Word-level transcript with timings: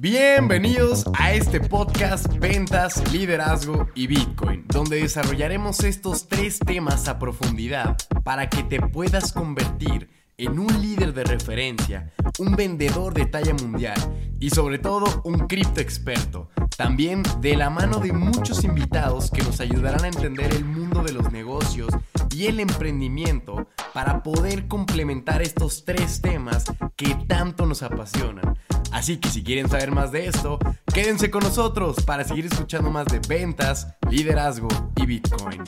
Bienvenidos 0.00 1.06
a 1.18 1.32
este 1.32 1.58
podcast 1.58 2.32
Ventas, 2.38 3.12
Liderazgo 3.12 3.88
y 3.96 4.06
Bitcoin, 4.06 4.64
donde 4.68 5.00
desarrollaremos 5.00 5.82
estos 5.82 6.28
tres 6.28 6.60
temas 6.60 7.08
a 7.08 7.18
profundidad 7.18 7.96
para 8.22 8.48
que 8.48 8.62
te 8.62 8.80
puedas 8.80 9.32
convertir 9.32 10.08
en 10.36 10.60
un 10.60 10.68
líder 10.80 11.12
de 11.14 11.24
referencia, 11.24 12.12
un 12.38 12.54
vendedor 12.54 13.12
de 13.12 13.26
talla 13.26 13.54
mundial 13.54 13.98
y 14.38 14.50
sobre 14.50 14.78
todo 14.78 15.20
un 15.24 15.48
cripto 15.48 15.80
experto. 15.80 16.48
También 16.78 17.24
de 17.40 17.56
la 17.56 17.70
mano 17.70 17.98
de 17.98 18.12
muchos 18.12 18.62
invitados 18.62 19.32
que 19.32 19.42
nos 19.42 19.58
ayudarán 19.58 20.04
a 20.04 20.06
entender 20.06 20.54
el 20.54 20.64
mundo 20.64 21.02
de 21.02 21.12
los 21.12 21.32
negocios 21.32 21.88
y 22.30 22.46
el 22.46 22.60
emprendimiento 22.60 23.66
para 23.92 24.22
poder 24.22 24.68
complementar 24.68 25.42
estos 25.42 25.84
tres 25.84 26.20
temas 26.20 26.66
que 26.94 27.16
tanto 27.26 27.66
nos 27.66 27.82
apasionan. 27.82 28.56
Así 28.92 29.16
que 29.16 29.28
si 29.28 29.42
quieren 29.42 29.68
saber 29.68 29.90
más 29.90 30.12
de 30.12 30.28
esto, 30.28 30.60
quédense 30.94 31.32
con 31.32 31.42
nosotros 31.42 31.96
para 32.04 32.22
seguir 32.22 32.46
escuchando 32.46 32.92
más 32.92 33.06
de 33.06 33.18
ventas, 33.28 33.96
liderazgo 34.08 34.68
y 34.94 35.04
Bitcoin. 35.04 35.64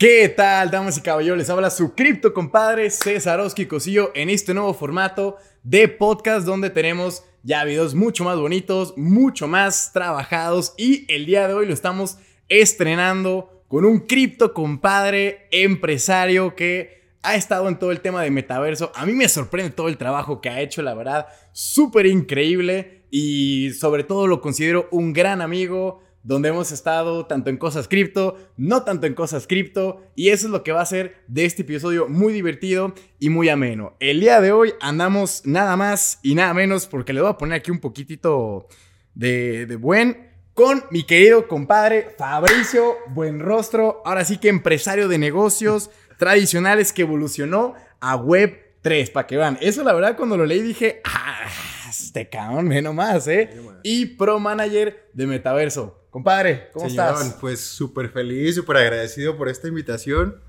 ¿Qué 0.00 0.30
tal, 0.30 0.70
damas 0.70 0.96
y 0.96 1.02
caballeros? 1.02 1.50
Habla 1.50 1.68
su 1.68 1.94
cripto 1.94 2.32
compadre 2.32 2.88
César 2.88 3.38
Oski 3.38 3.66
Cosillo 3.66 4.12
en 4.14 4.30
este 4.30 4.54
nuevo 4.54 4.72
formato 4.72 5.36
de 5.62 5.88
podcast 5.88 6.46
donde 6.46 6.70
tenemos 6.70 7.22
ya 7.42 7.64
videos 7.64 7.94
mucho 7.94 8.24
más 8.24 8.38
bonitos, 8.38 8.96
mucho 8.96 9.46
más 9.46 9.92
trabajados 9.92 10.72
y 10.78 11.04
el 11.12 11.26
día 11.26 11.46
de 11.46 11.52
hoy 11.52 11.66
lo 11.66 11.74
estamos 11.74 12.16
estrenando 12.48 13.62
con 13.68 13.84
un 13.84 14.06
cripto 14.06 14.54
compadre 14.54 15.46
empresario 15.50 16.54
que 16.54 17.02
ha 17.22 17.34
estado 17.34 17.68
en 17.68 17.78
todo 17.78 17.92
el 17.92 18.00
tema 18.00 18.22
de 18.22 18.30
metaverso. 18.30 18.92
A 18.94 19.04
mí 19.04 19.12
me 19.12 19.28
sorprende 19.28 19.70
todo 19.70 19.88
el 19.88 19.98
trabajo 19.98 20.40
que 20.40 20.48
ha 20.48 20.62
hecho, 20.62 20.80
la 20.80 20.94
verdad, 20.94 21.26
súper 21.52 22.06
increíble 22.06 23.02
y 23.10 23.72
sobre 23.74 24.04
todo 24.04 24.26
lo 24.26 24.40
considero 24.40 24.88
un 24.92 25.12
gran 25.12 25.42
amigo 25.42 26.00
donde 26.22 26.50
hemos 26.50 26.72
estado 26.72 27.26
tanto 27.26 27.50
en 27.50 27.56
cosas 27.56 27.88
cripto, 27.88 28.36
no 28.56 28.82
tanto 28.82 29.06
en 29.06 29.14
cosas 29.14 29.46
cripto, 29.46 30.02
y 30.14 30.28
eso 30.28 30.46
es 30.46 30.52
lo 30.52 30.62
que 30.62 30.72
va 30.72 30.82
a 30.82 30.86
ser 30.86 31.22
de 31.28 31.44
este 31.44 31.62
episodio 31.62 32.08
muy 32.08 32.32
divertido 32.32 32.94
y 33.18 33.30
muy 33.30 33.48
ameno. 33.48 33.96
El 34.00 34.20
día 34.20 34.40
de 34.40 34.52
hoy 34.52 34.74
andamos 34.80 35.42
nada 35.44 35.76
más 35.76 36.18
y 36.22 36.34
nada 36.34 36.52
menos, 36.54 36.86
porque 36.86 37.12
le 37.12 37.20
voy 37.20 37.30
a 37.30 37.38
poner 37.38 37.58
aquí 37.58 37.70
un 37.70 37.80
poquitito 37.80 38.66
de, 39.14 39.66
de 39.66 39.76
buen, 39.76 40.30
con 40.54 40.84
mi 40.90 41.04
querido 41.04 41.48
compadre 41.48 42.14
Fabricio 42.18 42.96
Buenrostro, 43.08 44.02
ahora 44.04 44.24
sí 44.24 44.38
que 44.38 44.48
empresario 44.48 45.08
de 45.08 45.18
negocios 45.18 45.90
tradicionales 46.18 46.92
que 46.92 47.02
evolucionó 47.02 47.74
a 48.00 48.16
Web 48.16 48.58
3, 48.82 49.10
para 49.10 49.26
que 49.26 49.36
vean. 49.36 49.58
Eso 49.60 49.82
la 49.84 49.92
verdad 49.92 50.16
cuando 50.16 50.36
lo 50.36 50.44
leí 50.44 50.60
dije, 50.60 51.00
ah, 51.04 51.46
este 51.88 52.28
cabrón, 52.28 52.68
menos 52.68 52.94
más, 52.94 53.26
¿eh? 53.28 53.50
Y 53.82 54.06
Pro 54.06 54.38
Manager 54.38 55.10
de 55.12 55.26
Metaverso. 55.26 55.99
Compadre, 56.10 56.70
¿cómo 56.72 56.86
estás? 56.86 57.36
Pues 57.40 57.60
súper 57.60 58.10
feliz, 58.10 58.56
súper 58.56 58.78
agradecido 58.78 59.36
por 59.36 59.48
esta 59.48 59.68
invitación. 59.68 60.40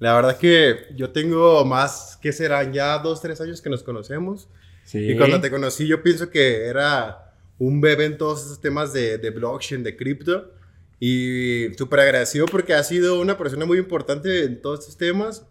La 0.00 0.14
verdad 0.14 0.36
que 0.36 0.88
yo 0.96 1.10
tengo 1.10 1.64
más, 1.64 2.18
que 2.20 2.32
serán 2.32 2.72
ya 2.72 2.98
dos, 2.98 3.22
tres 3.22 3.40
años 3.40 3.62
que 3.62 3.70
nos 3.70 3.84
conocemos. 3.84 4.48
Sí. 4.84 5.12
Y 5.12 5.16
cuando 5.16 5.40
te 5.40 5.50
conocí 5.50 5.86
yo 5.86 6.02
pienso 6.02 6.30
que 6.30 6.66
era 6.66 7.32
un 7.58 7.80
bebé 7.80 8.06
en 8.06 8.18
todos 8.18 8.44
esos 8.44 8.60
temas 8.60 8.92
de, 8.92 9.18
de 9.18 9.30
blockchain, 9.30 9.84
de 9.84 9.96
cripto. 9.96 10.52
Y 10.98 11.68
súper 11.78 12.00
agradecido 12.00 12.46
porque 12.46 12.74
ha 12.74 12.82
sido 12.82 13.20
una 13.20 13.38
persona 13.38 13.66
muy 13.66 13.78
importante 13.78 14.44
en 14.44 14.60
todos 14.60 14.80
estos 14.80 14.96
temas. 14.96 15.46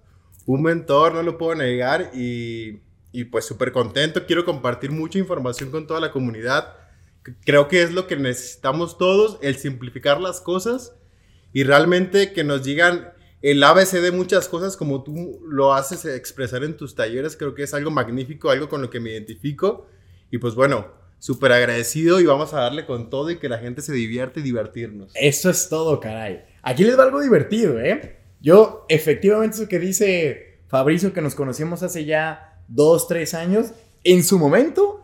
Un 0.46 0.62
mentor, 0.62 1.14
no 1.14 1.24
lo 1.24 1.38
puedo 1.38 1.56
negar. 1.56 2.12
Y, 2.14 2.82
y 3.14 3.24
pues 3.26 3.46
súper 3.46 3.72
contento. 3.72 4.26
Quiero 4.26 4.44
compartir 4.44 4.92
mucha 4.92 5.20
información 5.20 5.72
con 5.72 5.88
toda 5.88 6.02
la 6.02 6.12
comunidad 6.12 6.83
creo 7.46 7.68
que 7.68 7.82
es 7.84 7.92
lo 7.92 8.08
que 8.08 8.16
necesitamos 8.16 8.98
todos, 8.98 9.38
el 9.42 9.56
simplificar 9.56 10.20
las 10.22 10.42
cosas 10.42 10.96
y 11.52 11.64
realmente 11.64 12.34
que 12.34 12.44
nos 12.44 12.64
digan 12.64 13.14
el 13.42 13.62
ABC 13.64 13.94
de 13.94 14.12
muchas 14.12 14.48
cosas 14.48 14.78
como 14.78 15.04
tú 15.04 15.42
lo 15.48 15.74
haces 15.74 16.06
expresar 16.06 16.64
en 16.64 16.78
tus 16.78 16.96
talleres, 16.96 17.36
creo 17.36 17.54
que 17.54 17.64
es 17.64 17.74
algo 17.74 17.92
magnífico, 17.92 18.50
algo 18.50 18.70
con 18.70 18.82
lo 18.82 18.90
que 18.90 19.00
me 19.00 19.12
identifico 19.12 19.88
y 20.32 20.38
pues 20.38 20.56
bueno, 20.56 20.88
súper 21.20 21.52
agradecido 21.52 22.20
y 22.20 22.26
vamos 22.26 22.54
a 22.54 22.62
darle 22.62 22.86
con 22.86 23.10
todo 23.10 23.30
y 23.32 23.38
que 23.38 23.50
la 23.50 23.60
gente 23.60 23.82
se 23.82 23.94
divierte 23.94 24.40
y 24.40 24.44
divertirnos. 24.44 25.12
Eso 25.16 25.50
es 25.50 25.70
todo, 25.70 26.00
caray. 26.00 26.44
Aquí 26.62 26.84
les 26.84 26.98
va 26.98 27.04
algo 27.04 27.22
divertido, 27.22 27.80
¿eh? 27.80 28.18
Yo, 28.42 28.86
efectivamente, 28.90 29.56
eso 29.56 29.70
que 29.70 29.80
dice 29.80 30.60
Fabricio, 30.68 31.14
que 31.14 31.22
nos 31.22 31.36
conocimos 31.36 31.84
hace 31.84 32.04
ya 32.04 32.62
dos, 32.68 33.08
tres 33.08 33.34
años, 33.34 33.72
en 34.04 34.24
su 34.24 34.38
momento 34.40 35.03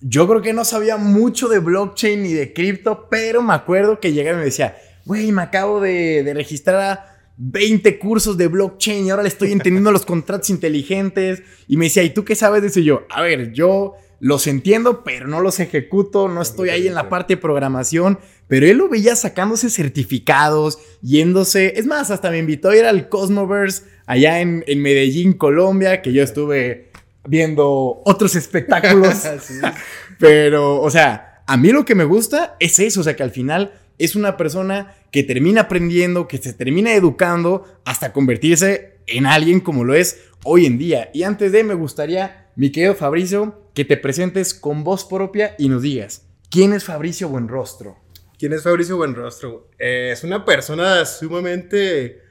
yo 0.00 0.28
creo 0.28 0.42
que 0.42 0.52
no 0.52 0.64
sabía 0.64 0.96
mucho 0.96 1.48
de 1.48 1.58
blockchain 1.58 2.22
ni 2.22 2.32
de 2.32 2.52
cripto, 2.52 3.08
pero 3.10 3.42
me 3.42 3.54
acuerdo 3.54 4.00
que 4.00 4.12
llegaba 4.12 4.36
y 4.36 4.40
me 4.40 4.44
decía, 4.46 4.76
güey, 5.04 5.32
me 5.32 5.42
acabo 5.42 5.80
de, 5.80 6.30
registrar 6.34 6.80
a 6.80 7.18
20 7.36 7.98
cursos 7.98 8.36
de 8.36 8.48
blockchain 8.48 9.06
y 9.06 9.10
ahora 9.10 9.22
le 9.22 9.28
estoy 9.28 9.52
entendiendo 9.52 9.90
los 9.90 10.04
contratos 10.06 10.50
inteligentes. 10.50 11.42
Y 11.66 11.76
me 11.76 11.86
decía, 11.86 12.02
¿y 12.02 12.10
tú 12.10 12.24
qué 12.24 12.34
sabes 12.34 12.62
de 12.62 12.68
eso? 12.68 12.80
Y 12.80 12.84
yo, 12.84 13.06
a 13.10 13.22
ver, 13.22 13.52
yo 13.52 13.94
los 14.20 14.46
entiendo, 14.46 15.04
pero 15.04 15.28
no 15.28 15.40
los 15.40 15.60
ejecuto, 15.60 16.28
no 16.28 16.42
estoy 16.42 16.70
ahí 16.70 16.88
en 16.88 16.94
la 16.94 17.08
parte 17.08 17.34
de 17.34 17.40
programación. 17.40 18.18
Pero 18.48 18.66
él 18.66 18.78
lo 18.78 18.88
veía 18.88 19.14
sacándose 19.16 19.70
certificados, 19.70 20.78
yéndose. 21.02 21.74
Es 21.76 21.86
más, 21.86 22.10
hasta 22.10 22.30
me 22.30 22.38
invitó 22.38 22.70
a 22.70 22.76
ir 22.76 22.84
al 22.84 23.08
Cosmoverse 23.08 23.84
allá 24.06 24.40
en, 24.40 24.64
en 24.66 24.82
Medellín, 24.82 25.34
Colombia, 25.34 26.02
que 26.02 26.12
yo 26.12 26.22
estuve 26.22 26.87
viendo 27.28 28.02
otros 28.04 28.34
espectáculos. 28.34 29.22
Pero, 30.18 30.80
o 30.80 30.90
sea, 30.90 31.42
a 31.46 31.56
mí 31.56 31.70
lo 31.70 31.84
que 31.84 31.94
me 31.94 32.04
gusta 32.04 32.56
es 32.58 32.78
eso, 32.78 33.00
o 33.00 33.02
sea, 33.04 33.16
que 33.16 33.22
al 33.22 33.30
final 33.30 33.72
es 33.98 34.16
una 34.16 34.36
persona 34.36 34.94
que 35.10 35.22
termina 35.22 35.62
aprendiendo, 35.62 36.28
que 36.28 36.38
se 36.38 36.52
termina 36.52 36.94
educando 36.94 37.64
hasta 37.84 38.12
convertirse 38.12 38.98
en 39.06 39.26
alguien 39.26 39.60
como 39.60 39.84
lo 39.84 39.94
es 39.94 40.20
hoy 40.44 40.66
en 40.66 40.78
día. 40.78 41.10
Y 41.12 41.22
antes 41.22 41.52
de, 41.52 41.64
me 41.64 41.74
gustaría, 41.74 42.50
mi 42.56 42.70
querido 42.70 42.94
Fabricio, 42.94 43.70
que 43.74 43.84
te 43.84 43.96
presentes 43.96 44.54
con 44.54 44.84
voz 44.84 45.04
propia 45.04 45.54
y 45.58 45.68
nos 45.68 45.82
digas, 45.82 46.26
¿quién 46.50 46.72
es 46.72 46.84
Fabricio 46.84 47.28
Buenrostro? 47.28 47.96
¿Quién 48.38 48.52
es 48.52 48.62
Fabricio 48.62 48.96
Buenrostro? 48.96 49.68
Eh, 49.78 50.10
es 50.12 50.22
una 50.22 50.44
persona 50.44 51.04
sumamente 51.04 52.27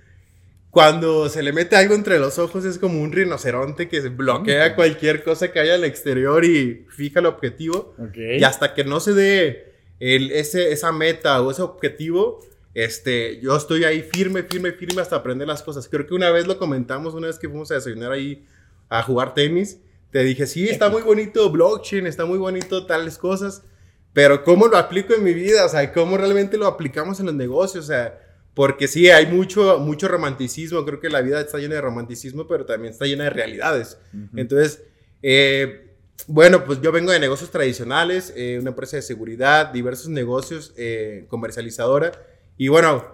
cuando 0.78 1.28
se 1.28 1.42
le 1.42 1.54
mete 1.54 1.76
algo 1.76 1.96
entre 1.96 2.20
los 2.20 2.38
ojos 2.38 2.64
es 2.64 2.78
como 2.78 3.02
un 3.02 3.12
rinoceronte 3.12 3.90
que 3.90 4.00
bloquea 4.10 4.76
cualquier 4.76 5.24
cosa 5.24 5.52
que 5.52 5.60
haya 5.60 5.74
al 5.74 5.84
exterior 5.84 6.46
y 6.46 6.86
fija 6.92 7.20
el 7.20 7.26
objetivo. 7.26 7.96
Y 8.16 8.44
hasta 8.44 8.76
que 8.76 8.84
no 8.84 9.00
se 9.00 9.16
dé 9.16 9.74
el, 10.00 10.30
ese, 10.30 10.72
esa 10.72 10.92
meta 10.92 11.42
o 11.42 11.50
ese 11.50 11.64
objetivo, 11.64 12.46
este, 12.76 13.40
yo 13.42 13.58
estoy 13.58 13.86
ahí 13.86 14.04
firme, 14.04 14.44
firme, 14.44 14.72
firme 14.72 15.02
hasta 15.02 15.16
aprender 15.16 15.48
las 15.48 15.64
cosas. 15.64 15.90
Creo 15.90 16.06
que 16.06 16.14
una 16.14 16.30
vez 16.30 16.46
lo 16.46 16.60
comentamos, 16.60 17.16
una 17.16 17.26
vez 17.26 17.40
que 17.40 17.50
fuimos 17.50 17.72
a 17.72 17.74
desayunar 17.74 18.12
ahí 18.12 18.46
a 18.88 19.02
jugar 19.02 19.34
tenis, 19.34 19.80
te 20.12 20.24
dije, 20.24 20.46
sí, 20.46 20.70
está 20.70 20.90
muy 20.90 21.02
bonito 21.02 21.50
blockchain, 21.50 22.06
está 22.06 22.26
muy 22.26 22.38
bonito 22.38 22.86
tales 22.86 23.18
cosas, 23.18 23.64
pero 24.14 24.44
¿cómo 24.44 24.68
lo 24.68 24.78
aplico 24.78 25.16
en 25.16 25.24
mi 25.24 25.34
vida? 25.34 25.66
O 25.66 25.70
sea, 25.70 25.92
¿cómo 25.92 26.18
realmente 26.18 26.56
lo 26.56 26.68
aplicamos 26.68 27.20
en 27.20 27.26
los 27.26 27.34
negocios? 27.34 27.86
O 27.86 27.88
sea, 27.88 28.27
porque 28.57 28.88
sí, 28.88 29.07
hay 29.12 29.28
mucho, 29.28 29.78
mucho 29.78 30.07
romanticismo. 30.07 30.84
Creo 30.84 31.00
que 31.00 31.12
la 31.12 31.22
vida 31.22 31.40
está 31.40 31.59
llena 31.59 31.75
de 31.75 31.81
romanticismo, 31.81 32.47
pero 32.47 32.66
también 32.66 32.91
está 32.91 33.06
llena 33.06 33.25
de 33.25 33.29
realidades. 33.29 34.00
Entonces, 34.35 34.81
eh, 35.22 35.91
bueno, 36.25 36.66
pues 36.66 36.81
yo 36.81 36.91
vengo 36.91 37.12
de 37.12 37.19
negocios 37.19 37.51
tradicionales, 37.51 38.34
eh, 38.35 38.57
una 38.59 38.72
empresa 38.72 38.95
de 38.95 39.03
seguridad, 39.03 39.68
diversos 39.68 40.07
negocios, 40.07 40.74
eh, 40.75 41.25
comercializadora. 41.27 42.13
Y 42.57 42.69
bueno, 42.69 43.06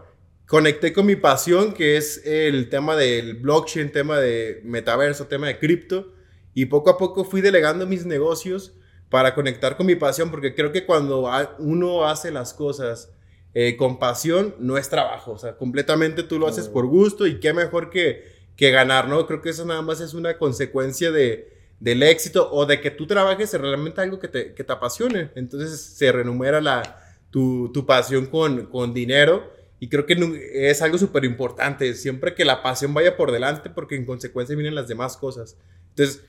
conecté 0.47 0.93
con 0.93 1.07
mi 1.07 1.17
pasión, 1.17 1.73
que 1.73 1.97
es 1.97 2.21
el 2.25 2.69
tema 2.69 2.95
del 2.95 3.33
blockchain, 3.33 3.91
tema 3.91 4.19
de 4.19 4.61
metaverso, 4.63 5.27
tema 5.27 5.47
de 5.47 5.59
cripto. 5.59 6.13
Y 6.53 6.67
poco 6.67 6.89
a 6.89 6.97
poco 6.97 7.25
fui 7.25 7.41
delegando 7.41 7.85
mis 7.85 8.05
negocios 8.05 8.77
para 9.09 9.35
conectar 9.35 9.75
con 9.75 9.87
mi 9.87 9.97
pasión, 9.97 10.31
porque 10.31 10.55
creo 10.55 10.71
que 10.71 10.85
cuando 10.85 11.29
uno 11.59 12.07
hace 12.07 12.31
las 12.31 12.53
cosas 12.53 13.09
eh, 13.53 13.77
compasión 13.77 14.55
no 14.59 14.77
es 14.77 14.89
trabajo, 14.89 15.33
o 15.33 15.37
sea, 15.37 15.57
completamente 15.57 16.23
tú 16.23 16.39
lo 16.39 16.47
haces 16.47 16.67
por 16.67 16.87
gusto 16.87 17.27
y 17.27 17.39
qué 17.39 17.53
mejor 17.53 17.89
que, 17.89 18.23
que 18.55 18.71
ganar, 18.71 19.07
¿no? 19.07 19.27
Creo 19.27 19.41
que 19.41 19.49
eso 19.49 19.65
nada 19.65 19.81
más 19.81 20.01
es 20.01 20.13
una 20.13 20.37
consecuencia 20.37 21.11
de, 21.11 21.53
del 21.79 22.01
éxito 22.01 22.49
o 22.51 22.65
de 22.65 22.81
que 22.81 22.91
tú 22.91 23.05
trabajes 23.05 23.53
en 23.53 23.61
realmente 23.61 24.01
algo 24.01 24.19
que 24.19 24.27
te, 24.27 24.53
que 24.53 24.63
te 24.63 24.73
apasione. 24.73 25.31
Entonces 25.35 25.79
se 25.79 26.11
renumera 26.11 26.61
la, 26.61 27.03
tu, 27.29 27.71
tu 27.73 27.85
pasión 27.85 28.27
con, 28.27 28.67
con 28.67 28.93
dinero 28.93 29.51
y 29.79 29.89
creo 29.89 30.05
que 30.05 30.15
es 30.53 30.81
algo 30.81 30.97
súper 30.97 31.25
importante, 31.25 31.93
siempre 31.93 32.33
que 32.33 32.45
la 32.45 32.63
pasión 32.63 32.93
vaya 32.93 33.17
por 33.17 33.33
delante 33.33 33.69
porque 33.69 33.95
en 33.95 34.05
consecuencia 34.05 34.55
vienen 34.55 34.75
las 34.75 34.87
demás 34.87 35.17
cosas. 35.17 35.57
Entonces, 35.89 36.23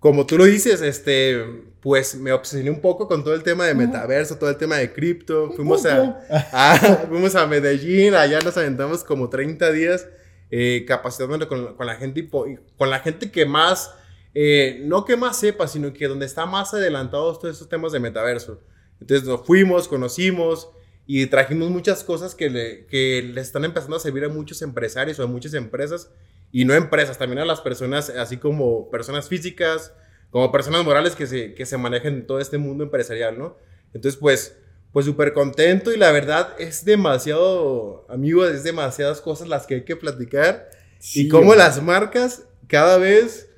como 0.00 0.26
tú 0.26 0.38
lo 0.38 0.44
dices, 0.44 0.80
este, 0.80 1.44
pues 1.80 2.14
me 2.14 2.32
obsesioné 2.32 2.70
un 2.70 2.80
poco 2.80 3.08
con 3.08 3.24
todo 3.24 3.34
el 3.34 3.42
tema 3.42 3.66
de 3.66 3.74
metaverso, 3.74 4.36
todo 4.36 4.50
el 4.50 4.56
tema 4.56 4.76
de 4.76 4.92
cripto. 4.92 5.50
Fuimos 5.52 5.84
a, 5.86 7.06
fuimos 7.08 7.34
a 7.34 7.46
Medellín, 7.46 8.14
allá 8.14 8.40
nos 8.40 8.56
aventamos 8.56 9.02
como 9.02 9.28
30 9.28 9.72
días 9.72 10.06
eh, 10.50 10.84
capacitándonos 10.86 11.48
con, 11.48 11.74
con, 11.74 11.86
la 11.86 11.96
gente, 11.96 12.28
con 12.28 12.90
la 12.90 13.00
gente 13.00 13.30
que 13.30 13.44
más, 13.44 13.92
eh, 14.34 14.80
no 14.84 15.04
que 15.04 15.16
más 15.16 15.38
sepa, 15.38 15.66
sino 15.66 15.92
que 15.92 16.06
donde 16.06 16.26
está 16.26 16.46
más 16.46 16.72
adelantados 16.74 17.40
todos 17.40 17.54
estos 17.54 17.68
temas 17.68 17.90
de 17.90 17.98
metaverso. 17.98 18.60
Entonces 19.00 19.26
nos 19.26 19.44
fuimos, 19.44 19.88
conocimos 19.88 20.70
y 21.06 21.26
trajimos 21.26 21.70
muchas 21.70 22.04
cosas 22.04 22.36
que 22.36 22.50
le, 22.50 22.86
que 22.86 23.22
le 23.22 23.40
están 23.40 23.64
empezando 23.64 23.96
a 23.96 24.00
servir 24.00 24.24
a 24.24 24.28
muchos 24.28 24.62
empresarios 24.62 25.18
o 25.18 25.24
a 25.24 25.26
muchas 25.26 25.54
empresas 25.54 26.10
y 26.50 26.64
no 26.64 26.74
empresas, 26.74 27.18
también 27.18 27.40
a 27.40 27.44
las 27.44 27.60
personas, 27.60 28.10
así 28.10 28.38
como 28.38 28.90
personas 28.90 29.28
físicas, 29.28 29.92
como 30.30 30.50
personas 30.52 30.84
morales 30.84 31.14
que 31.14 31.26
se, 31.26 31.54
que 31.54 31.66
se 31.66 31.76
manejan 31.76 32.14
en 32.14 32.26
todo 32.26 32.40
este 32.40 32.58
mundo 32.58 32.84
empresarial, 32.84 33.38
¿no? 33.38 33.56
Entonces, 33.92 34.18
pues, 34.18 34.56
pues 34.92 35.06
súper 35.06 35.32
contento 35.32 35.92
y 35.92 35.96
la 35.96 36.12
verdad 36.12 36.54
es 36.58 36.84
demasiado, 36.84 38.06
amigos, 38.08 38.50
es 38.50 38.64
demasiadas 38.64 39.20
cosas 39.20 39.48
las 39.48 39.66
que 39.66 39.76
hay 39.76 39.84
que 39.84 39.96
platicar 39.96 40.70
y 41.14 41.28
cómo 41.28 41.54
las 41.54 41.82
marcas 41.82 42.44
cada 42.66 42.98
vez 42.98 43.50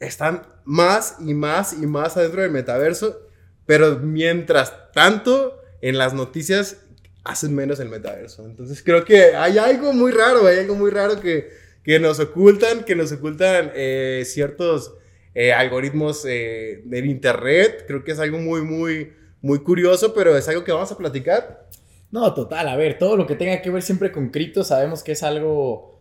están 0.00 0.46
más 0.64 1.16
y 1.20 1.34
más 1.34 1.72
y 1.72 1.86
más 1.86 2.16
adentro 2.16 2.42
del 2.42 2.50
metaverso, 2.50 3.26
pero 3.66 3.98
mientras 3.98 4.92
tanto 4.92 5.60
en 5.80 5.98
las 5.98 6.14
noticias 6.14 6.78
hacen 7.24 7.54
menos 7.54 7.80
el 7.80 7.88
metaverso. 7.88 8.44
Entonces 8.44 8.82
creo 8.82 9.04
que 9.04 9.34
hay 9.34 9.58
algo 9.58 9.92
muy 9.92 10.12
raro, 10.12 10.46
hay 10.46 10.58
algo 10.58 10.74
muy 10.74 10.90
raro 10.90 11.20
que, 11.20 11.63
que 11.84 12.00
nos 12.00 12.18
ocultan, 12.18 12.84
que 12.84 12.96
nos 12.96 13.12
ocultan 13.12 13.70
eh, 13.74 14.22
ciertos 14.24 14.94
eh, 15.34 15.52
algoritmos 15.52 16.24
eh, 16.26 16.82
del 16.84 17.06
internet. 17.06 17.84
Creo 17.86 18.02
que 18.02 18.12
es 18.12 18.18
algo 18.18 18.38
muy, 18.38 18.62
muy, 18.62 19.12
muy 19.42 19.58
curioso, 19.60 20.14
pero 20.14 20.36
es 20.36 20.48
algo 20.48 20.64
que 20.64 20.72
vamos 20.72 20.90
a 20.90 20.96
platicar. 20.96 21.68
No, 22.10 22.32
total, 22.32 22.68
a 22.68 22.76
ver, 22.76 22.98
todo 22.98 23.16
lo 23.16 23.26
que 23.26 23.34
tenga 23.34 23.60
que 23.60 23.70
ver 23.70 23.82
siempre 23.82 24.12
con 24.12 24.30
cripto 24.30 24.64
sabemos 24.64 25.02
que 25.02 25.12
es 25.12 25.22
algo 25.22 26.00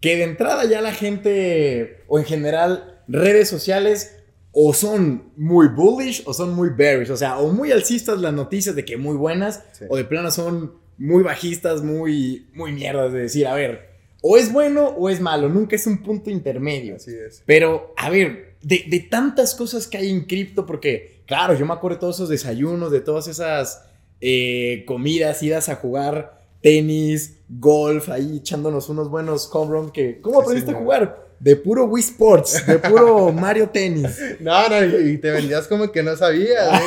que 0.00 0.16
de 0.16 0.24
entrada 0.24 0.64
ya 0.66 0.80
la 0.80 0.92
gente, 0.92 2.04
o 2.06 2.18
en 2.18 2.24
general 2.24 3.02
redes 3.08 3.48
sociales, 3.48 4.18
o 4.52 4.72
son 4.74 5.32
muy 5.36 5.68
bullish 5.68 6.22
o 6.26 6.32
son 6.32 6.54
muy 6.54 6.70
bearish. 6.70 7.10
O 7.10 7.16
sea, 7.16 7.38
o 7.38 7.50
muy 7.50 7.72
alcistas 7.72 8.20
las 8.20 8.32
noticias 8.32 8.76
de 8.76 8.84
que 8.84 8.96
muy 8.96 9.16
buenas, 9.16 9.64
o 9.88 9.96
de 9.96 10.04
plano 10.04 10.30
son 10.30 10.74
muy 10.98 11.22
bajistas, 11.22 11.82
muy, 11.82 12.46
muy 12.52 12.72
mierdas 12.72 13.12
de 13.12 13.20
decir, 13.20 13.46
a 13.46 13.54
ver, 13.54 13.95
o 14.28 14.36
es 14.36 14.52
bueno 14.52 14.88
o 14.88 15.08
es 15.08 15.20
malo, 15.20 15.48
nunca 15.48 15.76
es 15.76 15.86
un 15.86 15.98
punto 15.98 16.30
intermedio. 16.30 16.96
Así 16.96 17.12
es. 17.14 17.44
Pero, 17.46 17.94
a 17.96 18.10
ver, 18.10 18.56
de, 18.60 19.06
tantas 19.08 19.54
cosas 19.54 19.86
que 19.86 19.98
hay 19.98 20.10
en 20.10 20.24
cripto, 20.24 20.66
porque, 20.66 21.22
claro, 21.26 21.54
yo 21.54 21.64
me 21.64 21.72
acuerdo 21.72 21.96
de 21.96 22.00
todos 22.00 22.16
esos 22.16 22.28
desayunos, 22.28 22.90
de 22.90 23.00
todas 23.00 23.28
esas 23.28 23.84
eh, 24.20 24.82
comidas, 24.84 25.44
idas 25.44 25.68
a 25.68 25.76
jugar 25.76 26.40
tenis, 26.60 27.36
golf, 27.48 28.08
ahí 28.08 28.38
echándonos 28.38 28.88
unos 28.88 29.08
buenos 29.08 29.48
home 29.52 29.92
que... 29.92 30.20
¿Cómo 30.20 30.40
aprendiste 30.40 30.72
a 30.72 30.74
jugar? 30.74 31.24
De 31.38 31.54
puro 31.54 31.84
Wii 31.84 32.02
Sports, 32.02 32.66
de 32.66 32.78
puro 32.80 33.30
Mario 33.32 33.68
Tenis. 33.68 34.18
No, 34.40 34.68
no, 34.68 34.84
y 34.84 35.18
te 35.18 35.30
vendías 35.30 35.68
como 35.68 35.92
que 35.92 36.02
no 36.02 36.16
sabías. 36.16 36.82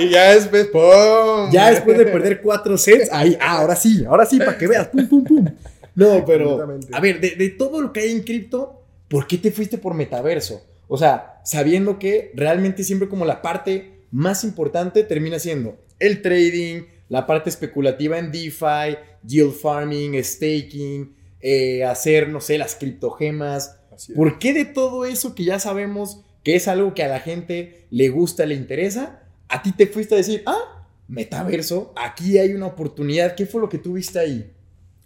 y, 0.00 0.08
ya 0.08 0.34
después, 0.34 0.66
¡pum! 0.66 1.52
Ya 1.52 1.70
después 1.70 1.98
de 1.98 2.06
perder 2.06 2.40
cuatro 2.42 2.76
sets, 2.76 3.12
ahí, 3.12 3.38
ah, 3.40 3.58
ahora 3.58 3.76
sí, 3.76 4.04
ahora 4.04 4.26
sí, 4.26 4.38
para 4.38 4.58
que 4.58 4.66
veas, 4.66 4.88
pum, 4.88 5.06
pum, 5.06 5.22
pum. 5.22 5.46
No, 5.94 6.24
pero, 6.26 6.66
a 6.92 7.00
ver, 7.00 7.20
de, 7.20 7.36
de 7.36 7.48
todo 7.50 7.80
lo 7.80 7.92
que 7.92 8.00
hay 8.00 8.10
en 8.10 8.22
cripto, 8.22 8.82
¿por 9.08 9.26
qué 9.26 9.38
te 9.38 9.50
fuiste 9.50 9.78
por 9.78 9.94
metaverso? 9.94 10.62
O 10.88 10.98
sea, 10.98 11.40
sabiendo 11.44 11.98
que 11.98 12.32
realmente 12.34 12.84
siempre 12.84 13.08
como 13.08 13.24
la 13.24 13.42
parte 13.42 13.94
más 14.10 14.44
importante 14.44 15.02
termina 15.02 15.38
siendo 15.38 15.78
el 15.98 16.22
trading, 16.22 16.82
la 17.08 17.26
parte 17.26 17.50
especulativa 17.50 18.18
en 18.18 18.32
DeFi, 18.32 18.96
yield 19.26 19.52
farming, 19.52 20.22
staking, 20.22 21.14
eh, 21.40 21.84
hacer, 21.84 22.28
no 22.28 22.40
sé, 22.40 22.58
las 22.58 22.74
criptogemas. 22.74 23.76
¿Por 24.14 24.38
qué 24.38 24.52
de 24.52 24.64
todo 24.64 25.04
eso 25.04 25.34
que 25.34 25.44
ya 25.44 25.58
sabemos 25.58 26.20
que 26.42 26.56
es 26.56 26.68
algo 26.68 26.94
que 26.94 27.02
a 27.02 27.08
la 27.08 27.20
gente 27.20 27.86
le 27.90 28.08
gusta, 28.08 28.46
le 28.46 28.54
interesa, 28.54 29.22
a 29.48 29.62
ti 29.62 29.72
te 29.72 29.86
fuiste 29.86 30.14
a 30.14 30.18
decir, 30.18 30.42
ah, 30.46 30.86
metaverso, 31.06 31.92
aquí 31.96 32.38
hay 32.38 32.52
una 32.52 32.66
oportunidad? 32.66 33.34
¿Qué 33.34 33.46
fue 33.46 33.60
lo 33.60 33.68
que 33.68 33.78
tuviste 33.78 34.18
ahí? 34.18 34.52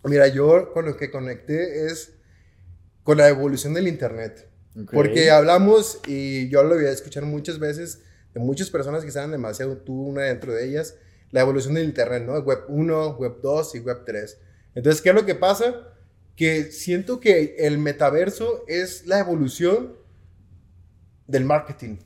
Mira, 0.08 0.28
yo 0.28 0.72
con 0.72 0.86
lo 0.86 0.96
que 0.96 1.10
conecté 1.10 1.86
es 1.86 2.14
con 3.02 3.18
la 3.18 3.28
evolución 3.28 3.74
del 3.74 3.88
Internet. 3.88 4.48
Porque 4.92 5.30
hablamos, 5.30 6.00
y 6.06 6.48
yo 6.50 6.62
lo 6.62 6.76
voy 6.76 6.86
a 6.86 6.90
escuchar 6.90 7.24
muchas 7.24 7.58
veces, 7.58 8.02
de 8.32 8.40
muchas 8.40 8.70
personas 8.70 9.04
que 9.04 9.10
saben 9.10 9.30
demasiado, 9.30 9.78
tú 9.78 10.02
una 10.02 10.22
dentro 10.22 10.52
de 10.52 10.68
ellas, 10.68 10.94
la 11.30 11.40
evolución 11.40 11.74
del 11.74 11.84
Internet, 11.84 12.24
¿no? 12.24 12.38
Web 12.38 12.64
1, 12.68 13.16
Web 13.16 13.36
2 13.42 13.74
y 13.74 13.78
Web 13.80 14.02
3. 14.06 14.38
Entonces, 14.74 15.02
¿qué 15.02 15.08
es 15.10 15.14
lo 15.14 15.26
que 15.26 15.34
pasa? 15.34 15.88
Que 16.36 16.70
siento 16.70 17.18
que 17.18 17.56
el 17.58 17.78
metaverso 17.78 18.64
es 18.68 19.06
la 19.06 19.18
evolución 19.18 19.96
del 21.26 21.44
marketing. 21.44 21.96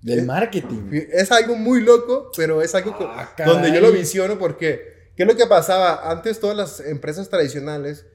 Del 0.00 0.24
marketing. 0.24 0.90
Es 1.12 1.30
algo 1.30 1.54
muy 1.56 1.80
loco, 1.80 2.30
pero 2.36 2.62
es 2.62 2.74
algo 2.74 2.96
ah, 3.00 3.34
donde 3.44 3.72
yo 3.72 3.80
lo 3.80 3.92
visiono 3.92 4.38
porque, 4.38 4.91
¿qué 5.16 5.22
es 5.22 5.28
lo 5.28 5.36
que 5.36 5.46
pasaba? 5.46 6.10
Antes 6.10 6.40
todas 6.40 6.56
las 6.56 6.80
empresas 6.80 7.28
tradicionales, 7.28 8.06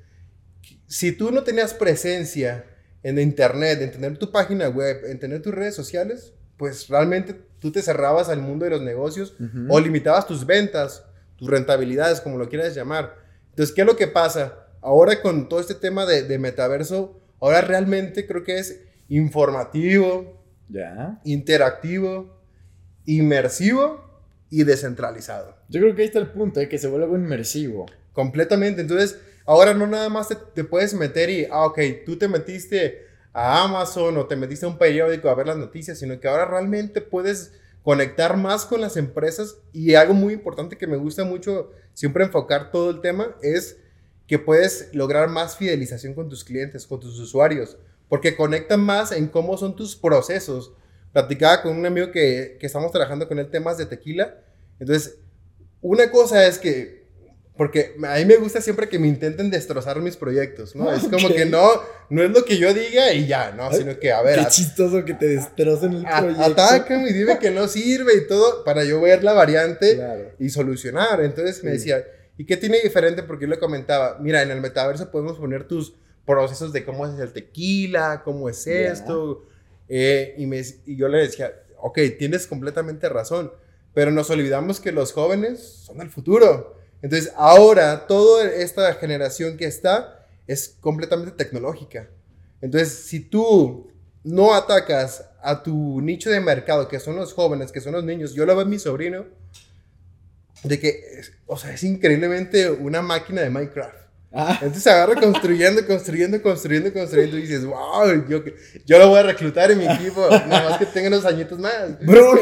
si 0.87 1.11
tú 1.11 1.31
no 1.31 1.43
tenías 1.43 1.73
presencia 1.73 2.65
en 3.03 3.19
internet, 3.19 3.81
en 3.81 3.91
tener 3.91 4.17
tu 4.17 4.31
página 4.31 4.69
web, 4.69 5.05
en 5.05 5.19
tener 5.19 5.41
tus 5.41 5.53
redes 5.53 5.75
sociales, 5.75 6.33
pues 6.57 6.87
realmente 6.87 7.33
tú 7.59 7.71
te 7.71 7.81
cerrabas 7.81 8.29
al 8.29 8.41
mundo 8.41 8.65
de 8.65 8.71
los 8.71 8.81
negocios 8.81 9.35
o 9.69 9.79
limitabas 9.79 10.27
tus 10.27 10.45
ventas, 10.45 11.03
tus 11.35 11.49
rentabilidades, 11.49 12.21
como 12.21 12.37
lo 12.37 12.49
quieras 12.49 12.75
llamar. 12.75 13.15
Entonces, 13.49 13.73
¿qué 13.73 13.81
es 13.81 13.87
lo 13.87 13.95
que 13.95 14.07
pasa? 14.07 14.67
Ahora 14.81 15.21
con 15.21 15.49
todo 15.49 15.59
este 15.59 15.75
tema 15.75 16.05
de, 16.05 16.37
metaverso, 16.39 17.19
ahora 17.39 17.61
realmente 17.61 18.25
creo 18.25 18.43
que 18.43 18.57
es 18.59 18.81
informativo, 19.09 20.43
ya 20.69 21.19
interactivo, 21.23 22.41
inmersivo 23.05 24.06
y 24.49 24.63
descentralizado. 24.63 25.55
Yo 25.69 25.81
creo 25.81 25.95
que 25.95 26.01
ahí 26.01 26.07
está 26.07 26.19
el 26.19 26.31
punto, 26.31 26.59
¿eh? 26.59 26.69
que 26.69 26.77
se 26.77 26.87
vuelve 26.87 27.17
inmersivo. 27.17 27.85
Completamente. 28.13 28.81
Entonces, 28.81 29.17
Ahora 29.47 29.73
no 29.73 29.87
nada 29.87 30.09
más 30.09 30.27
te, 30.27 30.63
puedes 30.65 30.93
meter 30.93 31.29
y, 31.29 31.45
ah, 31.49 31.67
ok, 31.67 31.79
tú 32.05 32.17
te 32.17 32.27
metiste 32.27 33.07
a 33.31 33.63
Amazon 33.63 34.17
o 34.17 34.27
te 34.27 34.35
metiste 34.35 34.65
a 34.65 34.69
un 34.69 34.77
periódico 34.77 35.29
a 35.29 35.35
ver 35.35 35.47
las 35.47 35.55
noticias, 35.55 35.99
sino 35.99 36.19
que 36.19 36.27
ahora 36.27 36.43
realmente 36.43 36.99
puedes 36.99 37.53
conectar 37.81 38.35
más 38.35 38.65
con 38.65 38.81
las 38.81 38.97
empresas 38.97 39.55
y 39.71 39.95
algo 39.95 40.13
muy 40.13 40.33
importante 40.33 40.77
que 40.77 40.85
me 40.85 40.97
gusta 40.97 41.23
mucho 41.23 41.71
siempre 41.93 42.25
enfocar 42.25 42.71
todo 42.71 42.89
el 42.89 42.99
tema 42.99 43.37
es 43.41 43.77
que 44.27 44.37
puedes 44.37 44.89
lograr 44.93 45.29
más 45.29 45.55
fidelización 45.55 46.13
con 46.13 46.27
tus 46.27 46.43
clientes, 46.43 46.85
con 46.85 46.99
tus 46.99 47.17
usuarios, 47.17 47.77
porque 48.09 48.35
conectan 48.35 48.81
más 48.81 49.13
en 49.13 49.27
cómo 49.27 49.57
son 49.57 49.77
tus 49.77 49.95
procesos. 49.95 50.73
Platicaba 51.17 51.63
con 51.63 51.75
un 51.75 51.83
amigo 51.83 52.11
que, 52.11 52.57
que 52.59 52.67
estamos 52.67 52.91
trabajando 52.91 53.27
con 53.27 53.39
él 53.39 53.49
temas 53.49 53.79
de 53.79 53.87
tequila. 53.87 54.35
Entonces, 54.79 55.15
una 55.81 56.11
cosa 56.11 56.45
es 56.45 56.59
que 56.59 57.07
porque 57.57 57.95
a 58.07 58.17
mí 58.17 58.25
me 58.25 58.37
gusta 58.37 58.61
siempre 58.61 58.87
que 58.87 58.99
me 58.99 59.07
intenten 59.07 59.49
destrozar 59.49 59.99
mis 59.99 60.15
proyectos, 60.15 60.75
¿no? 60.75 60.93
Es 60.93 61.07
como 61.07 61.29
que 61.29 61.47
no, 61.47 61.81
no 62.11 62.21
es 62.21 62.29
lo 62.29 62.45
que 62.45 62.59
yo 62.59 62.71
diga 62.71 63.11
y 63.13 63.25
ya, 63.25 63.51
¿no? 63.51 63.73
Sino 63.73 63.97
que, 63.97 64.11
a 64.11 64.21
ver. 64.21 64.37
Qué 64.37 64.45
chistoso 64.45 65.03
que 65.03 65.15
te 65.15 65.25
destrocen 65.27 65.93
el 65.93 66.03
proyecto. 66.05 66.43
Atácame 66.43 67.09
y 67.09 67.13
dime 67.13 67.39
que 67.39 67.49
no 67.49 67.67
sirve 67.67 68.13
y 68.13 68.27
todo 68.27 68.63
para 68.63 68.83
yo 68.83 69.01
ver 69.01 69.23
la 69.23 69.33
variante 69.33 70.35
y 70.37 70.51
solucionar. 70.51 71.21
Entonces 71.21 71.63
me 71.63 71.71
decía, 71.71 72.05
¿y 72.37 72.45
qué 72.45 72.57
tiene 72.57 72.79
diferente? 72.79 73.23
Porque 73.23 73.45
yo 73.45 73.49
le 73.49 73.57
comentaba, 73.57 74.19
mira, 74.21 74.43
en 74.43 74.51
el 74.51 74.61
metaverso 74.61 75.09
podemos 75.09 75.39
poner 75.39 75.67
tus 75.67 75.95
procesos 76.27 76.71
de 76.73 76.85
cómo 76.85 77.07
es 77.07 77.19
el 77.19 77.33
tequila, 77.33 78.21
cómo 78.23 78.49
es 78.49 78.67
esto. 78.67 79.47
Eh, 79.89 80.35
y, 80.37 80.45
me, 80.45 80.61
y 80.85 80.95
yo 80.95 81.07
le 81.07 81.19
decía, 81.19 81.53
ok, 81.79 81.99
tienes 82.17 82.47
completamente 82.47 83.09
razón, 83.09 83.51
pero 83.93 84.11
nos 84.11 84.29
olvidamos 84.29 84.79
que 84.79 84.91
los 84.91 85.13
jóvenes 85.13 85.59
son 85.59 86.01
el 86.01 86.09
futuro. 86.09 86.77
Entonces, 87.01 87.31
ahora 87.35 88.07
toda 88.07 88.49
esta 88.51 88.93
generación 88.95 89.57
que 89.57 89.65
está 89.65 90.25
es 90.47 90.77
completamente 90.79 91.31
tecnológica. 91.31 92.09
Entonces, 92.61 92.93
si 92.93 93.19
tú 93.19 93.91
no 94.23 94.53
atacas 94.53 95.29
a 95.41 95.63
tu 95.63 96.01
nicho 96.01 96.29
de 96.29 96.39
mercado, 96.39 96.87
que 96.87 96.99
son 96.99 97.15
los 97.15 97.33
jóvenes, 97.33 97.71
que 97.71 97.81
son 97.81 97.93
los 97.93 98.03
niños, 98.03 98.33
yo 98.33 98.45
lo 98.45 98.55
veo 98.55 98.63
en 98.63 98.69
mi 98.69 98.79
sobrino, 98.79 99.25
de 100.63 100.79
que, 100.79 101.21
o 101.45 101.57
sea, 101.57 101.73
es 101.73 101.83
increíblemente 101.83 102.69
una 102.69 103.01
máquina 103.01 103.41
de 103.41 103.49
Minecraft. 103.49 104.06
Ah. 104.33 104.59
Entonces 104.61 104.85
agarra 104.87 105.15
construyendo, 105.15 105.85
construyendo, 105.87 106.41
construyendo, 106.41 106.91
construyendo 106.91 107.37
y 107.37 107.41
dices, 107.41 107.65
wow, 107.65 108.27
yo, 108.27 108.43
yo 108.85 108.99
lo 108.99 109.09
voy 109.09 109.19
a 109.19 109.23
reclutar 109.23 109.71
en 109.71 109.77
mi 109.77 109.85
equipo, 109.85 110.27
nada 110.29 110.69
más 110.69 110.77
que 110.77 110.85
tenga 110.85 111.07
unos 111.07 111.25
añitos 111.25 111.57
más. 111.57 111.97
Bro, 112.05 112.33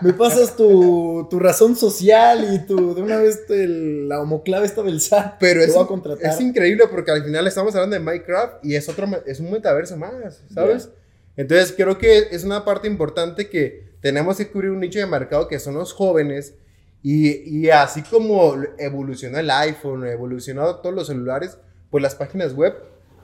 me 0.00 0.12
pasas 0.12 0.56
tu, 0.56 1.28
tu, 1.30 1.38
razón 1.38 1.76
social 1.76 2.52
y 2.52 2.66
tu, 2.66 2.94
de 2.94 3.02
una 3.02 3.18
vez 3.18 3.44
la 3.48 4.20
homoclave 4.20 4.66
esta 4.66 4.82
del 4.82 5.00
SAT. 5.00 5.36
Pero 5.38 5.62
es, 5.62 5.74
es 6.20 6.40
increíble 6.40 6.84
porque 6.90 7.12
al 7.12 7.24
final 7.24 7.46
estamos 7.46 7.74
hablando 7.76 7.94
de 7.94 8.00
Minecraft 8.00 8.64
y 8.64 8.74
es, 8.74 8.88
otro, 8.88 9.06
es 9.24 9.38
un 9.38 9.52
metaverso 9.52 9.96
más, 9.96 10.42
¿sabes? 10.52 10.90
Entonces 11.36 11.72
creo 11.76 11.98
que 11.98 12.28
es 12.32 12.44
una 12.44 12.64
parte 12.64 12.88
importante 12.88 13.48
que 13.48 13.92
tenemos 14.00 14.36
que 14.36 14.48
cubrir 14.50 14.70
un 14.70 14.80
nicho 14.80 14.98
de 14.98 15.06
mercado 15.06 15.46
que 15.46 15.60
son 15.60 15.74
los 15.74 15.92
jóvenes 15.92 16.54
y, 17.02 17.68
así 17.70 18.02
como 18.02 18.54
evolucionó 18.78 19.38
el 19.38 19.50
iPhone, 19.50 20.06
evolucionó 20.06 20.76
todos 20.76 20.94
los 20.94 21.08
celulares, 21.08 21.58
pues 21.90 22.00
las 22.00 22.14
páginas 22.14 22.54
web 22.54 22.74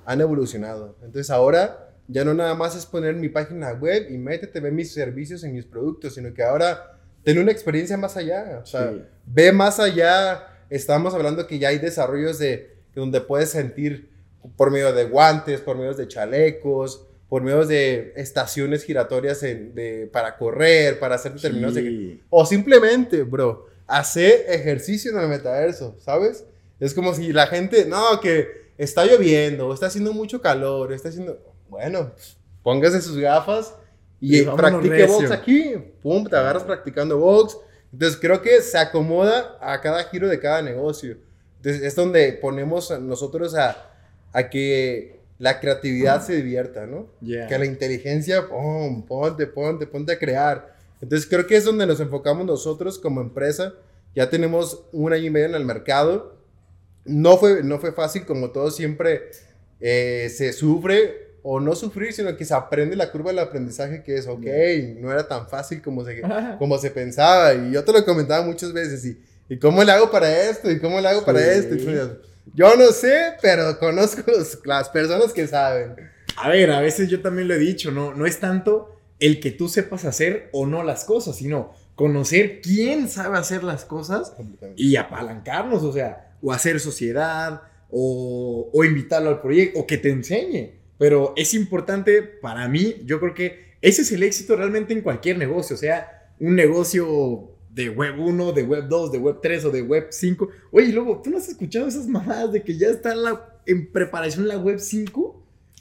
han 0.04 0.20
evolucionado. 0.20 0.96
Entonces 1.02 1.30
ahora 1.30 1.94
ya 2.08 2.24
no 2.24 2.34
nada 2.34 2.54
más 2.54 2.74
es 2.74 2.86
poner 2.86 3.14
mi 3.14 3.28
página 3.28 3.72
web 3.72 4.08
y 4.10 4.18
métete, 4.18 4.58
ve 4.60 4.72
mis 4.72 4.92
servicios 4.92 5.44
y 5.44 5.48
mis 5.48 5.64
productos, 5.64 6.14
sino 6.14 6.34
que 6.34 6.42
ahora 6.42 6.98
ten 7.22 7.38
una 7.38 7.52
experiencia 7.52 7.96
más 7.96 8.16
allá. 8.16 8.60
O 8.62 8.66
sea, 8.66 8.92
ve 9.26 9.52
más 9.52 9.78
allá. 9.78 10.44
Estamos 10.70 11.14
hablando 11.14 11.46
que 11.46 11.58
ya 11.58 11.68
hay 11.68 11.78
desarrollos 11.78 12.38
de 12.38 12.78
donde 12.94 13.20
puedes 13.20 13.50
sentir 13.50 14.10
por 14.56 14.70
medio 14.72 14.92
de 14.92 15.04
guantes, 15.04 15.60
por 15.60 15.76
medio 15.76 15.94
de 15.94 16.08
chalecos, 16.08 17.06
por 17.28 17.42
medio 17.42 17.66
de 17.66 18.12
estaciones 18.16 18.84
giratorias 18.84 19.40
de, 19.40 20.08
para 20.12 20.36
correr, 20.36 20.98
para 20.98 21.16
hacer 21.16 21.34
determinados... 21.34 21.78
O 22.30 22.46
simplemente, 22.46 23.22
bro, 23.22 23.67
hacer 23.88 24.44
ejercicio 24.48 25.10
en 25.10 25.18
el 25.18 25.28
metaverso, 25.28 25.96
¿sabes? 25.98 26.44
Es 26.78 26.94
como 26.94 27.14
si 27.14 27.32
la 27.32 27.46
gente, 27.48 27.86
no, 27.86 28.20
que 28.20 28.68
está 28.76 29.04
lloviendo, 29.04 29.72
está 29.74 29.86
haciendo 29.86 30.12
mucho 30.12 30.40
calor, 30.40 30.92
está 30.92 31.08
haciendo... 31.08 31.42
Bueno, 31.68 32.12
póngase 32.62 33.00
sus 33.00 33.18
gafas 33.18 33.74
y, 34.20 34.42
practique 34.42 35.06
box 35.06 35.30
aquí. 35.30 35.74
Pum, 36.02 36.24
te 36.24 36.36
agarras 36.36 36.62
practicando 36.62 37.18
box. 37.18 37.58
Entonces 37.92 38.18
creo 38.20 38.40
que 38.40 38.60
se 38.62 38.78
acomoda 38.78 39.58
a 39.60 39.80
cada 39.80 40.04
giro 40.04 40.28
de 40.28 40.38
cada 40.38 40.62
negocio. 40.62 41.18
Entonces 41.56 41.82
es 41.82 41.96
donde 41.96 42.32
ponemos 42.34 42.90
nosotros 43.00 43.54
a, 43.54 43.90
a 44.32 44.48
que 44.48 45.20
la 45.38 45.60
creatividad 45.60 46.24
se 46.24 46.36
divierta, 46.36 46.86
¿no? 46.86 47.08
Que 47.20 47.58
la 47.58 47.64
inteligencia, 47.64 48.48
pum, 48.48 49.04
ponte, 49.06 49.46
ponte, 49.46 49.86
ponte 49.86 50.12
a 50.12 50.18
crear. 50.18 50.77
Entonces 51.00 51.28
creo 51.28 51.46
que 51.46 51.56
es 51.56 51.64
donde 51.64 51.86
nos 51.86 52.00
enfocamos 52.00 52.46
nosotros 52.46 52.98
como 52.98 53.20
empresa. 53.20 53.74
Ya 54.14 54.30
tenemos 54.30 54.84
un 54.92 55.12
año 55.12 55.26
y 55.26 55.30
medio 55.30 55.46
en 55.46 55.54
el 55.54 55.64
mercado. 55.64 56.36
No 57.04 57.38
fue, 57.38 57.62
no 57.62 57.78
fue 57.78 57.92
fácil, 57.92 58.26
como 58.26 58.50
todo 58.50 58.70
siempre 58.70 59.30
eh, 59.80 60.30
se 60.34 60.52
sufre 60.52 61.28
o 61.42 61.60
no 61.60 61.74
sufrir, 61.74 62.12
sino 62.12 62.36
que 62.36 62.44
se 62.44 62.52
aprende 62.52 62.96
la 62.96 63.10
curva 63.10 63.30
del 63.30 63.38
aprendizaje 63.38 64.02
que 64.02 64.16
es, 64.16 64.26
ok, 64.26 64.44
no 64.98 65.10
era 65.10 65.26
tan 65.26 65.48
fácil 65.48 65.80
como 65.80 66.04
se, 66.04 66.20
como 66.58 66.78
se 66.78 66.90
pensaba. 66.90 67.54
Y 67.54 67.72
yo 67.72 67.84
te 67.84 67.92
lo 67.92 68.04
comentaba 68.04 68.44
muchas 68.44 68.72
veces, 68.72 69.04
y, 69.04 69.18
¿y 69.48 69.58
cómo 69.58 69.82
le 69.84 69.92
hago 69.92 70.10
para 70.10 70.50
esto? 70.50 70.70
¿Y 70.70 70.78
cómo 70.80 71.00
le 71.00 71.08
hago 71.08 71.24
para 71.24 71.40
esto? 71.40 71.74
Y 71.74 71.84
yo 72.54 72.76
no 72.76 72.92
sé, 72.92 73.34
pero 73.40 73.78
conozco 73.78 74.22
las 74.64 74.88
personas 74.88 75.32
que 75.32 75.46
saben. 75.46 75.94
A 76.36 76.48
ver, 76.48 76.70
a 76.70 76.80
veces 76.80 77.08
yo 77.08 77.20
también 77.20 77.48
lo 77.48 77.54
he 77.54 77.58
dicho, 77.58 77.90
no, 77.90 78.14
no 78.14 78.26
es 78.26 78.38
tanto 78.38 78.97
el 79.20 79.40
que 79.40 79.50
tú 79.50 79.68
sepas 79.68 80.04
hacer 80.04 80.48
o 80.52 80.66
no 80.66 80.82
las 80.82 81.04
cosas, 81.04 81.36
sino 81.36 81.72
conocer 81.94 82.60
quién 82.60 83.08
sabe 83.08 83.38
hacer 83.38 83.64
las 83.64 83.84
cosas 83.84 84.34
y 84.76 84.96
apalancarnos, 84.96 85.82
o 85.82 85.92
sea, 85.92 86.36
o 86.40 86.52
hacer 86.52 86.78
sociedad, 86.78 87.62
o, 87.90 88.70
o 88.72 88.84
invitarlo 88.84 89.30
al 89.30 89.40
proyecto, 89.40 89.80
o 89.80 89.86
que 89.86 89.98
te 89.98 90.10
enseñe. 90.10 90.78
Pero 90.98 91.32
es 91.36 91.54
importante 91.54 92.22
para 92.22 92.68
mí, 92.68 92.96
yo 93.04 93.18
creo 93.20 93.34
que 93.34 93.76
ese 93.80 94.02
es 94.02 94.12
el 94.12 94.22
éxito 94.22 94.56
realmente 94.56 94.92
en 94.92 95.02
cualquier 95.02 95.38
negocio, 95.38 95.74
o 95.74 95.78
sea, 95.78 96.32
un 96.40 96.54
negocio 96.54 97.52
de 97.70 97.90
web 97.90 98.18
1, 98.18 98.52
de 98.52 98.62
web 98.62 98.88
2, 98.88 99.12
de 99.12 99.18
web 99.18 99.38
3 99.40 99.64
o 99.66 99.70
de 99.70 99.82
web 99.82 100.06
5. 100.10 100.48
Oye, 100.72 100.92
luego, 100.92 101.20
¿tú 101.22 101.30
no 101.30 101.38
has 101.38 101.48
escuchado 101.48 101.86
esas 101.86 102.06
mamadas 102.08 102.52
de 102.52 102.62
que 102.62 102.76
ya 102.76 102.88
está 102.88 103.12
en, 103.12 103.22
la, 103.22 103.60
en 103.66 103.92
preparación 103.92 104.48
la 104.48 104.58
web 104.58 104.78
5? 104.80 105.27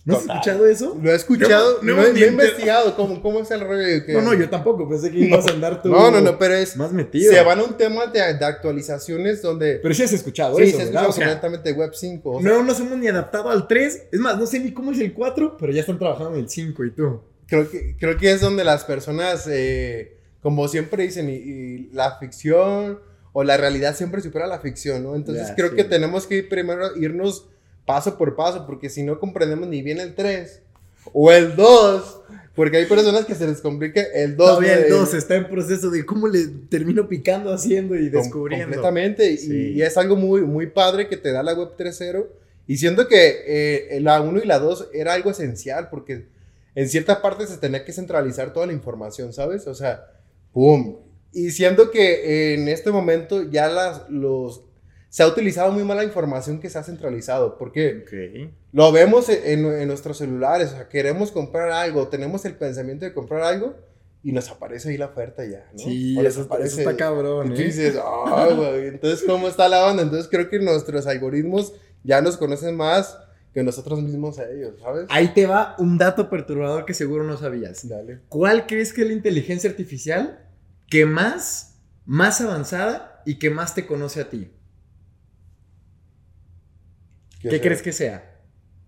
¿No 0.08 0.16
has 0.16 0.22
escuchado 0.22 0.66
eso? 0.66 0.98
Lo 1.02 1.12
he 1.12 1.16
escuchado, 1.16 1.80
no, 1.82 2.02
he, 2.02 2.28
investigado 2.28 2.96
cómo, 2.96 3.22
cómo 3.22 3.42
es 3.42 3.52
el 3.52 3.60
rollo. 3.60 4.04
No, 4.08 4.22
no, 4.22 4.34
yo 4.34 4.50
tampoco, 4.50 4.88
pensé 4.88 5.12
que 5.12 5.20
ibas 5.20 5.46
a 5.48 5.52
andar 5.52 5.82
tú. 5.82 5.90
No, 5.90 6.10
no, 6.10 6.22
no, 6.22 6.40
pero 6.40 6.54
es. 6.54 6.78
Más 6.78 6.94
metido. 6.94 7.34
Se 7.34 7.42
van 7.44 7.60
a 7.60 7.64
un 7.64 7.76
tema 7.76 8.08
de, 8.08 8.20
de 8.20 8.46
actualizaciones 8.46 9.42
donde. 9.42 9.80
Pero 9.82 9.94
sí 9.94 10.04
has 10.04 10.14
escuchado 10.14 10.56
sí, 10.56 10.64
eso. 10.64 10.72
Sí, 10.72 10.78
se 10.78 10.82
ha 10.84 10.86
escuchado 10.86 11.12
completamente 11.12 11.74
Web 11.74 11.92
5. 11.94 12.32
O 12.32 12.42
sea, 12.42 12.50
no 12.50 12.64
nos 12.64 12.80
hemos 12.80 12.98
ni 12.98 13.10
adaptado 13.10 13.50
al 13.50 13.68
3. 13.68 14.08
Es 14.14 14.20
más, 14.22 14.40
no 14.40 14.46
sé 14.46 14.60
ni 14.62 14.72
cómo 14.72 14.94
es 14.94 15.00
el 15.02 15.14
4, 15.14 15.58
pero 15.60 15.74
ya 15.74 15.82
están 15.82 16.00
trabajando 16.00 16.36
en 16.36 16.40
el 16.40 16.50
5 16.50 16.86
y 16.86 16.92
tú. 16.92 17.22
Creo 17.48 17.70
que, 17.70 17.98
creo 18.00 18.18
que 18.18 18.32
es 18.32 18.40
donde 18.40 18.64
las 18.64 18.86
personas. 18.86 19.46
Eh, 19.50 20.14
como 20.42 20.70
siempre 20.70 21.04
dicen, 21.04 21.30
y, 21.30 21.90
la 21.94 22.18
ficción 22.18 23.00
o 23.34 23.44
la 23.44 23.58
realidad 23.58 23.94
siempre 23.94 24.22
supera 24.22 24.48
la 24.48 24.60
ficción, 24.60 25.04
¿no? 25.04 25.18
Entonces 25.18 25.52
creo 25.54 25.76
que 25.76 25.84
tenemos 25.84 26.26
que 26.26 26.44
primero 26.44 26.96
irnos 26.96 27.50
paso 27.88 28.18
por 28.20 28.36
paso, 28.36 28.68
porque 28.68 28.90
si 28.90 29.02
no 29.02 29.20
comprendemos 29.20 29.68
ni 29.68 29.82
bien 29.82 30.00
el 30.00 30.14
3 30.14 30.62
o 31.14 31.32
el 31.32 31.56
2, 31.56 32.22
porque 32.54 32.78
hay 32.78 32.86
personas 32.86 33.26
que 33.26 33.34
se 33.34 33.48
les 33.48 33.62
complica 33.62 34.02
el 34.02 34.36
2. 34.36 34.48
Todavía 34.48 34.74
el 34.76 34.90
2 34.90 35.14
está 35.16 35.36
en 35.36 35.48
proceso 35.48 35.90
de 35.90 36.06
cómo 36.06 36.28
le 36.28 36.48
termino 36.70 37.08
picando, 37.08 37.52
haciendo 37.52 37.96
y 37.96 38.10
descubriendo. 38.10 38.66
Completamente, 38.66 39.32
y, 39.32 39.82
es 39.82 39.98
algo 39.98 40.16
muy, 40.16 40.42
muy 40.42 40.68
padre 40.68 41.08
que 41.08 41.18
te 41.18 41.32
da 41.32 41.42
la 41.42 41.54
web 41.54 41.70
3.0. 41.76 42.28
Y 42.68 42.78
siento 42.78 43.08
que 43.08 43.44
eh, 43.48 44.00
la 44.02 44.22
1 44.22 44.42
y 44.44 44.46
la 44.46 44.60
2 44.60 44.90
era 44.94 45.14
algo 45.14 45.32
esencial, 45.32 45.90
porque 45.90 46.28
en 46.76 46.90
cierta 46.90 47.22
parte 47.22 47.48
se 47.48 47.58
tenía 47.58 47.86
que 47.86 47.94
centralizar 47.94 48.54
toda 48.54 48.68
la 48.68 48.74
información, 48.74 49.32
¿sabes? 49.32 49.66
O 49.66 49.74
sea, 49.74 50.06
¡Pum! 50.52 50.98
Y 51.34 51.52
siendo 51.52 51.92
que 51.92 52.56
en 52.56 52.68
este 52.68 52.90
momento 52.90 53.44
ya 53.50 53.68
las, 53.68 54.10
los, 54.10 54.64
se 55.10 55.24
ha 55.24 55.28
utilizado 55.28 55.72
muy 55.72 55.84
mala 55.84 56.04
información 56.04 56.60
que 56.60 56.70
se 56.70 56.78
ha 56.78 56.84
centralizado, 56.84 57.58
porque 57.58 58.50
lo 58.72 58.92
vemos 58.92 59.30
en, 59.30 59.66
en, 59.66 59.88
nuestros 59.88 60.18
celulares, 60.18 60.70
o 60.70 60.76
sea, 60.76 60.90
queremos 60.90 61.32
comprar 61.32 61.72
algo, 61.72 62.08
tenemos 62.08 62.46
el 62.46 62.56
pensamiento 62.56 63.06
de 63.06 63.14
comprar 63.14 63.42
algo 63.44 63.76
y 64.24 64.32
nos 64.32 64.50
aparece 64.50 64.90
ahí 64.90 64.98
la 64.98 65.06
oferta 65.06 65.46
ya, 65.46 65.66
¿no? 65.72 65.80
Sí, 65.80 66.20
eso, 66.20 66.48
está, 66.62 66.98
cabrón, 66.98 67.54
y 67.54 67.56
tú 67.56 67.62
¿eh? 67.62 67.66
dices, 67.66 67.98
ah, 68.04 68.50
güey, 68.54 68.88
entonces, 68.88 69.24
¿cómo 69.26 69.48
está 69.48 69.70
la 69.70 69.80
banda? 69.80 70.04
Entonces, 70.04 70.28
creo 70.30 70.50
que 70.50 70.60
nuestros 70.60 71.08
algoritmos 71.08 71.74
ya 72.04 72.22
nos 72.22 72.36
conocen 72.36 72.76
más 72.76 73.18
que 73.54 73.64
nosotros 73.64 74.02
mismos 74.02 74.38
a 74.40 74.50
ellos, 74.50 74.76
¿sabes? 74.82 75.06
Ahí 75.10 75.30
te 75.34 75.46
va 75.46 75.76
un 75.80 75.98
dato 75.98 76.30
perturbador 76.30 76.86
que 76.86 76.94
seguro 76.94 77.24
no 77.24 77.38
sabías. 77.38 77.88
Dale. 77.88 78.20
¿Cuál 78.30 78.68
crees 78.68 78.94
que 78.94 79.02
es 79.02 79.08
la 79.08 79.14
inteligencia 79.14 79.70
artificial 79.70 80.46
que 80.90 81.06
más, 81.06 81.80
más 82.06 82.42
avanzada 82.42 83.24
y 83.26 83.40
que 83.40 83.50
más 83.50 83.74
te 83.74 83.88
conoce 83.88 84.22
a 84.22 84.30
ti? 84.30 84.52
¿Qué, 87.50 87.62
crees 87.62 87.82
que 87.82 87.92
sea? 87.92 88.42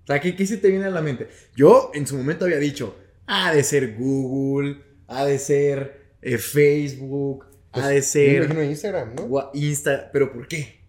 O 0.04 0.08
sea, 0.08 0.20
¿qué, 0.20 0.46
se 0.46 0.58
te 0.58 0.70
viene 0.70 0.86
a 0.86 0.90
la 0.90 1.02
mente? 1.02 1.28
Yo 1.56 1.92
en 1.94 2.08
su 2.08 2.18
momento 2.18 2.46
había 2.46 2.58
dicho, 2.58 2.96
ha 3.28 3.54
de 3.54 3.64
ser 3.64 3.96
Google, 3.96 4.82
ha 5.08 5.26
de 5.26 5.40
ser 5.40 6.16
eh, 6.22 6.38
Facebook, 6.38 7.46
ha 7.72 7.90
de 7.90 8.02
ser... 8.02 8.50
Instagram, 8.64 9.16
¿no? 9.16 9.52
Insta, 9.54 10.10
pero 10.12 10.32
¿por 10.34 10.48
qué? 10.48 10.80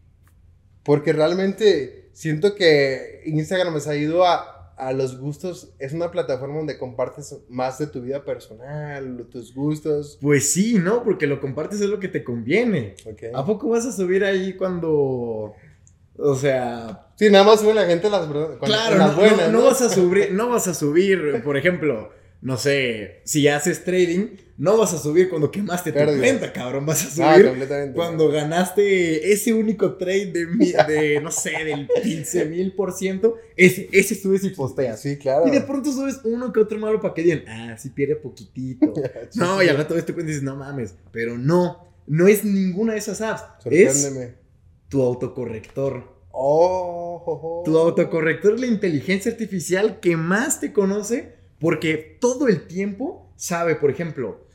Porque 0.82 1.12
realmente 1.12 2.10
siento 2.12 2.54
que 2.54 3.22
Instagram 3.26 3.74
me 3.74 3.80
ha 3.80 3.96
ido 3.96 4.24
a, 4.24 4.60
a 4.80 4.92
los 4.92 5.18
gustos, 5.18 5.74
es 5.78 5.92
una 5.92 6.10
plataforma 6.10 6.56
donde 6.56 6.78
compartes 6.78 7.36
más 7.50 7.78
de 7.78 7.86
tu 7.86 8.00
vida 8.00 8.24
personal, 8.24 9.26
tus 9.30 9.54
gustos. 9.54 10.18
Pues 10.20 10.50
sí, 10.52 10.78
¿no? 10.78 11.04
Porque 11.04 11.26
lo 11.26 11.40
compartes 11.40 11.80
es 11.82 11.88
lo 11.88 12.00
que 12.00 12.08
te 12.08 12.24
conviene. 12.24 12.94
¿A 13.34 13.44
poco 13.44 13.68
vas 13.68 13.84
a 13.86 13.92
subir 13.92 14.24
ahí 14.24 14.54
cuando... 14.54 15.54
O 16.22 16.34
sea... 16.34 17.08
Sí, 17.16 17.28
nada 17.30 17.44
más 17.44 17.60
sube 17.60 17.74
la 17.74 17.84
gente 17.84 18.08
las, 18.08 18.26
claro, 18.62 18.96
las 18.96 19.16
buenas. 19.16 19.50
no, 19.50 19.62
vas 19.62 19.82
a 19.82 19.90
subir, 19.90 20.28
no 20.32 20.48
vas 20.48 20.68
a 20.68 20.74
subir, 20.74 21.42
por 21.44 21.56
ejemplo 21.56 22.10
no 22.42 22.56
sé, 22.56 23.20
si 23.24 23.48
haces 23.48 23.84
trading, 23.84 24.36
no 24.56 24.78
vas 24.78 24.94
a 24.94 24.98
subir 24.98 25.28
cuando 25.28 25.50
quemaste 25.50 25.92
tu 25.92 25.98
cuenta, 25.98 26.52
cabrón. 26.52 26.86
Vas 26.86 27.18
a 27.18 27.32
ah, 27.32 27.36
subir 27.36 27.92
cuando 27.94 28.30
ganaste 28.30 29.30
ese 29.30 29.52
único 29.52 29.96
trade 29.96 30.32
de, 30.32 31.20
no 31.22 31.30
sé, 31.30 31.50
del 31.64 31.86
15 32.02 32.46
mil 32.46 32.72
por 32.72 32.92
ciento. 32.92 33.36
Ese, 33.56 33.90
ese 33.92 34.14
subes 34.14 34.42
y 34.44 34.50
posteas. 34.50 35.00
Sí, 35.00 35.18
claro. 35.18 35.46
Y 35.46 35.50
de 35.50 35.60
pronto 35.60 35.92
subes 35.92 36.20
uno 36.24 36.50
que 36.50 36.60
otro 36.60 36.78
malo 36.78 36.98
para 37.00 37.12
que 37.12 37.22
digan, 37.22 37.44
ah, 37.46 37.76
sí 37.78 37.90
pierde 37.90 38.16
poquitito. 38.16 38.94
no, 39.34 39.62
y 39.62 39.68
al 39.68 39.76
rato 39.76 39.94
ves 39.94 40.06
tu 40.06 40.14
cuenta 40.14 40.30
y 40.30 40.34
dices, 40.34 40.42
no 40.42 40.56
mames. 40.56 40.94
Pero 41.12 41.36
no, 41.36 41.92
no 42.06 42.26
es 42.26 42.42
ninguna 42.42 42.94
de 42.94 43.00
esas 43.00 43.20
apps. 43.20 43.44
Es 43.66 44.10
tu 44.88 45.02
autocorrector. 45.02 46.09
Oh, 46.32 47.62
Tu 47.64 47.76
autocorrector 47.76 48.54
es 48.54 48.60
la 48.60 48.66
inteligencia 48.66 49.32
artificial 49.32 50.00
que 50.00 50.16
más 50.16 50.60
te 50.60 50.72
conoce 50.72 51.34
porque 51.58 52.16
todo 52.20 52.48
el 52.48 52.66
tiempo 52.66 53.32
sabe, 53.36 53.74
por 53.74 53.90
ejemplo, 53.90 54.46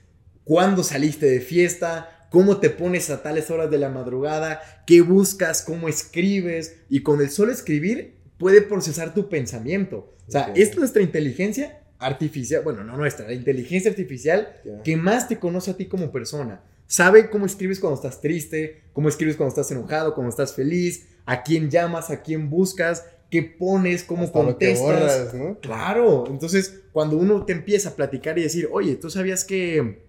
cuándo 0.44 0.84
saliste 0.84 1.27
de 1.27 1.39
fiesta, 1.39 2.27
cómo 2.32 2.58
te 2.58 2.70
pones 2.70 3.10
a 3.10 3.22
tales 3.22 3.51
horas 3.51 3.70
de 3.70 3.77
la 3.77 3.89
madrugada, 3.89 4.62
qué 4.88 5.01
buscas, 5.01 5.62
cómo 5.62 5.88
escribes. 5.88 6.77
Y 6.89 7.01
con 7.01 7.22
el 7.22 7.29
solo 7.29 7.51
escribir 7.51 8.17
puede 8.38 8.62
procesar 8.62 9.13
tu 9.13 9.29
pensamiento. 9.29 10.15
O 10.27 10.32
sea, 10.32 10.51
es 10.55 10.75
nuestra 10.75 11.01
inteligencia 11.01 11.82
artificial, 12.00 12.63
bueno, 12.63 12.84
no 12.84 12.98
nuestra, 12.98 13.27
la 13.27 13.34
inteligencia 13.34 13.91
artificial 13.91 14.53
que 14.84 14.98
más 14.98 15.27
te 15.27 15.39
conoce 15.39 15.72
a 15.72 15.77
ti 15.77 15.86
como 15.86 16.12
persona. 16.12 16.63
Sabe 16.88 17.29
cómo 17.29 17.46
escribes 17.46 17.79
cuando 17.79 17.96
estás 17.96 18.22
triste, 18.22 18.84
cómo 18.94 19.10
escribes 19.10 19.38
cuando 19.38 19.50
estás 19.50 19.72
enojado, 19.72 20.13
cuando 20.13 20.29
estás 20.29 20.53
feliz, 20.53 21.08
a 21.25 21.44
quién 21.44 21.70
llamas, 21.70 22.10
a 22.10 22.22
quién 22.22 22.50
buscas, 22.50 23.05
qué 23.29 23.41
pones, 23.44 24.03
cómo 24.03 24.32
contestas. 24.32 25.34
Claro, 25.62 26.25
entonces 26.27 26.82
cuando 26.94 27.17
uno 27.17 27.46
te 27.46 27.53
empieza 27.53 27.89
a 27.89 27.96
platicar 27.96 28.38
y 28.38 28.44
decir, 28.44 28.70
oye, 28.72 28.96
tú 28.96 29.10
sabías 29.10 29.44
que 29.44 30.03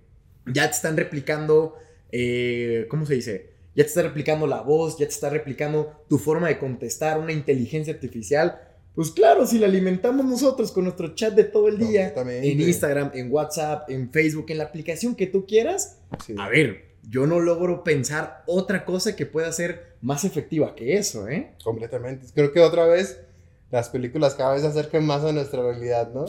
ya 0.47 0.67
te 0.71 0.77
están 0.77 0.97
replicando, 0.97 1.75
eh, 2.13 2.87
¿cómo 2.89 3.07
se 3.07 3.15
dice? 3.15 3.51
Ya 3.75 3.83
te 3.83 3.89
está 3.89 4.03
replicando 4.03 4.47
la 4.47 4.61
voz, 4.63 4.97
ya 4.99 5.07
te 5.07 5.13
está 5.13 5.29
replicando 5.29 6.05
tu 6.09 6.19
forma 6.19 6.49
de 6.49 6.59
contestar, 6.59 7.19
una 7.19 7.33
inteligencia 7.33 7.93
artificial. 7.93 8.61
Pues 8.95 9.11
claro, 9.11 9.47
si 9.47 9.59
la 9.59 9.67
alimentamos 9.67 10.25
nosotros 10.25 10.73
con 10.73 10.85
nuestro 10.85 11.15
chat 11.15 11.35
de 11.35 11.45
todo 11.45 11.69
el 11.69 11.77
día, 11.77 12.15
en 12.17 12.61
Instagram, 12.61 13.11
en 13.15 13.31
WhatsApp, 13.31 13.91
en 13.91 14.11
Facebook, 14.11 14.47
en 14.49 14.59
la 14.59 14.65
aplicación 14.65 15.15
que 15.15 15.27
tú 15.27 15.45
quieras, 15.47 15.99
Sí. 16.25 16.35
a 16.39 16.49
ver, 16.49 16.86
yo 17.09 17.27
no 17.27 17.41
logro 17.41 17.85
pensar 17.85 18.43
otra 18.47 18.85
cosa 18.85 19.15
que 19.17 19.27
pueda 19.27 19.53
ser 19.53 19.97
más 20.01 20.25
efectiva 20.25 20.75
que 20.75 20.97
eso, 20.97 21.29
¿eh? 21.29 21.55
Completamente. 21.63 22.27
Creo 22.35 22.53
que 22.53 22.61
otra 22.61 22.87
vez 22.87 23.21
las 23.71 23.89
películas 23.91 24.35
cada 24.35 24.53
vez 24.55 24.63
se 24.63 24.69
acercan 24.69 25.07
más 25.07 25.23
a 25.25 25.33
nuestra 25.33 25.63
realidad, 25.63 26.11
¿no? 26.13 26.25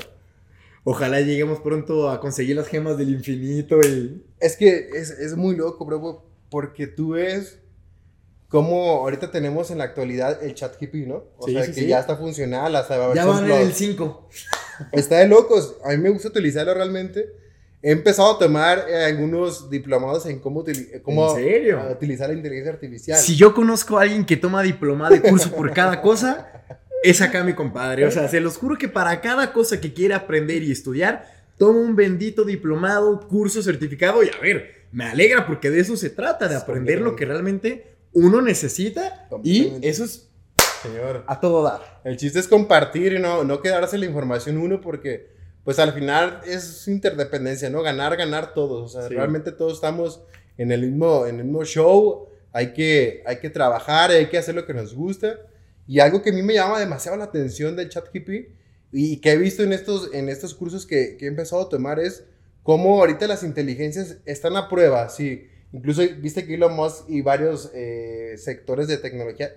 Ojalá 0.83 1.19
lleguemos 1.21 1.59
pronto 1.59 2.09
a 2.09 2.19
conseguir 2.19 2.55
las 2.55 2.67
gemas 2.67 2.97
del 2.97 3.09
infinito 3.09 3.79
y... 3.81 4.23
Es 4.39 4.55
que 4.55 4.89
es, 4.93 5.09
es 5.09 5.35
muy 5.35 5.55
loco, 5.55 5.85
bro, 5.85 6.23
porque 6.49 6.87
tú 6.87 7.09
ves 7.09 7.59
cómo 8.47 8.91
ahorita 8.99 9.29
tenemos 9.31 9.69
en 9.71 9.79
la 9.79 9.83
actualidad 9.85 10.41
el 10.43 10.53
chat 10.55 10.81
hippie, 10.81 11.05
¿no? 11.05 11.25
O 11.37 11.45
Sí, 11.47 11.53
sea, 11.53 11.63
sí, 11.65 11.73
que 11.73 11.81
sí. 11.81 11.87
ya 11.87 11.99
está 11.99 12.15
funcional, 12.15 12.75
hasta 12.75 13.13
Ya 13.13 13.25
van 13.25 13.45
en 13.45 13.51
el 13.51 13.63
Plus. 13.65 13.77
5. 13.77 14.29
Está 14.93 15.17
de 15.17 15.27
locos. 15.27 15.75
A 15.83 15.89
mí 15.89 15.97
me 15.97 16.09
gusta 16.09 16.29
utilizarlo 16.29 16.73
realmente. 16.73 17.25
He 17.81 17.91
empezado 17.91 18.35
a 18.35 18.39
tomar 18.39 18.85
eh, 18.89 19.05
algunos 19.05 19.69
diplomados 19.69 20.25
en 20.25 20.39
cómo, 20.39 20.63
utili- 20.65 21.01
cómo 21.03 21.29
¿En 21.37 21.43
serio? 21.43 21.79
eh, 21.87 21.91
utilizar 21.93 22.27
la 22.29 22.35
inteligencia 22.35 22.73
artificial. 22.73 23.17
Si 23.19 23.35
yo 23.35 23.53
conozco 23.53 23.97
a 23.99 24.01
alguien 24.01 24.25
que 24.25 24.35
toma 24.35 24.63
diplomado 24.63 25.13
de 25.13 25.21
curso 25.21 25.51
por 25.51 25.71
cada 25.73 26.01
cosa, 26.01 26.51
es 27.03 27.21
acá 27.21 27.43
mi 27.43 27.53
compadre. 27.53 28.05
O 28.05 28.11
sea, 28.11 28.27
se 28.27 28.39
los 28.41 28.57
juro 28.57 28.77
que 28.77 28.87
para 28.89 29.21
cada 29.21 29.53
cosa 29.53 29.79
que 29.79 29.93
quiera 29.93 30.15
aprender 30.17 30.63
y 30.63 30.71
estudiar, 30.71 31.25
toma 31.57 31.79
un 31.79 31.95
bendito 31.95 32.43
diplomado, 32.43 33.19
curso 33.27 33.61
certificado 33.61 34.23
y 34.23 34.29
a 34.29 34.39
ver, 34.41 34.87
me 34.91 35.05
alegra 35.05 35.45
porque 35.45 35.69
de 35.69 35.79
eso 35.79 35.95
se 35.97 36.09
trata, 36.09 36.47
de 36.47 36.55
aprender 36.55 36.99
lo 37.01 37.15
que 37.15 37.25
realmente 37.25 37.95
uno 38.13 38.41
necesita 38.41 39.27
y 39.43 39.73
eso 39.83 40.03
es 40.03 40.29
Señor. 40.81 41.23
a 41.27 41.39
todo 41.39 41.61
dar. 41.63 42.01
El 42.03 42.17
chiste 42.17 42.39
es 42.39 42.47
compartir 42.47 43.13
y 43.13 43.19
no, 43.19 43.43
no 43.43 43.61
quedarse 43.61 43.97
la 43.99 44.05
información 44.05 44.57
uno 44.57 44.81
porque, 44.81 45.35
pues 45.67 45.79
al 45.79 45.91
final 45.91 46.39
es 46.45 46.87
interdependencia, 46.87 47.69
¿no? 47.69 47.81
Ganar, 47.81 48.15
ganar 48.15 48.53
todos. 48.53 48.95
O 48.95 48.99
sea, 49.01 49.09
Sí. 49.09 49.15
realmente 49.15 49.51
todos 49.51 49.73
estamos 49.73 50.21
en 50.57 50.71
el 50.71 50.79
mismo, 50.83 51.25
en 51.25 51.39
el 51.39 51.43
mismo 51.43 51.65
show. 51.65 52.29
Hay 52.53 52.71
que, 52.71 53.21
hay 53.25 53.39
que 53.39 53.49
trabajar, 53.49 54.11
hay 54.11 54.27
que 54.27 54.37
hacer 54.37 54.55
lo 54.55 54.65
que 54.65 54.73
nos 54.73 54.95
gusta. 54.95 55.41
Y 55.85 55.99
algo 55.99 56.21
que 56.21 56.29
a 56.29 56.33
mí 56.33 56.41
me 56.41 56.53
llama 56.53 56.79
demasiado 56.79 57.17
la 57.17 57.25
atención 57.25 57.75
del 57.75 57.89
chat 57.89 58.05
hippie 58.13 58.53
y 58.93 59.17
que 59.17 59.33
he 59.33 59.37
visto 59.37 59.61
en 59.61 59.73
estos, 59.73 60.13
en 60.13 60.29
estos 60.29 60.53
cursos 60.55 60.85
que, 60.85 61.17
que 61.17 61.25
he 61.25 61.27
empezado 61.27 61.63
a 61.63 61.67
tomar 61.67 61.99
es 61.99 62.23
cómo 62.63 62.99
ahorita 63.01 63.27
las 63.27 63.43
inteligencias 63.43 64.19
están 64.25 64.55
a 64.55 64.69
prueba. 64.69 65.09
Sí, 65.09 65.49
incluso 65.73 66.01
viste 66.21 66.45
que 66.45 66.53
Elon 66.53 66.77
Musk 66.77 67.09
y 67.09 67.19
varios 67.21 67.71
eh, 67.73 68.35
sectores 68.37 68.87
de 68.87 68.99
tecnología 68.99 69.51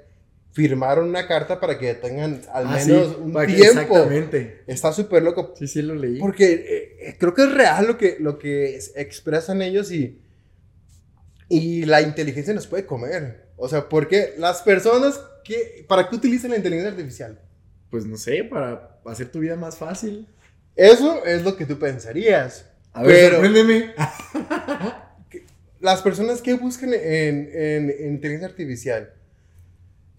firmaron 0.52 1.08
una 1.08 1.26
carta 1.28 1.60
para 1.60 1.78
que 1.78 1.94
tengan 1.94 2.42
al 2.52 2.66
Ah, 2.66 2.70
menos 2.84 3.08
sí, 3.14 3.16
un 3.20 3.32
tiempo. 3.46 3.62
Exactamente. 3.80 4.62
Está 4.66 4.92
súper 4.92 5.22
loco. 5.22 5.54
Sí, 5.56 5.68
sí, 5.68 5.82
lo 5.82 5.94
leí. 5.94 6.18
Porque 6.18 6.52
eh, 6.52 6.96
eh, 7.08 7.16
creo 7.18 7.34
que 7.34 7.42
es 7.44 7.52
real 7.52 7.86
lo 7.86 7.96
que, 7.96 8.16
lo 8.18 8.38
que 8.38 8.76
es- 8.76 8.92
expresan 8.96 9.62
ellos 9.62 9.92
y, 9.92 10.20
y 11.48 11.84
la 11.84 12.02
inteligencia 12.02 12.52
nos 12.54 12.66
puede 12.66 12.84
comer. 12.86 13.46
O 13.56 13.68
sea, 13.68 13.88
porque 13.88 14.34
las 14.38 14.62
personas 14.62 15.20
que... 15.44 15.84
¿Para 15.88 16.08
qué 16.08 16.16
utilizan 16.16 16.50
la 16.50 16.56
inteligencia 16.56 16.90
artificial? 16.90 17.40
Pues 17.90 18.06
no 18.06 18.16
sé, 18.16 18.44
para 18.44 18.98
hacer 19.06 19.30
tu 19.30 19.40
vida 19.40 19.56
más 19.56 19.76
fácil. 19.76 20.26
Eso 20.76 21.24
es 21.26 21.42
lo 21.44 21.56
que 21.56 21.66
tú 21.66 21.78
pensarías. 21.78 22.66
A 22.92 23.02
ver, 23.02 23.32
sorpréndeme. 23.32 23.92
Las 25.80 26.02
personas 26.02 26.42
que 26.42 26.54
buscan 26.54 26.92
en, 26.92 27.50
en- 27.54 27.90
en 27.90 28.12
inteligencia 28.14 28.48
artificial, 28.48 29.12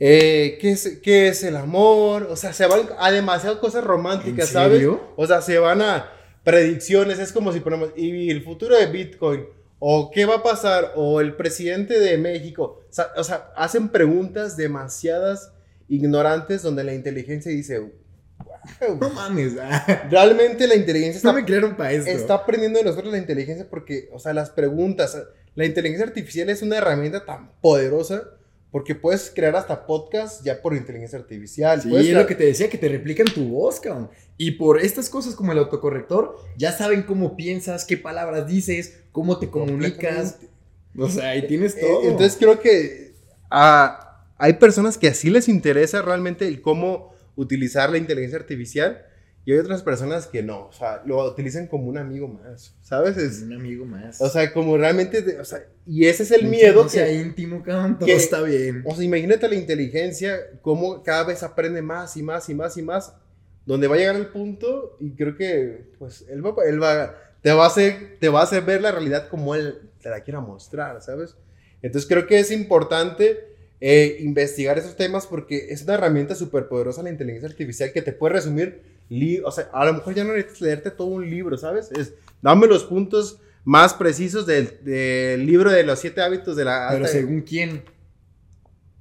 eh, 0.04 0.58
¿qué, 0.60 0.72
es, 0.72 0.98
qué 1.04 1.28
es 1.28 1.44
el 1.44 1.56
amor? 1.56 2.24
O 2.24 2.36
sea, 2.36 2.54
se 2.54 2.66
van 2.66 2.90
a 2.98 3.12
demasiadas 3.12 3.60
cosas 3.60 3.84
románticas, 3.84 4.48
¿En 4.48 4.54
¿sabes? 4.54 4.78
serio? 4.80 5.14
O 5.16 5.28
sea, 5.28 5.44
se 5.44 5.60
van 5.60 5.80
a 5.84 6.10
predicciones, 6.44 7.20
es 7.20 7.32
como 7.32 7.54
si 7.54 7.60
ponemos, 7.60 7.92
y 7.96 8.32
el 8.32 8.44
futuro 8.44 8.76
de 8.76 8.88
Bitcoin, 8.88 9.46
o 9.78 10.10
qué 10.10 10.26
va 10.26 10.38
a 10.38 10.44
pasar, 10.44 10.94
o 10.96 11.22
el 11.22 11.36
presidente 11.36 12.00
de 12.00 12.18
México. 12.18 12.84
O 12.90 12.92
sea, 12.92 13.10
o 13.16 13.24
sea, 13.24 13.52
hacen 13.56 13.90
preguntas 13.90 14.58
demasiadas 14.58 15.52
ignorantes 15.88 16.64
donde 16.64 16.84
la 16.84 16.96
inteligencia 16.96 17.52
dice, 17.52 17.92
No 18.82 18.96
wow. 18.96 19.12
mames. 19.12 19.54
Realmente 20.10 20.66
la 20.66 20.78
inteligencia 20.78 21.22
No 21.32 21.38
está 21.38 21.60
me 21.60 21.74
para 21.76 21.92
esto. 21.92 22.10
está 22.10 22.34
aprendiendo 22.34 22.80
de 22.80 22.86
nosotros 22.86 23.12
la 23.14 23.20
inteligencia 23.20 23.68
porque, 23.70 24.10
o 24.12 24.18
sea, 24.18 24.34
las 24.34 24.50
preguntas, 24.50 25.16
la 25.54 25.66
inteligencia 25.66 26.08
artificial 26.08 26.50
es 26.50 26.64
una 26.64 26.78
herramienta 26.80 27.24
tan 27.24 27.52
poderosa 27.62 28.24
porque 28.72 28.96
puedes 28.96 29.30
crear 29.36 29.56
hasta 29.56 29.86
podcasts 29.86 30.44
ya 30.44 30.62
por 30.62 30.74
inteligencia 30.74 31.20
artificial. 31.20 31.82
Sí, 31.82 31.90
Puedes 31.90 32.06
es 32.06 32.12
crear- 32.12 32.22
lo 32.24 32.28
que 32.28 32.36
te 32.36 32.46
decía, 32.46 32.70
que 32.70 32.78
te 32.78 32.88
replican 32.88 33.28
tu 33.28 33.50
voz, 33.50 33.80
cabrón. 33.80 34.10
Y 34.38 34.52
por 34.52 34.80
estas 34.80 35.10
cosas 35.10 35.36
como 35.36 35.52
el 35.52 35.58
autocorrector, 35.58 36.38
ya 36.58 36.72
saben 36.72 37.04
cómo 37.04 37.36
piensas, 37.36 37.84
qué 37.86 37.98
palabras 37.98 38.48
dices, 38.48 39.00
cómo 39.12 39.38
te 39.40 39.50
comunicas. 39.50 40.38
O 40.98 41.10
sea, 41.10 41.30
ahí 41.32 41.48
tienes 41.48 41.76
Eh, 41.76 41.82
todo. 41.82 42.04
Entonces 42.10 42.38
creo 42.40 42.60
que 42.60 43.14
ah, 43.50 44.26
hay 44.38 44.54
personas 44.54 44.98
que 44.98 45.08
así 45.10 45.30
les 45.30 45.48
interesa 45.50 46.02
realmente 46.02 46.48
el 46.48 46.62
cómo 46.62 47.14
utilizar 47.36 47.90
la 47.90 47.98
inteligencia 47.98 48.40
artificial 48.40 49.02
y 49.44 49.54
hay 49.54 49.60
otras 49.60 49.82
personas 49.82 50.28
que 50.28 50.44
no, 50.44 50.68
o 50.68 50.72
sea, 50.74 51.02
lo 51.06 51.24
utilizan 51.26 51.66
como 51.68 51.88
un 51.88 51.98
amigo 51.98 52.28
más, 52.28 52.76
¿sabes? 52.82 53.18
Es- 53.18 53.42
un 53.42 53.54
amigo 53.54 53.86
más. 53.86 54.22
o 54.22 54.30
sea, 54.30 54.54
como 54.54 54.78
realmente, 54.78 55.40
o 55.40 55.46
sea, 55.46 55.64
y 55.86 56.06
ese 56.06 56.24
es 56.24 56.32
el 56.32 56.42
Mientras 56.44 56.62
miedo 56.74 56.84
no 56.84 56.90
sea 56.90 57.06
que... 57.08 57.14
íntimo, 57.16 57.64
cabrón, 57.64 57.98
todo 57.98 58.06
que- 58.06 58.16
está 58.16 58.42
bien. 58.42 58.84
O 58.86 58.96
sea, 58.96 59.04
imagínate 59.04 59.50
la 59.50 59.56
inteligencia, 59.56 60.40
cómo 60.62 61.02
cada 61.04 61.24
vez 61.24 61.42
aprende 61.44 61.82
más 61.82 62.16
y 62.18 62.24
más 62.24 62.48
y 62.50 62.54
más 62.54 62.78
y 62.78 62.82
más, 62.84 63.14
donde 63.66 63.88
va 63.88 63.96
a 63.96 63.98
llegar 64.00 64.16
el 64.16 64.28
punto 64.28 64.96
y 65.00 65.12
creo 65.16 65.36
que, 65.36 65.86
pues, 65.98 66.26
él 66.30 66.46
va, 66.46 66.54
él 66.66 66.82
va, 66.82 67.16
te 67.42 67.52
va 67.52 67.64
a 67.64 67.68
hacer, 67.68 68.18
te 68.20 68.30
va 68.30 68.42
a 68.42 68.44
hacer 68.44 68.64
ver 68.64 68.82
la 68.82 68.92
realidad 68.92 69.28
como 69.30 69.56
él 69.56 69.90
te 70.02 70.10
la 70.10 70.22
quiera 70.22 70.40
mostrar, 70.40 71.02
¿sabes? 71.02 71.36
Entonces 71.82 72.08
creo 72.08 72.28
que 72.28 72.40
es 72.40 72.52
importante 72.52 73.48
eh, 73.80 74.18
investigar 74.20 74.78
esos 74.78 74.96
temas 74.96 75.26
porque 75.26 75.68
es 75.72 75.82
una 75.84 75.96
herramienta 75.96 76.36
súper 76.36 76.68
poderosa 76.68 77.02
la 77.02 77.10
inteligencia 77.10 77.50
artificial 77.50 77.92
que 77.92 78.04
te 78.04 78.14
puede 78.14 78.34
resumir, 78.36 78.91
o 79.44 79.52
sea, 79.52 79.70
a 79.74 79.86
lo 79.86 79.94
mejor 79.94 80.14
ya 80.14 80.24
no 80.24 80.34
necesitas 80.34 80.62
leerte 80.62 80.92
todo 80.92 81.08
un 81.08 81.30
libro, 81.30 81.58
¿sabes? 81.58 81.92
Es, 81.92 82.14
dame 82.42 82.68
los 82.68 82.86
puntos 82.86 83.40
más 83.66 83.94
precisos 83.94 84.46
del, 84.46 84.80
del 84.84 85.46
libro 85.46 85.72
de 85.72 85.84
los 85.84 86.00
siete 86.00 86.22
hábitos 86.22 86.56
de 86.56 86.66
la... 86.66 86.88
Pero 86.92 87.08
según 87.08 87.42
quién. 87.42 87.84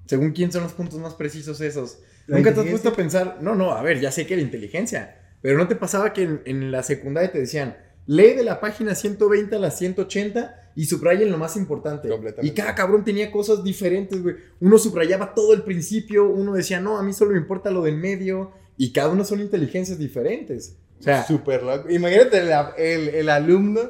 Según 0.06 0.32
quién 0.32 0.50
son 0.50 0.64
los 0.64 0.72
puntos 0.72 0.98
más 0.98 1.14
precisos 1.14 1.60
esos. 1.60 2.00
La 2.26 2.36
Nunca 2.36 2.52
te 2.52 2.60
has 2.60 2.66
puesto 2.66 2.88
a 2.88 2.94
pensar. 2.94 3.38
No, 3.40 3.54
no, 3.54 3.72
a 3.72 3.82
ver, 3.82 4.00
ya 4.00 4.10
sé 4.10 4.26
que 4.26 4.34
la 4.36 4.42
inteligencia. 4.42 5.16
Pero 5.40 5.56
no 5.56 5.68
te 5.68 5.76
pasaba 5.76 6.12
que 6.12 6.22
en, 6.22 6.42
en 6.44 6.72
la 6.72 6.82
secundaria 6.82 7.30
te 7.30 7.38
decían, 7.38 7.76
lee 8.06 8.34
de 8.34 8.42
la 8.42 8.60
página 8.60 8.94
120 8.94 9.54
a 9.54 9.58
la 9.60 9.70
180 9.70 10.72
y 10.74 10.86
subrayen 10.86 11.30
lo 11.30 11.38
más 11.38 11.56
importante. 11.56 12.08
Completamente. 12.08 12.52
Y 12.52 12.54
cada 12.54 12.74
cabrón 12.74 13.04
tenía 13.04 13.30
cosas 13.30 13.62
diferentes, 13.62 14.20
güey. 14.22 14.36
Uno 14.58 14.78
subrayaba 14.78 15.34
todo 15.34 15.54
el 15.54 15.62
principio, 15.62 16.28
uno 16.28 16.54
decía, 16.54 16.80
no, 16.80 16.98
a 16.98 17.02
mí 17.02 17.12
solo 17.12 17.30
me 17.30 17.38
importa 17.38 17.70
lo 17.70 17.82
del 17.82 17.96
medio. 17.96 18.52
Y 18.82 18.92
cada 18.94 19.10
uno 19.10 19.24
son 19.24 19.40
inteligencias 19.40 19.98
diferentes. 19.98 20.74
O 20.98 21.02
sea, 21.02 21.22
Súper 21.26 21.62
loco. 21.62 21.90
Imagínate 21.90 22.38
el, 22.38 22.50
el, 22.78 23.08
el 23.14 23.28
alumno 23.28 23.80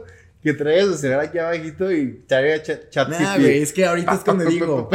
que 0.42 0.52
trae 0.52 0.82
su 0.82 0.94
celular 0.96 1.20
aquí 1.20 1.38
abajito 1.38 1.92
y 1.92 2.24
trae 2.26 2.60
chat, 2.62 2.88
chat 2.90 3.08
Nah, 3.08 3.38
güey, 3.38 3.62
es 3.62 3.72
que 3.72 3.84
ahorita 3.84 4.14
es 4.14 4.20
cuando 4.20 4.44
digo, 4.50 4.88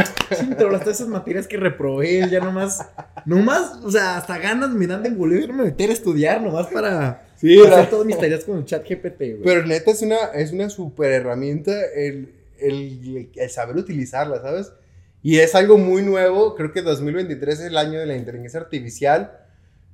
pero 0.57 0.69
las 0.69 0.81
todas 0.81 0.97
esas 0.99 1.07
materias 1.07 1.47
que 1.47 1.55
reprobé, 1.55 2.27
ya 2.29 2.41
nomás, 2.41 2.85
nomás, 3.25 3.73
o 3.83 3.89
sea, 3.91 4.17
hasta 4.17 4.37
ganas 4.37 4.71
me 4.71 4.85
dan 4.85 5.01
de 5.03 5.11
volverme 5.11 5.61
a 5.61 5.65
meter 5.67 5.91
a 5.91 5.93
estudiar, 5.93 6.41
nomás 6.41 6.67
para 6.67 7.27
Sí, 7.37 7.57
hacer 7.59 7.69
la- 7.71 7.89
todas 7.89 8.05
mis 8.05 8.17
tareas 8.17 8.43
con 8.43 8.57
el 8.57 8.65
chat 8.65 8.83
GPT, 8.89 9.19
güey. 9.19 9.43
pero 9.43 9.65
neta 9.65 9.91
es 9.91 10.01
una, 10.01 10.17
es 10.33 10.51
una 10.51 10.69
súper 10.69 11.11
herramienta 11.13 11.71
el, 11.95 12.33
el, 12.59 13.29
el 13.35 13.49
saber 13.49 13.77
utilizarla, 13.77 14.41
¿sabes? 14.41 14.73
Y 15.21 15.37
es 15.39 15.53
algo 15.55 15.77
muy 15.77 16.01
nuevo. 16.01 16.55
Creo 16.55 16.71
que 16.71 16.81
2023 16.81 17.59
es 17.61 17.65
el 17.67 17.77
año 17.77 17.99
de 17.99 18.05
la 18.07 18.15
inteligencia 18.15 18.59
artificial. 18.59 19.31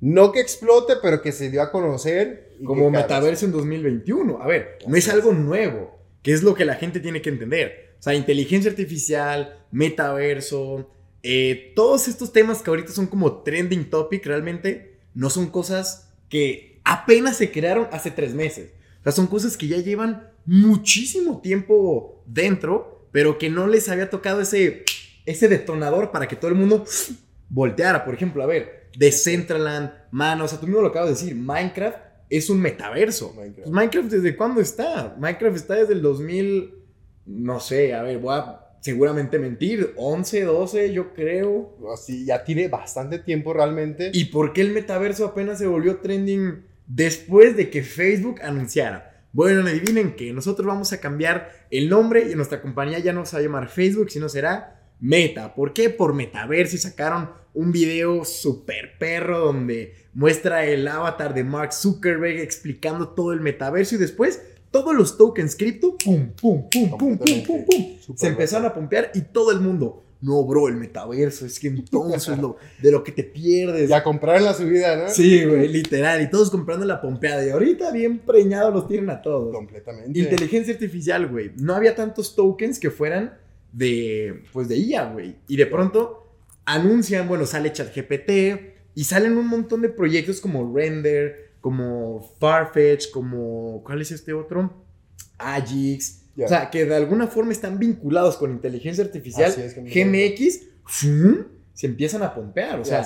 No 0.01 0.31
que 0.31 0.41
explote, 0.41 0.95
pero 1.01 1.21
que 1.21 1.31
se 1.31 1.49
dio 1.49 1.61
a 1.61 1.71
conocer. 1.71 2.57
Como 2.65 2.89
metaverso 2.89 3.45
en 3.45 3.51
2021. 3.51 4.41
A 4.41 4.47
ver, 4.47 4.79
no 4.87 4.97
es. 4.97 5.07
algo 5.07 5.31
nuevo, 5.31 5.97
que 6.23 6.33
es 6.33 6.43
lo 6.43 6.55
que 6.55 6.65
la 6.65 6.75
gente 6.75 6.99
tiene 6.99 7.21
que 7.21 7.29
entender. 7.29 7.95
O 7.99 8.03
sea, 8.03 8.15
inteligencia 8.15 8.71
artificial, 8.71 9.63
metaverso, 9.71 10.89
eh, 11.23 11.71
todos 11.75 12.07
estos 12.07 12.33
temas 12.33 12.61
que 12.61 12.71
ahorita 12.71 12.91
son 12.91 13.07
como 13.07 13.43
trending 13.43 13.89
topic, 13.89 14.25
realmente 14.25 14.97
no 15.13 15.29
son 15.29 15.51
cosas 15.51 16.11
que 16.29 16.79
apenas 16.83 17.37
se 17.37 17.51
crearon 17.51 17.87
hace 17.91 18.09
tres 18.09 18.33
meses. 18.33 18.71
O 19.01 19.03
sea, 19.03 19.11
son 19.11 19.27
cosas 19.27 19.55
que 19.57 19.67
ya 19.67 19.77
llevan 19.77 20.31
muchísimo 20.45 21.41
tiempo 21.41 22.23
dentro, 22.25 23.07
pero 23.11 23.37
que 23.37 23.49
no 23.49 23.67
les 23.67 23.89
había 23.89 24.09
tocado 24.09 24.41
ese, 24.41 24.83
ese 25.25 25.47
detonador 25.47 26.11
para 26.11 26.27
que 26.27 26.35
todo 26.35 26.49
el 26.49 26.57
mundo 26.57 26.85
volteara. 27.49 28.03
Por 28.03 28.15
ejemplo, 28.15 28.41
a 28.41 28.47
ver, 28.47 28.80
Decentraland, 28.97 29.91
mano, 30.11 30.45
o 30.45 30.47
sea, 30.47 30.59
tú 30.59 30.67
mismo 30.67 30.81
lo 30.81 30.89
acabas 30.89 31.09
de 31.09 31.15
decir, 31.15 31.35
Minecraft 31.35 31.97
es 32.29 32.49
un 32.49 32.61
metaverso. 32.61 33.33
Minecraft. 33.33 33.63
Pues 33.63 33.69
Minecraft, 33.69 34.09
¿desde 34.09 34.35
cuándo 34.35 34.61
está? 34.61 35.15
Minecraft 35.19 35.55
está 35.55 35.75
desde 35.75 35.93
el 35.93 36.01
2000, 36.01 36.73
no 37.25 37.59
sé, 37.59 37.93
a 37.93 38.03
ver, 38.03 38.19
voy 38.19 38.35
a 38.35 38.61
seguramente 38.81 39.39
mentir, 39.39 39.93
11, 39.95 40.43
12, 40.43 40.93
yo 40.93 41.13
creo. 41.13 41.77
Así, 41.93 42.25
ya 42.25 42.43
tiene 42.43 42.67
bastante 42.67 43.19
tiempo 43.19 43.53
realmente. 43.53 44.11
¿Y 44.13 44.25
por 44.25 44.53
qué 44.53 44.61
el 44.61 44.71
metaverso 44.71 45.25
apenas 45.25 45.59
se 45.59 45.67
volvió 45.67 45.97
trending 45.97 46.65
después 46.87 47.55
de 47.55 47.69
que 47.69 47.83
Facebook 47.83 48.41
anunciara? 48.41 49.25
Bueno, 49.33 49.65
adivinen 49.65 50.15
que 50.15 50.33
nosotros 50.33 50.67
vamos 50.67 50.91
a 50.91 50.99
cambiar 50.99 51.51
el 51.69 51.87
nombre 51.87 52.29
y 52.29 52.35
nuestra 52.35 52.61
compañía 52.61 52.99
ya 52.99 53.13
no 53.13 53.25
se 53.25 53.37
va 53.37 53.39
a 53.39 53.43
llamar 53.43 53.69
Facebook, 53.69 54.11
sino 54.11 54.27
será 54.27 54.80
Meta. 55.01 55.55
¿Por 55.55 55.73
qué? 55.73 55.89
Por 55.89 56.13
metaverso 56.13 56.75
y 56.75 56.79
sacaron 56.79 57.31
un 57.53 57.71
video 57.71 58.23
super 58.23 58.97
perro 58.97 59.39
donde 59.39 59.95
muestra 60.13 60.65
el 60.65 60.87
avatar 60.87 61.33
de 61.33 61.43
Mark 61.43 61.73
Zuckerberg 61.73 62.39
explicando 62.39 63.09
todo 63.09 63.33
el 63.33 63.41
metaverso 63.41 63.95
y 63.95 63.97
después 63.97 64.41
todos 64.69 64.95
los 64.95 65.17
tokens 65.17 65.55
cripto, 65.55 65.97
pum, 65.97 66.29
pum, 66.39 66.69
pum, 66.69 66.97
pum, 66.97 67.17
pum, 67.17 67.43
pum, 67.43 67.65
pum, 67.65 68.15
se 68.15 68.27
empezaron 68.27 68.67
a 68.67 68.73
pompear 68.73 69.11
y 69.13 69.21
todo 69.21 69.51
el 69.51 69.59
mundo. 69.59 70.05
No, 70.21 70.43
bro, 70.45 70.67
el 70.67 70.75
metaverso, 70.75 71.47
es 71.47 71.59
que 71.59 71.67
entonces 71.67 72.37
lo, 72.37 72.57
de 72.79 72.91
lo 72.91 73.03
que 73.03 73.11
te 73.11 73.23
pierdes. 73.23 73.89
Ya 73.89 74.03
compraron 74.03 74.43
la 74.43 74.53
subida, 74.53 74.95
¿no? 74.95 75.09
Sí, 75.09 75.43
güey, 75.43 75.67
literal. 75.67 76.21
Y 76.21 76.29
todos 76.29 76.51
comprando 76.51 76.85
la 76.85 77.01
pompeada. 77.01 77.43
Y 77.43 77.49
ahorita 77.49 77.91
bien 77.91 78.19
preñados 78.19 78.71
los 78.71 78.87
tienen 78.87 79.09
a 79.09 79.19
todos. 79.19 79.51
Completamente. 79.51 80.19
Inteligencia 80.19 80.75
artificial, 80.75 81.27
güey. 81.27 81.51
No 81.57 81.73
había 81.73 81.95
tantos 81.95 82.35
tokens 82.35 82.79
que 82.79 82.91
fueran 82.91 83.33
de, 83.71 84.43
pues, 84.51 84.67
de 84.67 84.77
IA, 84.77 85.05
güey. 85.11 85.35
Y 85.47 85.57
de 85.57 85.65
pronto 85.65 86.27
anuncian, 86.65 87.27
bueno, 87.27 87.45
sale 87.45 87.71
ChatGPT 87.71 88.31
y 88.95 89.03
salen 89.03 89.37
un 89.37 89.47
montón 89.47 89.81
de 89.81 89.89
proyectos 89.89 90.41
como 90.41 90.75
Render, 90.75 91.51
como 91.61 92.35
Farfetch, 92.39 93.11
como, 93.11 93.83
¿cuál 93.83 94.01
es 94.01 94.11
este 94.11 94.33
otro? 94.33 94.83
Agix. 95.37 96.21
O 96.43 96.47
sea, 96.47 96.69
que 96.69 96.85
de 96.85 96.95
alguna 96.95 97.27
forma 97.27 97.51
están 97.51 97.77
vinculados 97.77 98.37
con 98.37 98.51
inteligencia 98.51 99.03
artificial. 99.03 99.53
GMX, 99.75 100.61
se 101.73 101.87
empiezan 101.87 102.23
a 102.23 102.33
pompear. 102.33 102.79
O 102.79 102.85
sea, 102.85 103.05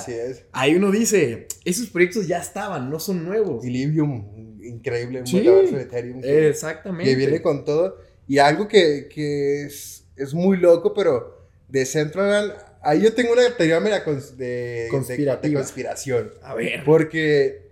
ahí 0.52 0.76
uno 0.76 0.92
dice, 0.92 1.48
esos 1.66 1.88
proyectos 1.90 2.28
ya 2.28 2.40
estaban, 2.40 2.90
no 2.90 3.00
son 3.00 3.26
nuevos. 3.26 3.66
Libium, 3.66 4.62
increíble, 4.64 5.22
sí, 5.26 5.40
Ethereum. 5.40 6.22
exactamente. 6.24 7.12
Que 7.12 7.18
viene 7.18 7.42
con 7.42 7.66
todo. 7.66 7.98
Y 8.28 8.38
algo 8.38 8.68
que, 8.68 9.08
que 9.14 9.66
es, 9.66 10.05
es, 10.16 10.34
muy 10.34 10.58
loco, 10.58 10.94
pero 10.94 11.48
de 11.68 11.86
Central 11.86 12.56
ahí 12.82 13.02
yo 13.02 13.14
tengo 13.14 13.34
una 13.34 13.50
teoría 13.56 13.80
de, 13.80 13.90
de, 14.38 15.54
conspiración. 15.54 16.32
A 16.42 16.54
ver. 16.54 16.84
Porque 16.86 17.72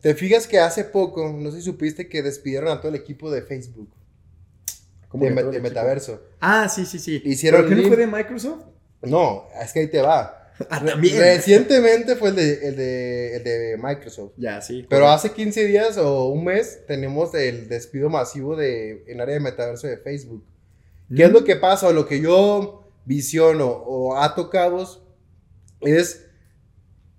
te 0.00 0.14
fijas 0.14 0.46
que 0.46 0.58
hace 0.58 0.84
poco, 0.84 1.32
no 1.32 1.50
sé 1.50 1.58
si 1.58 1.64
supiste 1.64 2.08
que 2.08 2.22
despidieron 2.22 2.70
a 2.70 2.80
todo 2.80 2.90
el 2.90 2.94
equipo 2.94 3.30
de 3.30 3.42
Facebook. 3.42 3.90
De, 5.12 5.30
de 5.30 5.60
Metaverso. 5.60 6.22
Ah, 6.40 6.68
sí, 6.68 6.84
sí, 6.84 6.98
sí. 6.98 7.22
Hicieron 7.24 7.62
¿Pero 7.62 7.74
qué 7.74 7.82
no 7.82 7.88
fue 7.88 7.96
de 7.96 8.06
Microsoft? 8.06 8.64
No, 9.02 9.46
es 9.62 9.72
que 9.72 9.80
ahí 9.80 9.88
te 9.88 10.00
va. 10.00 10.42
Ah, 10.70 10.82
también. 10.82 11.18
Recientemente 11.18 12.16
fue 12.16 12.30
el 12.30 12.36
de, 12.36 12.68
el 12.68 12.76
de, 12.76 13.36
el 13.36 13.44
de 13.44 13.78
Microsoft. 13.78 14.32
Ya, 14.38 14.62
sí. 14.62 14.86
Pero 14.88 15.06
hace 15.06 15.30
15 15.30 15.66
días 15.66 15.98
o 15.98 16.30
un 16.30 16.44
mes 16.44 16.80
tenemos 16.86 17.34
el 17.34 17.68
despido 17.68 18.08
masivo 18.08 18.56
de, 18.56 19.04
en 19.06 19.20
área 19.20 19.34
de 19.34 19.40
metaverso 19.40 19.86
de 19.86 19.98
Facebook. 19.98 20.42
¿Qué 21.14 21.24
es 21.24 21.32
lo 21.32 21.42
mm. 21.42 21.44
que 21.44 21.56
pasa? 21.56 21.88
O 21.88 21.92
lo 21.92 22.06
que 22.06 22.20
yo 22.20 22.90
visiono 23.04 23.66
o 23.66 24.16
a 24.16 24.34
tocados 24.34 25.02
es 25.80 26.26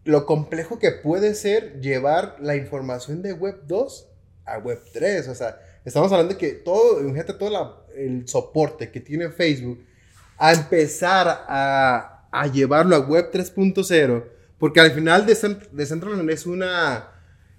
lo 0.04 0.26
complejo 0.26 0.80
que 0.80 0.92
puede 0.92 1.36
ser 1.36 1.80
llevar 1.82 2.38
la 2.40 2.56
información 2.56 3.22
de 3.22 3.34
Web 3.34 3.64
2 3.68 4.08
a 4.46 4.58
Web 4.60 4.82
3. 4.94 5.28
O 5.28 5.36
sea, 5.36 5.60
estamos 5.86 6.12
hablando 6.12 6.34
de 6.34 6.40
que 6.40 6.54
todo, 6.54 7.02
imagínate 7.02 7.34
todo 7.34 7.86
el 7.96 8.28
soporte 8.28 8.92
que 8.92 9.00
tiene 9.00 9.30
Facebook 9.30 9.84
a 10.38 10.54
empezar 10.54 11.28
a, 11.28 12.28
a 12.32 12.48
llevarlo 12.48 12.96
a 12.96 13.00
Web 13.00 13.32
3.0, 13.32 14.24
porque 14.58 14.80
al 14.80 14.92
final 14.92 15.26
Decentraland 15.26 16.30
es 16.30 16.46
una, 16.46 17.10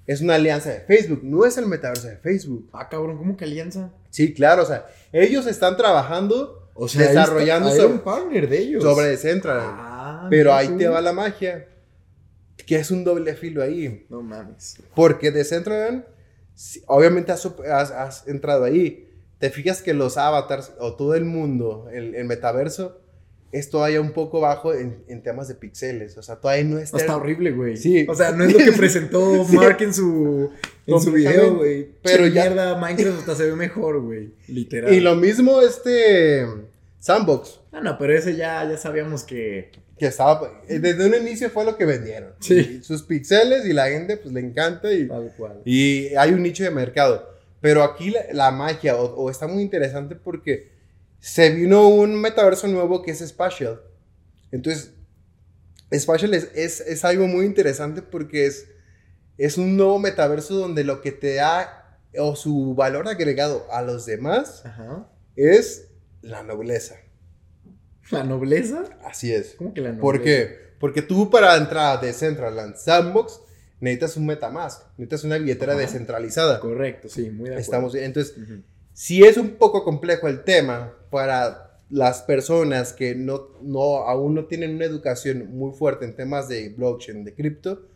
es 0.07 0.21
una 0.21 0.37
alianza 0.37 0.71
de 0.71 0.81
Facebook, 0.81 1.21
no 1.23 1.45
es 1.45 1.59
el 1.59 1.67
metaverso 1.67 2.09
de 2.09 2.17
Facebook. 2.17 2.69
Ah, 2.73 2.89
cabrón, 2.89 3.19
¿cómo 3.19 3.37
que 3.37 3.45
alianza? 3.45 3.93
Sí, 4.19 4.35
claro, 4.35 4.65
o 4.65 4.67
sea, 4.67 4.85
ellos 5.13 5.47
están 5.47 5.77
trabando, 5.77 6.73
o 6.75 6.89
sea, 6.89 7.07
desarrollando 7.07 7.71
sobre, 7.71 7.87
un 7.87 8.01
partner 8.01 8.49
de 8.49 8.59
ellos. 8.59 8.83
sobre 8.83 9.07
Decentraland. 9.07 9.77
Ah, 9.79 10.27
pero 10.29 10.53
ahí 10.53 10.67
te 10.77 10.89
va 10.89 11.01
la 11.01 11.13
magia 11.13 11.69
que 12.67 12.75
es 12.75 12.91
un 12.91 13.05
doble 13.05 13.37
filo 13.37 13.63
ahí. 13.63 14.07
No 14.09 14.21
mames. 14.21 14.79
Porque 14.97 15.31
Decentraland, 15.31 16.05
obviamente 16.87 17.31
has, 17.31 18.27
entrado 18.27 18.65
ahí. 18.65 19.09
Te 19.39 19.51
fijas 19.51 19.83
que 19.83 19.95
los 19.95 20.17
avatars 20.17 20.73
o 20.81 20.97
todo 20.97 21.15
el 21.15 21.25
mundo, 21.25 21.89
el, 21.93 22.25
metaverso, 22.25 23.01
es 23.53 23.71
todavía 23.71 24.01
un 24.01 24.13
poco 24.13 24.41
bajo 24.41 24.75
en, 24.75 25.23
temas 25.23 25.49
de 25.49 25.55
píxeles. 25.55 26.17
O 26.19 26.23
sea, 26.23 26.37
todavía 26.37 26.65
no 26.65 26.79
está. 26.79 26.99
Está 26.99 27.17
horrible, 27.17 27.53
güey. 27.53 27.77
Sí. 27.77 28.07
O 28.09 28.15
sea, 28.15 28.33
no 28.33 28.45
es 28.45 28.53
lo 28.53 28.59
que 28.59 28.73
presentó 28.73 29.45
Mark 29.53 29.79
en 29.81 29.95
su, 29.95 30.51
en 30.87 31.01
su 31.01 31.13
video, 31.13 31.57
güey. 31.57 31.89
Pero 32.03 32.27
ya. 32.27 32.45
Mierda, 32.45 32.79
Minecraft 32.79 33.19
hasta 33.21 33.35
se 33.35 33.47
ve 33.47 33.57
mejor, 33.57 34.01
güey. 34.01 34.31
Literal. 34.49 34.93
Y 34.93 35.01
lo 35.01 35.15
mismo 35.15 35.63
este. 35.63 36.47
Sandbox. 37.01 37.61
Ah, 37.73 37.81
no, 37.81 37.97
pero 37.97 38.17
ese 38.17 38.35
ya, 38.35 38.69
ya 38.69 38.77
sabíamos 38.77 39.23
que 39.25 39.71
que 39.99 40.07
estaba, 40.07 40.63
eh, 40.69 40.79
desde 40.79 41.05
un 41.05 41.15
inicio 41.15 41.51
fue 41.51 41.65
lo 41.65 41.77
que 41.77 41.85
vendieron. 41.85 42.33
Sí. 42.41 42.83
sus 42.83 43.03
pixeles 43.03 43.67
y 43.67 43.73
la 43.73 43.89
gente 43.89 44.17
pues 44.17 44.33
le 44.33 44.41
encanta 44.41 44.93
y, 44.93 45.09
y 45.65 46.15
hay 46.15 46.33
un 46.33 46.43
nicho 46.43 46.65
de 46.65 46.71
mercado. 46.71 47.37
Pero 47.61 47.83
aquí 47.83 48.15
la, 48.33 48.53
magia 48.53 48.97
o, 48.97 49.29
está 49.31 49.49
muy 49.49 49.63
interesante 49.63 50.15
porque 50.15 50.69
se 51.21 51.51
vino 51.51 51.89
un 51.89 52.21
metaverso 52.21 52.69
nuevo 52.69 53.03
que 53.03 53.11
es 53.11 53.27
Spatial. 53.27 53.81
Entonces, 54.51 54.93
Spatial 55.93 56.35
es, 56.35 56.51
es, 56.55 56.81
es, 56.81 57.05
algo 57.05 57.27
muy 57.27 57.47
interesante 57.47 58.03
porque 58.03 58.47
es, 58.47 58.69
es 59.37 59.59
un 59.59 59.77
nuevo 59.77 59.99
metaverso 59.99 60.55
donde 60.55 60.85
lo 60.85 61.01
que 61.01 61.13
te 61.13 61.35
da 61.35 61.99
o 62.19 62.37
su 62.37 62.75
valor 62.75 63.09
agregado 63.09 63.67
a 63.71 63.83
los 63.83 64.07
demás 64.07 64.65
es 65.37 65.89
la 66.23 66.43
nobleza. 66.43 66.97
¿La 68.11 68.25
nobleza? 68.25 68.85
Así 69.05 69.33
es. 69.33 69.55
¿Cómo 69.57 69.75
que 69.75 69.81
la 69.81 69.89
nobleza? 69.89 70.03
¿Por 70.03 70.23
qué? 70.23 70.69
Porque 70.79 71.03
tú 71.03 71.31
para 71.31 71.57
entrar 71.57 71.99
a 71.99 72.01
Decentraland 72.01 72.77
Sandbox 72.77 73.41
necesitas 73.81 74.17
un 74.17 74.27
Metamask, 74.27 74.83
necesitas 74.97 75.25
una 75.25 75.39
billetera 75.39 75.75
descentralizada. 75.75 76.61
Correcto, 76.61 77.09
sí, 77.09 77.31
muy 77.31 77.49
de 77.49 77.57
acuerdo. 77.57 77.61
Estamos 77.61 77.95
Entonces, 77.95 78.35
si 78.99 79.23
es 79.23 79.37
un 79.37 79.51
poco 79.51 79.85
complejo 79.85 80.27
el 80.27 80.43
tema 80.43 80.93
para 81.09 81.79
las 81.89 82.23
personas 82.23 82.93
que 82.93 83.15
no, 83.15 83.47
no, 83.63 83.99
aún 83.99 84.35
no 84.35 84.47
tienen 84.47 84.75
una 84.75 84.87
educación 84.87 85.51
muy 85.53 85.73
fuerte 85.73 86.05
en 86.05 86.17
temas 86.17 86.49
de 86.49 86.71
blockchain, 86.71 87.23
de 87.23 87.33
cripto, 87.33 87.87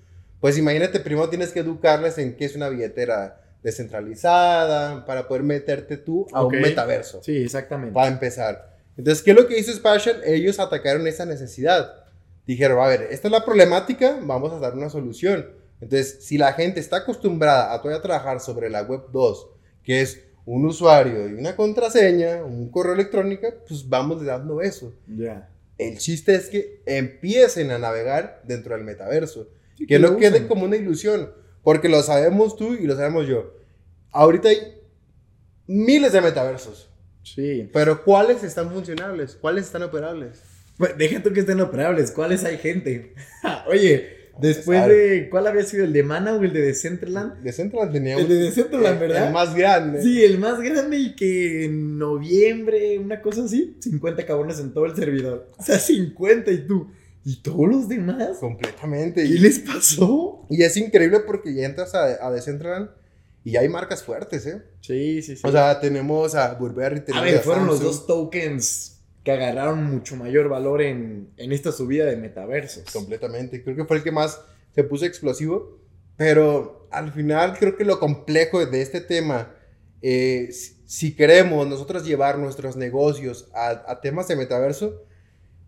pues 0.40 0.56
imagínate, 0.58 1.00
primero 1.00 1.28
tienes 1.28 1.50
que 1.50 1.58
educarles 1.58 2.18
en 2.18 2.36
qué 2.36 2.44
es 2.44 2.54
una 2.54 2.68
billetera 2.68 3.40
descentralizada 3.64 5.04
para 5.04 5.26
poder 5.26 5.42
meterte 5.42 5.96
tú 5.96 6.28
a 6.32 6.44
un 6.44 6.60
metaverso. 6.60 7.20
Sí, 7.20 7.36
exactamente. 7.36 7.94
Para 7.94 8.06
empezar. 8.06 8.78
Entonces, 8.96 9.24
¿qué 9.24 9.32
es 9.32 9.36
lo 9.36 9.48
que 9.48 9.58
hizo 9.58 9.72
Spatial? 9.72 10.22
Ellos 10.24 10.60
atacaron 10.60 11.04
esa 11.08 11.26
necesidad. 11.26 12.04
Dijeron, 12.46 12.80
a 12.80 12.86
ver, 12.86 13.08
esta 13.10 13.26
es 13.26 13.32
la 13.32 13.44
problemática, 13.44 14.20
vamos 14.22 14.52
a 14.52 14.60
dar 14.60 14.74
una 14.74 14.88
solución. 14.88 15.48
Entonces, 15.80 16.24
si 16.24 16.38
la 16.38 16.52
gente 16.52 16.78
está 16.78 16.98
acostumbrada 16.98 17.74
a 17.74 17.82
todavía 17.82 18.00
trabajar 18.00 18.38
sobre 18.38 18.70
la 18.70 18.82
web 18.82 19.06
2, 19.10 19.48
que 19.82 20.02
es 20.02 20.31
un 20.44 20.64
usuario 20.66 21.28
y 21.28 21.34
una 21.34 21.54
contraseña, 21.54 22.44
un 22.44 22.70
correo 22.70 22.94
electrónico, 22.94 23.48
pues 23.66 23.88
vamos 23.88 24.24
dando 24.24 24.60
eso. 24.60 24.92
Ya. 25.06 25.48
El 25.78 25.98
chiste 25.98 26.34
es 26.34 26.48
que 26.48 26.82
empiecen 26.86 27.70
a 27.70 27.78
navegar 27.78 28.42
dentro 28.44 28.74
del 28.74 28.84
metaverso. 28.84 29.48
que 29.86 29.98
no 29.98 30.16
quede 30.16 30.46
como 30.46 30.64
una 30.64 30.76
ilusión. 30.76 31.30
Porque 31.62 31.88
lo 31.88 32.02
sabemos 32.02 32.56
tú 32.56 32.74
y 32.74 32.86
lo 32.86 32.96
sabemos 32.96 33.26
yo. 33.26 33.54
Ahorita 34.10 34.48
hay 34.48 34.58
miles 35.66 36.12
de 36.12 36.20
metaversos. 36.20 36.90
Sí. 37.22 37.70
Pero 37.72 38.04
¿cuáles 38.04 38.42
están 38.42 38.70
funcionables? 38.72 39.36
¿Cuáles 39.36 39.66
están 39.66 39.84
operables? 39.84 40.42
Pues, 40.76 40.98
deja 40.98 41.22
tú 41.22 41.32
que 41.32 41.40
estén 41.40 41.60
operables. 41.60 42.10
¿Cuáles 42.10 42.44
hay 42.44 42.58
gente? 42.58 43.14
Oye, 43.68 44.21
después 44.40 44.86
de. 44.86 45.28
¿Cuál 45.30 45.46
había 45.46 45.62
sido? 45.64 45.84
¿El 45.84 45.92
de 45.92 46.02
Mana 46.02 46.34
o 46.34 46.42
el 46.42 46.52
de 46.52 46.62
Decentraland? 46.62 47.42
Decentraland 47.42 47.92
tenía 47.92 48.16
El 48.16 48.28
de 48.28 48.34
Decentraland, 48.36 49.00
¿verdad? 49.00 49.26
El 49.28 49.32
más 49.32 49.54
grande. 49.54 50.02
Sí, 50.02 50.22
el 50.24 50.38
más 50.38 50.60
grande 50.60 50.98
y 50.98 51.14
que 51.14 51.64
en 51.64 51.98
noviembre, 51.98 52.98
una 52.98 53.20
cosa 53.20 53.44
así, 53.44 53.76
50 53.80 54.24
cabrones 54.26 54.58
en 54.60 54.72
todo 54.72 54.86
el 54.86 54.94
servidor. 54.94 55.50
O 55.58 55.62
sea, 55.62 55.78
50 55.78 56.50
y 56.50 56.66
tú. 56.66 56.90
¿Y 57.24 57.36
todos 57.36 57.68
los 57.68 57.88
demás? 57.88 58.38
Completamente. 58.38 59.22
¿Qué 59.22 59.34
les 59.38 59.60
pasó? 59.60 60.44
Y 60.50 60.62
es 60.62 60.76
increíble 60.76 61.20
porque 61.20 61.54
ya 61.54 61.66
entras 61.66 61.94
a, 61.94 62.26
a 62.26 62.32
Decentraland 62.32 62.90
y 63.44 63.56
hay 63.56 63.68
marcas 63.68 64.02
fuertes, 64.02 64.46
¿eh? 64.46 64.62
Sí, 64.80 65.22
sí, 65.22 65.36
sí. 65.36 65.42
O 65.44 65.50
sea, 65.50 65.80
tenemos 65.80 66.34
a 66.34 66.54
Burberry, 66.54 67.00
tenemos 67.00 67.28
a 67.28 67.30
ver, 67.30 67.40
fueron 67.40 67.66
los 67.66 67.80
dos 67.80 68.06
tokens 68.06 68.91
que 69.24 69.32
agarraron 69.32 69.84
mucho 69.84 70.16
mayor 70.16 70.48
valor 70.48 70.82
en, 70.82 71.30
en 71.36 71.52
esta 71.52 71.72
subida 71.72 72.06
de 72.06 72.16
metaversos. 72.16 72.90
Completamente. 72.92 73.62
Creo 73.62 73.76
que 73.76 73.84
fue 73.84 73.98
el 73.98 74.02
que 74.02 74.12
más 74.12 74.40
se 74.74 74.84
puso 74.84 75.04
explosivo. 75.04 75.78
Pero 76.16 76.88
al 76.90 77.12
final 77.12 77.56
creo 77.58 77.76
que 77.76 77.84
lo 77.84 77.98
complejo 77.98 78.64
de 78.64 78.82
este 78.82 79.00
tema 79.00 79.54
eh, 80.02 80.50
si 80.84 81.14
queremos 81.14 81.66
nosotros 81.66 82.04
llevar 82.04 82.38
nuestros 82.38 82.76
negocios 82.76 83.48
a, 83.54 84.00
temas 84.00 84.28
de 84.28 84.36
metaverso, 84.36 85.04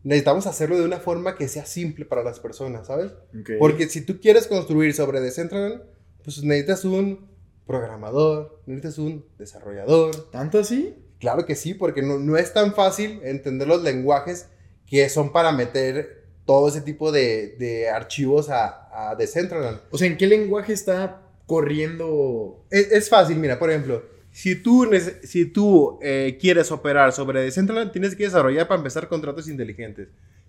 necesitamos 0.02 0.46
hacerlo 0.46 0.76
de 0.76 0.84
una 0.84 0.98
forma 0.98 1.36
que 1.36 1.48
sea 1.48 1.64
simple 1.64 2.04
para 2.04 2.24
las 2.24 2.40
personas, 2.40 2.88
¿sabes? 2.88 3.12
Porque 3.58 3.88
si 3.88 4.02
tú 4.02 4.20
quieres 4.20 4.48
construir 4.48 4.92
sobre 4.92 5.20
Decentraland, 5.20 5.82
pues 6.22 6.42
necesitas 6.42 6.84
un 6.84 7.30
programador, 7.64 8.60
necesitas 8.66 8.98
un 8.98 9.24
desarrollador. 9.38 10.30
¿Tanto 10.30 10.58
así? 10.58 10.96
Claro 11.24 11.46
que 11.46 11.54
sí, 11.54 11.72
porque 11.72 12.02
no, 12.02 12.18
no 12.18 12.37
es 12.37 12.52
tan 12.52 12.74
fácil 12.74 13.18
entender 13.24 13.66
los 13.66 13.82
lenguajes 13.82 14.50
que 14.87 15.08
son 15.08 15.32
para 15.32 15.52
meter 15.52 16.22
todo 16.44 16.68
ese 16.68 16.82
tipo 16.82 17.12
de, 17.12 17.56
de 17.58 17.88
archivos 17.88 18.50
a, 18.50 19.10
a 19.10 19.14
Decentraland. 19.14 19.80
O 19.90 19.96
sea, 19.96 20.06
¿en 20.06 20.18
qué 20.18 20.26
lenguaje 20.26 20.74
está 20.74 21.22
corriendo? 21.46 22.66
Es, 22.70 22.92
es 22.92 23.08
fácil, 23.08 23.38
mira, 23.38 23.58
por 23.58 23.70
ejemplo, 23.70 24.02
si 24.32 24.54
tú, 24.54 24.87
si 25.22 25.46
tú 25.46 25.98
eh, 26.02 26.37
quieres 26.38 26.70
operar 26.70 27.10
sobre 27.14 27.40
Decentraland, 27.40 27.90
tienes 27.90 28.14
que 28.14 28.24
desarrollar 28.24 28.68
para 28.68 28.80
empezar 28.80 29.08
contratos 29.08 29.48
inteligentes. 29.48 30.08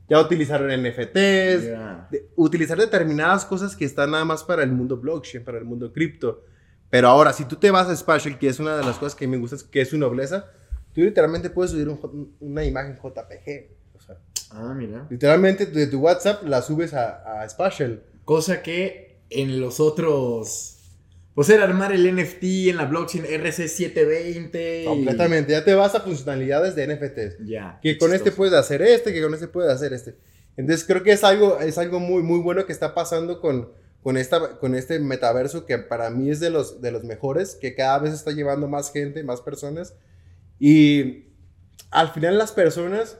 Ya 0.10 0.20
utilizar 0.20 0.62
NFTs, 0.62 1.72
utilizar 2.36 2.78
determinadas 2.78 3.46
cosas 3.46 3.78
que 3.78 3.86
están 3.86 4.12
nada 4.12 4.26
más 4.26 4.44
para 4.44 4.62
el 4.62 4.74
mundo 4.74 4.98
blockchain, 4.98 5.46
para 5.46 5.58
el 5.58 5.64
mundo 5.64 5.94
cripto. 5.94 6.44
Pero 6.90 7.08
ahora, 7.08 7.32
si 7.32 7.46
tú 7.46 7.56
te 7.56 7.72
vas 7.72 7.88
a 7.88 7.96
Spatial, 7.96 8.38
que 8.38 8.50
es 8.50 8.60
una 8.60 8.76
de 8.76 8.84
las 8.84 8.98
cosas 8.98 9.16
que 9.16 9.26
me 9.26 9.38
gusta, 9.38 9.56
que 9.72 9.80
es 9.80 9.90
su 9.92 9.98
nobleza, 9.98 10.52
tú 10.96 11.02
literalmente 11.02 11.50
puedes 11.52 11.72
subir 11.72 11.88
una 12.40 12.64
imagen 12.64 12.96
JPG. 12.96 13.68
ah, 14.52 14.74
mira. 14.76 15.06
Literalmente 15.10 15.68
de 15.68 15.88
tu 15.88 16.00
WhatsApp 16.00 16.44
la 16.44 16.62
subes 16.62 16.94
a, 16.94 17.42
a 17.42 17.50
Spatial. 17.50 18.02
Cosa 18.24 18.64
que 18.64 19.20
en 19.30 19.60
los 19.60 19.80
otros 19.80 20.76
pues 21.36 21.50
era 21.50 21.66
armar 21.66 21.92
el 21.92 22.16
NFT 22.16 22.44
en 22.70 22.78
la 22.78 22.86
blockchain 22.86 23.26
RC720. 23.26 24.86
Completamente, 24.86 25.52
ya 25.52 25.66
te 25.66 25.74
vas 25.74 25.94
a 25.94 26.00
funcionalidades 26.00 26.76
de 26.76 26.88
NFTs. 26.88 27.46
Ya. 27.46 27.78
Que 27.84 27.98
con 27.98 28.14
este 28.14 28.32
puedes 28.32 28.54
hacer 28.54 28.82
este, 28.82 29.12
que 29.12 29.22
con 29.22 29.34
este 29.34 29.50
puedes 29.50 29.70
hacer 29.70 29.92
este. 29.92 30.16
Entonces 30.56 30.88
creo 30.88 31.04
que 31.04 31.12
es 31.12 31.26
algo, 31.26 31.60
es 31.60 31.78
algo 31.78 32.00
muy, 32.00 32.24
muy 32.24 32.40
bueno 32.40 32.66
que 32.66 32.72
está 32.72 32.96
pasando 32.96 33.42
con, 33.42 33.70
con, 34.02 34.16
esta, 34.16 34.58
con 34.60 34.76
este 34.76 34.98
metaverso 35.00 35.66
que 35.66 35.78
para 35.78 36.10
mí 36.10 36.30
es 36.30 36.40
de 36.40 36.50
los, 36.50 36.82
de 36.82 36.92
los 36.92 37.04
mejores, 37.04 37.56
que 37.56 37.76
cada 37.76 38.00
vez 38.00 38.14
está 38.14 38.32
llevando 38.32 38.70
más 38.70 38.94
gente, 38.94 39.22
más 39.22 39.42
personas. 39.42 39.94
Y 40.60 41.26
al 41.92 42.10
final 42.10 42.38
las 42.38 42.52
personas 42.52 43.18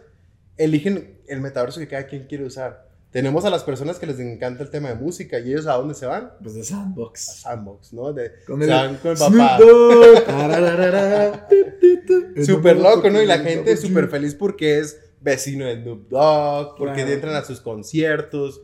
eligen 0.58 1.20
el 1.28 1.42
metaverso 1.42 1.80
que 1.80 1.88
cada 1.88 2.08
quien 2.08 2.28
quiere 2.28 2.46
usar. 2.46 2.86
Tenemos 3.12 3.46
a 3.46 3.50
las 3.50 3.64
personas 3.64 3.98
que 3.98 4.08
les 4.08 4.20
encanta 4.20 4.62
el 4.62 4.70
tema 4.70 4.90
de 4.90 4.96
música 4.96 5.40
y 5.40 5.52
ellos 5.52 5.68
a 5.68 5.76
dónde 5.76 5.94
se 5.94 6.06
van? 6.06 6.34
Pues 6.42 6.56
de 6.56 6.66
Sandbox. 6.66 7.30
A 7.30 7.34
Sandbox, 7.34 7.94
¿no? 7.94 8.12
De, 8.12 8.34
con 8.46 8.62
el, 8.62 9.00
con 9.00 9.12
el 9.12 9.18
papá. 9.18 9.58
súper 12.46 12.76
loco, 12.76 13.10
¿no? 13.10 13.22
Y 13.22 13.26
la 13.26 13.40
gente 13.40 13.72
es 13.72 13.80
súper 13.80 14.10
feliz 14.10 14.36
porque 14.36 14.80
es 14.80 15.00
vecino 15.22 15.66
de 15.66 15.82
Snoop 15.82 16.10
Dogg, 16.10 16.76
porque 16.78 17.04
entran 17.04 17.36
a 17.36 17.46
sus 17.46 17.62
conciertos. 17.62 18.64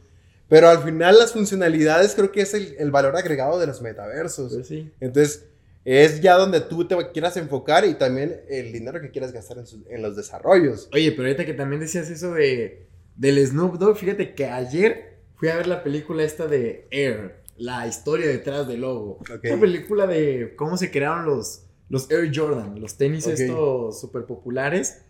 Pero 0.49 0.67
al 0.67 0.83
final 0.83 1.17
las 1.17 1.31
funcionalidades 1.31 2.13
creo 2.13 2.33
que 2.33 2.41
es 2.41 2.53
el, 2.53 2.91
valor 2.91 3.15
agregado 3.15 3.57
de 3.57 3.67
los 3.67 3.81
metaversos. 3.81 4.53
Pues 4.53 4.67
sí. 4.67 4.91
Entonces 4.99 5.45
es 5.83 6.21
ya 6.21 6.35
donde 6.35 6.61
tú 6.61 6.87
te 6.87 6.95
quieras 7.11 7.37
enfocar 7.37 7.85
y 7.85 7.95
también 7.95 8.41
el 8.49 8.71
dinero 8.71 9.01
que 9.01 9.11
quieras 9.11 9.31
gastar 9.31 9.57
en, 9.57 9.65
en 9.89 10.01
los 10.01 10.15
desarrollos. 10.15 10.89
Oye, 10.93 11.11
pero 11.11 11.23
ahorita 11.23 11.45
que 11.45 11.53
también 11.53 11.81
decías 11.81 12.09
eso 12.09 12.33
de 12.33 12.87
del 13.15 13.45
Snoop 13.45 13.77
Dogg, 13.77 13.97
fíjate 13.97 14.33
que 14.33 14.45
ayer 14.45 15.19
fui 15.35 15.49
a 15.49 15.55
ver 15.55 15.67
la 15.67 15.83
película 15.83 16.23
esta 16.23 16.47
de 16.47 16.87
Air, 16.91 17.43
la 17.57 17.87
historia 17.87 18.27
detrás 18.27 18.67
del 18.67 18.81
logo. 18.81 19.19
Una 19.43 19.59
película 19.59 20.07
de 20.07 20.55
cómo 20.55 20.77
se 20.77 20.91
crearon 20.91 21.25
los, 21.25 21.65
los 21.89 22.09
Air 22.09 22.31
Jordan, 22.33 22.79
los 22.79 22.97
tenis 22.97 23.27
estos 23.27 23.99
súper 23.99 24.25
populares. 24.25 25.03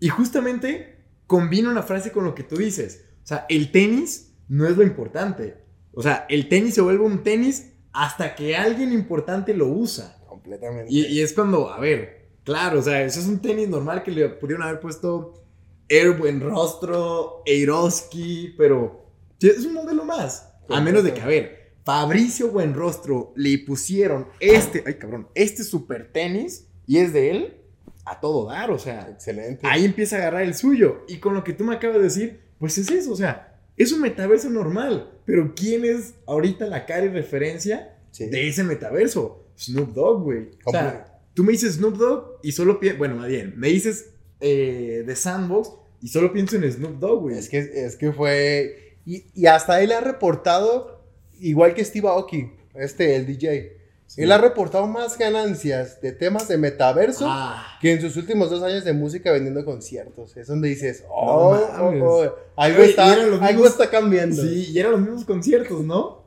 Y 0.00 0.08
justamente 0.08 0.96
combina 1.26 1.70
una 1.70 1.82
frase 1.82 2.12
con 2.12 2.24
lo 2.24 2.34
que 2.34 2.42
tú 2.42 2.56
dices. 2.56 3.04
O 3.24 3.26
sea, 3.26 3.44
el 3.48 3.70
tenis 3.70 4.32
no 4.48 4.66
es 4.66 4.76
lo 4.76 4.82
importante. 4.82 5.56
O 5.92 6.02
sea, 6.02 6.26
el 6.28 6.48
tenis 6.48 6.74
se 6.74 6.80
vuelve 6.80 7.04
un 7.04 7.22
tenis 7.22 7.72
hasta 7.92 8.34
que 8.34 8.56
alguien 8.56 8.92
importante 8.92 9.52
lo 9.52 9.66
usa. 9.66 10.17
Completamente. 10.48 10.92
Y, 10.92 11.06
y 11.06 11.20
es 11.20 11.32
cuando, 11.32 11.70
a 11.70 11.78
ver, 11.78 12.28
claro, 12.44 12.78
o 12.78 12.82
sea, 12.82 13.02
eso 13.02 13.20
es 13.20 13.26
un 13.26 13.40
tenis 13.40 13.68
normal 13.68 14.02
que 14.02 14.10
le 14.10 14.28
pudieron 14.30 14.62
haber 14.62 14.80
puesto 14.80 15.44
Air 15.88 16.12
Buen 16.12 16.40
Rostro, 16.40 17.42
Eiroski, 17.46 18.54
pero 18.56 19.06
es 19.40 19.64
un 19.64 19.74
modelo 19.74 20.04
más. 20.04 20.52
A 20.68 20.80
menos 20.80 21.04
de 21.04 21.14
que, 21.14 21.20
a 21.20 21.26
ver, 21.26 21.72
Fabricio 21.84 22.50
Buenrostro 22.50 23.32
le 23.36 23.58
pusieron 23.60 24.28
este, 24.40 24.84
ay 24.86 24.98
cabrón, 24.98 25.28
este 25.34 25.64
super 25.64 26.12
tenis 26.12 26.66
y 26.86 26.98
es 26.98 27.14
de 27.14 27.30
él 27.30 27.56
a 28.04 28.20
todo 28.20 28.46
dar, 28.46 28.70
o 28.70 28.78
sea. 28.78 29.08
Excelente. 29.10 29.66
Ahí 29.66 29.86
empieza 29.86 30.16
a 30.16 30.18
agarrar 30.20 30.42
el 30.42 30.54
suyo. 30.54 31.04
Y 31.08 31.18
con 31.18 31.34
lo 31.34 31.44
que 31.44 31.54
tú 31.54 31.64
me 31.64 31.74
acabas 31.74 31.96
de 31.96 32.02
decir, 32.02 32.40
pues 32.58 32.76
es 32.76 32.90
eso, 32.90 33.12
o 33.12 33.16
sea, 33.16 33.58
es 33.76 33.92
un 33.92 34.02
metaverso 34.02 34.50
normal, 34.50 35.20
pero 35.24 35.54
¿quién 35.54 35.84
es 35.84 36.14
ahorita 36.26 36.66
la 36.66 36.84
cara 36.84 37.06
y 37.06 37.08
referencia 37.08 37.96
de 38.18 38.48
ese 38.48 38.64
metaverso? 38.64 39.47
Snoop 39.58 39.92
Dogg, 39.92 40.22
güey. 40.22 40.50
O 40.64 40.70
sea, 40.70 41.20
tú 41.34 41.44
me 41.44 41.52
dices 41.52 41.74
Snoop 41.74 41.96
Dogg 41.96 42.38
y 42.42 42.52
solo 42.52 42.78
piensas, 42.78 42.98
bueno, 42.98 43.16
más 43.16 43.28
bien, 43.28 43.54
me 43.56 43.68
dices 43.68 44.10
eh, 44.40 45.02
de 45.06 45.16
Sandbox 45.16 45.70
y 46.00 46.08
solo 46.08 46.32
pienso 46.32 46.56
en 46.56 46.70
Snoop 46.70 46.98
Dogg, 46.98 47.22
güey. 47.22 47.38
Es 47.38 47.48
que, 47.48 47.58
es 47.58 47.96
que 47.96 48.12
fue. 48.12 48.96
Y, 49.04 49.46
hasta 49.46 49.82
él 49.82 49.92
ha 49.92 50.00
reportado, 50.00 51.02
igual 51.40 51.74
que 51.74 51.84
Steve 51.84 52.08
Aoki, 52.08 52.50
este, 52.74 53.16
el 53.16 53.26
DJ. 53.26 53.78
Él 54.16 54.32
ha 54.32 54.38
reportado 54.38 54.86
más 54.86 55.18
ganancias 55.18 56.00
de 56.00 56.12
temas 56.12 56.48
de 56.48 56.56
metaverso 56.56 57.26
ah. 57.28 57.78
que 57.80 57.92
en 57.92 58.00
sus 58.00 58.16
últimos 58.16 58.48
dos 58.48 58.62
años 58.62 58.82
de 58.84 58.94
música 58.94 59.30
vendiendo 59.32 59.64
conciertos. 59.66 60.34
Es 60.36 60.46
donde 60.46 60.68
dices, 60.68 61.04
oh, 61.10 61.58
oh, 61.78 61.92
oh 62.02 62.34
algo, 62.56 62.82
está, 62.82 63.12
algo 63.12 63.66
está 63.66 63.90
cambiando. 63.90 64.42
Sí, 64.42 64.70
y 64.72 64.78
eran 64.78 64.92
los 64.92 65.00
mismos 65.02 65.24
conciertos, 65.26 65.84
¿no? 65.84 66.17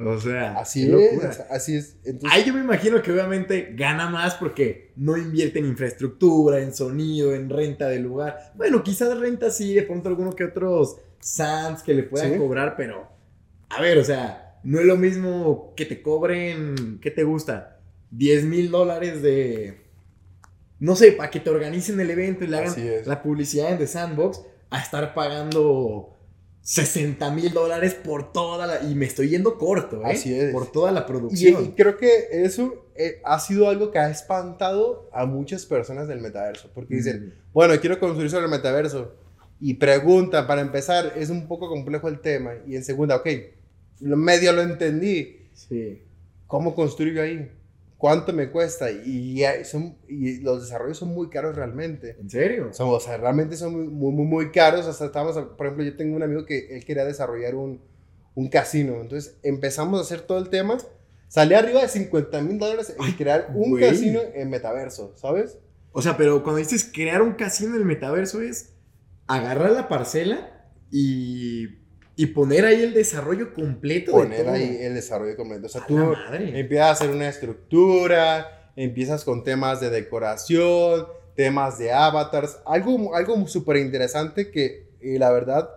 O 0.00 0.20
sea, 0.20 0.58
así 0.58 0.88
es, 0.92 1.40
así 1.50 1.76
es. 1.76 1.96
Ahí 2.30 2.44
yo 2.44 2.54
me 2.54 2.60
imagino 2.60 3.02
que 3.02 3.10
obviamente 3.10 3.74
gana 3.74 4.08
más 4.08 4.36
porque 4.36 4.92
no 4.94 5.16
invierte 5.16 5.58
en 5.58 5.66
infraestructura, 5.66 6.60
en 6.60 6.72
sonido, 6.72 7.34
en 7.34 7.50
renta 7.50 7.88
del 7.88 8.02
lugar. 8.02 8.52
Bueno, 8.54 8.84
quizás 8.84 9.18
renta 9.18 9.50
sí, 9.50 9.74
de 9.74 9.82
pronto 9.82 10.08
alguno 10.08 10.36
que 10.36 10.44
otros 10.44 10.98
Sans 11.20 11.82
que 11.82 11.94
le 11.94 12.04
puedan 12.04 12.38
cobrar, 12.38 12.76
pero 12.76 13.08
a 13.70 13.82
ver, 13.82 13.98
o 13.98 14.04
sea, 14.04 14.60
no 14.62 14.78
es 14.78 14.86
lo 14.86 14.96
mismo 14.96 15.74
que 15.76 15.84
te 15.84 16.00
cobren, 16.00 17.00
¿qué 17.00 17.10
te 17.10 17.24
gusta? 17.24 17.80
10 18.12 18.44
mil 18.44 18.70
dólares 18.70 19.20
de, 19.20 19.82
no 20.78 20.94
sé, 20.94 21.12
para 21.12 21.30
que 21.30 21.40
te 21.40 21.50
organicen 21.50 21.98
el 22.00 22.10
evento 22.10 22.44
y 22.44 22.46
le 22.46 22.56
hagan 22.56 22.74
la 23.04 23.22
publicidad 23.22 23.72
en 23.72 23.78
The 23.78 23.86
Sandbox, 23.88 24.42
a 24.70 24.80
estar 24.80 25.12
pagando 25.12 26.17
60 26.68 27.30
mil 27.30 27.50
dólares 27.54 27.94
por 27.94 28.30
toda 28.30 28.66
la... 28.66 28.82
Y 28.82 28.94
me 28.94 29.06
estoy 29.06 29.30
yendo 29.30 29.56
corto, 29.56 30.02
¿eh? 30.02 30.12
Así 30.12 30.34
es. 30.34 30.52
Por 30.52 30.70
toda 30.70 30.92
la 30.92 31.06
producción. 31.06 31.64
Y, 31.64 31.68
creo 31.68 31.96
que 31.96 32.28
eso 32.30 32.90
eh, 32.94 33.22
ha 33.24 33.40
sido 33.40 33.70
algo 33.70 33.90
que 33.90 33.98
ha 33.98 34.10
espantado 34.10 35.08
a 35.14 35.24
muchas 35.24 35.64
personas 35.64 36.08
del 36.08 36.20
metaverso. 36.20 36.70
Porque 36.74 36.96
dicen, 36.96 37.28
mm. 37.28 37.52
bueno, 37.54 37.72
quiero 37.80 37.98
construir 37.98 38.28
sobre 38.28 38.44
el 38.44 38.50
metaverso. 38.50 39.14
Y 39.58 39.74
preguntan, 39.74 40.46
para 40.46 40.60
empezar, 40.60 41.14
es 41.16 41.30
un 41.30 41.48
poco 41.48 41.70
complejo 41.70 42.06
el 42.06 42.20
tema. 42.20 42.52
Y 42.66 42.76
en 42.76 42.84
segunda, 42.84 43.16
ok, 43.16 43.26
medio 44.00 44.52
lo 44.52 44.60
entendí. 44.60 45.48
Sí. 45.54 46.02
¿Cómo 46.46 46.74
construyo 46.74 47.22
ahí? 47.22 47.50
Cuánto 47.98 48.32
me 48.32 48.50
cuesta 48.50 48.90
y, 48.90 49.42
son, 49.64 49.98
y 50.08 50.38
los 50.40 50.62
desarrollos 50.62 50.98
son 50.98 51.08
muy 51.08 51.28
caros 51.28 51.56
realmente. 51.56 52.16
¿En 52.18 52.30
serio? 52.30 52.72
Son, 52.72 52.88
o 52.88 53.00
sea, 53.00 53.18
realmente 53.18 53.56
son 53.56 53.72
muy, 53.92 54.12
muy, 54.12 54.24
muy 54.24 54.50
caros. 54.52 54.86
Hasta 54.86 55.06
estamos, 55.06 55.36
por 55.36 55.66
ejemplo, 55.66 55.84
yo 55.84 55.96
tengo 55.96 56.16
un 56.16 56.22
amigo 56.22 56.46
que 56.46 56.76
él 56.76 56.84
quería 56.84 57.04
desarrollar 57.04 57.56
un, 57.56 57.82
un 58.34 58.48
casino. 58.48 59.00
Entonces 59.00 59.36
empezamos 59.42 59.98
a 59.98 60.02
hacer 60.02 60.22
todo 60.22 60.38
el 60.38 60.48
tema. 60.48 60.78
Salía 61.26 61.58
arriba 61.58 61.82
de 61.82 61.88
50 61.88 62.40
mil 62.40 62.58
dólares 62.58 62.94
en 62.98 63.12
crear 63.14 63.50
un 63.54 63.78
casino 63.78 64.20
en 64.32 64.48
metaverso, 64.48 65.12
¿sabes? 65.16 65.58
O 65.92 66.00
sea, 66.00 66.16
pero 66.16 66.42
cuando 66.42 66.58
dices 66.58 66.88
crear 66.90 67.20
un 67.20 67.32
casino 67.32 67.74
en 67.74 67.80
el 67.80 67.84
metaverso 67.84 68.40
es 68.40 68.74
agarrar 69.26 69.72
la 69.72 69.88
parcela 69.88 70.70
y 70.90 71.77
y 72.18 72.26
poner 72.26 72.64
ahí 72.64 72.82
el 72.82 72.94
desarrollo 72.94 73.54
completo. 73.54 74.10
Poner 74.10 74.48
ahí 74.48 74.78
el 74.80 74.94
desarrollo 74.94 75.36
completo. 75.36 75.66
O 75.66 75.68
sea, 75.68 75.86
tú 75.86 76.14
empiezas 76.32 76.86
a 76.86 76.90
hacer 76.90 77.10
una 77.10 77.28
estructura, 77.28 78.72
empiezas 78.74 79.22
con 79.22 79.44
temas 79.44 79.80
de 79.80 79.88
decoración, 79.88 81.06
temas 81.36 81.78
de 81.78 81.92
avatars, 81.92 82.58
algo, 82.66 83.14
algo 83.14 83.46
súper 83.46 83.76
interesante 83.76 84.50
que, 84.50 84.88
y 85.00 85.16
la 85.16 85.30
verdad, 85.30 85.70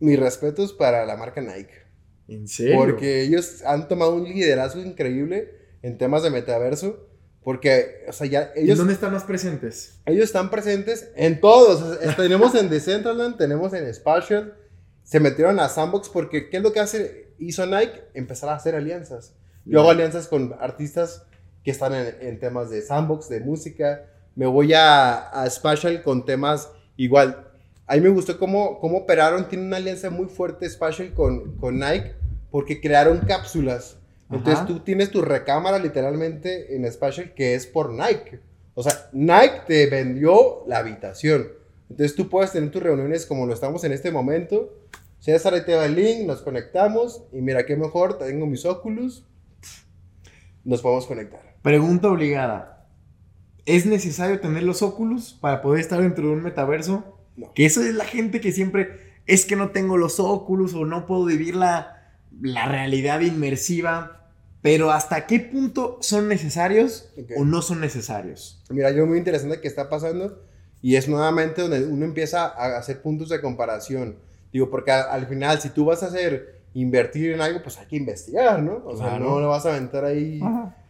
mis 0.00 0.18
respetos 0.18 0.72
para 0.72 1.04
la 1.04 1.18
marca 1.18 1.42
Nike. 1.42 1.82
¿En 2.26 2.48
serio? 2.48 2.78
Porque 2.78 3.20
ellos 3.20 3.62
han 3.66 3.88
tomado 3.88 4.14
un 4.14 4.24
liderazgo 4.24 4.80
increíble 4.80 5.50
en 5.82 5.98
temas 5.98 6.22
de 6.22 6.30
metaverso. 6.30 7.10
Porque, 7.42 8.06
o 8.08 8.12
sea, 8.12 8.26
ya 8.26 8.52
ellos... 8.56 8.76
¿Y 8.76 8.78
dónde 8.78 8.94
están 8.94 9.12
más 9.12 9.24
presentes? 9.24 10.00
Ellos 10.06 10.24
están 10.24 10.50
presentes 10.50 11.10
en 11.14 11.42
todos. 11.42 12.00
tenemos 12.16 12.54
en 12.54 12.70
Decentraland, 12.70 13.36
tenemos 13.36 13.74
en 13.74 13.92
Spatial, 13.92 14.54
se 15.04 15.20
metieron 15.20 15.60
a 15.60 15.68
Sandbox 15.68 16.08
porque 16.08 16.50
¿qué 16.50 16.56
es 16.56 16.62
lo 16.62 16.72
que 16.72 16.80
hace, 16.80 17.28
hizo 17.38 17.64
Nike? 17.66 18.02
Empezar 18.14 18.48
a 18.48 18.56
hacer 18.56 18.74
alianzas. 18.74 19.34
Yo 19.64 19.80
hago 19.80 19.90
alianzas 19.90 20.28
con 20.28 20.54
artistas 20.58 21.24
que 21.62 21.70
están 21.70 21.94
en, 21.94 22.16
en 22.20 22.38
temas 22.40 22.70
de 22.70 22.82
sandbox, 22.82 23.28
de 23.28 23.40
música. 23.40 24.06
Me 24.34 24.46
voy 24.46 24.74
a, 24.74 25.28
a 25.30 25.48
Spatial 25.48 26.02
con 26.02 26.24
temas 26.24 26.70
igual. 26.96 27.48
A 27.86 27.94
mí 27.94 28.00
me 28.00 28.08
gustó 28.08 28.38
cómo, 28.38 28.80
cómo 28.80 28.98
operaron. 28.98 29.48
Tiene 29.48 29.66
una 29.66 29.76
alianza 29.76 30.10
muy 30.10 30.26
fuerte 30.26 30.68
Spatial 30.68 31.14
con, 31.14 31.56
con 31.56 31.78
Nike 31.78 32.14
porque 32.50 32.80
crearon 32.80 33.18
cápsulas. 33.20 33.96
Entonces 34.30 34.56
Ajá. 34.56 34.66
tú 34.66 34.80
tienes 34.80 35.10
tu 35.10 35.22
recámara 35.22 35.78
literalmente 35.78 36.74
en 36.74 36.90
Spatial 36.90 37.34
que 37.34 37.54
es 37.54 37.66
por 37.66 37.92
Nike. 37.92 38.40
O 38.74 38.82
sea, 38.82 39.08
Nike 39.12 39.62
te 39.66 39.86
vendió 39.86 40.64
la 40.66 40.78
habitación. 40.78 41.48
Entonces 41.94 42.16
tú 42.16 42.28
puedes 42.28 42.50
tener 42.50 42.72
tus 42.72 42.82
reuniones 42.82 43.24
como 43.24 43.46
lo 43.46 43.54
estamos 43.54 43.84
en 43.84 43.92
este 43.92 44.10
momento. 44.10 44.68
César, 45.20 45.54
ahí 45.54 45.64
te 45.64 45.76
va 45.76 45.84
el 45.86 45.94
link, 45.94 46.26
nos 46.26 46.42
conectamos 46.42 47.22
y 47.32 47.40
mira 47.40 47.64
qué 47.64 47.76
mejor, 47.76 48.18
tengo 48.18 48.46
mis 48.46 48.64
Oculus, 48.66 49.24
nos 50.64 50.82
podemos 50.82 51.06
conectar. 51.06 51.54
Pregunta 51.62 52.08
obligada. 52.08 52.88
¿Es 53.64 53.86
necesario 53.86 54.40
tener 54.40 54.64
los 54.64 54.82
Oculus 54.82 55.34
para 55.40 55.62
poder 55.62 55.80
estar 55.82 56.02
dentro 56.02 56.26
de 56.26 56.32
un 56.32 56.42
metaverso? 56.42 57.16
No. 57.36 57.52
Que 57.54 57.64
eso 57.64 57.80
es 57.80 57.94
la 57.94 58.04
gente 58.04 58.40
que 58.40 58.50
siempre 58.50 58.90
es 59.26 59.46
que 59.46 59.54
no 59.54 59.70
tengo 59.70 59.96
los 59.96 60.18
Oculus 60.18 60.74
o 60.74 60.84
no 60.84 61.06
puedo 61.06 61.26
vivir 61.26 61.54
la, 61.54 62.18
la 62.42 62.66
realidad 62.66 63.20
inmersiva. 63.20 64.32
Pero 64.62 64.90
¿hasta 64.90 65.28
qué 65.28 65.38
punto 65.38 65.98
son 66.00 66.26
necesarios 66.26 67.12
Ok. 67.16 67.30
o 67.36 67.44
no 67.44 67.62
son 67.62 67.80
necesarios? 67.80 68.64
Mira, 68.68 68.88
algo 68.88 69.06
muy 69.06 69.18
interesante 69.18 69.60
que 69.60 69.68
está 69.68 69.88
pasando 69.88 70.42
y 70.84 70.96
es 70.96 71.08
nuevamente 71.08 71.62
donde 71.62 71.82
uno 71.86 72.04
empieza 72.04 72.44
a 72.44 72.76
hacer 72.76 73.00
puntos 73.00 73.30
de 73.30 73.40
comparación. 73.40 74.16
Digo, 74.52 74.68
porque 74.68 74.90
a- 74.92 75.00
al 75.04 75.26
final, 75.26 75.58
si 75.58 75.70
tú 75.70 75.86
vas 75.86 76.02
a 76.02 76.08
hacer 76.08 76.60
invertir 76.74 77.32
en 77.32 77.40
algo, 77.40 77.62
pues 77.62 77.78
hay 77.78 77.86
que 77.86 77.96
investigar, 77.96 78.62
¿no? 78.62 78.82
O 78.84 78.94
sea, 78.94 79.06
Claro. 79.16 79.24
no 79.30 79.40
lo 79.40 79.48
vas 79.48 79.64
a 79.64 79.70
aventar 79.70 80.04
ahí 80.04 80.40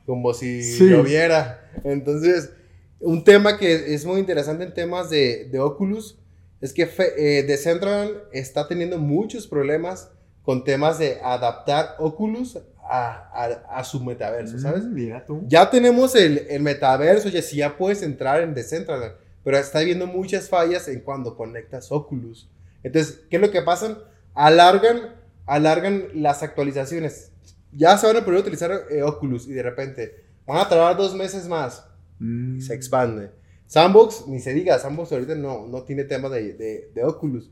como 0.04 0.34
si 0.34 0.64
Sí. 0.64 0.88
lloviera. 0.90 1.70
Entonces, 1.84 2.50
un 2.98 3.22
tema 3.22 3.56
que 3.56 3.94
es 3.94 4.04
muy 4.04 4.18
interesante 4.18 4.64
en 4.64 4.74
temas 4.74 5.10
de, 5.10 5.48
de 5.52 5.60
Oculus 5.60 6.18
es 6.60 6.72
que 6.72 6.86
fe- 6.86 7.12
eh, 7.38 7.42
Decentraland 7.44 8.16
está 8.32 8.66
teniendo 8.66 8.98
muchos 8.98 9.46
problemas 9.46 10.10
con 10.42 10.64
temas 10.64 10.98
de 10.98 11.20
adaptar 11.22 11.94
Oculus 12.00 12.58
a, 12.82 13.30
a- 13.32 13.78
a 13.78 13.84
su 13.84 14.02
metaverso, 14.02 14.58
¿sabes? 14.58 14.84
Mm, 14.84 14.92
Mira 14.94 15.24
tú. 15.24 15.44
Ya 15.46 15.70
tenemos 15.70 16.16
el, 16.16 16.46
el 16.50 16.62
metaverso, 16.62 17.28
ya 17.28 17.42
sí 17.42 17.56
ya 17.58 17.76
puedes 17.76 18.02
entrar 18.02 18.40
en 18.42 18.54
Decentraland, 18.54 19.12
pero 19.44 19.58
está 19.58 19.78
habiendo 19.80 20.06
muchas 20.06 20.48
fallas 20.48 20.88
en 20.88 21.00
cuando 21.00 21.36
conectas 21.36 21.92
Oculus. 21.92 22.50
Entonces, 22.82 23.20
¿qué 23.30 23.36
es 23.36 23.42
lo 23.42 23.50
que 23.50 23.62
pasa? 23.62 23.98
Alargan, 24.34 25.14
alargan 25.46 26.08
las 26.14 26.42
actualizaciones. 26.42 27.30
Ya 27.72 27.96
se 27.98 28.06
van 28.06 28.16
a 28.16 28.24
poder 28.24 28.40
utilizar 28.40 28.72
eh, 28.90 29.02
Oculus 29.02 29.46
y 29.46 29.52
de 29.52 29.62
repente 29.62 30.24
van 30.46 30.58
a 30.58 30.68
tardar 30.68 30.96
dos 30.96 31.14
meses 31.14 31.46
más 31.46 31.84
Mm. 32.18 32.60
se 32.60 32.74
expande. 32.74 33.30
Sandbox, 33.66 34.26
ni 34.28 34.38
se 34.40 34.54
diga, 34.54 34.78
Sandbox 34.78 35.12
ahorita 35.12 35.34
no, 35.34 35.66
no 35.66 35.82
tiene 35.82 36.04
tema 36.04 36.28
de, 36.28 36.52
de, 36.54 36.90
de 36.94 37.04
Oculus. 37.04 37.50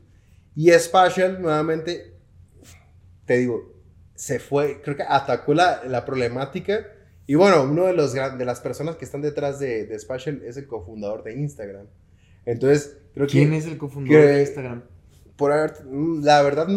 Y 0.55 0.71
Spatial, 0.71 1.41
nuevamente, 1.41 2.13
te 3.25 3.37
digo, 3.37 3.73
se 4.15 4.39
fue, 4.39 4.81
creo 4.81 4.95
que 4.95 5.03
atacó 5.03 5.53
la, 5.53 5.83
la 5.85 6.05
problemática. 6.05 6.87
Y 7.25 7.35
bueno, 7.35 7.63
uno 7.63 7.85
de, 7.85 7.93
los, 7.93 8.13
de 8.13 8.45
las 8.45 8.59
personas 8.59 8.95
que 8.97 9.05
están 9.05 9.21
detrás 9.21 9.59
de, 9.59 9.85
de 9.85 9.99
Spatial 9.99 10.41
es 10.45 10.57
el 10.57 10.67
cofundador 10.67 11.23
de 11.23 11.33
Instagram. 11.33 11.87
Entonces, 12.45 12.97
creo 13.13 13.27
¿Quién 13.27 13.51
que 13.51 13.57
es 13.57 13.65
el 13.65 13.77
cofundador 13.77 14.25
de 14.25 14.41
Instagram? 14.41 14.83
por 15.35 15.51
haber, 15.51 15.73
la 15.85 16.41
verdad, 16.41 16.67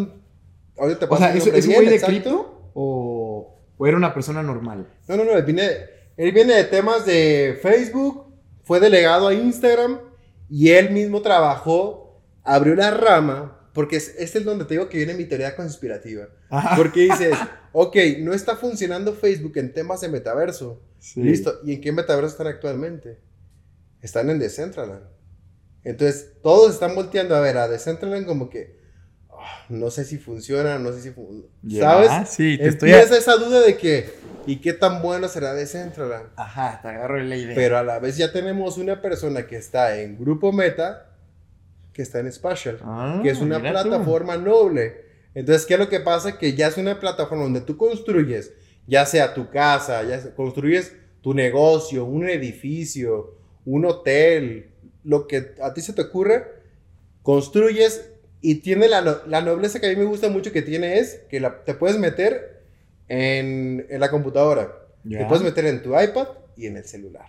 ahorita 0.78 0.98
te 1.00 1.04
O 1.04 1.08
paso 1.08 1.22
sea, 1.22 1.32
el 1.32 1.38
¿es, 1.38 1.46
es 1.46 1.66
un 1.66 1.74
güey 1.74 1.88
de 1.88 2.00
cripto 2.00 2.70
o, 2.74 3.54
o 3.76 3.86
era 3.86 3.96
una 3.96 4.14
persona 4.14 4.42
normal? 4.42 4.88
No, 5.08 5.16
no, 5.16 5.24
no, 5.24 5.32
él 5.32 5.44
viene, 5.44 5.68
él 6.16 6.32
viene 6.32 6.54
de 6.54 6.64
temas 6.64 7.04
de 7.04 7.58
Facebook, 7.60 8.26
fue 8.64 8.80
delegado 8.80 9.28
a 9.28 9.34
Instagram 9.34 10.00
y 10.48 10.70
él 10.70 10.90
mismo 10.90 11.20
trabajó, 11.22 12.22
abrió 12.42 12.74
la 12.74 12.90
rama, 12.90 13.55
porque 13.76 13.96
es, 13.96 14.14
este 14.18 14.38
es 14.38 14.44
donde 14.46 14.64
te 14.64 14.72
digo 14.74 14.88
que 14.88 14.96
viene 14.96 15.12
mi 15.14 15.26
teoría 15.26 15.54
conspirativa. 15.54 16.28
Ajá. 16.48 16.74
Porque 16.76 17.00
dices, 17.02 17.36
ok, 17.72 17.94
no 18.20 18.32
está 18.32 18.56
funcionando 18.56 19.12
Facebook 19.12 19.52
en 19.58 19.72
temas 19.74 20.00
de 20.00 20.08
metaverso. 20.08 20.82
Sí. 20.98 21.22
Listo, 21.22 21.60
¿y 21.62 21.74
en 21.74 21.80
qué 21.82 21.92
metaverso 21.92 22.30
están 22.30 22.46
actualmente? 22.46 23.20
Están 24.00 24.30
en 24.30 24.38
Decentraland. 24.38 25.04
Entonces, 25.84 26.32
todos 26.42 26.72
están 26.72 26.94
volteando 26.94 27.36
a 27.36 27.40
ver 27.40 27.58
a 27.58 27.68
Decentraland 27.68 28.26
como 28.26 28.48
que, 28.48 28.80
ah, 29.30 29.66
no 29.68 29.90
sé 29.90 30.04
si 30.04 30.16
funciona, 30.18 30.78
no 30.78 30.92
sé 30.92 31.02
si... 31.02 31.10
fu- 31.10 31.48
Ya, 31.62 31.82
¿Sabes? 31.82 32.30
Sí, 32.30 32.56
te 32.58 32.68
estoy... 32.68 32.90
Empieza 32.92 33.16
esa 33.18 33.36
duda 33.36 33.60
de 33.60 33.76
que, 33.76 34.10
¿y 34.46 34.56
qué 34.62 34.72
tan 34.72 35.02
bueno 35.02 35.28
será 35.28 35.52
Decentraland? 35.54 36.30
Ajá, 36.36 36.80
te 36.82 36.88
agarro 36.88 37.18
la 37.22 37.36
idea. 37.36 37.54
Pero 37.54 37.76
a 37.78 37.82
la 37.84 37.98
vez 37.98 38.16
ya 38.16 38.32
tenemos 38.32 38.78
una 38.78 39.02
persona 39.02 39.46
que 39.46 39.56
está 39.56 40.00
en 40.00 40.18
Grupo 40.18 40.50
Meta, 40.50 41.12
que 41.96 42.02
está 42.02 42.20
en 42.20 42.30
Spatial, 42.30 42.78
Ah, 42.82 43.20
que 43.22 43.30
es 43.30 43.40
una 43.40 43.56
tú. 43.56 43.62
plataforma 43.62 44.36
noble. 44.36 45.06
Entonces, 45.34 45.64
¿qué 45.66 45.74
es 45.74 45.80
lo 45.80 45.88
que 45.88 46.00
pasa? 46.00 46.36
Que 46.38 46.52
ya 46.54 46.66
es 46.68 46.76
una 46.76 47.00
plataforma 47.00 47.44
donde 47.44 47.62
tú 47.62 47.78
construyes, 47.78 48.52
ya 48.86 49.06
sea 49.06 49.32
tu 49.32 49.48
casa, 49.50 50.02
ya 50.04 50.20
sea- 50.20 50.34
construyes 50.34 50.94
tu 51.22 51.32
negocio, 51.32 52.04
un 52.04 52.28
edificio, 52.28 53.34
un 53.64 53.86
hotel, 53.86 54.70
lo 55.04 55.26
que 55.26 55.54
a 55.62 55.72
ti 55.72 55.80
se 55.80 55.94
te 55.94 56.02
ocurra, 56.02 56.46
construyes 57.22 58.10
y 58.42 58.56
tiene 58.56 58.88
la, 58.88 59.00
no- 59.00 59.16
la 59.26 59.40
nobleza 59.40 59.80
que 59.80 59.86
a 59.86 59.90
mí 59.90 59.96
me 59.96 60.04
gusta 60.04 60.28
mucho 60.28 60.52
que 60.52 60.62
tiene 60.62 60.98
es 60.98 61.22
que 61.30 61.40
la- 61.40 61.64
te 61.64 61.74
puedes 61.74 61.98
meter 61.98 62.62
en, 63.08 63.86
en 63.88 64.00
la 64.00 64.10
computadora, 64.10 64.86
te 65.08 65.24
puedes 65.26 65.42
meter 65.42 65.64
en 65.66 65.82
tu 65.82 65.98
iPad 65.98 66.28
y 66.56 66.66
en 66.66 66.76
el 66.76 66.84
celular. 66.84 67.26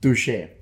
Touché. 0.00 0.56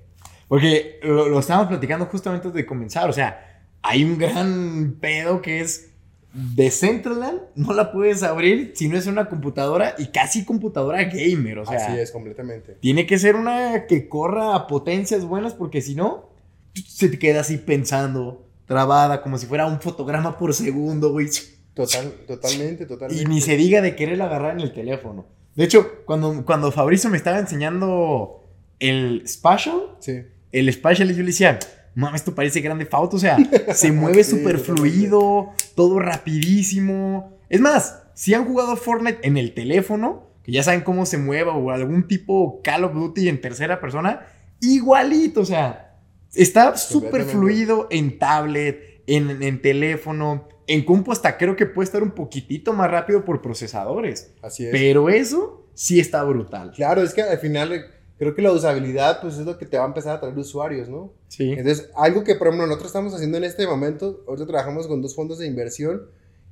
Porque 0.47 0.99
lo, 1.03 1.27
lo 1.27 1.39
estábamos 1.39 1.67
platicando 1.69 2.05
justamente 2.05 2.47
antes 2.47 2.57
de 2.61 2.65
comenzar. 2.65 3.09
O 3.09 3.13
sea, 3.13 3.63
hay 3.81 4.03
un 4.03 4.17
gran 4.17 4.97
pedo 4.99 5.41
que 5.41 5.61
es 5.61 5.91
Decentraland. 6.33 7.39
No 7.55 7.73
la 7.73 7.91
puedes 7.91 8.21
abrir 8.23 8.73
si 8.75 8.87
no 8.89 8.97
es 8.97 9.07
una 9.07 9.29
computadora 9.29 9.95
y 9.97 10.07
casi 10.07 10.45
computadora 10.45 11.03
gamer. 11.05 11.59
O 11.59 11.65
sea, 11.65 11.77
Así 11.77 11.97
es, 11.97 12.11
completamente. 12.11 12.73
tiene 12.81 13.05
que 13.07 13.17
ser 13.17 13.35
una 13.35 13.87
que 13.87 14.07
corra 14.09 14.55
a 14.55 14.67
potencias 14.67 15.25
buenas 15.25 15.53
porque 15.53 15.81
si 15.81 15.95
no, 15.95 16.29
se 16.73 17.09
te 17.09 17.17
queda 17.17 17.41
así 17.41 17.57
pensando, 17.57 18.45
trabada, 18.65 19.21
como 19.21 19.37
si 19.37 19.45
fuera 19.45 19.65
un 19.65 19.79
fotograma 19.79 20.37
por 20.37 20.53
segundo, 20.53 21.11
güey. 21.11 21.27
Total, 21.73 22.13
totalmente, 22.27 22.85
totalmente. 22.85 23.23
Y 23.23 23.25
ni 23.25 23.41
se 23.41 23.57
diga 23.57 23.81
de 23.81 23.95
querer 23.95 24.21
agarrar 24.21 24.51
en 24.53 24.61
el 24.61 24.73
teléfono. 24.73 25.25
De 25.55 25.63
hecho, 25.63 26.03
cuando, 26.05 26.43
cuando 26.45 26.71
Fabricio 26.71 27.09
me 27.09 27.17
estaba 27.17 27.39
enseñando 27.39 28.43
el 28.79 29.23
Spatial, 29.27 29.95
Sí. 29.99 30.21
El 30.59 30.71
Spatial, 30.71 31.09
yo 31.09 31.17
le 31.17 31.27
decía, 31.27 31.59
mames, 31.95 32.21
esto 32.21 32.35
parece 32.35 32.61
grande 32.61 32.87
Auto, 32.91 33.17
o 33.17 33.19
sea, 33.19 33.37
se 33.73 33.91
mueve 33.91 34.23
Sí, 34.23 34.31
súper 34.31 34.59
fluido, 34.59 35.51
todo 35.75 35.99
rapidísimo. 35.99 37.37
Es 37.49 37.61
más, 37.61 38.03
si 38.13 38.33
han 38.33 38.45
jugado 38.45 38.75
Fortnite 38.75 39.19
en 39.27 39.37
el 39.37 39.53
teléfono, 39.53 40.31
que 40.43 40.51
ya 40.51 40.63
saben 40.63 40.81
cómo 40.81 41.05
se 41.05 41.17
mueva, 41.17 41.53
o 41.53 41.71
algún 41.71 42.07
tipo 42.07 42.61
Call 42.63 42.83
of 42.83 42.93
Duty 42.93 43.29
en 43.29 43.41
tercera 43.41 43.79
persona, 43.79 44.27
igualito, 44.61 45.41
o 45.41 45.45
sea, 45.45 45.97
está 46.33 46.77
súper 46.77 47.23
fluido 47.23 47.87
en 47.91 48.17
tablet, 48.19 49.03
en, 49.07 49.41
en 49.43 49.61
teléfono, 49.61 50.47
en 50.67 50.83
compu 50.83 51.11
hasta 51.11 51.37
creo 51.37 51.55
que 51.55 51.65
puede 51.65 51.85
estar 51.85 52.01
un 52.01 52.11
poquitito 52.11 52.73
más 52.73 52.89
rápido 52.89 53.23
por 53.25 53.41
procesadores. 53.41 54.33
Así 54.41 54.65
es. 54.65 54.71
Pero 54.71 55.09
eso 55.09 55.69
sí 55.73 55.99
está 55.99 56.23
brutal. 56.23 56.71
Claro, 56.71 57.01
es 57.01 57.13
que 57.13 57.21
al 57.21 57.37
final 57.37 57.85
creo 58.17 58.33
que 58.35 58.41
la 58.41 58.51
usabilidad 58.51 59.19
pues 59.21 59.37
es 59.37 59.45
lo 59.45 59.57
que 59.57 59.65
te 59.65 59.77
va 59.77 59.83
a 59.83 59.87
empezar 59.87 60.15
a 60.15 60.19
traer 60.19 60.37
usuarios, 60.37 60.87
¿no? 60.89 61.13
Sí. 61.27 61.51
Entonces, 61.51 61.89
algo 61.95 62.23
que 62.23 62.35
por 62.35 62.47
ejemplo 62.47 62.65
nosotros 62.67 62.87
estamos 62.89 63.13
haciendo 63.13 63.37
en 63.37 63.43
este 63.43 63.67
momento, 63.67 64.23
ahorita 64.27 64.47
trabajamos 64.47 64.87
con 64.87 65.01
dos 65.01 65.15
fondos 65.15 65.39
de 65.39 65.47
inversión 65.47 66.03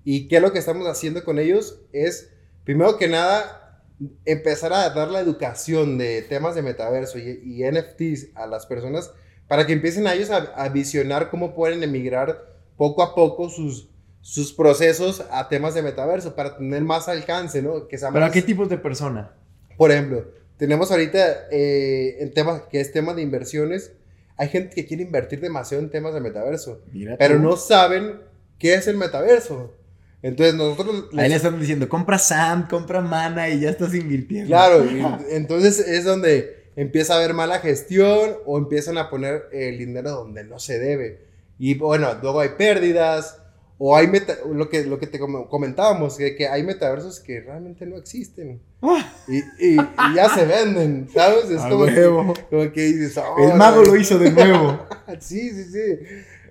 y 0.03 0.27
qué 0.27 0.37
es 0.37 0.41
lo 0.41 0.51
que 0.51 0.59
estamos 0.59 0.87
haciendo 0.87 1.23
con 1.23 1.39
ellos 1.39 1.79
es, 1.93 2.29
primero 2.65 2.97
que 2.97 3.07
nada, 3.07 3.81
empezar 4.25 4.73
a 4.73 4.89
dar 4.89 5.09
la 5.09 5.19
educación 5.21 5.97
de 5.97 6.21
temas 6.23 6.55
de 6.55 6.61
metaverso 6.61 7.17
y, 7.19 7.41
y 7.43 7.63
NFTs 7.69 8.35
a 8.35 8.47
las 8.47 8.65
personas 8.65 9.11
para 9.47 9.65
que 9.65 9.73
empiecen 9.73 10.07
a 10.07 10.13
ellos 10.13 10.29
a, 10.31 10.37
a 10.55 10.69
visionar 10.69 11.29
cómo 11.29 11.53
pueden 11.53 11.83
emigrar 11.83 12.43
poco 12.75 13.03
a 13.03 13.13
poco 13.15 13.49
sus, 13.49 13.89
sus 14.19 14.51
procesos 14.51 15.23
a 15.31 15.47
temas 15.47 15.73
de 15.75 15.83
metaverso 15.83 16.35
para 16.35 16.57
tener 16.57 16.81
más 16.83 17.07
alcance, 17.07 17.61
¿no? 17.61 17.87
Que 17.87 17.97
sea 17.97 18.09
¿Pero 18.11 18.25
a 18.25 18.27
más- 18.27 18.33
qué 18.33 18.41
tipos 18.41 18.67
de 18.67 18.77
persona? 18.77 19.31
por 19.77 19.91
ejemplo, 19.91 20.25
tenemos 20.57 20.91
ahorita 20.91 21.47
eh, 21.51 22.17
en 22.19 22.33
temas 22.33 22.63
que 22.71 22.79
es 22.81 22.91
tema 22.91 23.13
de 23.13 23.21
inversiones. 23.21 23.91
Hay 24.37 24.49
gente 24.49 24.73
que 24.75 24.85
quiere 24.85 25.03
invertir 25.03 25.39
demasiado 25.41 25.83
en 25.83 25.89
temas 25.89 26.13
de 26.13 26.19
metaverso, 26.21 26.81
Mira 26.91 27.15
pero 27.17 27.35
tú. 27.37 27.41
no 27.43 27.55
saben 27.57 28.21
qué 28.57 28.73
es 28.75 28.87
el 28.87 28.97
metaverso. 28.97 29.73
Entonces 30.21 30.55
nosotros... 30.55 31.05
Ahí 31.11 31.17
le 31.23 31.29
les- 31.29 31.37
están 31.37 31.59
diciendo, 31.59 31.87
compra 31.89 32.17
Sam, 32.17 32.67
compra 32.69 33.01
Mana 33.01 33.49
y 33.49 33.59
ya 33.59 33.69
estás 33.69 33.93
invirtiendo. 33.93 34.47
claro, 34.47 34.85
y 34.85 35.03
entonces 35.35 35.79
es 35.79 36.03
donde 36.05 36.63
empieza 36.75 37.13
a 37.13 37.17
haber 37.17 37.33
mala 37.33 37.59
gestión 37.59 38.31
o 38.45 38.57
empiezan 38.57 38.97
a 38.97 39.09
poner 39.09 39.43
el 39.51 39.77
dinero 39.77 40.11
donde 40.11 40.43
no 40.43 40.59
se 40.59 40.79
debe. 40.79 41.21
Y 41.59 41.75
bueno, 41.75 42.17
luego 42.21 42.39
hay 42.39 42.49
pérdidas 42.57 43.37
O 43.85 43.97
hay 43.97 44.07
meta, 44.07 44.37
lo 44.49 44.69
que, 44.69 44.85
lo 44.85 44.97
que 44.97 45.07
te 45.07 45.19
com- 45.19 45.45
comentábamos, 45.49 46.15
que, 46.15 46.35
que 46.37 46.47
hay 46.47 46.63
metaversos 46.63 47.19
que 47.19 47.41
realmente 47.41 47.85
no 47.85 47.97
existen. 47.97 48.61
Ah. 48.81 49.13
Y, 49.27 49.39
y- 49.39 49.77
y 49.81 50.15
ya 50.15 50.29
se 50.33 50.45
venden, 50.45 51.09
¿sabes? 51.13 51.49
Es 51.49 51.61
como 51.63 51.85
que, 51.85 52.01
como 52.49 52.71
que 52.71 52.81
dices, 52.81 53.17
El 53.17 53.23
"Oh, 53.51 53.55
mago 53.57 53.81
no". 53.83 53.87
lo 53.91 53.95
hizo 53.97 54.17
de 54.19 54.31
nuevo. 54.31 54.79
Sí, 55.19 55.49
sí, 55.49 55.65
sí. 55.65 55.99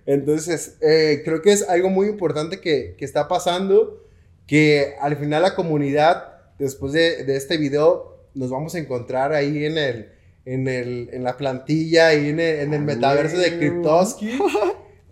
Entonces, 0.04 0.76
eh, 0.82 1.22
creo 1.24 1.40
que 1.40 1.52
es 1.52 1.66
algo 1.68 1.88
muy 1.88 2.08
importante 2.08 2.60
que, 2.60 2.96
que 2.98 3.04
está 3.06 3.28
pasando, 3.28 4.04
que 4.46 4.94
al 5.00 5.16
final 5.16 5.40
la 5.40 5.54
comunidad, 5.54 6.34
después 6.58 6.92
de, 6.92 7.24
de 7.24 7.36
este 7.36 7.56
video, 7.56 8.18
nos 8.34 8.50
vamos 8.50 8.74
a 8.74 8.78
encontrar 8.78 9.32
ahí 9.32 9.64
en 9.64 9.78
el, 9.78 10.12
en 10.44 10.68
el, 10.68 11.08
en 11.12 11.24
la 11.24 11.38
plantilla, 11.38 12.08
ahí 12.08 12.28
en 12.28 12.40
el, 12.40 12.60
en 12.60 12.74
el 12.74 12.82
metaverso 12.82 13.38
de 13.38 13.52
huevo. 13.58 13.62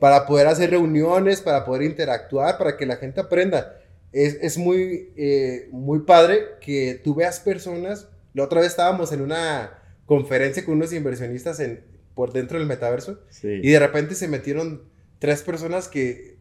Para 0.00 0.26
poder 0.26 0.46
hacer 0.48 0.70
reuniones, 0.70 1.40
para 1.40 1.64
poder 1.64 1.82
interactuar, 1.82 2.58
para 2.58 2.76
que 2.76 2.86
la 2.86 2.96
gente 2.96 3.20
aprenda. 3.20 3.76
Es, 4.12 4.38
es 4.40 4.58
muy, 4.58 5.12
eh, 5.16 5.68
muy 5.70 6.00
padre 6.00 6.40
que 6.60 7.00
tú 7.04 7.14
veas 7.14 7.38
personas. 7.38 8.08
La 8.34 8.44
otra 8.44 8.60
vez 8.60 8.70
estábamos 8.70 9.12
en 9.12 9.20
una 9.20 9.78
conferencia 10.06 10.64
con 10.64 10.74
unos 10.74 10.92
inversionistas 10.92 11.60
en, 11.60 11.84
por 12.14 12.32
dentro 12.32 12.58
del 12.58 12.66
metaverso 12.66 13.20
Sí. 13.28 13.60
y 13.62 13.70
de 13.70 13.78
repente 13.78 14.14
se 14.16 14.26
metieron 14.26 14.82
tres 15.20 15.42
personas 15.42 15.86
que, 15.86 16.38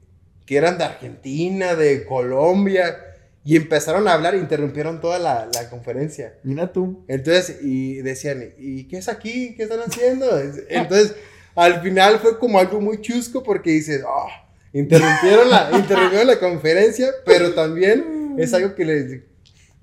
que 0.48 0.58
eran 0.58 0.78
de 0.80 0.86
Argentina, 0.86 1.76
de 1.76 2.06
Colombia, 2.06 2.98
y 3.44 3.56
empezaron 3.56 4.08
a 4.08 4.14
hablar, 4.14 4.36
interrumpieron 4.36 5.00
toda 5.02 5.20
la, 5.20 5.50
la 5.54 5.70
conferencia. 5.70 6.36
Mira 6.44 6.72
tú. 6.74 7.04
Entonces, 7.08 7.58
y 7.62 7.96
decían, 8.02 8.54
¿y 8.58 8.88
qué 8.88 8.98
es 8.98 9.08
aquí? 9.10 9.56
¿Qué 9.56 9.64
están 9.64 9.80
haciendo? 9.82 10.28
Entonces, 10.70 11.16
al 11.56 11.82
final 11.82 12.20
fue 12.20 12.38
como 12.38 12.60
algo 12.60 12.80
muy 12.80 13.02
chusco 13.02 13.44
porque 13.44 13.72
dices, 13.72 14.04
"Ah, 14.08 14.48
interrumpieron, 14.74 15.50
la, 15.50 15.70
interrumpieron 15.78 16.28
la 16.28 16.40
conferencia, 16.40 17.08
pero 17.26 17.54
también 17.54 18.36
es 18.38 18.54
algo 18.54 18.76
que 18.76 18.86
les... 18.86 19.22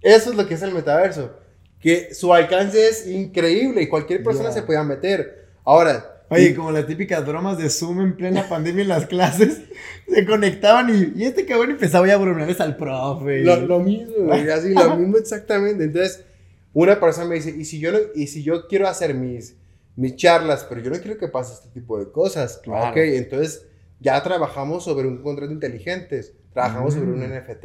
Eso 0.02 0.30
es 0.30 0.36
lo 0.36 0.46
que 0.46 0.54
es 0.54 0.62
el 0.62 0.72
metaverso, 0.72 1.36
que 1.80 2.14
su 2.14 2.32
alcance 2.32 2.88
es 2.88 3.06
increíble 3.06 3.82
y 3.82 3.88
cualquier 3.88 4.22
persona 4.22 4.52
se 4.52 4.62
pueda 4.62 4.84
meter. 4.84 5.46
Ahora, 5.64 6.12
Oye, 6.28 6.56
como 6.56 6.72
las 6.72 6.86
típicas 6.88 7.24
bromas 7.24 7.56
de 7.56 7.70
Zoom 7.70 8.00
en 8.00 8.16
plena 8.16 8.48
pandemia 8.48 8.82
en 8.82 8.88
las 8.88 9.06
clases, 9.06 9.60
se 10.12 10.26
conectaban 10.26 10.90
y, 10.90 11.22
y 11.22 11.24
este 11.24 11.46
cabrón 11.46 11.72
empezaba 11.72 12.06
ya 12.06 12.14
a 12.14 12.18
bromearles 12.18 12.60
al 12.60 12.76
profe. 12.76 13.44
Lo, 13.44 13.56
lo 13.60 13.78
mismo, 13.78 14.12
güey, 14.24 14.50
así, 14.50 14.70
lo 14.74 14.96
mismo 14.96 15.18
exactamente. 15.18 15.84
Entonces, 15.84 16.24
una 16.72 16.98
persona 16.98 17.28
me 17.28 17.36
dice, 17.36 17.54
¿y 17.56 17.64
si 17.64 17.78
yo, 17.78 17.92
no, 17.92 17.98
y 18.14 18.26
si 18.26 18.42
yo 18.42 18.66
quiero 18.66 18.88
hacer 18.88 19.14
mis, 19.14 19.54
mis 19.96 20.16
charlas, 20.16 20.64
pero 20.68 20.80
yo 20.82 20.90
no 20.90 20.98
quiero 21.00 21.18
que 21.18 21.28
pase 21.28 21.54
este 21.54 21.68
tipo 21.70 21.98
de 21.98 22.10
cosas? 22.12 22.58
Claro. 22.62 22.90
Ok, 22.90 22.96
entonces 22.98 23.66
ya 24.00 24.22
trabajamos 24.22 24.84
sobre 24.84 25.08
un 25.08 25.22
contrato 25.22 25.52
inteligentes, 25.52 26.34
trabajamos 26.52 26.94
sobre 26.94 27.10
un 27.10 27.20
Mm. 27.20 27.32
NFT. 27.32 27.64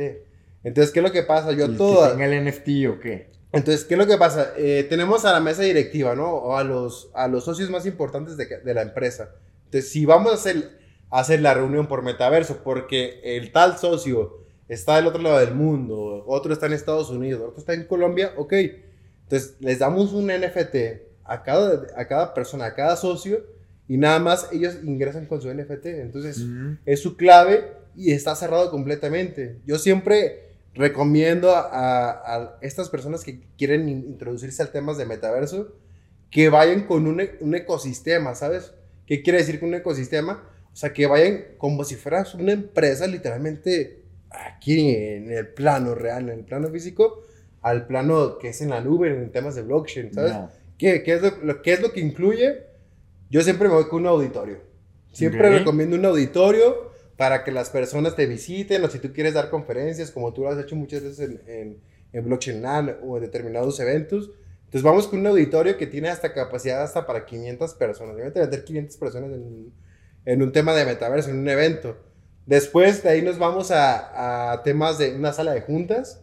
Entonces, 0.64 0.92
¿qué 0.94 1.00
es 1.00 1.04
lo 1.06 1.12
que 1.12 1.24
pasa? 1.24 1.52
Yo 1.52 1.66
¿Y 1.66 1.72
el 1.72 1.78
todo... 1.78 2.04
que 2.04 2.12
tenga 2.12 2.26
el 2.26 2.46
NFT 2.46 2.68
o 2.90 3.00
qué? 3.00 3.32
Entonces, 3.52 3.84
¿qué 3.84 3.96
es 3.96 3.98
lo 3.98 4.08
que 4.08 4.18
pasa? 4.18 4.54
Eh, 4.58 4.86
tenemos 4.90 5.26
a 5.26 5.34
la 5.34 5.40
mesa 5.42 5.64
directiva, 5.64 6.16
¿no? 6.16 6.32
O 6.32 6.56
a 6.56 6.64
los, 6.64 7.10
a 7.14 7.28
los 7.28 7.44
socios 7.44 7.70
más 7.70 7.86
importantes 7.86 8.38
de, 8.38 8.46
de 8.46 8.74
la 8.74 8.82
empresa. 8.82 9.32
Entonces, 9.66 9.92
si 9.92 10.06
vamos 10.06 10.32
a 10.32 10.36
hacer, 10.36 10.80
a 11.10 11.20
hacer 11.20 11.42
la 11.42 11.54
reunión 11.54 11.88
por 11.88 12.02
metaverso, 12.04 12.62
porque 12.64 13.20
el 13.24 13.52
tal 13.52 13.78
socio 13.78 14.38
está 14.70 14.96
del 14.96 15.08
otro 15.08 15.22
lado 15.22 15.40
del 15.40 15.54
mundo, 15.54 16.24
otro 16.28 16.54
está 16.54 16.68
en 16.68 16.74
Estados 16.74 17.10
Unidos, 17.10 17.42
otro 17.46 17.60
está 17.60 17.74
en 17.74 17.86
Colombia, 17.86 18.32
ok. 18.38 18.54
Entonces, 19.24 19.56
les 19.60 19.80
damos 19.80 20.14
un 20.14 20.28
NFT 20.28 20.76
a 21.32 21.44
cada, 21.44 21.88
a 21.96 22.08
cada 22.08 22.34
persona, 22.34 22.66
a 22.66 22.74
cada 22.76 22.96
socio, 22.96 23.44
y 23.88 23.98
nada 23.98 24.20
más 24.20 24.48
ellos 24.52 24.78
ingresan 24.84 25.26
con 25.26 25.42
su 25.42 25.50
NFT. 25.54 25.86
Entonces, 26.02 26.40
Mm. 26.40 26.78
es 26.86 27.00
su 27.02 27.18
clave 27.18 27.74
y 27.96 28.12
está 28.14 28.36
cerrado 28.36 28.70
completamente. 28.72 29.58
Yo 29.66 29.78
siempre 29.78 30.50
recomiendo 30.74 31.54
a, 31.56 31.62
a- 31.62 32.36
a 32.36 32.58
estas 32.62 32.90
personas 32.90 33.24
que 33.24 33.42
quieren 33.58 33.90
in- 33.90 34.06
introducirse 34.08 34.62
al 34.62 34.72
temas 34.72 34.98
de 34.98 35.06
metaverso 35.06 35.76
que 36.30 36.48
vayan 36.50 36.88
con 36.88 37.08
un, 37.08 37.22
un 37.42 37.56
ecosistema, 37.56 38.36
¿sabes? 38.36 38.74
¿Qué 39.06 39.22
quiere 39.22 39.40
decir 39.40 39.60
con 39.60 39.70
un 39.70 39.76
ecosistema? 39.76 40.44
O 40.72 40.76
sea, 40.76 40.94
que 40.94 41.06
vayan 41.08 41.44
como 41.58 41.84
si 41.84 41.96
fueras 41.96 42.34
una 42.36 42.54
empresa 42.54 43.06
literalmente 43.08 44.04
aquí 44.30 44.96
en 44.96 45.30
el 45.30 45.48
plano 45.50 45.94
real, 45.96 46.30
en 46.30 46.40
el 46.40 46.46
plano 46.46 46.70
físico, 46.70 47.24
al 47.62 47.86
plano 47.88 48.38
que 48.40 48.48
es 48.50 48.62
en 48.62 48.70
la 48.70 48.80
nube, 48.80 49.10
en 49.10 49.30
temas 49.34 49.56
de 49.56 49.64
blockchain, 49.64 50.14
¿sabes? 50.14 50.32
¿Qué, 50.82 51.04
qué 51.04 51.14
es 51.16 51.22
lo, 51.22 51.32
lo- 51.44 51.62
qué 51.64 51.74
es 51.74 51.82
lo 51.82 51.94
que 51.94 52.02
incluye? 52.02 52.66
Yo 53.30 53.42
siempre 53.44 53.68
me 53.70 53.76
voy 53.76 53.86
con 53.88 54.02
un 54.02 54.08
auditorio. 54.08 54.60
Siempre 55.12 55.50
Ok. 55.50 55.56
recomiendo 55.60 55.96
un 55.96 56.06
auditorio 56.06 56.92
para 57.18 57.44
que 57.44 57.52
las 57.52 57.70
personas 57.70 58.16
te 58.16 58.26
visiten 58.26 58.84
o 58.84 58.90
si 58.90 59.00
tú 59.00 59.14
quieres 59.14 59.36
dar 59.36 59.50
conferencias, 59.50 60.12
como 60.12 60.34
tú 60.34 60.44
lo 60.44 60.50
has 60.50 60.60
hecho 60.60 60.76
muchas 60.76 61.04
veces 61.04 61.20
en, 61.30 61.42
en, 61.48 61.82
en 62.14 62.26
Blockchain 62.26 62.62
Land 62.62 62.98
o 63.04 63.18
en 63.18 63.24
determinados 63.24 63.80
eventos. 63.80 64.32
Entonces 64.66 64.84
vamos 64.84 65.08
con 65.08 65.20
un 65.20 65.28
auditorio 65.28 65.78
que 65.78 65.88
tiene 65.88 66.10
hasta 66.10 66.34
capacidad 66.34 66.84
hasta 66.84 67.06
para 67.06 67.26
500 67.26 67.76
personas. 67.76 68.18
Deben 68.18 68.34
meter 68.36 68.64
500 68.66 68.98
personas 68.98 69.32
en, 69.34 69.74
en 70.26 70.42
un 70.44 70.52
tema 70.54 70.74
de 70.76 70.86
metaverso, 70.86 71.30
en 71.32 71.40
un 71.40 71.50
evento. 71.50 71.98
Después 72.48 73.04
de 73.04 73.10
ahí 73.10 73.22
nos 73.24 73.40
vamos 73.40 73.72
a, 73.72 74.54
a 74.54 74.64
temas 74.64 75.00
de 75.00 75.16
una 75.16 75.34
sala 75.34 75.54
de 75.54 75.62
juntas 75.62 76.22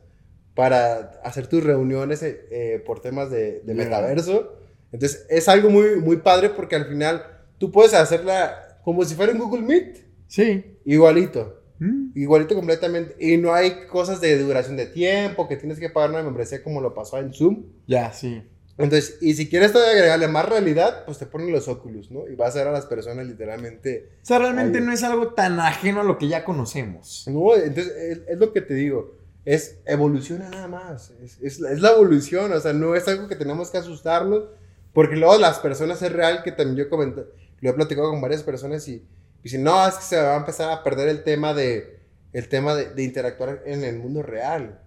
para 0.58 1.12
hacer 1.22 1.46
tus 1.46 1.62
reuniones 1.62 2.20
eh, 2.24 2.46
eh, 2.50 2.82
por 2.84 2.98
temas 2.98 3.30
de, 3.30 3.62
metaverso. 3.64 4.56
Entonces 4.90 5.24
es 5.30 5.48
algo 5.48 5.70
muy, 5.70 6.00
muy 6.00 6.16
padre 6.16 6.50
porque 6.50 6.74
al 6.74 6.86
final 6.86 7.22
tú 7.58 7.70
puedes 7.70 7.94
hacerla 7.94 8.80
como 8.82 9.04
si 9.04 9.14
fuera 9.14 9.30
un 9.32 9.38
Google 9.38 9.62
Meet, 9.62 9.98
Sí. 10.26 10.78
igualito, 10.84 11.62
Mm. 11.78 12.10
igualito 12.16 12.56
completamente. 12.56 13.14
Y 13.24 13.36
no 13.36 13.54
hay 13.54 13.86
cosas 13.86 14.20
de 14.20 14.36
duración 14.36 14.76
de 14.76 14.86
tiempo, 14.86 15.46
que 15.46 15.56
tienes 15.56 15.78
que 15.78 15.90
pagar 15.90 16.10
una 16.10 16.24
membresía 16.24 16.60
como 16.60 16.80
lo 16.80 16.92
pasó 16.92 17.18
en 17.18 17.32
Zoom. 17.32 17.62
Ya, 17.86 18.12
sí. 18.12 18.42
Entonces, 18.78 19.18
y 19.20 19.34
si 19.34 19.48
quieres 19.48 19.70
todavía 19.72 19.92
agregarle 19.94 20.26
más 20.26 20.48
realidad, 20.48 21.04
pues 21.04 21.18
te 21.18 21.26
ponen 21.26 21.52
los 21.52 21.68
Oculus, 21.68 22.10
¿no? 22.10 22.26
Y 22.26 22.34
vas 22.34 22.56
a 22.56 22.58
ver 22.58 22.68
a 22.68 22.72
las 22.72 22.86
personas 22.86 23.28
literalmente 23.28 24.08
O 24.22 24.26
sea, 24.26 24.40
realmente 24.40 24.78
Ahí. 24.78 24.84
no 24.84 24.92
es 24.92 25.04
algo 25.04 25.34
tan 25.34 25.60
ajeno 25.60 26.00
a 26.00 26.04
lo 26.04 26.18
que 26.18 26.26
ya 26.26 26.44
conocemos. 26.44 27.26
No, 27.28 27.54
entonces 27.54 27.92
es, 27.96 28.20
es 28.28 28.38
lo 28.40 28.52
que 28.52 28.60
te 28.60 28.74
digo. 28.74 29.17
Es 29.52 29.78
evoluciona 29.86 30.48
nada 30.50 30.68
más. 30.68 31.10
Es, 31.22 31.38
es, 31.40 31.60
la- 31.60 31.72
es 31.72 31.80
la 31.80 31.92
evolución. 31.92 32.52
O 32.52 32.60
sea, 32.60 32.72
no 32.72 32.94
es 32.94 33.08
algo 33.08 33.28
que 33.28 33.36
tenemos 33.36 33.70
que 33.70 33.78
asustarnos. 33.78 34.44
Porque 34.92 35.16
luego 35.16 35.38
las 35.38 35.58
personas 35.60 36.02
es 36.02 36.12
real 36.12 36.42
que 36.42 36.50
también 36.52 36.76
yo 36.86 36.90
comenté, 36.90 37.22
lo 37.60 37.70
he 37.70 37.72
platicado 37.72 38.10
con 38.10 38.20
varias 38.20 38.42
personas 38.42 38.88
y 38.88 39.06
dicen, 39.42 39.62
no, 39.62 39.86
es 39.86 39.94
que 39.94 40.02
se 40.02 40.16
va 40.16 40.34
a 40.34 40.38
empezar 40.38 40.70
a 40.72 40.82
perder 40.82 41.08
el 41.08 41.22
tema 41.22 41.54
de, 41.54 42.00
el 42.32 42.48
tema 42.48 42.74
de, 42.74 42.90
de 42.94 43.02
interactuar 43.04 43.62
en 43.66 43.84
el 43.84 43.98
mundo 43.98 44.22
real. 44.22 44.80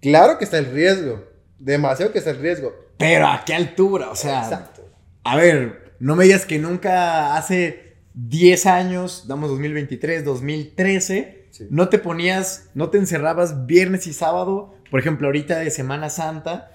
Claro 0.00 0.38
que 0.38 0.44
está 0.44 0.58
el 0.58 0.66
riesgo. 0.66 1.22
Demasiado 1.58 2.10
que 2.12 2.18
está 2.18 2.30
el 2.30 2.38
riesgo. 2.38 2.74
Pero 2.98 3.26
a 3.28 3.44
qué 3.46 3.54
altura, 3.54 4.10
o 4.10 4.16
sea. 4.16 4.42
Exacto. 4.42 4.84
A 5.22 5.36
ver, 5.36 5.94
no 6.00 6.16
me 6.16 6.24
digas 6.24 6.44
que 6.46 6.58
nunca 6.58 7.36
hace 7.36 7.94
10 8.14 8.66
años, 8.66 9.26
damos 9.28 9.48
2023, 9.50 10.24
2013, 10.24 11.41
Sí. 11.52 11.66
no 11.70 11.88
te 11.88 11.98
ponías, 11.98 12.70
no 12.74 12.90
te 12.90 12.98
encerrabas 12.98 13.66
viernes 13.66 14.06
y 14.08 14.12
sábado, 14.12 14.74
por 14.90 14.98
ejemplo, 14.98 15.28
ahorita 15.28 15.58
de 15.60 15.70
Semana 15.70 16.10
Santa, 16.10 16.70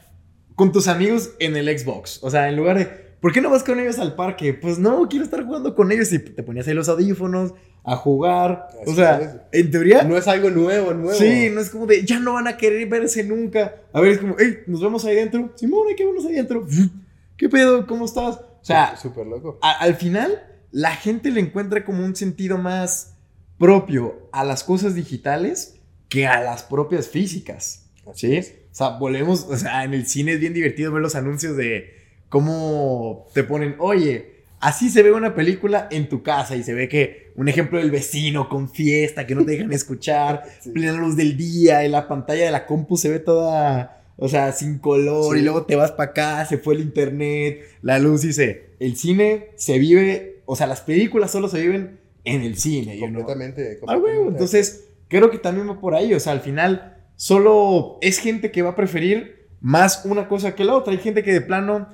con 0.55 0.71
tus 0.71 0.87
amigos 0.87 1.31
en 1.39 1.57
el 1.57 1.67
Xbox. 1.77 2.19
O 2.23 2.29
sea, 2.29 2.47
en 2.47 2.55
lugar 2.55 2.77
de, 2.77 2.85
¿por 3.19 3.33
qué 3.33 3.41
no 3.41 3.49
vas 3.49 3.63
con 3.63 3.79
ellos 3.79 3.99
al 3.99 4.15
parque? 4.15 4.53
Pues 4.53 4.79
no, 4.79 5.07
quiero 5.09 5.25
estar 5.25 5.43
jugando 5.45 5.75
con 5.75 5.91
ellos 5.91 6.13
y 6.13 6.19
te 6.19 6.43
ponías 6.43 6.67
ahí 6.67 6.73
los 6.73 6.87
audífonos 6.89 7.53
a 7.83 7.95
jugar. 7.95 8.67
O 8.85 8.93
sea, 8.93 9.47
en 9.51 9.71
teoría, 9.71 10.03
No 10.03 10.17
es 10.17 10.27
algo 10.27 10.49
nuevo, 10.49 10.93
nuevo. 10.93 11.17
Sí, 11.17 11.49
no 11.51 11.59
es 11.61 11.69
como 11.69 11.85
de, 11.85 12.05
ya 12.05 12.19
no 12.19 12.33
van 12.33 12.47
a 12.47 12.57
querer 12.57 12.87
verse 12.87 13.23
nunca. 13.23 13.75
A 13.93 14.01
ver, 14.01 14.11
es 14.13 14.17
como, 14.19 14.35
hey, 14.39 14.59
nos 14.67 14.81
vemos 14.81 15.03
ahí 15.05 15.15
dentro. 15.15 15.51
Simón, 15.55 15.87
hay 15.89 15.95
que 15.95 16.05
vernos 16.05 16.25
ahí 16.25 16.35
dentro. 16.35 16.65
¿Qué 17.37 17.49
pedo? 17.49 17.85
¿Cómo 17.87 18.05
estás? 18.05 18.35
O 18.37 18.59
sea, 18.67 18.95
súper 18.97 19.25
loco. 19.25 19.57
a- 19.61 19.79
al 19.79 19.95
final, 19.95 20.43
la 20.71 20.91
gente 20.95 21.31
le 21.31 21.39
encuentra 21.41 21.83
como 21.85 22.03
un 22.05 22.15
sentido 22.15 22.57
más 22.57 23.15
propio 23.57 24.29
a 24.31 24.43
las 24.43 24.63
cosas 24.63 24.95
digitales 24.95 25.75
que 26.09 26.27
a 26.27 26.41
las 26.41 26.63
propias 26.63 27.07
físicas. 27.07 27.89
¿Sí? 28.13 28.39
O 28.71 28.75
sea, 28.77 28.89
volvemos, 28.97 29.45
o 29.49 29.57
sea, 29.57 29.83
en 29.83 29.93
el 29.93 30.05
cine 30.07 30.33
es 30.33 30.39
bien 30.39 30.53
divertido 30.53 30.91
ver 30.91 31.01
los 31.01 31.15
anuncios 31.15 31.57
de 31.57 31.93
cómo 32.29 33.27
te 33.33 33.43
ponen, 33.43 33.75
oye, 33.79 34.43
así 34.59 34.89
se 34.89 35.03
ve 35.03 35.11
una 35.11 35.35
película 35.35 35.87
en 35.91 36.07
tu 36.07 36.23
casa 36.23 36.55
y 36.55 36.63
se 36.63 36.73
ve 36.73 36.87
que 36.87 37.31
un 37.35 37.47
ejemplo 37.49 37.79
del 37.79 37.91
vecino 37.91 38.47
con 38.49 38.69
fiesta 38.69 39.25
que 39.27 39.35
no 39.35 39.43
te 39.45 39.51
dejan 39.53 39.73
escuchar, 39.73 40.43
Sí. 40.61 40.69
plena 40.71 40.93
luz 40.93 41.15
del 41.17 41.35
día 41.35 41.83
y 41.85 41.89
la 41.89 42.07
pantalla 42.07 42.45
de 42.45 42.51
la 42.51 42.65
compu 42.65 42.95
se 42.97 43.09
ve 43.09 43.19
toda, 43.19 44.03
o 44.17 44.27
sea, 44.29 44.51
sin 44.53 44.77
color 44.79 45.33
Sí. 45.35 45.41
y 45.41 45.43
luego 45.43 45.65
te 45.65 45.75
vas 45.75 45.91
para 45.91 46.11
acá, 46.11 46.45
se 46.45 46.57
fue 46.57 46.75
el 46.75 46.81
internet, 46.81 47.61
la 47.81 47.99
luz 47.99 48.21
dice, 48.21 48.69
el 48.79 48.95
cine 48.95 49.47
se 49.55 49.79
vive, 49.79 50.41
o 50.45 50.55
sea, 50.55 50.67
las 50.67 50.81
películas 50.81 51.31
solo 51.31 51.49
se 51.49 51.59
viven 51.61 51.99
en 52.27 52.41
el 52.41 52.57
cine. 52.57 52.99
Completamente. 52.99 53.79
Ah, 53.81 53.93
huevo. 53.93 54.01
completamente. 54.01 54.31
Entonces, 54.31 54.89
creo 55.07 55.29
que 55.29 55.39
también 55.39 55.69
va 55.69 55.79
por 55.79 55.95
ahí. 55.95 56.13
O 56.13 56.19
sea, 56.19 56.33
al 56.33 56.41
final, 56.41 56.97
solo 57.15 57.97
es 58.01 58.19
gente 58.19 58.51
que 58.51 58.61
va 58.61 58.71
a 58.71 58.75
preferir 58.75 59.47
más 59.61 60.05
una 60.05 60.27
cosa 60.27 60.55
que 60.55 60.63
la 60.63 60.75
otra. 60.75 60.93
Hay 60.93 60.99
gente 60.99 61.23
que 61.23 61.33
de 61.33 61.41
plano 61.41 61.87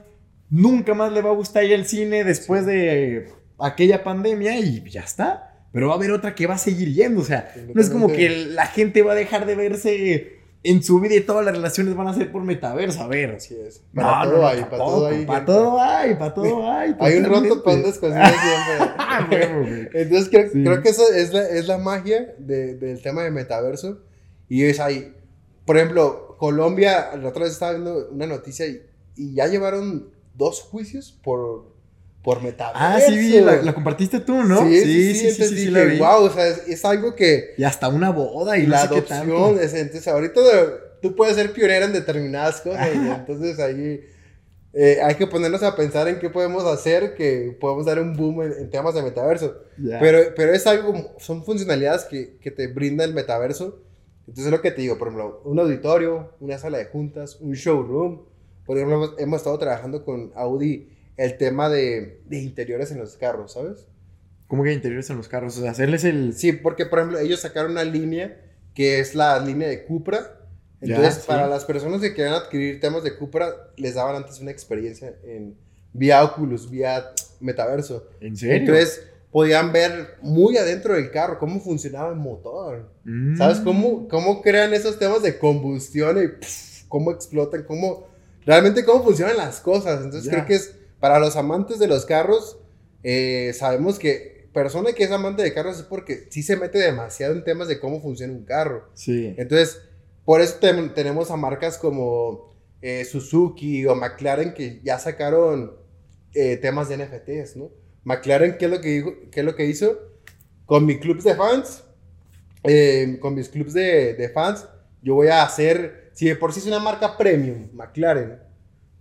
nunca 0.49 0.93
más 0.93 1.11
le 1.11 1.21
va 1.21 1.29
a 1.29 1.33
gustar 1.33 1.63
ir 1.63 1.73
al 1.73 1.85
cine 1.85 2.23
después 2.23 2.65
de 2.65 3.27
aquella 3.59 4.03
pandemia 4.03 4.59
y 4.59 4.83
ya 4.89 5.01
está. 5.01 5.49
pero 5.71 5.87
va 5.87 5.93
a 5.93 5.97
haber 5.97 6.11
otra 6.11 6.35
que 6.35 6.47
va 6.47 6.55
a 6.55 6.59
seguir 6.59 6.93
yendo. 6.93 7.21
O 7.21 7.25
sea, 7.25 7.53
no 7.73 7.81
es 7.81 7.89
como 7.89 8.07
que 8.07 8.29
la 8.29 8.67
gente 8.67 9.01
va 9.01 9.13
a 9.13 9.15
dejar 9.15 9.45
de 9.45 9.55
verse 9.55 10.42
en 10.63 10.81
su 10.81 10.99
vida 10.99 11.15
y 11.15 11.21
todas 11.21 11.45
las 11.45 11.55
relaciones 11.55 11.95
van 11.95 12.07
a 12.07 12.13
ser 12.13 12.31
por 12.31 12.43
metaverso. 12.43 13.03
A 13.03 13.07
ver. 13.07 13.35
Así 13.35 13.55
es. 13.55 13.83
Para 13.93 14.23
todo 14.23 14.47
hay, 14.47 14.63
para 14.63 14.77
todo 14.77 15.07
hay. 15.07 15.25
Para 15.25 15.45
todo 15.45 15.81
hay, 15.81 16.15
para 16.15 16.33
todo 16.33 16.71
hay. 16.71 16.95
hay 16.99 17.17
un 17.17 17.25
roto 17.25 17.63
para 17.63 17.75
siempre. 17.81 18.13
Ah, 19.15 19.27
Entonces 19.29 20.29
creo, 20.29 20.51
creo, 20.51 20.81
que 20.81 20.89
eso 20.89 21.03
es 21.13 21.33
la, 21.33 21.47
es 21.47 21.67
la 21.67 21.77
magia 21.77 22.33
de, 22.39 22.75
del 22.75 23.01
tema 23.01 23.23
de 23.23 23.31
metaverso. 23.31 23.99
Y 24.47 24.63
es 24.63 24.79
ahí. 24.79 25.13
Por 25.65 25.77
ejemplo, 25.77 26.35
Colombia, 26.39 27.15
la 27.15 27.29
otra 27.29 27.43
vez 27.43 27.53
estaba 27.53 27.73
viendo 27.73 28.09
una 28.09 28.25
noticia 28.25 28.65
y, 28.65 28.81
y 29.15 29.35
ya 29.35 29.47
llevaron 29.47 30.09
dos 30.33 30.61
juicios 30.61 31.19
por 31.23 31.72
por 32.23 32.41
metaverso. 32.41 32.79
Ah, 32.79 32.99
sí, 33.05 33.17
vi, 33.17 33.41
la, 33.41 33.73
compartiste 33.73 34.21
tú, 34.21 34.43
¿no? 34.43 34.61
Sí, 34.65 34.81
sí, 34.81 35.15
sí, 35.15 35.31
sí, 35.31 35.43
sí, 35.43 35.55
dije, 35.67 35.97
wow, 35.99 36.23
o 36.23 36.29
sea, 36.29 36.47
es, 36.47 36.85
algo 36.85 37.15
que... 37.15 37.53
Y 37.57 37.63
hasta 37.65 37.89
una 37.89 38.11
boda 38.11 38.57
y 38.57 38.65
la 38.65 38.83
adopción, 38.83 39.59
es, 39.59 39.73
entonces 39.73 40.07
ahorita 40.07 40.41
tú 41.01 41.15
puedes 41.15 41.35
ser 41.35 41.51
pionera 41.51 41.85
en 41.85 41.91
determinadas 41.91 42.61
cosas, 42.61 42.87
y 42.95 42.97
entonces 43.09 43.59
ahí 43.59 43.99
eh, 44.71 44.99
hay 45.03 45.15
que 45.15 45.27
ponernos 45.27 45.63
a 45.63 45.75
pensar 45.75 46.07
en 46.07 46.17
qué 46.17 46.29
podemos 46.29 46.63
hacer, 46.63 47.13
que 47.13 47.57
podemos 47.59 47.85
dar 47.85 47.99
un 47.99 48.15
boom 48.15 48.41
en, 48.43 48.69
temas 48.69 48.95
de 48.95 49.03
metaverso. 49.03 49.57
Pero, 49.99 50.33
pero 50.33 50.53
es 50.53 50.65
algo, 50.65 51.13
son 51.19 51.43
funcionalidades 51.43 52.05
que, 52.05 52.37
que 52.37 52.51
te 52.51 52.67
brinda 52.67 53.03
el 53.03 53.13
metaverso. 53.13 53.81
Entonces 54.21 54.45
es 54.45 54.51
lo 54.51 54.61
que 54.61 54.71
te 54.71 54.81
digo, 54.81 54.97
por 54.97 55.09
ejemplo, 55.09 55.41
un 55.43 55.59
auditorio, 55.59 56.31
una 56.39 56.57
sala 56.57 56.77
de 56.77 56.85
juntas, 56.85 57.37
un 57.41 57.51
showroom. 57.51 58.21
Por 58.65 58.77
ejemplo, 58.77 59.13
hemos 59.17 59.37
estado 59.37 59.59
trabajando 59.59 60.05
con 60.05 60.31
Audi 60.35 60.92
el 61.17 61.37
tema 61.37 61.69
de, 61.69 62.21
de 62.25 62.41
interiores 62.41 62.91
en 62.91 62.99
los 62.99 63.17
carros, 63.17 63.53
¿sabes? 63.53 63.87
¿Cómo 64.47 64.63
que 64.63 64.73
interiores 64.73 65.09
en 65.09 65.17
los 65.17 65.27
carros? 65.27 65.57
O 65.57 65.61
sea, 65.61 65.71
hacerles 65.71 66.03
el... 66.03 66.33
Sí, 66.35 66.53
porque 66.53 66.85
por 66.85 66.99
ejemplo 66.99 67.19
ellos 67.19 67.39
sacaron 67.39 67.71
una 67.71 67.83
línea 67.83 68.39
que 68.73 68.99
es 68.99 69.15
la 69.15 69.39
línea 69.39 69.67
de 69.67 69.83
Cupra. 69.85 70.39
Entonces, 70.81 71.23
para 71.25 71.47
las 71.47 71.63
personas 71.63 72.01
que 72.01 72.13
quieran 72.13 72.33
adquirir 72.33 72.79
temas 72.79 73.03
de 73.03 73.15
Cupra, 73.15 73.71
les 73.77 73.95
daban 73.95 74.15
antes 74.15 74.41
una 74.41 74.51
experiencia 74.51 75.15
en 75.23 75.55
vía 75.93 76.23
Oculus, 76.23 76.69
vía 76.69 77.13
metaverso. 77.39 78.09
¿En 78.19 78.35
serio? 78.35 78.57
Entonces, 78.57 79.07
podían 79.31 79.71
ver 79.71 80.17
muy 80.21 80.57
adentro 80.57 80.93
del 80.93 81.09
carro 81.09 81.39
cómo 81.39 81.61
funcionaba 81.61 82.09
el 82.09 82.17
motor. 82.17 82.91
Mm. 83.05 83.37
¿Sabes? 83.37 83.59
Cómo, 83.59 84.07
cómo 84.09 84.41
crean 84.41 84.73
esos 84.73 84.99
temas 84.99 85.23
de 85.23 85.37
combustión 85.37 86.17
y 86.21 86.87
cómo 86.87 87.11
explotan, 87.11 87.63
cómo... 87.63 88.07
Realmente 88.45 88.83
cómo 88.83 89.03
funcionan 89.05 89.37
las 89.37 89.61
cosas. 89.61 90.03
Entonces, 90.03 90.29
creo 90.29 90.45
que 90.45 90.55
es 90.55 90.75
para 91.03 91.19
los 91.19 91.35
amantes 91.35 91.79
de 91.79 91.87
los 91.87 92.05
carros, 92.05 92.57
eh, 93.03 93.51
sabemos 93.53 93.99
que 93.99 94.47
persona 94.53 94.93
que 94.93 95.03
es 95.03 95.11
amante 95.11 95.43
de 95.43 95.53
carros 95.53 95.79
es 95.79 95.83
porque 95.83 96.27
sí 96.29 96.43
se 96.43 96.55
mete 96.55 96.77
demasiado 96.77 97.33
en 97.33 97.43
temas 97.43 97.67
de 97.67 97.77
cómo 97.77 98.01
funciona 98.01 98.31
un 98.31 98.45
carro. 98.45 98.89
Sí. 98.93 99.35
Entonces, 99.37 99.81
por 100.23 100.39
eso 100.39 100.59
tenemos 100.95 101.29
a 101.29 101.35
marcas 101.35 101.77
como 101.77 102.55
eh, 102.81 103.03
Suzuki 103.03 103.85
o 103.85 103.95
McLaren 103.95 104.53
que 104.53 104.79
ya 104.81 104.97
sacaron 104.97 105.75
eh, 106.33 106.55
temas 106.55 106.87
de 106.87 106.95
NFTs, 106.95 107.57
¿no? 107.57 107.69
McLaren, 108.05 108.57
¿qué 108.57 108.63
es 108.63 108.71
lo 108.71 108.79
que, 108.79 108.87
dijo, 108.87 109.11
qué 109.29 109.41
es 109.41 109.45
lo 109.45 109.57
que 109.57 109.65
hizo? 109.65 109.99
Con 110.65 110.85
mis 110.85 110.99
clubs 110.99 111.25
de 111.25 111.35
fans, 111.35 111.83
con 113.19 113.35
mis 113.35 113.49
clubs 113.49 113.73
de, 113.73 114.13
de 114.13 114.29
fans, 114.29 114.69
yo 115.01 115.15
voy 115.15 115.27
a 115.27 115.43
hacer, 115.43 116.11
si 116.13 116.29
de 116.29 116.37
por 116.37 116.53
sí 116.53 116.61
es 116.61 116.67
una 116.67 116.79
marca 116.79 117.17
premium, 117.17 117.67
McLaren, 117.73 118.39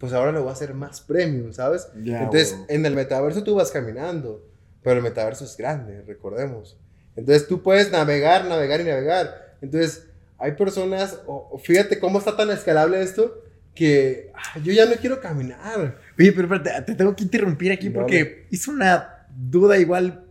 pues 0.02 0.12
ahora 0.14 0.32
lo 0.32 0.40
voy 0.40 0.48
a 0.48 0.52
hacer 0.54 0.74
más 0.74 1.00
premium, 1.00 1.52
¿sabes? 1.52 1.86
Entonces, 1.94 2.58
en 2.66 2.84
el 2.84 2.96
metaverso 2.96 3.44
tú 3.44 3.54
vas 3.54 3.70
caminando, 3.70 4.44
pero 4.82 4.96
el 4.96 5.02
metaverso 5.04 5.44
es 5.44 5.56
grande, 5.56 6.02
recordemos. 6.02 6.76
Entonces, 7.14 7.46
tú 7.46 7.62
puedes 7.62 7.92
navegar, 7.92 8.46
navegar 8.46 8.80
y 8.80 8.84
navegar. 8.84 9.54
Entonces, 9.60 10.08
hay 10.38 10.56
personas, 10.56 11.20
o, 11.28 11.56
fíjate 11.56 12.00
cómo 12.00 12.18
está 12.18 12.36
tan 12.36 12.50
escalable 12.50 13.00
esto, 13.00 13.44
que 13.76 14.32
ah, 14.34 14.58
yo 14.58 14.72
ya 14.72 14.86
no 14.86 14.94
quiero 14.96 15.20
caminar. 15.20 16.00
Oye, 16.18 16.32
pero 16.32 16.52
espérate, 16.52 16.82
te 16.82 16.96
tengo 16.96 17.14
que 17.14 17.22
interrumpir 17.22 17.70
aquí 17.70 17.88
porque 17.88 18.48
hice 18.50 18.72
una 18.72 19.28
duda 19.30 19.78
igual 19.78 20.24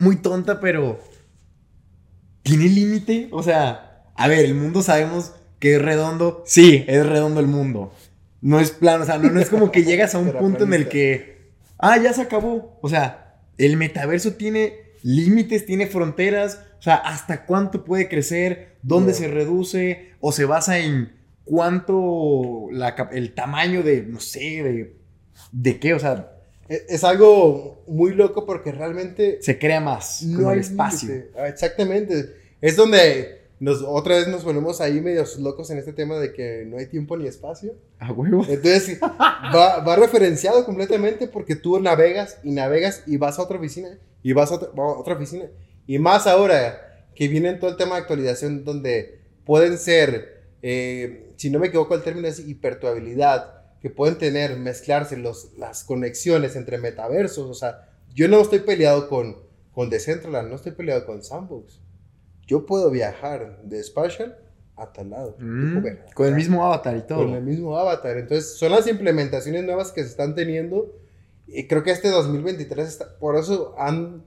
muy 0.00 0.16
tonta, 0.16 0.58
pero 0.58 0.98
¿tiene 2.42 2.64
límite? 2.64 3.28
O 3.30 3.44
sea, 3.44 4.02
a 4.16 4.26
ver, 4.26 4.44
el 4.44 4.56
mundo 4.56 4.82
sabemos 4.82 5.32
que 5.60 5.76
es 5.76 5.80
redondo. 5.80 6.42
Sí, 6.44 6.84
es 6.88 7.06
redondo 7.06 7.38
el 7.38 7.46
mundo 7.46 7.92
no 8.42 8.58
es 8.60 8.72
plano, 8.72 9.04
o 9.04 9.06
sea, 9.06 9.18
no, 9.18 9.40
es 9.40 9.48
como 9.48 9.72
que 9.72 9.84
llegas 9.84 10.14
a 10.14 10.18
un 10.18 10.32
punto 10.32 10.64
en 10.64 10.74
el 10.74 10.88
que, 10.88 11.52
ah, 11.78 11.96
ya 11.96 12.12
se 12.12 12.22
acabó. 12.22 12.78
O 12.82 12.88
sea, 12.88 13.38
el 13.56 13.76
metaverso 13.76 14.34
tiene 14.34 14.74
límites, 15.02 15.64
tiene 15.64 15.86
fronteras, 15.86 16.60
o 16.78 16.82
sea, 16.82 16.96
hasta 16.96 17.46
cuánto 17.46 17.84
puede 17.84 18.08
crecer, 18.08 18.76
dónde 18.82 19.14
se 19.14 19.28
reduce, 19.28 20.10
o 20.20 20.32
se 20.32 20.44
basa 20.44 20.78
en 20.78 21.12
cuánto 21.44 22.68
el 23.12 23.32
tamaño 23.34 23.82
de, 23.82 24.02
no 24.02 24.20
sé, 24.20 24.40
de, 24.40 24.96
de 25.52 25.80
qué, 25.80 25.94
o 25.94 25.98
sea. 25.98 26.28
E, 26.68 26.86
es, 26.88 27.04
algo 27.04 27.84
muy 27.86 28.14
loco 28.14 28.44
porque 28.46 28.72
realmente... 28.72 29.38
Se 29.40 29.58
crea 29.58 29.80
más, 29.80 30.22
no 30.22 30.48
hay 30.48 30.60
espacio. 30.60 31.26
Ah, 31.36 31.48
exactamente. 31.48 32.34
Es 32.60 32.76
donde 32.76 33.41
otra 33.70 34.16
vez 34.16 34.28
nos 34.28 34.42
ponemos 34.42 34.80
ahí 34.80 35.00
medios 35.00 35.38
locos 35.38 35.70
en 35.70 35.78
este 35.78 35.92
tema 35.92 36.18
de 36.18 36.32
que 36.32 36.64
no 36.66 36.78
hay 36.78 36.86
tiempo 36.86 37.16
ni 37.16 37.26
espacio. 37.26 37.74
A 37.98 38.12
huevo. 38.12 38.44
Entonces, 38.48 38.98
va, 39.00 39.78
va, 39.80 39.96
referenciado 39.96 40.64
completamente 40.64 41.28
porque 41.28 41.54
tú 41.54 41.78
navegas 41.80 42.38
y 42.42 42.50
navegas 42.50 43.04
y 43.06 43.18
vas 43.18 43.38
a 43.38 43.42
otra 43.42 43.58
oficina 43.58 43.98
y 44.22 44.32
vas 44.32 44.50
a 44.50 44.56
otra, 44.56 45.14
oficina. 45.14 45.46
Y 45.86 45.98
más 45.98 46.26
ahora 46.26 47.06
que 47.14 47.28
viene 47.28 47.54
todo 47.54 47.70
el 47.70 47.76
tema 47.76 47.96
de 47.96 48.02
actualización 48.02 48.64
donde 48.64 49.20
pueden 49.44 49.78
ser, 49.78 50.42
eh, 50.62 51.32
si 51.36 51.50
no 51.50 51.58
me 51.58 51.68
equivoco 51.68 51.94
el 51.94 52.02
término 52.02 52.28
es 52.28 52.40
hipertuabilidad, 52.40 53.62
que 53.80 53.90
pueden 53.90 54.16
tener, 54.16 54.56
mezclarse 54.56 55.16
los, 55.16 55.52
las 55.58 55.84
conexiones 55.84 56.56
entre 56.56 56.78
metaversos. 56.78 57.50
O 57.50 57.54
sea, 57.54 57.88
yo 58.14 58.28
no 58.28 58.40
estoy 58.40 58.60
peleado 58.60 59.08
con, 59.08 59.36
con 59.72 59.90
Decentraland, 59.90 60.48
no 60.48 60.56
estoy 60.56 60.72
peleado 60.72 61.04
con 61.04 61.22
Sandbox 61.22 61.81
yo 62.46 62.66
puedo 62.66 62.90
viajar 62.90 63.60
de 63.62 63.82
Spatial 63.82 64.38
a 64.76 64.92
tal 64.92 65.10
lado. 65.10 65.36
Mm, 65.38 65.84
con 66.14 66.26
el 66.26 66.34
mismo 66.34 66.64
avatar 66.64 66.96
y 66.96 67.02
todo. 67.02 67.24
Con 67.24 67.34
el 67.34 67.42
mismo 67.42 67.76
avatar. 67.78 68.16
Entonces, 68.18 68.56
son 68.56 68.72
las 68.72 68.86
implementaciones 68.86 69.64
nuevas 69.64 69.92
que 69.92 70.02
se 70.02 70.08
están 70.08 70.34
teniendo. 70.34 70.94
Y 71.46 71.66
creo 71.66 71.82
que 71.82 71.90
este 71.90 72.08
2023, 72.08 72.88
está, 72.88 73.18
por 73.18 73.36
eso 73.36 73.74
han, 73.78 74.24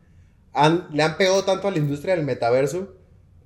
han, 0.54 0.88
le 0.92 1.04
han 1.04 1.18
pegado 1.18 1.44
tanto 1.44 1.68
a 1.68 1.72
la 1.72 1.78
industria 1.78 2.16
del 2.16 2.26
metaverso. 2.26 2.96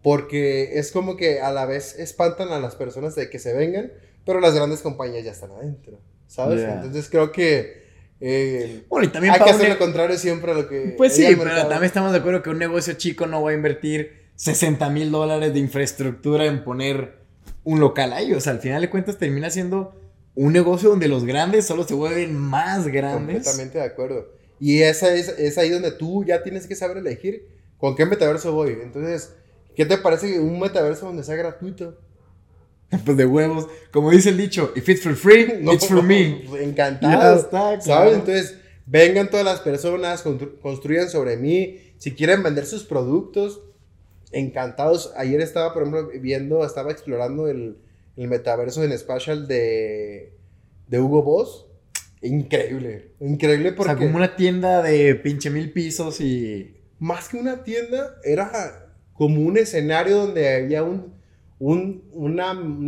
Porque 0.02 0.80
es 0.80 0.92
como 0.92 1.18
que 1.18 1.42
a 1.42 1.52
la 1.52 1.66
vez 1.66 2.00
espantan 2.00 2.50
a 2.50 2.60
las 2.60 2.76
personas 2.76 3.16
de 3.16 3.30
que 3.30 3.38
se 3.38 3.54
vengan, 3.54 3.92
pero 4.26 4.40
las 4.40 4.56
grandes 4.56 4.80
compañías 4.82 5.26
ya 5.26 5.32
están 5.32 5.52
adentro. 5.52 6.00
¿Sabes? 6.26 6.62
Entonces 6.62 7.10
creo 7.10 7.34
que 7.34 7.80
eh, 8.22 8.84
bueno, 8.90 9.08
y 9.08 9.12
también 9.12 9.34
hay 9.34 9.40
que 9.42 9.50
hacer 9.50 9.70
lo 9.70 9.78
contrario 9.78 10.18
siempre 10.18 10.52
a 10.52 10.54
lo 10.54 10.68
que. 10.68 10.94
Pues 10.98 11.16
sí, 11.16 11.26
pero 11.38 11.52
también 11.56 11.84
estamos 11.84 12.12
de 12.12 12.18
acuerdo 12.18 12.42
que 12.42 12.50
un 12.50 12.60
negocio 12.60 12.94
chico 12.94 13.28
no 13.28 13.42
va 13.42 13.52
a 13.52 13.54
invertir 13.54 14.19
60 14.40 14.90
mil 14.92 15.12
dólares 15.12 15.54
de 15.54 15.60
infraestructura 15.60 16.46
en 16.46 16.64
poner 16.64 17.20
un 17.66 17.82
local 17.82 18.14
ahí. 18.14 18.34
O 18.34 18.40
sea, 18.40 18.54
al 18.54 18.60
final 18.60 18.80
de 18.80 18.90
cuentas 18.90 19.18
termina 19.18 19.50
siendo 19.50 19.94
un 20.34 20.54
negocio 20.54 20.90
donde 20.90 21.10
los 21.10 21.26
grandes 21.26 21.66
solo 21.66 21.84
se 21.84 21.94
vuelven 21.94 22.38
más 22.38 22.88
grandes. 22.88 23.44
Completamente 23.44 23.80
de 23.80 23.84
acuerdo. 23.84 24.30
Y 24.58 24.82
esa 24.82 25.14
es, 25.14 25.28
es 25.28 25.58
ahí 25.58 25.70
donde 25.70 25.92
tú 25.92 26.24
ya 26.24 26.42
tienes 26.42 26.68
que 26.68 26.76
saber 26.78 27.00
elegir 27.00 27.50
con 27.78 27.98
qué 27.98 28.06
metaverso 28.06 28.54
voy. 28.54 28.78
Entonces, 28.82 29.34
¿qué 29.76 29.86
te 29.86 29.98
parece 29.98 30.40
un 30.40 30.58
metaverso 30.58 31.08
donde 31.08 31.24
sea 31.24 31.36
gratuito? 31.36 31.98
Pues 33.06 33.18
de 33.18 33.26
huevos. 33.26 33.68
Como 33.92 34.10
dice 34.10 34.30
el 34.30 34.38
dicho, 34.38 34.72
if 34.74 34.88
it's 34.88 35.04
for 35.04 35.16
free, 35.16 35.66
it's 35.74 35.86
for 35.86 36.02
me. 36.02 36.46
Encantado. 36.62 37.38
está, 37.38 37.82
¿Sabes? 37.82 38.14
Entonces, 38.14 38.56
vengan 38.86 39.30
todas 39.30 39.46
las 39.46 39.60
personas, 39.60 40.24
construyan 40.62 41.10
sobre 41.10 41.36
mí. 41.36 41.78
Si 41.98 42.16
quieren 42.16 42.42
vender 42.42 42.66
sus 42.66 42.86
productos, 42.86 43.62
encantados. 44.32 45.14
Ayer 45.16 45.42
estaba, 45.42 45.74
por 45.74 45.84
ejemplo, 45.84 46.10
viendo, 46.20 46.66
estaba 46.66 46.92
explorando 46.92 47.48
el, 47.48 47.78
el 48.16 48.28
metaverso 48.28 48.84
en 48.84 48.98
Spatial 48.98 49.48
de, 49.48 50.34
de 50.88 51.00
Hugo 51.00 51.24
Boss. 51.24 51.66
Increíble, 52.22 53.14
increíble 53.20 53.72
porque... 53.72 53.94
O 53.94 53.98
sea, 53.98 54.06
como 54.06 54.18
una 54.18 54.36
tienda 54.36 54.82
de 54.82 55.16
pinche 55.16 55.50
mil 55.50 55.72
pisos 55.72 56.20
y... 56.22 56.76
Más 57.00 57.30
que 57.30 57.38
una 57.38 57.64
tienda, 57.64 58.18
era 58.26 58.94
como 59.14 59.40
un 59.40 59.58
escenario 59.58 60.18
donde 60.18 60.54
había 60.54 60.84
un, 60.84 61.14
un, 61.60 62.04
un 62.12 62.40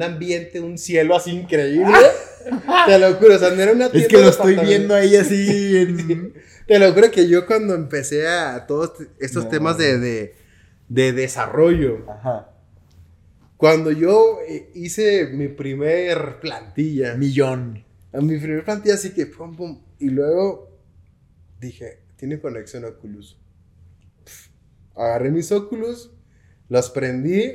ambiente, 0.03 0.59
un 0.59 0.77
cielo 0.77 1.15
así 1.15 1.31
increíble. 1.31 1.97
Te 2.87 2.99
lo 2.99 3.13
juro, 3.13 3.35
o 3.35 3.39
sea, 3.39 3.51
no 3.51 3.61
era 3.61 3.71
una 3.71 3.89
tienda. 3.89 4.07
Es 4.07 4.13
que 4.13 4.21
lo 4.21 4.29
estoy 4.29 4.55
viendo 4.57 4.93
ahí 4.93 5.15
así. 5.15 5.95
Te 6.67 6.79
lo 6.79 6.93
juro 6.93 7.09
que 7.11 7.27
yo 7.27 7.45
cuando 7.45 7.73
empecé 7.75 8.27
a 8.27 8.65
todos 8.67 8.93
estos 9.19 9.49
temas 9.49 9.77
de, 9.77 9.97
de 9.97 10.35
desarrollo. 10.91 12.05
Ajá. 12.09 12.49
Cuando 13.57 13.91
yo 13.91 14.39
eh, 14.47 14.71
hice 14.73 15.27
mi 15.27 15.47
primer 15.47 16.39
plantilla. 16.39 17.15
Millón. 17.15 17.83
Mi 18.13 18.37
primer 18.37 18.65
plantilla 18.65 18.95
así 18.95 19.13
que 19.13 19.27
pum 19.27 19.55
pum. 19.55 19.81
Y 19.99 20.09
luego 20.09 20.71
dije, 21.59 21.99
tiene 22.15 22.39
conexión 22.39 22.85
Oculus. 22.85 23.39
agarré 24.95 25.31
mis 25.31 25.51
óculos, 25.51 26.11
los 26.69 26.89
prendí 26.89 27.53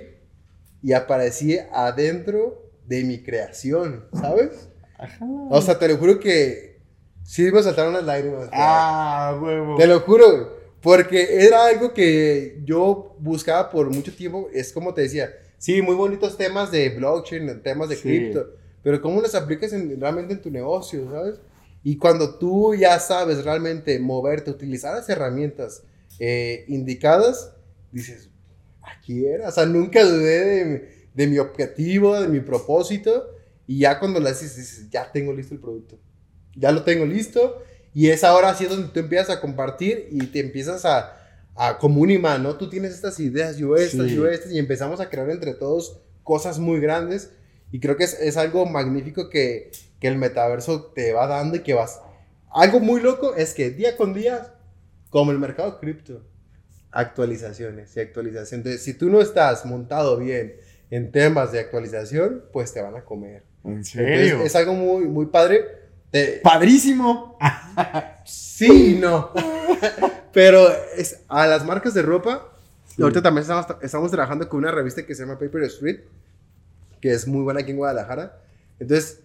y 0.83 0.93
aparecí 0.93 1.59
adentro 1.73 2.71
de 2.87 3.05
mi 3.05 3.23
creación, 3.23 4.07
¿sabes? 4.13 4.69
Ajá. 4.99 5.27
O 5.51 5.61
sea, 5.61 5.79
te 5.79 5.89
lo 5.89 5.97
juro 5.97 6.21
que 6.21 6.81
sí 7.25 7.51
me 7.51 7.63
saltaron 7.63 7.93
las 7.93 8.05
lágrimas. 8.05 8.49
Ah, 8.53 9.39
huevo. 9.43 9.77
Te 9.77 9.87
lo 9.87 10.01
juro, 10.01 10.56
porque 10.87 11.45
era 11.45 11.67
algo 11.67 11.93
que 11.93 12.61
yo 12.65 13.17
buscaba 13.19 13.71
por 13.71 13.93
mucho 13.93 14.15
tiempo. 14.15 14.49
Es 14.55 14.73
como 14.73 14.95
te 14.95 15.01
decía, 15.01 15.35
sí, 15.59 15.83
muy 15.83 15.97
bonitos 15.97 16.37
temas 16.37 16.71
de 16.71 16.91
blockchain, 16.91 17.61
temas 17.61 17.89
de 17.89 17.97
cripto, 17.97 18.55
pero 18.85 19.03
¿cómo 19.03 19.21
los 19.21 19.35
aplicas 19.35 19.73
realmente 19.73 20.35
en 20.35 20.41
tu 20.41 20.49
negocio, 20.49 21.11
sabes? 21.11 21.41
Y 21.83 21.97
cuando 21.97 22.39
tú 22.39 22.73
ya 22.77 23.01
sabes 23.01 23.43
realmente 23.43 23.99
moverte, 23.99 24.49
utilizar 24.49 24.95
las 24.95 25.09
herramientas 25.09 25.83
eh, 26.21 26.65
indicadas, 26.69 27.53
dices, 27.91 28.31
aquí 28.81 29.27
era. 29.27 29.49
O 29.49 29.51
sea, 29.51 29.67
nunca 29.67 30.05
dudé 30.05 30.45
de, 30.45 31.09
de, 31.13 31.27
mi 31.27 31.39
objetivo, 31.41 32.21
de 32.21 32.29
mi 32.29 32.39
propósito. 32.39 33.27
Y 33.67 33.81
ya 33.81 33.99
cuando 33.99 34.21
lo 34.21 34.29
haces, 34.29 34.55
dices, 34.55 34.89
ya 34.89 35.11
tengo 35.11 35.33
listo 35.33 35.53
el 35.53 35.61
producto. 35.61 35.99
Ya 36.55 36.71
lo 36.71 36.85
tengo 36.85 37.05
listo. 37.05 37.61
Y 37.97 38.11
es 38.11 38.25
ahora 38.25 38.51
así 38.51 38.67
donde 38.67 38.89
tú 38.89 39.01
empiezas 39.01 39.31
a 39.31 39.41
compartir 39.41 40.09
y 40.11 40.27
te 40.27 40.41
empiezas 40.41 40.85
a, 40.85 41.17
a 41.55 41.79
como 41.79 42.03
un 42.03 42.11
imán, 42.11 42.43
¿no? 42.43 42.55
Tú 42.57 42.69
tienes 42.69 42.93
estas 42.93 43.19
ideas, 43.21 43.57
yo 43.57 43.75
estas, 43.75 44.11
yo 44.11 44.29
estas, 44.29 44.53
y 44.53 44.59
empezamos 44.59 45.01
a 45.01 45.09
crear 45.09 45.31
entre 45.31 45.55
todos 45.55 46.03
cosas 46.23 46.59
muy 46.59 46.79
grandes. 46.79 47.31
Y 47.73 47.81
creo 47.81 47.97
que 47.97 48.05
es, 48.05 48.13
es 48.21 48.37
algo 48.37 48.67
magnífico 48.67 49.31
que, 49.31 49.71
que 49.99 50.09
el 50.09 50.19
metaverso 50.19 50.93
te 50.95 51.15
va 51.15 51.27
dando 51.27 51.57
y 51.57 51.61
que 51.61 51.73
vas. 51.73 52.03
Algo 52.51 52.81
muy 52.81 53.01
loco 53.01 53.35
es 53.35 53.55
que 53.55 53.71
día 53.71 53.97
con 53.97 54.13
día, 54.13 54.53
como 55.09 55.33
el 55.33 55.39
mercado 55.39 55.81
cripto, 55.81 56.23
actualizaciones 56.91 57.97
y 57.97 58.01
actualizaciones. 58.01 58.53
Entonces, 58.53 58.83
si 58.83 58.93
tú 58.93 59.09
no 59.09 59.23
estás 59.23 59.65
montado 59.65 60.19
bien 60.19 60.57
en 60.91 61.13
temas 61.13 61.51
de 61.51 61.61
actualización, 61.61 62.45
pues 62.53 62.75
te 62.75 62.83
van 62.83 62.95
a 62.95 63.07
comer. 63.07 63.43
¿En 63.65 63.83
serio? 63.87 64.43
es 64.43 64.55
algo 64.55 64.75
muy, 64.75 65.07
muy 65.07 65.25
padre. 65.25 65.86
¡Padrísimo! 66.43 67.39
sí 68.25 68.95
y 68.95 68.99
no. 68.99 69.31
Pero 70.33 70.69
es, 70.97 71.21
a 71.29 71.47
las 71.47 71.65
marcas 71.65 71.95
de 71.95 72.03
ropa, 72.03 72.53
ahorita 72.99 73.23
también 73.23 73.43
estamos, 73.43 73.67
estamos 73.83 74.11
trabajando 74.11 74.49
con 74.49 74.59
una 74.59 74.71
revista 74.71 75.05
que 75.05 75.15
se 75.15 75.23
llama 75.23 75.39
Paper 75.39 75.63
Street, 75.65 76.01
que 77.01 77.13
es 77.13 77.27
muy 77.27 77.43
buena 77.43 77.61
aquí 77.61 77.71
en 77.71 77.77
Guadalajara. 77.79 78.39
Entonces, 78.79 79.21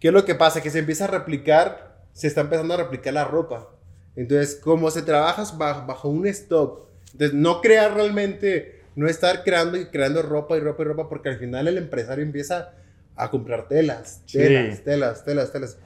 ¿qué 0.00 0.08
es 0.08 0.14
lo 0.14 0.24
que 0.24 0.34
pasa? 0.34 0.60
Que 0.60 0.70
se 0.70 0.78
empieza 0.78 1.04
a 1.04 1.08
replicar, 1.08 2.02
se 2.12 2.26
está 2.26 2.42
empezando 2.42 2.74
a 2.74 2.78
replicar 2.78 3.14
la 3.14 3.24
ropa. 3.24 3.68
Entonces, 4.16 4.56
como 4.56 4.90
se 4.90 5.02
trabaja 5.02 5.44
bajo, 5.56 6.08
un 6.08 6.26
stock, 6.26 6.88
entonces 7.12 7.34
no 7.34 7.60
crear 7.60 7.94
realmente, 7.94 8.82
no 8.94 9.08
estar 9.08 9.42
creando 9.42 9.78
y 9.78 9.86
creando 9.86 10.22
ropa 10.22 10.56
y 10.56 10.60
ropa 10.60 10.82
y 10.82 10.86
ropa, 10.86 11.08
porque 11.08 11.30
al 11.30 11.38
final 11.38 11.68
el 11.68 11.78
empresario 11.78 12.24
empieza 12.24 12.72
a 13.16 13.30
comprar 13.30 13.68
telas, 13.68 14.22
telas, 14.30 14.82
telas, 14.84 15.24
telas, 15.24 15.52
telas. 15.52 15.78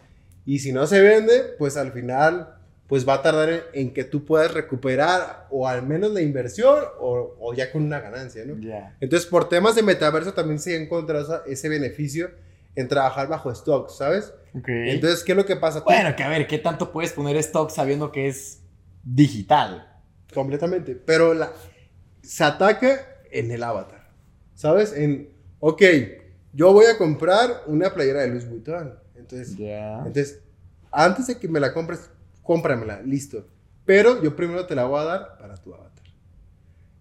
Y 0.47 0.61
si 0.61 0.73
no 0.73 0.87
se 0.87 1.01
vende, 1.01 1.43
pues 1.59 1.77
al 1.77 1.93
final, 1.93 2.57
pues 2.87 3.07
va 3.07 3.15
a 3.15 3.23
tardar 3.23 3.65
en, 3.73 3.93
que 3.93 4.05
tú 4.05 4.25
puedas 4.25 4.55
recuperar 4.55 5.49
o 5.51 5.67
al 5.67 5.83
menos 5.83 6.13
la 6.13 6.23
inversión 6.23 6.85
o, 7.01 7.37
o 7.39 7.53
ya 7.53 7.73
con 7.73 7.83
una 7.83 8.01
ganancia, 8.01 8.45
¿no? 8.47 8.55
Entonces, 9.01 9.29
por 9.29 9.49
temas 9.49 9.75
de 9.75 9.83
metaverso 9.83 10.33
también 10.33 10.61
se 10.61 10.75
ha 10.75 10.81
encontrado 10.81 11.45
ese 11.47 11.69
beneficio 11.69 12.31
en 12.77 12.89
trabajar 12.89 13.29
bajo 13.29 13.51
stock, 13.51 13.91
¿sabes? 13.91 14.33
Entonces, 14.55 15.25
¿qué 15.25 15.33
es 15.33 15.37
lo 15.37 15.45
que 15.45 15.57
pasa? 15.57 15.81
Bueno, 15.81 16.15
que 16.15 16.23
a 16.23 16.29
ver, 16.29 16.47
¿qué 16.47 16.59
tanto 16.59 16.93
puedes 16.93 17.13
poner 17.13 17.37
stock 17.37 17.71
sabiendo 17.71 18.13
que 18.13 18.29
es 18.29 18.63
digital? 19.03 19.93
Completamente. 20.33 20.95
Pero 20.95 21.35
la, 21.35 21.53
se 22.23 22.45
ataca 22.45 23.01
en 23.31 23.51
el 23.51 23.63
avatar. 23.63 24.11
¿Sabes? 24.55 24.93
En, 24.95 25.31
ok, 25.59 25.83
yo 26.53 26.73
voy 26.73 26.87
a 26.87 26.97
comprar 26.97 27.65
una 27.67 27.93
playera 27.93 28.21
de 28.23 28.29
Louis 28.29 28.49
Vuitton. 28.49 28.99
Entonces, 29.29 29.57
entonces, 29.59 30.41
antes 30.91 31.27
de 31.27 31.39
que 31.39 31.49
me 31.49 31.61
la 31.61 31.73
compres, 31.73 32.11
cómpramela, 32.43 33.03
listo. 33.03 33.47
Pero 33.85 34.23
yo 34.23 34.35
primero 34.35 34.67
te 34.67 34.75
la 34.75 34.85
voy 34.85 35.01
a 35.01 35.05
dar 35.05 35.39
para 35.39 35.57
tu 35.57 35.75
avatar. 35.75 35.93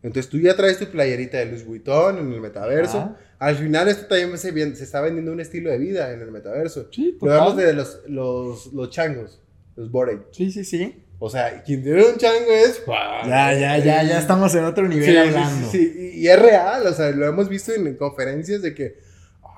Entonces 0.04 0.30
tú 0.30 0.40
ya 0.40 0.56
traes 0.56 0.78
tu 0.78 0.86
playerita 0.86 1.38
de 1.40 1.48
Louis 1.48 1.66
Vuitton 1.66 2.20
en 2.20 2.32
el 2.32 2.40
metaverso. 2.40 3.16
Al 3.40 3.56
final 3.56 3.88
esto 3.88 4.06
también 4.06 4.38
se, 4.38 4.76
se, 4.76 4.84
está 4.84 5.02
vendiendo 5.02 5.32
un 5.32 5.40
estilo 5.40 5.72
de 5.72 5.80
vida 5.80 6.12
en 6.14 6.22
el 6.22 6.32
metaverso. 6.32 6.88
Sí, 6.92 7.18
Lo 7.22 7.32
vemos 7.32 7.58
de 7.58 7.74
los, 7.74 8.02
los, 8.08 8.74
los 8.74 8.90
changos, 8.92 9.42
los 9.76 9.90
Borey. 9.90 10.20
Sí, 10.32 10.52
sí, 10.52 10.64
sí. 10.64 11.04
O 11.18 11.30
sea, 11.30 11.64
quien 11.64 11.82
tiene 11.82 12.04
un 12.04 12.18
chango 12.18 12.52
es... 12.52 12.84
Ya, 12.86 13.54
ya, 13.54 13.78
ya, 13.80 14.04
ya 14.04 14.20
estamos 14.20 14.54
en 14.54 14.66
otro 14.66 14.88
nivel 14.88 15.18
hablando. 15.18 15.72
Sí, 15.72 15.92
sí, 15.92 16.12
y 16.20 16.28
es 16.28 16.40
real, 16.40 16.86
o 16.86 16.94
sea, 16.94 17.10
lo 17.10 17.26
hemos 17.26 17.50
visto 17.50 17.74
en 17.74 17.96
conferencias 17.96 18.62
de 18.62 18.76
que 18.76 19.00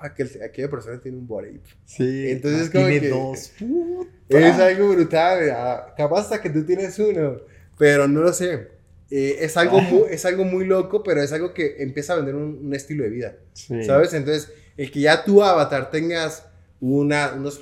ah, 0.02 0.14
aquella 0.43 0.70
persona 0.70 1.00
tiene 1.00 1.18
un 1.18 1.28
body. 1.28 1.60
Sí. 1.86 2.30
Entonces, 2.30 2.70
como 2.70 2.88
tiene 2.88 3.10
dos. 3.10 3.54
Es 4.30 4.60
algo 4.60 4.89
brutal. 4.89 5.50
Ah, 5.52 5.93
capaz 5.95 6.22
hasta 6.22 6.41
que 6.41 6.50
tú 6.50 6.66
tienes 6.66 6.98
uno. 7.00 7.38
Pero 7.78 8.08
no 8.08 8.22
lo 8.22 8.34
sé. 8.34 8.70
Eh, 9.10 9.38
es, 9.39 9.56
algo 9.56 9.80
muy, 9.80 10.04
es 10.10 10.26
algo 10.26 10.43
muy 10.43 10.66
loco, 10.66 11.02
pero 11.02 11.22
es 11.22 11.32
algo 11.32 11.54
que 11.54 11.78
empieza 11.80 12.14
a 12.14 12.18
vender 12.18 12.36
un, 12.36 12.74
estilo 12.74 13.04
de 13.04 13.10
vida. 13.10 13.36
¿Sabes? 13.54 14.14
Entonces, 14.14 14.52
el 14.76 14.91
que 14.91 15.02
ya 15.02 15.24
tu 15.24 15.43
avatar 15.43 15.89
tengas 15.91 16.45
una, 16.82 17.34
unos, 17.34 17.62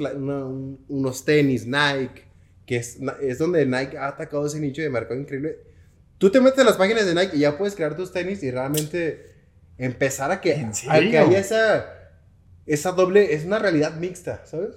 unos 0.89 1.25
tenis 1.25 1.65
Nike, 1.67 2.23
que 2.65 2.77
es, 2.77 2.97
es 3.21 3.37
donde 3.37 3.65
Nike 3.65 3.97
ha 3.97 4.07
atacado 4.07 4.45
ese 4.47 4.59
nicho 4.59 4.81
de 4.81 4.89
mercado 4.89 5.19
increíble. 5.19 5.59
Tú 6.17 6.31
te 6.31 6.41
metes 6.41 6.59
en 6.59 6.65
las 6.65 6.77
páginas 6.77 7.05
de 7.05 7.13
Nike 7.13 7.37
y 7.37 7.39
ya 7.41 7.57
puedes 7.57 7.75
crear 7.75 7.95
tus 7.95 8.11
tenis 8.11 8.41
y 8.41 8.49
realmente 8.49 9.35
empezar 9.77 10.31
a 10.31 10.41
que, 10.41 10.53
a 10.89 10.99
que 10.99 11.17
haya 11.17 11.39
esa, 11.39 12.04
esa 12.65 12.91
doble, 12.91 13.33
es 13.33 13.45
una 13.45 13.59
realidad 13.59 13.95
mixta, 13.97 14.45
¿sabes? 14.45 14.75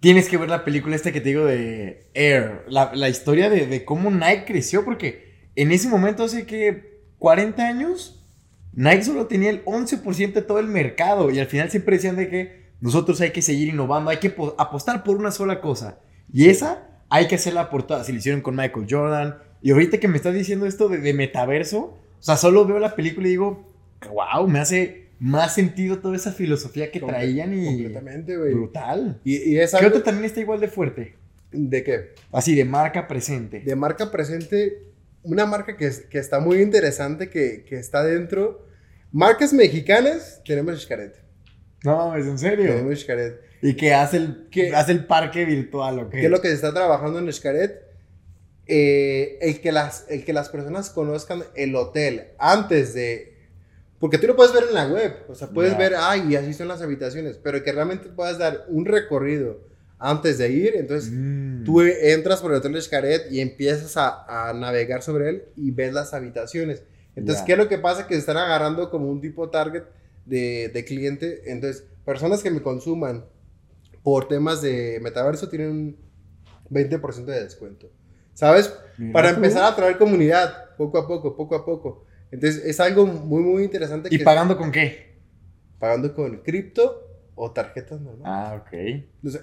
Tienes 0.00 0.28
que 0.28 0.36
ver 0.36 0.48
la 0.48 0.64
película 0.64 0.94
esta 0.94 1.12
que 1.12 1.20
te 1.20 1.30
digo 1.30 1.44
de 1.44 2.08
Air, 2.14 2.64
la, 2.68 2.92
la 2.94 3.08
historia 3.08 3.50
de, 3.50 3.66
de 3.66 3.84
cómo 3.84 4.10
Nike 4.10 4.44
creció, 4.46 4.84
porque 4.84 5.50
en 5.56 5.72
ese 5.72 5.88
momento, 5.88 6.22
hace 6.22 6.46
que 6.46 7.02
40 7.18 7.66
años, 7.66 8.24
Nike 8.72 9.02
solo 9.02 9.26
tenía 9.26 9.50
el 9.50 9.64
11% 9.64 10.32
de 10.32 10.42
todo 10.42 10.60
el 10.60 10.68
mercado 10.68 11.30
y 11.30 11.40
al 11.40 11.46
final 11.46 11.70
siempre 11.70 11.96
decían 11.96 12.14
de 12.14 12.28
que 12.28 12.68
nosotros 12.80 13.20
hay 13.20 13.32
que 13.32 13.42
seguir 13.42 13.68
innovando, 13.68 14.10
hay 14.10 14.18
que 14.18 14.34
apostar 14.56 15.02
por 15.02 15.16
una 15.16 15.32
sola 15.32 15.60
cosa. 15.60 15.98
Y 16.32 16.48
esa 16.48 16.86
hay 17.10 17.26
que 17.26 17.34
hacerla 17.34 17.70
por 17.70 17.82
todas. 17.82 18.06
Si 18.06 18.12
lo 18.12 18.18
hicieron 18.18 18.40
con 18.40 18.54
Michael 18.54 18.86
Jordan. 18.88 19.38
Y 19.60 19.72
ahorita 19.72 19.98
que 19.98 20.06
me 20.06 20.16
estás 20.16 20.34
diciendo 20.34 20.66
esto 20.66 20.88
de, 20.88 21.12
metaverso, 21.12 21.78
o 21.78 22.22
sea, 22.22 22.36
solo 22.36 22.64
veo 22.64 22.78
la 22.78 22.94
película 22.94 23.26
y 23.26 23.30
digo, 23.30 23.66
wow, 24.12 24.46
me 24.46 24.60
hace 24.60 25.07
más 25.20 25.54
sentido 25.54 25.98
toda 25.98 26.16
esa 26.16 26.32
filosofía 26.32 26.90
que 26.90 27.00
traían 27.00 27.52
y... 27.58 27.64
Completamente, 27.64 28.36
güey. 28.36 28.54
Brutal. 28.54 29.20
Y, 29.24 29.36
y 29.36 29.54
¿Qué 29.54 29.86
otro 29.86 30.02
también 30.02 30.26
está 30.26 30.40
igual 30.40 30.60
de 30.60 30.68
fuerte? 30.68 31.14
¿De 31.50 31.82
qué? 31.82 32.14
Así, 32.30 32.54
de 32.54 32.64
marca 32.64 33.08
presente. 33.08 33.60
De 33.60 33.74
marca 33.74 34.10
presente, 34.10 34.82
una 35.22 35.46
marca 35.46 35.76
que, 35.76 35.90
que 36.10 36.18
está 36.18 36.40
muy 36.40 36.60
interesante, 36.60 37.30
que, 37.30 37.64
que, 37.64 37.76
está 37.76 38.04
dentro. 38.04 38.66
Marcas 39.12 39.52
mexicanas, 39.52 40.42
tenemos 40.44 40.82
Xcaret. 40.84 41.16
No, 41.84 42.14
es 42.16 42.26
en 42.26 42.38
serio. 42.38 42.66
Tenemos 42.66 43.00
Xcaret. 43.00 43.40
¿Y 43.62 43.74
qué 43.74 43.94
hace 43.94 44.18
el, 44.18 44.48
qué 44.50 44.74
hace 44.74 44.92
el 44.92 45.06
parque 45.06 45.44
virtual 45.44 45.98
o 46.00 46.10
qué? 46.10 46.18
¿Qué 46.18 46.24
es 46.26 46.30
lo 46.30 46.40
que 46.40 46.48
se 46.48 46.54
está 46.54 46.72
trabajando 46.72 47.18
en 47.18 47.32
Xcaret? 47.32 47.82
Eh, 48.66 49.38
el, 49.40 49.60
que 49.60 49.72
las, 49.72 50.04
el 50.10 50.24
que 50.24 50.34
las 50.34 50.50
personas 50.50 50.90
conozcan 50.90 51.44
el 51.56 51.74
hotel 51.74 52.28
antes 52.38 52.92
de... 52.94 53.37
Porque 54.00 54.18
tú 54.18 54.26
lo 54.28 54.36
puedes 54.36 54.52
ver 54.52 54.64
en 54.68 54.74
la 54.74 54.86
web, 54.86 55.24
o 55.28 55.34
sea, 55.34 55.48
puedes 55.48 55.76
ver, 55.76 55.94
ay, 55.96 56.36
así 56.36 56.54
son 56.54 56.68
las 56.68 56.82
habitaciones, 56.82 57.38
pero 57.42 57.62
que 57.64 57.72
realmente 57.72 58.08
puedas 58.08 58.38
dar 58.38 58.64
un 58.68 58.84
recorrido 58.84 59.60
antes 59.98 60.38
de 60.38 60.50
ir. 60.50 60.76
Entonces, 60.76 61.10
mm. 61.12 61.64
tú 61.64 61.80
entras 61.82 62.40
por 62.40 62.52
el 62.52 62.58
Hotel 62.58 62.74
de 62.74 62.80
Xcaret 62.80 63.32
y 63.32 63.40
empiezas 63.40 63.96
a, 63.96 64.50
a, 64.50 64.52
navegar 64.52 65.02
sobre 65.02 65.28
él 65.28 65.44
y 65.56 65.72
ves 65.72 65.92
las 65.92 66.14
habitaciones. 66.14 66.82
Entonces, 67.16 67.44
¿qué 67.44 67.52
es 67.52 67.58
lo 67.58 67.68
que 67.68 67.78
pasa? 67.78 68.06
Que 68.06 68.14
se 68.14 68.20
están 68.20 68.36
agarrando 68.36 68.90
como 68.90 69.10
un 69.10 69.20
tipo 69.20 69.50
target 69.50 69.82
de, 70.24 70.70
de 70.72 70.84
cliente. 70.84 71.50
Entonces, 71.50 71.84
personas 72.04 72.42
que 72.42 72.52
me 72.52 72.62
consuman 72.62 73.24
por 74.04 74.28
temas 74.28 74.62
de 74.62 75.00
metaverso 75.02 75.48
tienen 75.48 75.70
un 75.70 75.96
20% 76.70 77.24
de 77.24 77.42
descuento. 77.42 77.90
¿Sabes? 78.34 78.72
Para 79.12 79.30
empezar 79.30 79.64
a 79.64 79.74
traer 79.74 79.98
comunidad, 79.98 80.76
poco 80.76 80.98
a 80.98 81.08
poco, 81.08 81.34
poco 81.34 81.56
a 81.56 81.64
poco. 81.64 82.04
Entonces, 82.30 82.64
es 82.64 82.80
algo 82.80 83.06
muy, 83.06 83.42
muy 83.42 83.64
interesante. 83.64 84.08
¿Y 84.12 84.18
pagando 84.18 84.56
con 84.56 84.70
qué? 84.70 85.16
Pagando 85.78 86.14
con 86.14 86.38
cripto 86.38 87.08
o 87.34 87.50
tarjetas 87.52 88.00
normales. 88.00 88.26
Ah, 88.26 88.62
ok. 88.62 88.72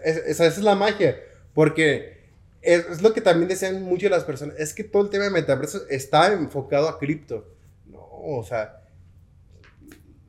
esa, 0.03 0.45
es 0.45 0.57
la 0.59 0.75
magia, 0.75 1.17
porque 1.53 2.25
es, 2.61 3.01
lo 3.01 3.13
que 3.13 3.21
también 3.21 3.47
desean 3.47 3.81
mucho 3.83 4.09
las 4.09 4.23
personas, 4.23 4.55
es 4.59 4.73
que 4.73 4.83
todo 4.83 5.03
el 5.03 5.09
tema 5.09 5.25
de 5.25 5.31
metaverso 5.31 5.87
está 5.89 6.33
enfocado 6.33 6.89
a 6.89 6.99
cripto. 6.99 7.47
No, 7.85 7.99
o 8.01 8.43
sea, 8.43 8.81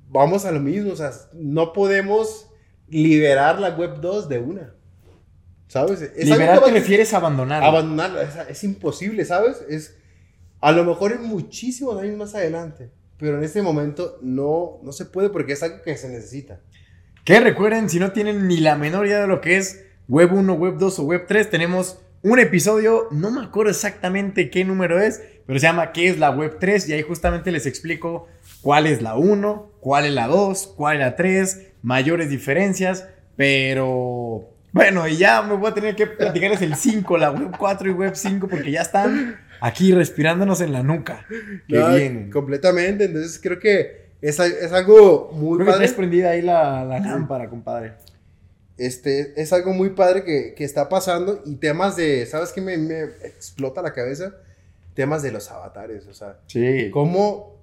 vamos 0.08 0.44
a 0.44 0.52
lo 0.52 0.60
mismo, 0.60 0.92
o 0.92 0.96
sea, 0.96 1.10
no 1.32 1.72
podemos 1.72 2.48
liberar 2.88 3.58
la 3.58 3.70
web 3.70 4.00
2 4.00 4.28
de 4.28 4.38
una. 4.38 4.72
¿Sabes? 5.68 6.00
Es 6.00 6.28
Liberar 6.28 6.62
te 6.62 6.70
refieres 6.70 7.12
a. 7.12 7.16
Abandonarla, 7.16 8.22
es, 8.22 8.36
es, 8.48 8.64
imposible, 8.64 9.24
¿sabes? 9.24 9.64
Es 9.68 9.96
A 10.60 10.72
lo 10.72 10.84
mejor 10.84 11.12
en 11.12 11.22
muchísimos 11.24 12.00
años 12.00 12.16
más 12.16 12.34
adelante, 12.34 12.90
pero 13.18 13.38
en 13.38 13.44
este 13.44 13.62
momento 13.62 14.18
no, 14.22 14.80
no 14.82 14.92
se 14.92 15.04
puede 15.04 15.30
porque 15.30 15.52
es 15.52 15.62
algo 15.62 15.82
que 15.82 15.96
se 15.96 16.08
necesita. 16.08 16.60
Que 17.24 17.40
recuerden, 17.40 17.88
si 17.88 17.98
no 17.98 18.12
tienen 18.12 18.46
ni 18.46 18.58
la 18.58 18.76
menor 18.76 19.06
idea 19.06 19.20
de 19.20 19.26
lo 19.26 19.40
que 19.40 19.56
es 19.56 19.84
Web 20.08 20.32
1, 20.32 20.52
Web 20.54 20.78
2 20.78 20.98
o 20.98 21.02
Web 21.04 21.24
3, 21.26 21.50
tenemos 21.50 21.98
un 22.22 22.38
episodio, 22.38 23.08
no 23.10 23.30
me 23.30 23.42
acuerdo 23.42 23.70
exactamente 23.70 24.50
qué 24.50 24.64
número 24.64 25.00
es, 25.00 25.22
pero 25.46 25.58
se 25.58 25.66
llama 25.66 25.92
¿Qué 25.92 26.08
es 26.08 26.18
la 26.18 26.30
Web 26.30 26.58
3? 26.58 26.88
Y 26.88 26.92
ahí 26.92 27.02
justamente 27.02 27.52
les 27.52 27.66
explico 27.66 28.26
cuál 28.62 28.86
es 28.86 29.02
la 29.02 29.16
1, 29.16 29.72
cuál 29.80 30.06
es 30.06 30.12
la 30.12 30.26
2, 30.26 30.74
cuál 30.76 30.96
es 30.96 31.00
la 31.00 31.16
3, 31.16 31.68
mayores 31.82 32.30
diferencias, 32.30 33.08
pero 33.36 34.50
bueno, 34.72 35.06
y 35.08 35.16
ya 35.16 35.42
me 35.42 35.54
voy 35.54 35.70
a 35.70 35.74
tener 35.74 35.96
que 35.96 36.06
platicarles 36.06 36.62
el 36.62 36.74
5, 36.74 37.16
la 37.16 37.30
Web 37.30 37.56
4 37.58 37.90
y 37.90 37.92
Web 37.92 38.14
5, 38.14 38.48
porque 38.48 38.70
ya 38.70 38.82
están 38.82 39.38
aquí 39.60 39.92
respirándonos 39.92 40.60
en 40.60 40.72
la 40.72 40.82
nuca. 40.82 41.26
Que 41.68 41.78
No, 41.78 41.88
vienen. 41.94 42.30
Completamente, 42.30 43.04
entonces 43.04 43.38
creo 43.42 43.58
que 43.58 44.06
es, 44.20 44.38
es 44.40 44.72
algo 44.72 45.30
muy 45.32 45.56
Creo 45.56 45.66
que 45.66 45.72
padre. 45.72 45.78
traes 45.86 45.92
prendida 45.96 46.30
ahí 46.30 46.42
la, 46.42 46.84
la 46.84 46.98
lámpara, 47.00 47.48
compadre. 47.48 47.94
Este, 48.78 49.40
es 49.40 49.52
algo 49.52 49.72
muy 49.72 49.90
padre 49.90 50.22
que, 50.24 50.54
que 50.54 50.64
está 50.64 50.88
pasando 50.88 51.42
y 51.46 51.56
temas 51.56 51.96
de, 51.96 52.26
¿sabes 52.26 52.52
qué 52.52 52.60
me, 52.60 52.76
me 52.76 53.00
explota 53.24 53.80
la 53.82 53.92
cabeza? 53.92 54.34
Temas 54.94 55.22
de 55.22 55.32
los 55.32 55.50
avatares, 55.50 56.06
o 56.06 56.14
sea, 56.14 56.38
Sí. 56.46 56.90
cómo 56.90 57.56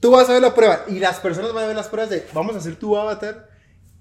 tú 0.00 0.10
vas 0.10 0.28
a 0.28 0.32
ver 0.32 0.42
la 0.42 0.54
prueba 0.54 0.84
y 0.88 0.98
las 0.98 1.20
personas 1.20 1.52
van 1.52 1.64
a 1.64 1.66
ver 1.68 1.76
las 1.76 1.88
pruebas 1.88 2.10
de, 2.10 2.24
vamos 2.32 2.54
a 2.54 2.58
hacer 2.58 2.76
tu 2.76 2.96
avatar 2.96 3.48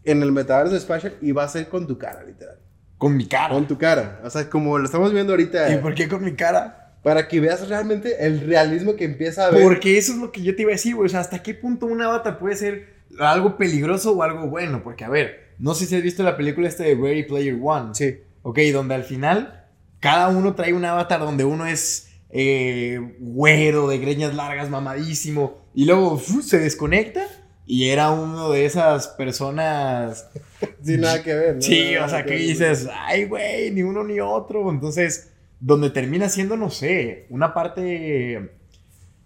en 0.04 0.22
el 0.24 0.32
metaverso 0.32 0.74
de 0.74 0.80
Spatial 0.80 1.16
y 1.22 1.32
va 1.32 1.44
a 1.44 1.48
ser 1.48 1.68
con 1.68 1.86
tu 1.88 1.98
cara, 1.98 2.24
literal. 2.24 2.60
Con 2.98 3.18
mi 3.18 3.28
cara. 3.28 3.54
Con 3.54 3.68
tu 3.68 3.78
cara, 3.78 4.22
o 4.24 4.30
sea, 4.30 4.50
como 4.50 4.78
lo 4.78 4.86
estamos 4.86 5.12
viendo 5.14 5.34
ahorita, 5.34 5.74
¿Y 5.74 5.78
por 5.78 5.94
qué 5.94 6.08
con 6.08 6.24
mi 6.24 6.34
cara? 6.34 6.82
para 7.06 7.28
que 7.28 7.40
veas 7.40 7.70
realmente 7.70 8.26
el 8.26 8.42
realismo 8.48 8.96
que 8.96 9.06
empieza 9.06 9.46
a 9.46 9.52
ver. 9.52 9.62
Porque 9.62 9.96
eso 9.96 10.14
es 10.14 10.18
lo 10.18 10.32
que 10.32 10.42
yo 10.42 10.56
te 10.56 10.64
iba 10.64 10.72
a 10.72 10.74
decir, 10.74 10.96
güey. 10.96 11.06
O 11.06 11.10
sea, 11.10 11.20
¿hasta 11.20 11.44
qué 11.44 11.54
punto 11.54 11.86
un 11.86 12.02
avatar 12.02 12.40
puede 12.40 12.56
ser 12.56 12.96
algo 13.20 13.58
peligroso 13.58 14.14
o 14.14 14.24
algo 14.24 14.48
bueno? 14.48 14.82
Porque, 14.84 15.04
a 15.04 15.10
ver, 15.10 15.54
no 15.60 15.76
sé 15.76 15.86
si 15.86 15.96
has 15.96 16.02
visto 16.02 16.24
la 16.24 16.36
película 16.36 16.68
este 16.68 16.82
de 16.82 16.96
Ready 16.96 17.24
Player 17.26 17.60
One. 17.62 17.94
Sí, 17.94 18.22
Ok, 18.42 18.60
donde 18.74 18.96
al 18.96 19.04
final 19.04 19.66
cada 20.00 20.30
uno 20.30 20.56
trae 20.56 20.74
un 20.74 20.84
avatar 20.84 21.20
donde 21.20 21.46
uno 21.46 21.68
es 21.68 22.10
eh, 22.30 23.16
güero, 23.20 23.88
de 23.88 24.00
greñas 24.00 24.34
largas, 24.34 24.72
mamadísimo. 24.72 25.66
Y 25.76 25.86
luego 25.86 26.20
se 26.20 26.58
desconecta 26.58 27.28
y 27.66 27.90
era 27.90 28.12
uno 28.12 28.52
de 28.52 28.66
esas 28.66 29.08
personas. 29.10 30.30
sin 30.84 31.02
nada 31.02 31.24
que 31.24 31.34
ver. 31.34 31.56
¿no? 31.56 31.62
Sí, 31.62 31.96
o 31.98 32.08
sea, 32.08 32.26
que 32.26 32.36
dices, 32.36 32.88
ay, 32.92 33.26
güey, 33.26 33.72
ni 33.72 33.82
uno 33.82 34.04
ni 34.04 34.20
otro. 34.20 34.70
Entonces, 34.70 35.32
donde 35.60 35.90
termina 35.90 36.30
siendo, 36.30 36.58
no 36.58 36.70
sé, 36.70 37.26
una 37.30 37.54
parte 37.54 38.52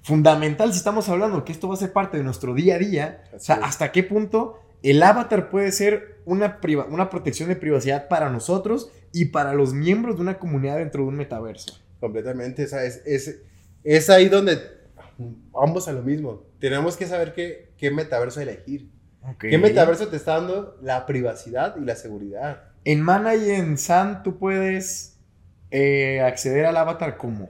fundamental 0.02 0.72
si 0.72 0.78
estamos 0.78 1.10
hablando 1.10 1.44
que 1.44 1.52
esto 1.52 1.68
va 1.68 1.74
a 1.74 1.78
ser 1.78 1.92
parte 1.92 2.18
de 2.18 2.24
nuestro 2.24 2.54
día 2.54 2.76
a 2.76 2.80
día. 2.80 3.24
O 3.36 3.40
sea, 3.40 3.56
es. 3.56 3.64
hasta 3.64 3.92
qué 3.92 4.04
punto 4.04 4.60
el 4.82 5.04
avatar 5.04 5.50
puede 5.50 5.72
ser 5.72 6.22
una, 6.26 6.60
una 6.90 7.10
protección 7.10 7.50
de 7.50 7.56
privacidad 7.56 8.08
para 8.08 8.30
nosotros 8.30 8.92
y 9.12 9.26
para 9.26 9.54
los 9.54 9.74
miembros 9.74 10.16
de 10.16 10.22
una 10.22 10.40
comunidad 10.40 10.78
dentro 10.78 11.04
de 11.04 11.10
un 11.10 11.16
metaverso. 11.16 11.78
Completamente, 12.00 12.64
o 12.64 12.68
sea, 12.68 12.86
es, 12.86 13.02
es, 13.06 13.42
es 13.84 14.10
ahí 14.10 14.30
donde 14.30 14.58
ambos 15.61 15.88
a 15.88 15.93
lo 15.93 16.01
mismo. 16.03 16.43
Tenemos 16.59 16.95
que 16.97 17.05
saber 17.05 17.34
qué, 17.34 17.74
qué 17.78 17.91
metaverso 17.91 18.41
elegir. 18.41 18.89
¿Qué 19.39 19.57
metaverso 19.57 20.07
te 20.07 20.15
está 20.15 20.36
dando 20.36 20.78
la 20.82 21.05
privacidad 21.05 21.76
y 21.78 21.82
la 21.86 21.95
seguridad? 21.95 22.63
En 22.86 23.01
Mana 23.01 23.36
y 23.36 23.49
en 23.49 23.78
San 23.78 24.24
tú 24.24 24.39
puedes 24.39 25.20
eh, 25.72 26.22
acceder 26.22 26.65
al 26.65 26.78
avatar 26.78 27.17
como. 27.17 27.49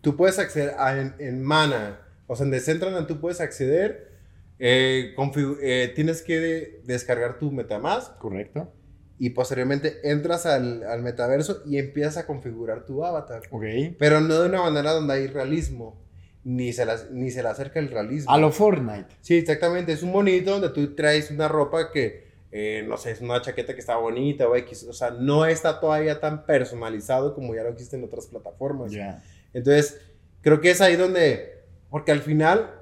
Tú 0.00 0.16
puedes 0.16 0.38
acceder 0.38 0.74
a, 0.78 0.98
en, 0.98 1.14
en 1.18 1.42
Mana, 1.42 2.00
o 2.26 2.34
sea, 2.34 2.44
en 2.46 2.50
Decentraland 2.50 3.06
tú 3.06 3.20
puedes 3.20 3.40
acceder, 3.40 4.10
eh, 4.58 5.14
eh, 5.62 5.92
tienes 5.94 6.22
que 6.22 6.40
de- 6.40 6.80
descargar 6.84 7.38
tu 7.38 7.52
Metamask 7.52 8.16
Correcto. 8.18 8.72
y 9.18 9.30
posteriormente 9.30 9.98
entras 10.10 10.46
al, 10.46 10.82
al 10.84 11.02
metaverso 11.02 11.62
y 11.66 11.78
empiezas 11.78 12.16
a 12.16 12.26
configurar 12.26 12.84
tu 12.86 13.04
avatar. 13.04 13.42
Ok. 13.50 13.64
Pero 13.98 14.20
no 14.20 14.40
de 14.40 14.48
una 14.48 14.62
manera 14.62 14.92
donde 14.92 15.14
hay 15.14 15.26
realismo, 15.28 16.01
ni 16.44 16.72
se, 16.72 16.84
las- 16.84 17.10
ni 17.10 17.30
se 17.30 17.42
le 17.42 17.48
acerca 17.48 17.78
el 17.80 17.88
realismo. 17.90 18.30
A 18.30 18.38
lo 18.38 18.50
Fortnite. 18.50 19.06
Sí, 19.20 19.36
exactamente. 19.36 19.92
Es 19.92 20.02
un 20.02 20.12
monito 20.12 20.52
donde 20.52 20.70
tú 20.70 20.94
traes 20.94 21.30
una 21.30 21.46
ropa 21.48 21.90
que, 21.92 22.26
eh, 22.50 22.84
no 22.86 22.96
sé, 22.96 23.12
es 23.12 23.20
una 23.20 23.40
chaqueta 23.40 23.74
que 23.74 23.80
está 23.80 23.96
bonita 23.96 24.48
o 24.48 24.56
X. 24.56 24.84
O 24.88 24.92
sea, 24.92 25.10
no 25.10 25.46
está 25.46 25.78
todavía 25.80 26.20
tan 26.20 26.44
personalizado 26.44 27.34
como 27.34 27.54
ya 27.54 27.62
lo 27.62 27.68
existe 27.70 27.96
en 27.96 28.04
otras 28.04 28.26
plataformas. 28.26 28.90
Ya. 28.92 29.22
Entonces, 29.54 30.00
creo 30.40 30.60
que 30.60 30.70
es 30.70 30.80
ahí 30.80 30.96
donde, 30.96 31.60
porque 31.90 32.10
al 32.12 32.20
final, 32.22 32.74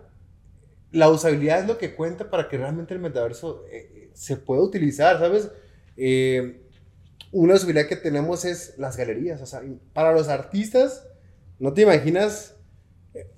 la 0.92 1.08
usabilidad 1.10 1.60
es 1.60 1.66
lo 1.66 1.78
que 1.78 1.94
cuenta 1.94 2.30
para 2.30 2.48
que 2.48 2.56
realmente 2.56 2.94
el 2.94 3.00
metaverso 3.00 3.64
eh, 3.70 4.10
se 4.14 4.36
pueda 4.36 4.62
utilizar, 4.62 5.18
¿sabes? 5.18 5.50
Eh, 5.96 6.62
una 7.32 7.54
usabilidad 7.54 7.86
que 7.86 7.96
tenemos 7.96 8.44
es 8.44 8.74
las 8.78 8.96
galerías. 8.96 9.40
O 9.42 9.46
sea, 9.46 9.62
para 9.92 10.12
los 10.12 10.28
artistas, 10.28 11.06
no 11.58 11.72
te 11.74 11.82
imaginas. 11.82 12.56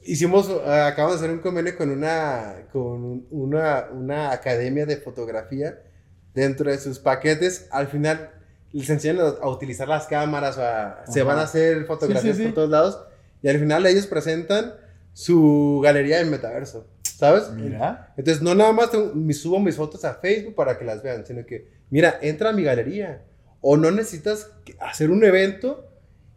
Hicimos, 0.02 0.50
acabamos 0.50 1.20
de 1.20 1.26
hacer 1.26 1.30
un 1.36 1.40
convenio 1.42 1.76
con 1.76 1.90
una, 1.90 2.66
con 2.72 2.82
un- 3.04 3.26
una, 3.30 3.86
una 3.92 4.32
academia 4.32 4.84
de 4.86 4.96
fotografía. 4.98 5.78
Dentro 6.34 6.70
de 6.70 6.78
sus 6.78 6.98
paquetes, 6.98 7.68
al 7.70 7.86
final 7.88 8.30
les 8.72 8.88
enseñan 8.90 9.20
a, 9.40 9.48
utilizar 9.48 9.88
las 9.88 10.06
cámaras, 10.06 10.58
o 10.58 10.62
a- 10.62 11.04
se 11.06 11.22
van 11.22 11.38
a 11.38 11.42
hacer 11.42 11.84
fotografías 11.86 12.36
Sí, 12.36 12.42
sí, 12.42 12.48
sí. 12.48 12.52
por 12.52 12.54
todos 12.54 12.70
lados. 12.70 12.98
Y 13.42 13.48
al 13.48 13.58
final 13.58 13.84
ellos 13.86 14.06
presentan 14.06 14.74
su 15.14 15.80
galería 15.82 16.18
del 16.18 16.30
metaverso, 16.30 16.86
¿sabes? 17.02 17.50
Mira. 17.50 18.12
Entonces, 18.16 18.42
no 18.42 18.54
nada 18.54 18.72
más 18.72 18.90
tengo- 18.90 19.12
me 19.14 19.32
subo 19.34 19.58
mis 19.58 19.76
fotos 19.76 20.04
a 20.04 20.14
Facebook 20.14 20.54
para 20.54 20.78
que 20.78 20.84
las 20.84 21.02
vean, 21.02 21.26
sino 21.26 21.44
que, 21.46 21.68
mira, 21.90 22.18
entra 22.22 22.50
a 22.50 22.52
mi 22.52 22.62
galería. 22.62 23.22
O 23.60 23.76
no 23.76 23.90
necesitas 23.90 24.50
hacer 24.80 25.10
un 25.10 25.22
evento 25.24 25.86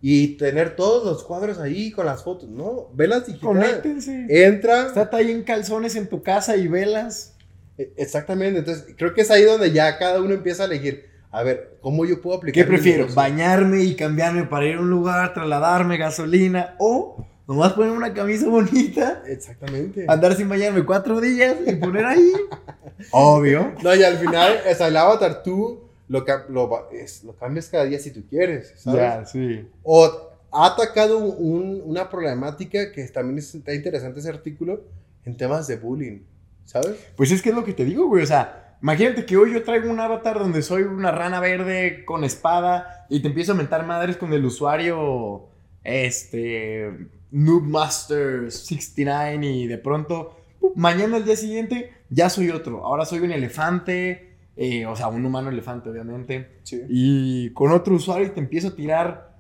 y 0.07 0.37
tener 0.37 0.75
todos 0.75 1.03
los 1.03 1.23
cuadros 1.23 1.57
ahí 1.57 1.89
con 1.91 2.05
las 2.05 2.23
fotos, 2.23 2.47
¿no? 2.47 2.89
Velas 2.93 3.25
digital. 3.25 3.47
Conéctense. 3.47 4.27
Entra. 4.29 4.85
Estate 4.85 5.15
ahí 5.15 5.31
en 5.31 5.41
calzones 5.41 5.95
en 5.95 6.07
tu 6.07 6.21
casa 6.21 6.55
y 6.57 6.67
velas. 6.67 7.33
E- 7.75 7.91
Exactamente. 7.97 8.59
Entonces, 8.59 8.93
creo 8.95 9.15
que 9.15 9.21
es 9.21 9.31
ahí 9.31 9.41
donde 9.41 9.71
ya 9.71 9.97
cada 9.97 10.21
uno 10.21 10.35
empieza 10.35 10.61
a 10.61 10.65
elegir, 10.67 11.05
a 11.31 11.41
ver, 11.41 11.79
¿cómo 11.81 12.05
yo 12.05 12.21
puedo 12.21 12.37
aplicar? 12.37 12.53
¿Qué 12.65 12.67
prefiero? 12.69 13.07
¿Bañarme 13.15 13.81
y 13.83 13.95
cambiarme 13.95 14.43
para 14.43 14.67
ir 14.67 14.75
a 14.75 14.81
un 14.81 14.91
lugar, 14.91 15.33
trasladarme, 15.33 15.97
gasolina? 15.97 16.75
¿O 16.77 17.25
nomás 17.47 17.73
poner 17.73 17.91
una 17.91 18.13
camisa 18.13 18.47
bonita, 18.47 19.23
Exactamente. 19.25 20.05
andar 20.07 20.35
sin 20.35 20.47
bañarme 20.47 20.85
cuatro 20.85 21.19
días 21.19 21.55
y 21.65 21.73
poner 21.77 22.05
ahí? 22.05 22.31
Obvio. 23.11 23.73
No, 23.81 23.95
y 23.95 24.03
al 24.03 24.19
final, 24.19 24.53
sea, 24.77 24.87
el 24.87 24.97
avatar 24.97 25.41
tú 25.41 25.84
lo, 26.07 26.23
lo, 26.49 26.89
es- 26.91 27.23
lo 27.23 27.35
cambias 27.35 27.69
cada 27.69 27.85
día 27.85 27.97
si 27.99 28.11
tú 28.11 28.23
quieres, 28.29 28.73
¿sabes? 28.77 29.01
Ya, 29.01 29.25
sí. 29.25 29.67
O 29.83 30.31
ha 30.51 30.67
atacado 30.67 31.17
un- 31.19 31.81
una 31.83 32.09
problemática 32.09 32.91
que 32.91 33.03
también 33.07 33.39
es- 33.39 33.55
está 33.55 33.73
interesante 33.73 34.19
ese 34.19 34.29
artículo 34.29 34.83
en 35.25 35.35
temas 35.37 35.67
de 35.67 35.77
bullying, 35.77 36.19
¿sabes? 36.65 36.95
Pues 37.15 37.31
es 37.31 37.41
que 37.41 37.49
es 37.49 37.55
lo 37.55 37.63
que 37.65 37.73
te 37.73 37.85
digo, 37.85 38.07
güey. 38.07 38.23
O 38.23 38.27
sea, 38.27 38.77
imagínate 38.81 39.25
que 39.25 39.37
hoy 39.37 39.53
yo 39.53 39.63
traigo 39.63 39.89
un 39.89 39.99
avatar 39.99 40.37
donde 40.39 40.61
soy 40.61 40.83
una 40.83 41.11
rana 41.11 41.39
verde 41.39 42.05
con 42.05 42.23
espada 42.23 43.05
y 43.09 43.21
te 43.21 43.27
empiezo 43.29 43.53
a 43.53 43.55
mentar 43.55 43.85
madres 43.85 44.17
con 44.17 44.31
el 44.33 44.45
usuario, 44.45 45.47
este, 45.83 46.91
Noobmaster69 47.31 49.43
y 49.45 49.67
de 49.67 49.77
pronto, 49.77 50.35
mañana 50.75 51.17
al 51.17 51.25
día 51.25 51.35
siguiente 51.35 51.91
ya 52.09 52.29
soy 52.29 52.49
otro. 52.49 52.85
Ahora 52.85 53.05
soy 53.05 53.19
un 53.19 53.31
elefante, 53.31 54.34
eh, 54.57 54.85
o 54.85 54.95
sea, 54.95 55.07
un 55.07 55.25
humano 55.25 55.49
elefante, 55.49 55.89
obviamente. 55.89 56.59
Sí. 56.63 56.81
Y 56.89 57.49
con 57.51 57.71
otro 57.71 57.95
usuario 57.95 58.27
y 58.27 58.31
te 58.31 58.39
empiezo 58.39 58.69
a 58.69 58.75
tirar, 58.75 59.37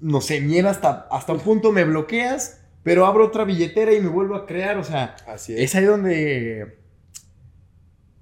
no 0.00 0.20
sé, 0.20 0.40
miel 0.40 0.66
hasta, 0.66 1.06
hasta 1.10 1.32
un 1.32 1.40
punto 1.40 1.72
me 1.72 1.84
bloqueas, 1.84 2.60
pero 2.82 3.06
abro 3.06 3.26
otra 3.26 3.44
billetera 3.44 3.92
y 3.92 4.00
me 4.00 4.08
vuelvo 4.08 4.36
a 4.36 4.46
crear, 4.46 4.78
o 4.78 4.84
sea... 4.84 5.16
Así 5.26 5.54
es. 5.54 5.60
Es 5.60 5.74
ahí 5.74 5.84
donde. 5.84 6.78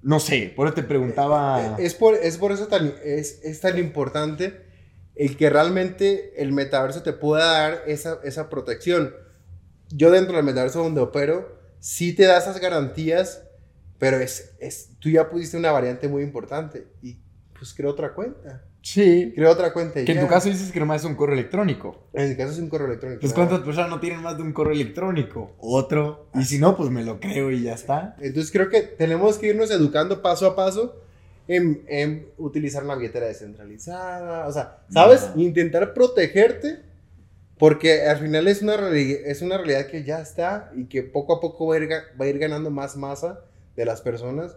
No 0.01 0.19
sé, 0.19 0.51
por 0.53 0.67
eso 0.67 0.75
te 0.75 0.83
preguntaba. 0.83 1.77
Es 1.79 1.93
por, 1.93 2.15
es 2.15 2.37
por 2.37 2.51
eso 2.51 2.67
tan, 2.67 2.93
es, 3.03 3.39
es 3.43 3.61
tan 3.61 3.77
importante 3.77 4.63
el 5.15 5.37
que 5.37 5.49
realmente 5.49 6.41
el 6.41 6.51
metaverso 6.51 7.03
te 7.03 7.13
pueda 7.13 7.45
dar 7.45 7.83
esa, 7.87 8.19
esa 8.23 8.49
protección. 8.49 9.13
Yo 9.89 10.11
dentro 10.11 10.35
del 10.35 10.45
metaverso 10.45 10.83
donde 10.83 11.01
opero, 11.01 11.59
sí 11.79 12.13
te 12.13 12.23
da 12.23 12.37
esas 12.37 12.59
garantías, 12.59 13.43
pero 13.99 14.17
es, 14.17 14.55
es, 14.59 14.89
tú 14.99 15.09
ya 15.09 15.29
pusiste 15.29 15.57
una 15.57 15.71
variante 15.71 16.07
muy 16.07 16.23
importante 16.23 16.87
y 17.01 17.17
pues 17.57 17.73
creo 17.73 17.91
otra 17.91 18.13
cuenta. 18.13 18.63
Sí. 18.81 19.31
Creo 19.33 19.49
otra 19.49 19.71
cuenta. 19.71 20.01
y 20.01 20.05
Que 20.05 20.11
en 20.11 20.17
ya. 20.17 20.23
tu 20.25 20.29
caso 20.29 20.49
dices 20.49 20.71
que 20.71 20.79
nomás 20.79 21.01
es 21.01 21.07
un 21.07 21.15
correo 21.15 21.35
electrónico. 21.35 22.09
En 22.11 22.29
mi 22.29 22.35
caso 22.35 22.51
es 22.51 22.59
un 22.59 22.67
correo 22.67 22.87
electrónico. 22.87 23.21
Pues 23.21 23.31
cuántas 23.31 23.61
personas 23.61 23.89
no 23.89 24.01
tienen 24.01 24.21
más 24.21 24.35
de 24.35 24.43
un 24.43 24.51
correo 24.51 24.73
electrónico. 24.73 25.55
Otro. 25.59 26.27
Y 26.35 26.43
si 26.43 26.59
no, 26.59 26.75
pues 26.75 26.89
me 26.89 27.03
lo 27.05 27.19
creo 27.21 27.49
y 27.49 27.63
ya 27.63 27.73
está. 27.75 28.17
Entonces 28.19 28.51
creo 28.51 28.69
que 28.69 28.81
tenemos 28.81 29.37
que 29.37 29.47
irnos 29.47 29.71
educando 29.71 30.21
paso 30.21 30.45
a 30.47 30.55
paso 30.57 30.99
en, 31.47 31.85
en 31.87 32.27
utilizar 32.37 32.83
una 32.83 32.95
billetera 32.95 33.27
descentralizada. 33.27 34.47
O 34.47 34.51
sea, 34.51 34.79
¿sabes? 34.89 35.23
Ajá. 35.23 35.33
Intentar 35.37 35.93
protegerte 35.93 36.81
Porque 37.57 38.01
al 38.05 38.17
final 38.17 38.49
es 38.49 38.61
una, 38.61 38.75
es 38.89 39.41
una 39.41 39.57
realidad 39.57 39.85
que 39.87 40.03
ya 40.03 40.19
está 40.19 40.71
y 40.75 40.85
que 40.87 41.03
poco 41.03 41.33
a 41.35 41.39
poco 41.39 41.67
va 41.67 41.75
a 41.75 41.77
ir, 41.79 41.89
va 41.89 42.25
a 42.25 42.27
ir 42.27 42.37
ganando 42.37 42.69
más 42.69 42.97
masa 42.97 43.39
de 43.75 43.85
las 43.85 44.01
personas. 44.01 44.55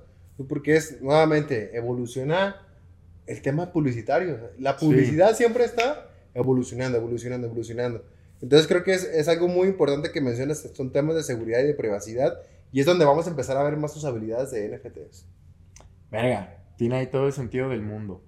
Porque 0.49 0.77
es, 0.77 1.01
nuevamente, 1.01 1.77
evoluciona 1.77 2.57
el 3.27 3.41
tema 3.43 3.73
publicitario. 3.73 4.51
La 4.59 4.77
publicidad 4.77 5.35
siempre 5.35 5.64
está 5.64 6.11
evolucionando, 6.35 6.99
evolucionando, 6.99 7.47
evolucionando. 7.47 8.05
Entonces 8.43 8.69
creo 8.69 8.85
que 8.85 8.93
es, 8.93 9.05
es 9.05 9.29
algo 9.29 9.49
muy 9.49 9.67
importante 9.69 10.11
que 10.12 10.21
mencionas, 10.21 10.69
son 10.75 10.93
temas 10.93 11.17
de 11.17 11.23
seguridad 11.23 11.61
y 11.61 11.67
de 11.67 11.75
privacidad. 11.75 12.39
Y 12.71 12.81
es 12.81 12.87
donde 12.87 13.07
vamos 13.07 13.27
a 13.27 13.31
empezar 13.31 13.57
a 13.57 13.62
ver 13.62 13.77
más 13.79 13.95
tus 13.95 14.05
habilidades 14.05 14.51
de 14.51 14.69
NFTs. 14.77 15.25
Verga, 16.11 16.59
tiene 16.77 16.97
ahí 16.97 17.07
todo 17.07 17.27
el 17.27 17.33
sentido 17.33 17.69
del 17.71 17.81
mundo. 17.83 18.23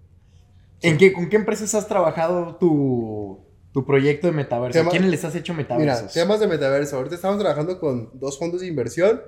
¿En 0.81 0.97
qué, 0.97 1.13
¿Con 1.13 1.29
qué 1.29 1.37
empresas 1.37 1.75
has 1.75 1.87
trabajado 1.89 2.57
tu, 2.57 3.41
tu 3.73 3.85
proyecto 3.85 4.29
de 4.29 4.33
metaverso? 4.33 4.79
Tema- 4.79 4.89
¿A 4.89 4.93
quiénes 4.93 5.11
les 5.11 5.25
has 5.25 5.35
hecho 5.35 5.53
Mira, 5.53 5.75
metaversos? 5.77 6.13
temas 6.15 6.41
de 6.41 6.47
metaverso. 6.47 6.97
Ahorita 6.97 7.17
estamos 7.17 7.39
trabajando 7.39 7.79
con 7.79 8.11
dos 8.15 8.39
fondos 8.39 8.61
de 8.63 8.69
inversión. 8.69 9.21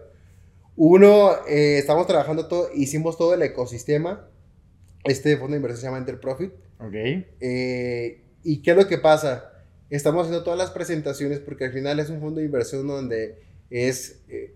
Uno, 0.83 1.33
eh, 1.47 1.77
estamos 1.77 2.07
trabajando 2.07 2.49
todo, 2.49 2.71
hicimos 2.75 3.19
todo 3.19 3.35
el 3.35 3.43
ecosistema. 3.43 4.27
Este 5.05 5.37
fondo 5.37 5.51
de 5.53 5.57
inversión 5.59 5.81
se 5.83 5.87
llama 5.89 5.99
Enterprofit. 5.99 6.53
Ok. 6.79 6.95
Eh, 7.41 8.23
¿Y 8.43 8.63
qué 8.63 8.71
es 8.71 8.77
lo 8.79 8.89
que 8.89 8.97
pasa? 8.97 9.53
Estamos 9.91 10.23
haciendo 10.23 10.43
todas 10.43 10.59
las 10.59 10.71
presentaciones 10.71 11.39
porque 11.39 11.67
al 11.67 11.73
final 11.73 12.01
es 12.01 12.09
un 12.09 12.21
fondo 12.21 12.41
de 12.41 12.47
inversión 12.47 12.87
donde 12.87 13.43
es, 13.69 14.23
eh, 14.31 14.55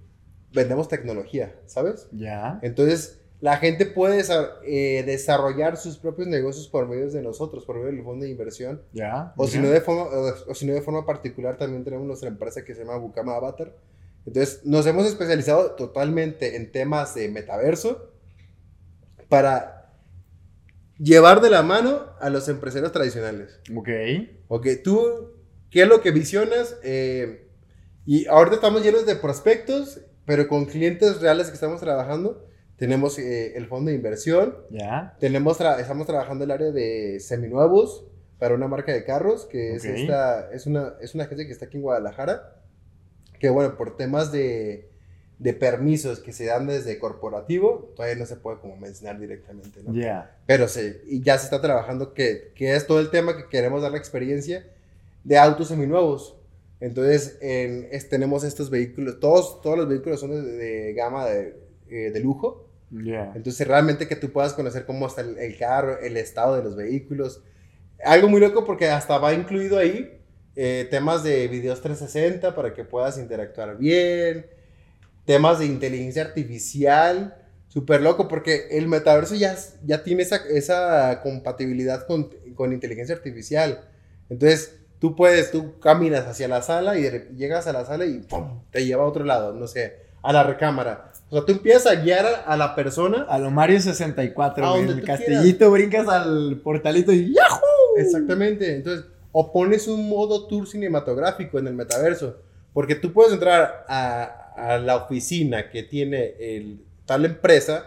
vendemos 0.55 0.89
tecnología, 0.89 1.55
¿sabes? 1.67 2.07
Ya. 2.13 2.59
Entonces, 2.63 3.19
la 3.43 3.59
gente 3.59 3.85
puede 3.85 4.23
desa- 4.23 4.53
eh, 4.65 5.03
desarrollar 5.05 5.77
sus 5.77 5.99
propios 5.99 6.27
negocios 6.29 6.69
por 6.69 6.89
medio 6.89 7.11
de 7.11 7.21
nosotros, 7.21 7.67
por 7.67 7.77
medio 7.77 7.89
del 7.93 8.03
fondo 8.03 8.25
de 8.25 8.31
inversión. 8.31 8.81
Ya. 8.95 9.35
O 9.37 9.47
si, 9.47 9.59
mira. 9.59 9.69
no 9.69 9.75
de 9.75 9.81
forma, 9.83 10.05
o, 10.05 10.33
o 10.53 10.55
si 10.55 10.65
no 10.65 10.73
de 10.73 10.81
forma 10.81 11.05
particular, 11.05 11.59
también 11.59 11.85
tenemos 11.85 12.07
nuestra 12.07 12.31
empresa 12.31 12.65
que 12.65 12.75
se 12.75 12.81
llama 12.81 12.97
Bukama 12.97 13.37
Avatar. 13.37 13.75
Entonces, 14.27 14.61
nos 14.65 14.87
hemos 14.87 15.07
especializado 15.07 15.73
totalmente 15.73 16.57
en 16.57 16.73
temas 16.73 17.15
de 17.15 17.29
metaverso 17.29 18.11
para 19.29 19.93
llevar 20.99 21.41
de 21.41 21.51
la 21.51 21.63
mano 21.63 22.07
a 22.21 22.31
los 22.31 22.49
empresarios 22.49 22.93
tradicionales. 22.93 23.61
Ok. 23.75 23.89
Ok, 24.49 24.67
tú, 24.83 25.33
¿qué 25.71 25.83
es 25.83 25.89
lo 25.89 26.01
que 26.01 26.11
visionas? 26.11 26.77
Eh, 26.83 27.49
y 28.07 28.27
ahorita 28.27 28.57
estamos 28.57 28.83
llenos 28.83 29.07
de 29.07 29.17
prospectos, 29.17 30.01
pero 30.25 30.49
con 30.49 30.67
clientes 30.67 31.21
reales 31.21 31.49
que 31.49 31.55
estamos 31.55 31.81
trabajando. 31.81 32.47
Tenemos 32.77 33.19
eh, 33.21 33.57
el 33.57 33.69
fondo 33.69 33.91
de 33.91 33.97
inversión, 33.97 34.57
Ya. 34.71 35.17
tenemos 35.21 35.61
tra- 35.61 35.79
estamos 35.79 36.07
trabajando 36.09 36.43
el 36.45 36.51
área 36.51 36.73
de 36.73 37.21
seminuevos 37.21 38.05
para 38.39 38.55
una 38.57 38.67
marca 38.67 38.93
de 38.93 39.05
carros, 39.05 39.47
que 39.47 39.71
Ok. 39.71 39.77
es, 39.77 39.85
esta, 39.85 40.51
es, 40.53 40.67
una, 40.67 40.95
es 41.01 41.15
una 41.15 41.23
agencia 41.25 41.47
que 41.47 41.53
está 41.53 41.67
aquí 41.67 41.77
en 41.77 41.83
Guadalajara, 41.85 42.64
que 43.45 43.51
bueno, 43.51 43.77
por 43.77 43.97
temas 43.97 44.33
de, 44.33 44.91
de 45.39 45.53
permisos 45.55 46.21
que 46.21 46.33
se 46.33 46.47
dan 46.47 46.67
desde 46.67 46.99
corporativo, 46.99 47.93
todavía 47.97 48.17
no 48.17 48.27
se 48.27 48.37
puede 48.37 48.59
como 48.61 48.77
mencionar 48.77 49.19
directamente, 49.21 49.83
¿no? 49.83 49.93
Ya. 49.93 50.31
Pero 50.47 50.69
sí, 50.69 50.93
y 51.07 51.23
ya 51.23 51.39
se 51.39 51.45
está 51.47 51.61
trabajando 51.61 52.15
que, 52.15 52.53
que 52.55 52.75
es 52.77 52.87
todo 52.87 53.01
el 53.01 53.11
tema 53.11 53.37
que 53.37 53.49
queremos 53.49 53.83
dar 53.83 53.93
la 53.93 53.99
experiencia 53.99 54.67
de 55.25 55.39
autos 55.39 55.69
seminuevos. 55.69 56.37
Entonces, 56.81 57.39
en, 57.41 57.89
es- 57.91 58.09
tenemos 58.09 58.45
estos 58.45 58.71
vehículos, 58.71 59.21
todos, 59.21 59.61
todos 59.63 59.79
los 59.79 59.89
vehículos 59.89 60.21
son 60.21 60.31
de, 60.33 60.43
de 60.43 60.93
gama 60.95 61.27
de, 61.27 61.57
eh, 61.89 62.11
de 62.13 62.21
lujo. 62.21 62.69
Ya. 62.91 63.33
Entonces, 63.35 63.67
realmente 63.67 64.07
que 64.09 64.17
tú 64.17 64.31
puedas 64.33 64.53
conocer 64.55 64.87
cómo 64.87 65.07
está 65.07 65.23
el, 65.23 65.39
el 65.39 65.57
carro, 65.59 65.99
el 66.01 66.17
estado 66.17 66.57
de 66.57 66.63
los 66.65 66.77
vehículos. 66.77 67.43
Algo 68.05 68.29
muy 68.29 68.41
loco 68.41 68.65
porque 68.65 68.89
hasta 68.89 69.19
va 69.19 69.35
incluido 69.35 69.79
ahí 69.79 70.21
eh, 70.57 70.87
temas 70.91 71.23
de 71.25 71.49
videos 71.49 71.81
360 71.81 72.55
para 72.55 72.75
que 72.75 72.85
puedas 72.85 73.19
interactuar 73.19 73.77
bien, 73.77 74.47
temas 75.25 75.59
de 75.59 75.67
inteligencia 75.67 76.23
artificial, 76.23 77.37
súper 77.69 78.03
loco 78.03 78.29
porque 78.29 78.69
el 78.71 78.87
metaverso 78.87 79.35
ya, 79.35 79.57
ya 79.85 80.05
tiene 80.05 80.23
esa, 80.23 80.37
esa 80.49 81.21
compatibilidad 81.23 82.07
con, 82.07 82.31
con 82.55 82.73
inteligencia 82.73 83.17
artificial. 83.17 83.89
Entonces, 84.29 84.77
tú 85.01 85.17
puedes, 85.17 85.51
tú 85.51 85.81
caminas 85.81 86.27
hacia 86.27 86.47
la 86.49 86.63
sala 86.63 86.97
y 86.97 87.03
llegas 87.37 87.67
a 87.67 87.73
la 87.73 87.85
sala 87.85 88.07
y 88.07 88.19
¡pum! 88.21 88.63
te 88.71 88.87
lleva 88.87 89.03
a 89.03 89.07
otro 89.07 89.25
lado, 89.25 89.53
no 89.53 89.67
sé, 89.67 89.97
a 90.23 90.33
la 90.33 90.45
recámara. 90.45 91.11
O 91.31 91.37
sea, 91.37 91.45
tú 91.45 91.53
empiezas 91.53 91.87
a 91.87 91.97
guiar 91.97 92.27
a, 92.27 92.37
a 92.43 92.57
la 92.57 92.75
persona 92.75 93.27
A 93.29 93.39
lo 93.39 93.51
Mario 93.51 93.81
64, 93.81 94.65
A 94.65 94.69
donde 94.69 94.85
En 94.85 94.99
el 94.99 95.01
tú 95.01 95.07
castellito 95.07 95.71
brincas 95.71 96.07
al 96.07 96.61
portalito 96.63 97.13
y 97.13 97.35
¡Yahoo! 97.35 97.97
Exactamente. 97.97 98.77
Entonces, 98.77 99.07
o 99.37 99.53
pones 99.53 99.89
un 99.89 100.09
modo 100.09 100.47
tour 100.47 100.65
cinematográfico 100.69 101.59
en 101.59 101.67
el 101.67 101.75
metaverso. 101.75 102.37
Porque 102.73 102.95
tú 102.95 103.13
puedes 103.13 103.33
entrar 103.33 103.85
a, 103.89 104.53
a 104.57 104.79
la 104.79 104.97
oficina 104.97 105.71
que 105.71 105.83
tiene 105.83 106.35
el, 106.39 106.85
tal 107.05 107.25
empresa, 107.25 107.85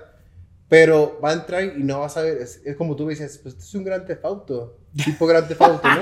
pero 0.67 1.17
va 1.23 1.29
a 1.29 1.33
entrar 1.33 1.63
y 1.63 1.83
no 1.83 2.01
vas 2.01 2.17
a 2.17 2.21
ver. 2.21 2.39
Es, 2.39 2.61
es 2.65 2.75
como 2.75 2.97
tú 2.97 3.07
dices, 3.07 3.39
pues 3.41 3.55
esto 3.55 3.65
es 3.65 3.75
un 3.75 3.85
gran 3.85 4.05
tefauto. 4.05 4.77
Tipo 5.05 5.25
gran 5.25 5.47
tefauto, 5.47 5.87
¿no? 5.87 6.01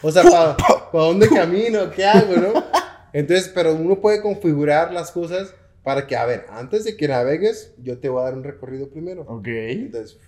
O 0.00 0.10
sea, 0.10 0.22
¿para 0.22 1.04
dónde 1.04 1.28
camino? 1.28 1.90
¿Qué 1.90 2.04
hago, 2.06 2.34
no? 2.34 2.64
Entonces, 3.12 3.52
pero 3.54 3.74
uno 3.74 4.00
puede 4.00 4.22
configurar 4.22 4.94
las 4.94 5.10
cosas 5.10 5.54
para 5.82 6.06
que, 6.06 6.16
a 6.16 6.24
ver, 6.24 6.46
antes 6.48 6.84
de 6.84 6.96
que 6.96 7.06
navegues, 7.06 7.74
yo 7.82 7.98
te 7.98 8.08
voy 8.08 8.22
a 8.22 8.24
dar 8.24 8.34
un 8.34 8.44
recorrido 8.44 8.88
primero. 8.88 9.26
Ok. 9.28 9.46
Entonces, 9.46 10.18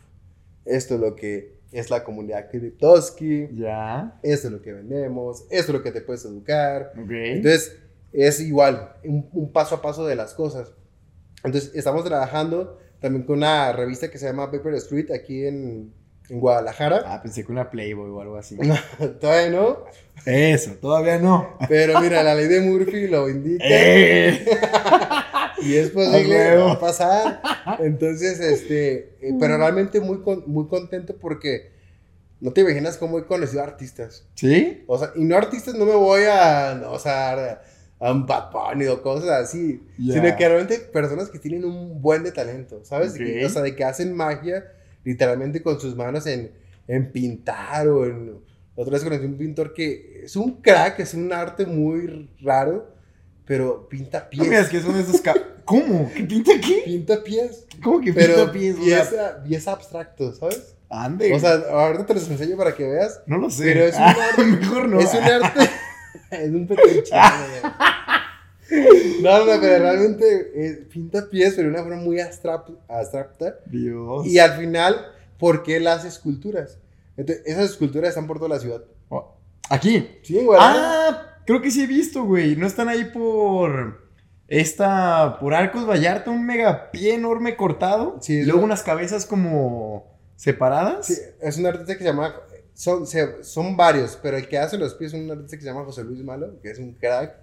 esto 0.67 0.97
es 0.97 1.01
lo 1.01 1.17
que 1.17 1.58
es 1.73 1.91
la 1.91 2.03
comunidad 2.05 2.49
Kriptoski, 2.51 3.49
Ya. 3.53 4.19
esto 4.23 4.49
es 4.49 4.53
lo 4.53 4.63
que 4.63 4.73
vendemos, 4.73 5.43
esto 5.51 5.73
es 5.73 5.79
lo 5.79 5.83
que 5.83 5.93
te 5.93 6.01
puedes 6.01 6.25
educar. 6.25 6.93
Ok. 6.97 7.11
Entonces, 7.11 7.77
es 8.13 8.41
igual, 8.41 8.93
un, 9.05 9.29
un 9.33 9.53
paso 9.53 9.75
a 9.75 9.83
paso 9.83 10.07
de 10.07 10.17
las 10.17 10.33
cosas. 10.35 10.73
Entonces, 11.45 11.73
estamos 11.75 12.05
trabajando 12.05 12.79
también 13.01 13.25
con 13.25 13.37
una 13.39 13.71
revista 13.73 14.11
que 14.11 14.19
se 14.19 14.27
llama 14.27 14.51
Paper 14.51 14.75
Street 14.75 15.11
aquí 15.13 15.47
en, 15.47 15.93
en 16.31 16.41
Guadalajara. 16.41 17.03
ah, 17.07 17.21
pensé 17.23 17.45
que 17.45 17.53
una 17.53 17.71
Playboy 17.71 18.11
o 18.11 18.21
algo 18.21 18.37
así. 18.37 18.57
Todavía 19.21 19.51
no, 19.51 19.85
Eso, 20.27 20.73
todavía 20.81 21.19
no. 21.19 21.57
pero 21.69 22.01
mira, 22.01 22.23
la 22.25 22.35
ley 22.35 22.49
de 22.49 22.61
Murphy 22.63 23.07
lo 23.07 23.29
indica 23.29 23.65
¡Eh! 23.69 24.45
y 25.63 25.75
es 25.75 25.91
posible, 25.91 26.57
va 26.57 26.73
a 26.73 26.81
pasar. 26.81 27.41
Entonces, 27.81 28.41
este, 28.41 29.17
eh, 29.21 29.35
pero 29.39 29.57
realmente 29.57 30.01
muy, 30.01 30.21
con- 30.23 30.45
muy 30.47 30.67
contento 30.69 31.17
porque 31.17 31.71
no 32.41 32.53
te 32.53 32.61
imaginas 32.61 32.97
cómo 32.97 33.19
he 33.19 33.25
conocido 33.27 33.63
artistas. 33.63 34.25
¿Sí? 34.35 34.85
O 34.87 34.99
sea, 34.99 35.11
y 35.17 35.25
no 35.25 35.37
artistas, 35.37 35.75
no 35.75 35.85
me 35.85 35.95
voy 35.95 36.23
a, 36.31 36.79
no, 36.81 36.93
o 36.93 36.99
sea, 36.99 37.63
a 38.01 38.13
un 38.13 38.27
Bad 38.27 38.53
Bunny 38.53 38.87
o 38.87 39.03
cosas 39.03 39.31
así, 39.31 39.83
sino 40.15 40.37
que 40.37 40.49
realmente 40.49 40.79
personas 40.79 41.29
que 41.31 41.39
tienen 41.41 41.65
un 41.65 42.01
buen 42.01 42.23
de 42.23 42.31
talento, 42.33 42.81
¿sabes? 42.85 43.15
De 43.15 43.19
que- 43.25 43.47
o 43.47 43.49
sea, 43.49 43.63
de 43.63 43.75
que 43.75 43.83
hacen 43.85 44.13
magia 44.15 44.65
literalmente 45.05 45.63
con 45.63 45.81
sus 45.81 45.97
manos 45.97 46.27
en, 46.27 46.53
en 46.87 47.11
pintar 47.13 47.89
o 47.89 48.05
en... 48.05 48.37
Otra 48.77 48.93
vez 48.93 49.03
conocí 49.03 49.25
un 49.25 49.37
pintor 49.37 49.75
que 49.75 50.21
es 50.25 50.37
un 50.37 50.61
crack, 50.63 51.01
es 51.01 51.13
un 51.15 51.33
arte 51.33 51.67
muy 51.67 52.31
raro, 52.41 52.95
pero 53.49 53.89
pinta 53.89 54.29
No 54.33 54.45
pies. 54.45 54.69
que 54.69 54.81
son 54.81 54.95
esos 54.97 55.21
¿Cómo? 55.65 56.11
¿Qué 56.15 56.23
pinta 56.25 56.53
qué? 56.65 56.83
Pinta 56.85 57.23
pies, 57.25 57.65
¿Cómo 57.83 58.01
que 58.01 58.13
pero 58.13 58.35
pinta 58.37 58.53
pies? 58.53 58.77
Pies, 59.47 59.69
abstractos, 59.69 60.39
¿sabes? 60.39 60.75
ande. 60.91 61.35
O 61.35 61.39
sea, 61.41 61.55
ahorita 61.71 62.07
te 62.07 62.15
los 62.15 62.31
enseño 62.31 62.57
para 62.57 62.75
que 62.75 62.85
veas. 62.87 63.21
no 63.27 63.37
lo 63.39 63.51
sé. 63.51 63.65
pero 63.65 63.85
es 63.85 63.95
un 63.97 64.03
Ah, 64.03 64.17
arte- 64.31 64.45
mejor 64.45 64.89
no. 64.89 65.01
Es 65.01 65.13
un 65.13 65.23
arte. 65.25 65.71
es 66.31 66.49
un 66.51 66.67
petiche. 66.67 67.15
no, 69.23 69.45
no, 69.45 69.61
pero 69.61 69.79
realmente 69.83 70.53
eh, 70.55 70.87
pinta 70.93 71.29
pies, 71.29 71.55
pero 71.57 71.69
de 71.69 71.75
una 71.75 71.83
forma 71.83 72.03
muy 72.03 72.19
abstract- 72.19 72.77
abstracta. 72.89 73.59
Dios. 73.67 74.27
Y 74.27 74.39
al 74.39 74.53
final, 74.59 74.95
¿por 75.39 75.63
qué 75.63 75.77
él 75.77 75.87
hace 75.87 76.09
esculturas? 76.09 76.79
Entonces, 77.17 77.45
esas 77.47 77.71
esculturas 77.71 78.11
están 78.11 78.27
por 78.27 78.39
toda 78.39 78.51
la 78.51 78.61
ciudad. 78.61 78.83
Oh, 79.09 79.35
Aquí. 79.71 80.07
Sí, 80.23 80.41
güey. 80.45 80.59
Ah, 80.63 81.38
creo 81.49 81.61
que 81.63 81.71
sí 81.73 81.83
he 81.83 81.87
visto, 81.89 82.23
güey. 82.25 82.55
No 82.55 82.67
están 82.69 82.89
ahí 82.89 83.07
por. 83.07 84.07
Esta. 84.47 85.39
Por 85.41 85.55
Arcos 85.55 85.87
Vallarta, 85.89 86.31
un 86.31 86.47
mega 86.47 86.91
pie 86.91 87.15
enorme 87.15 87.57
cortado. 87.57 88.19
Sí, 88.21 88.35
y 88.35 88.45
luego 88.45 88.63
unas 88.63 88.83
cabezas 88.83 89.27
como. 89.27 90.17
separadas. 90.37 91.07
Sí, 91.07 91.15
es 91.41 91.59
un 91.59 91.67
artista 91.67 91.95
que 91.95 92.01
se 92.01 92.05
llama. 92.11 92.35
Son, 92.75 93.07
se- 93.09 93.43
son 93.43 93.77
varios, 93.77 94.17
pero 94.23 94.37
el 94.37 94.47
que 94.49 94.57
hace 94.59 94.79
los 94.79 94.95
pies 94.95 95.13
es 95.13 95.21
un 95.21 95.31
artista 95.31 95.57
que 95.57 95.63
se 95.63 95.69
llama 95.69 95.85
José 95.85 96.05
Luis 96.05 96.23
Malo, 96.23 96.61
que 96.63 96.71
es 96.71 96.79
un 96.79 96.93
crack. 96.95 97.35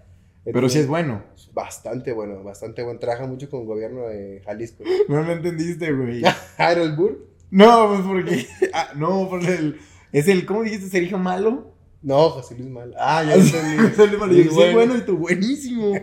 Pero 0.46 0.70
sí 0.70 0.78
es 0.80 0.88
bueno. 0.88 1.24
Bastante 1.54 2.12
bueno, 2.14 2.44
bastante 2.44 2.84
bueno. 2.84 3.00
Trabaja 3.00 3.26
mucho 3.26 3.50
con 3.50 3.62
el 3.62 3.66
gobierno 3.68 4.08
de 4.08 4.42
Jalisco. 4.46 4.84
No 5.10 5.22
lo 5.24 5.34
entendiste, 5.34 5.92
güey. 5.92 6.22
Harold 6.58 6.96
Burr. 6.96 7.28
no, 7.52 7.88
pues 7.90 8.02
porque. 8.02 8.48
Ah, 8.74 8.92
no, 8.96 9.28
por 9.30 9.44
el. 9.44 9.80
Es 10.14 10.28
el. 10.28 10.46
¿Cómo 10.46 10.64
dijiste? 10.64 10.88
¿Sergio 10.90 11.18
Malo? 11.18 11.75
No, 12.06 12.30
José 12.30 12.54
Luis 12.56 12.70
Malo. 12.70 12.94
Ah, 13.00 13.24
ya 13.24 13.34
entendí. 13.36 14.04
El 14.04 14.18
malo. 14.20 14.34
Muy 14.34 14.44
Yo, 14.44 14.52
sí, 14.52 14.56
bueno. 14.56 14.74
bueno 14.74 14.96
y 14.98 15.02
tú, 15.02 15.18
buenísimo. 15.18 15.94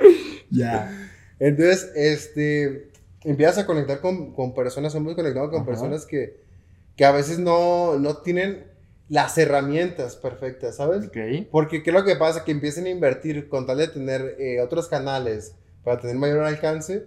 ya. 0.50 1.10
Entonces, 1.40 1.90
este, 1.96 2.90
empiezas 3.24 3.58
a 3.58 3.66
conectar 3.66 4.00
con, 4.00 4.32
con 4.34 4.54
personas, 4.54 4.92
somos 4.92 5.16
conectados 5.16 5.50
con 5.50 5.62
Ajá. 5.62 5.66
personas 5.66 6.06
que, 6.06 6.40
que 6.94 7.04
a 7.04 7.10
veces 7.10 7.40
no, 7.40 7.98
no 7.98 8.18
tienen 8.18 8.68
las 9.08 9.36
herramientas 9.36 10.14
perfectas, 10.14 10.76
¿sabes? 10.76 11.06
Ok. 11.08 11.48
Porque 11.50 11.82
¿qué 11.82 11.90
es 11.90 11.94
lo 11.94 12.04
que 12.04 12.14
pasa? 12.14 12.44
Que 12.44 12.52
empiecen 12.52 12.86
a 12.86 12.90
invertir 12.90 13.48
con 13.48 13.66
tal 13.66 13.78
de 13.78 13.88
tener 13.88 14.36
eh, 14.38 14.60
otros 14.60 14.86
canales 14.86 15.56
para 15.82 16.00
tener 16.00 16.14
mayor 16.16 16.44
alcance 16.44 17.04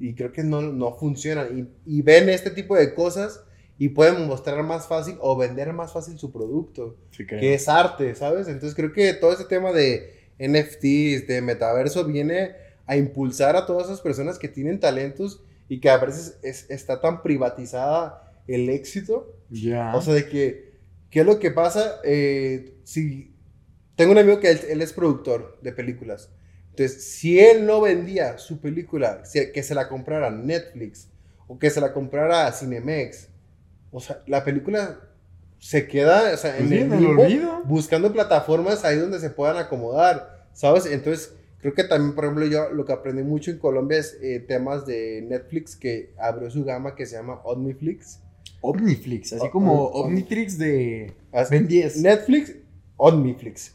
y 0.00 0.14
creo 0.14 0.32
que 0.32 0.42
no, 0.42 0.60
no 0.60 0.96
funcionan. 0.96 1.70
Y, 1.86 1.98
y 1.98 2.02
ven 2.02 2.28
este 2.30 2.50
tipo 2.50 2.74
de 2.74 2.94
cosas 2.94 3.44
y 3.78 3.90
pueden 3.90 4.26
mostrar 4.26 4.62
más 4.62 4.86
fácil 4.86 5.16
o 5.20 5.36
vender 5.36 5.72
más 5.72 5.92
fácil 5.92 6.18
su 6.18 6.32
producto, 6.32 6.96
Sí, 7.10 7.26
creo. 7.26 7.40
que 7.40 7.54
es 7.54 7.68
arte, 7.68 8.14
¿sabes? 8.14 8.48
Entonces 8.48 8.74
creo 8.74 8.92
que 8.92 9.12
todo 9.14 9.32
ese 9.32 9.44
tema 9.44 9.72
de 9.72 10.30
NFTs, 10.38 11.26
de 11.26 11.40
metaverso, 11.42 12.04
viene 12.04 12.52
a 12.86 12.96
impulsar 12.96 13.56
a 13.56 13.66
todas 13.66 13.86
esas 13.86 14.00
personas 14.00 14.38
que 14.38 14.48
tienen 14.48 14.80
talentos 14.80 15.42
y 15.68 15.80
que 15.80 15.90
a 15.90 15.98
veces 15.98 16.38
es- 16.42 16.70
está 16.70 17.00
tan 17.00 17.22
privatizada 17.22 18.32
el 18.46 18.68
éxito 18.70 19.34
Ya. 19.50 19.94
o 19.94 20.00
sea, 20.00 20.14
de 20.14 20.28
que, 20.28 20.72
¿qué 21.10 21.20
es 21.20 21.26
lo 21.26 21.38
que 21.38 21.50
pasa? 21.50 22.00
Eh, 22.04 22.74
si 22.84 23.34
tengo 23.96 24.12
un 24.12 24.18
amigo 24.18 24.38
que 24.40 24.50
él, 24.50 24.60
él 24.68 24.82
es 24.82 24.92
productor 24.92 25.58
de 25.62 25.72
películas. 25.72 26.30
Entonces, 26.70 27.04
si 27.10 27.40
él 27.40 27.64
no 27.66 27.80
vendía 27.80 28.38
su 28.38 28.60
película, 28.60 29.24
si- 29.24 29.50
que 29.52 29.62
se 29.62 29.74
la 29.74 29.88
comprara 29.88 30.30
Netflix 30.30 31.08
o 31.48 31.58
que 31.58 31.70
se 31.70 31.80
la 31.80 31.92
comprara 31.92 32.52
Cinemex, 32.52 33.28
o 33.96 34.00
sea, 34.00 34.22
la 34.26 34.44
película 34.44 35.00
se 35.58 35.86
queda 35.88 36.34
o 36.34 36.36
sea, 36.36 36.58
en 36.58 36.68
sí, 36.68 36.74
el 36.74 36.82
en 36.82 36.92
el 36.92 37.00
limbo, 37.00 37.22
olvido. 37.22 37.62
buscando 37.64 38.12
plataformas 38.12 38.84
ahí 38.84 38.98
donde 38.98 39.18
se 39.18 39.30
puedan 39.30 39.56
acomodar, 39.56 40.46
¿sabes? 40.52 40.84
Entonces, 40.86 41.32
creo 41.60 41.72
que 41.72 41.82
también, 41.84 42.14
por 42.14 42.24
ejemplo, 42.24 42.46
yo 42.46 42.68
lo 42.70 42.84
que 42.84 42.92
aprendí 42.92 43.22
mucho 43.22 43.50
en 43.50 43.58
Colombia 43.58 43.98
es 43.98 44.18
eh, 44.22 44.40
temas 44.46 44.84
de 44.86 45.24
Netflix 45.26 45.74
que 45.76 46.12
abrió 46.18 46.50
su 46.50 46.62
gama 46.64 46.94
que 46.94 47.06
se 47.06 47.16
llama 47.16 47.40
Omniflix. 47.44 48.20
Omniflix, 48.60 49.32
así 49.32 49.46
O- 49.46 49.50
como 49.50 49.84
o- 49.84 50.02
Omnitrix 50.04 50.58
de 50.58 51.12
Ben 51.50 51.66
10. 51.66 51.96
Netflix, 52.02 52.54
Omniflix. 52.96 53.72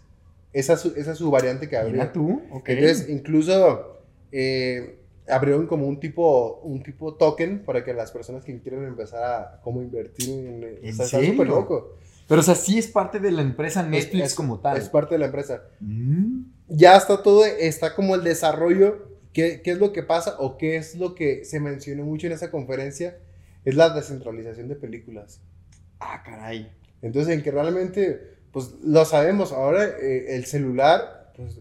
Esa 0.53 0.74
es 0.74 0.80
su, 0.82 0.93
esa 0.95 1.13
es 1.13 1.17
su 1.17 1.32
variante 1.32 1.67
que 1.69 1.78
abrió. 1.78 1.93
Mira 1.93 2.11
tú, 2.13 2.41
ok. 2.51 2.69
Entonces, 2.69 3.09
incluso 3.09 4.01
eh, 4.32 4.99
abrieron 5.28 5.67
como 5.67 5.88
un 5.88 5.99
tipo, 5.99 6.59
un 6.63 6.82
tipo 6.84 7.15
token 7.15 7.63
para 7.63 7.84
que 7.84 7.93
las 7.93 8.11
personas 8.11 8.43
que 8.43 8.59
quieren 8.61 8.84
empezar 8.86 9.24
a 9.24 9.61
como 9.61 9.82
invertir 9.82 10.30
en... 10.30 10.63
¿En 10.63 10.89
o 10.89 10.93
sea, 10.93 11.05
está 11.05 11.24
súper 11.24 11.47
loco. 11.47 11.97
Pero, 12.28 12.41
o 12.41 12.43
sea, 12.43 12.55
sí 12.55 12.78
es 12.80 12.88
parte 12.88 13.19
de 13.19 13.32
la 13.32 13.41
empresa 13.41 13.84
Netflix 13.84 14.28
Es- 14.28 14.36
como 14.36 14.59
tal. 14.59 14.78
Es 14.78 14.89
parte 14.89 15.15
de 15.15 15.19
la 15.19 15.26
empresa. 15.26 15.63
Mm, 15.80 16.43
Ya 16.69 16.95
está 16.95 17.22
todo, 17.22 17.43
está 17.45 17.93
como 17.95 18.15
el 18.15 18.24
desarrollo. 18.24 19.09
¿Qué, 19.34 19.61
¿Qué 19.63 19.72
es 19.72 19.78
lo 19.80 19.91
que 19.93 20.03
pasa 20.03 20.36
o 20.39 20.57
qué 20.57 20.76
es 20.78 20.95
lo 20.95 21.15
que 21.15 21.45
se 21.45 21.59
mencionó 21.59 22.03
mucho 22.03 22.28
en 22.28 22.34
esa 22.34 22.51
conferencia? 22.51 23.17
Es 23.65 23.76
la 23.76 23.89
descentralización 23.89 24.67
de 24.67 24.76
películas. 24.76 25.41
Ah, 25.99 26.22
caray. 26.26 26.72
Entonces, 27.01 27.34
en 27.36 27.43
que 27.43 27.51
realmente, 27.51 28.38
pues 28.51 28.72
lo 28.84 29.03
sabemos, 29.05 29.51
ahora 29.51 29.84
eh, 29.86 30.36
el 30.36 30.45
celular, 30.45 31.32
pues 31.36 31.59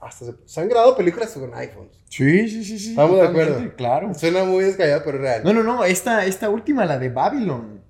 hasta 0.00 0.26
se, 0.26 0.34
se 0.46 0.60
han 0.60 0.68
grabado 0.68 0.96
películas 0.96 1.30
con 1.32 1.52
iPhones. 1.54 1.92
Sí, 2.08 2.48
sí, 2.48 2.64
sí, 2.64 2.78
sí. 2.78 2.90
Estamos 2.90 3.16
de 3.16 3.26
acuerdo. 3.26 3.74
Claro. 3.76 4.14
Suena 4.14 4.44
muy 4.44 4.64
descabellado, 4.64 5.02
pero 5.04 5.18
real. 5.18 5.42
No, 5.44 5.52
no, 5.52 5.62
no, 5.62 5.84
esta, 5.84 6.24
esta 6.26 6.48
última, 6.48 6.84
la 6.86 6.98
de 6.98 7.08
Babylon. 7.10 7.80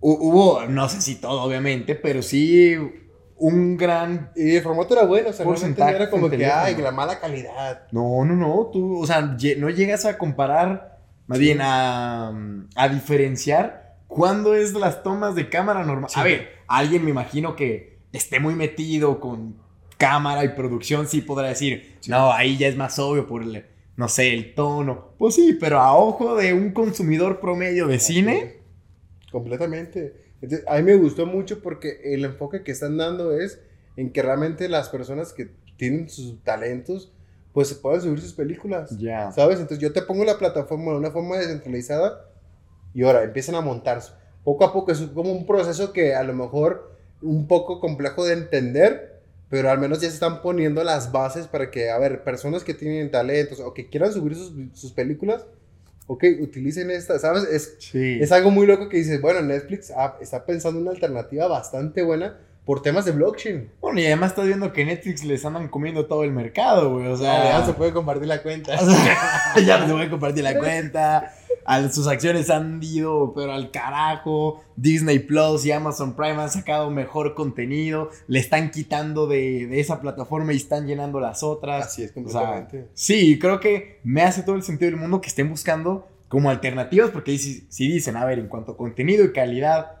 Hu- 0.00 0.18
Hubo, 0.20 0.66
no 0.66 0.88
sé 0.88 1.00
si 1.00 1.16
todo, 1.16 1.42
obviamente, 1.42 1.94
pero 1.94 2.22
sí 2.22 2.76
un 3.38 3.76
gran... 3.76 4.30
Y 4.36 4.56
el 4.56 4.62
formato 4.62 4.94
era 4.94 5.04
bueno, 5.04 5.30
o 5.30 5.32
sea, 5.32 5.44
realmente 5.44 5.80
no 5.82 5.88
era 5.88 6.08
como 6.10 6.30
que, 6.30 6.36
teléfono. 6.38 6.60
ay, 6.62 6.76
la 6.76 6.90
mala 6.92 7.18
calidad. 7.20 7.82
No, 7.92 8.24
no, 8.24 8.34
no, 8.34 8.70
tú, 8.72 9.00
o 9.02 9.06
sea, 9.06 9.20
no 9.20 9.68
llegas 9.70 10.04
a 10.06 10.16
comparar, 10.16 11.00
más 11.26 11.38
Sí. 11.38 11.44
bien 11.44 11.58
a, 11.60 12.28
a 12.76 12.88
diferenciar 12.88 13.96
cuándo 14.06 14.54
es 14.54 14.72
las 14.74 15.02
tomas 15.02 15.34
de 15.34 15.48
cámara 15.50 15.84
normal. 15.84 16.08
Sí. 16.10 16.20
A 16.20 16.24
ver, 16.24 16.48
alguien 16.68 17.04
me 17.04 17.10
imagino 17.10 17.56
que 17.56 17.98
esté 18.12 18.40
muy 18.40 18.54
metido 18.54 19.20
con 19.20 19.56
cámara 19.96 20.44
y 20.44 20.48
producción, 20.50 21.06
sí 21.08 21.20
podrá 21.20 21.48
decir, 21.48 21.96
no, 22.08 22.32
ahí 22.32 22.56
ya 22.56 22.68
es 22.68 22.76
más 22.76 22.98
obvio 22.98 23.26
por 23.26 23.42
el, 23.42 23.64
no 23.96 24.08
sé, 24.08 24.34
el 24.34 24.54
tono. 24.54 25.12
Pues 25.18 25.34
sí, 25.34 25.56
pero 25.58 25.80
a 25.80 25.96
ojo 25.96 26.36
de 26.36 26.52
un 26.52 26.72
consumidor 26.72 27.40
promedio 27.40 27.86
de 27.86 27.98
cine, 27.98 28.56
Completamente. 29.36 30.14
Entonces, 30.40 30.66
a 30.68 30.76
mí 30.76 30.82
me 30.82 30.94
gustó 30.94 31.26
mucho 31.26 31.60
porque 31.60 32.00
el 32.04 32.24
enfoque 32.24 32.62
que 32.62 32.72
están 32.72 32.96
dando 32.96 33.38
es 33.38 33.60
en 33.96 34.10
que 34.10 34.22
realmente 34.22 34.68
las 34.68 34.88
personas 34.88 35.32
que 35.32 35.50
tienen 35.76 36.08
sus 36.08 36.42
talentos, 36.42 37.12
pues 37.52 37.68
se 37.68 37.74
puedan 37.76 38.00
subir 38.00 38.20
sus 38.20 38.32
películas. 38.32 38.96
ya. 38.98 39.30
¿Sabes? 39.32 39.60
Entonces 39.60 39.78
yo 39.78 39.92
te 39.92 40.02
pongo 40.02 40.24
la 40.24 40.38
plataforma 40.38 40.92
de 40.92 40.98
una 40.98 41.10
forma 41.10 41.36
descentralizada 41.36 42.30
y 42.94 43.02
ahora 43.02 43.24
empiezan 43.24 43.54
a 43.56 43.60
montarse. 43.60 44.12
Poco 44.44 44.64
a 44.64 44.72
poco 44.72 44.92
es 44.92 45.00
como 45.00 45.32
un 45.32 45.44
proceso 45.46 45.92
que 45.92 46.14
a 46.14 46.22
lo 46.22 46.34
mejor 46.34 46.96
un 47.22 47.46
poco 47.46 47.80
complejo 47.80 48.24
de 48.24 48.34
entender, 48.34 49.15
pero 49.48 49.70
al 49.70 49.78
menos 49.78 50.00
ya 50.00 50.08
se 50.08 50.14
están 50.14 50.42
poniendo 50.42 50.82
las 50.84 51.12
bases 51.12 51.46
para 51.46 51.70
que, 51.70 51.90
a 51.90 51.98
ver, 51.98 52.24
personas 52.24 52.64
que 52.64 52.74
tienen 52.74 53.10
talentos 53.10 53.60
o 53.60 53.72
que 53.74 53.88
quieran 53.88 54.12
subir 54.12 54.34
sus, 54.34 54.52
sus 54.74 54.92
películas, 54.92 55.44
ok, 56.08 56.24
utilicen 56.40 56.90
esta, 56.90 57.18
¿sabes? 57.18 57.44
Es, 57.44 57.76
Sí. 57.78 58.18
es 58.20 58.32
algo 58.32 58.50
muy 58.50 58.66
loco 58.66 58.88
que 58.88 58.96
dices, 58.98 59.20
bueno, 59.20 59.42
Netflix 59.42 59.92
ah, 59.96 60.16
está 60.20 60.44
pensando 60.44 60.80
una 60.80 60.90
alternativa 60.90 61.46
bastante 61.48 62.02
buena 62.02 62.38
por 62.64 62.82
temas 62.82 63.04
de 63.04 63.12
blockchain. 63.12 63.70
Bueno, 63.80 64.00
y 64.00 64.06
además 64.06 64.32
estás 64.32 64.46
viendo 64.46 64.72
que 64.72 64.84
Netflix 64.84 65.22
les 65.22 65.44
andan 65.44 65.68
comiendo 65.68 66.06
todo 66.06 66.24
el 66.24 66.32
mercado, 66.32 66.90
güey. 66.94 67.06
O 67.06 67.16
sea, 67.16 67.60
Ya 67.60 67.64
se 67.64 67.72
puede 67.74 67.92
compartir 67.92 68.26
la 68.26 68.42
cuenta. 68.42 68.74
O 68.74 68.84
sea, 68.90 69.54
ya 69.64 69.78
no 69.78 69.96
se 69.96 70.04
a 70.04 70.10
compartir 70.10 70.42
la 70.42 70.58
cuenta. 70.58 71.32
Al- 71.66 71.92
sus 71.92 72.06
acciones 72.06 72.48
han 72.48 72.80
ido, 72.82 73.32
pero 73.34 73.52
al 73.52 73.70
carajo. 73.70 74.62
Disney 74.76 75.18
Plus 75.18 75.66
y 75.66 75.72
Amazon 75.72 76.14
Prime 76.16 76.34
han 76.40 76.50
sacado 76.50 76.90
mejor 76.90 77.34
contenido. 77.34 78.10
Le 78.28 78.38
están 78.38 78.70
quitando 78.70 79.26
de, 79.26 79.66
de 79.66 79.80
esa 79.80 80.00
plataforma 80.00 80.52
y 80.52 80.56
están 80.56 80.86
llenando 80.86 81.20
las 81.20 81.42
otras. 81.42 81.86
Así 81.86 82.02
es, 82.04 82.10
O 82.10 82.14
sea, 82.14 82.22
completamente. 82.22 82.88
sí, 82.94 83.38
creo 83.38 83.60
que 83.60 84.00
me 84.04 84.22
hace 84.22 84.42
todo 84.42 84.56
el 84.56 84.62
sentido 84.62 84.90
del 84.90 85.00
mundo 85.00 85.20
que 85.20 85.28
estén 85.28 85.50
buscando 85.50 86.08
como 86.28 86.50
alternativas, 86.50 87.10
porque 87.10 87.36
si, 87.38 87.66
si 87.68 87.86
dicen, 87.86 88.16
a 88.16 88.24
ver, 88.24 88.38
en 88.38 88.48
cuanto 88.48 88.72
a 88.72 88.76
contenido 88.76 89.24
y 89.24 89.32
calidad, 89.32 89.92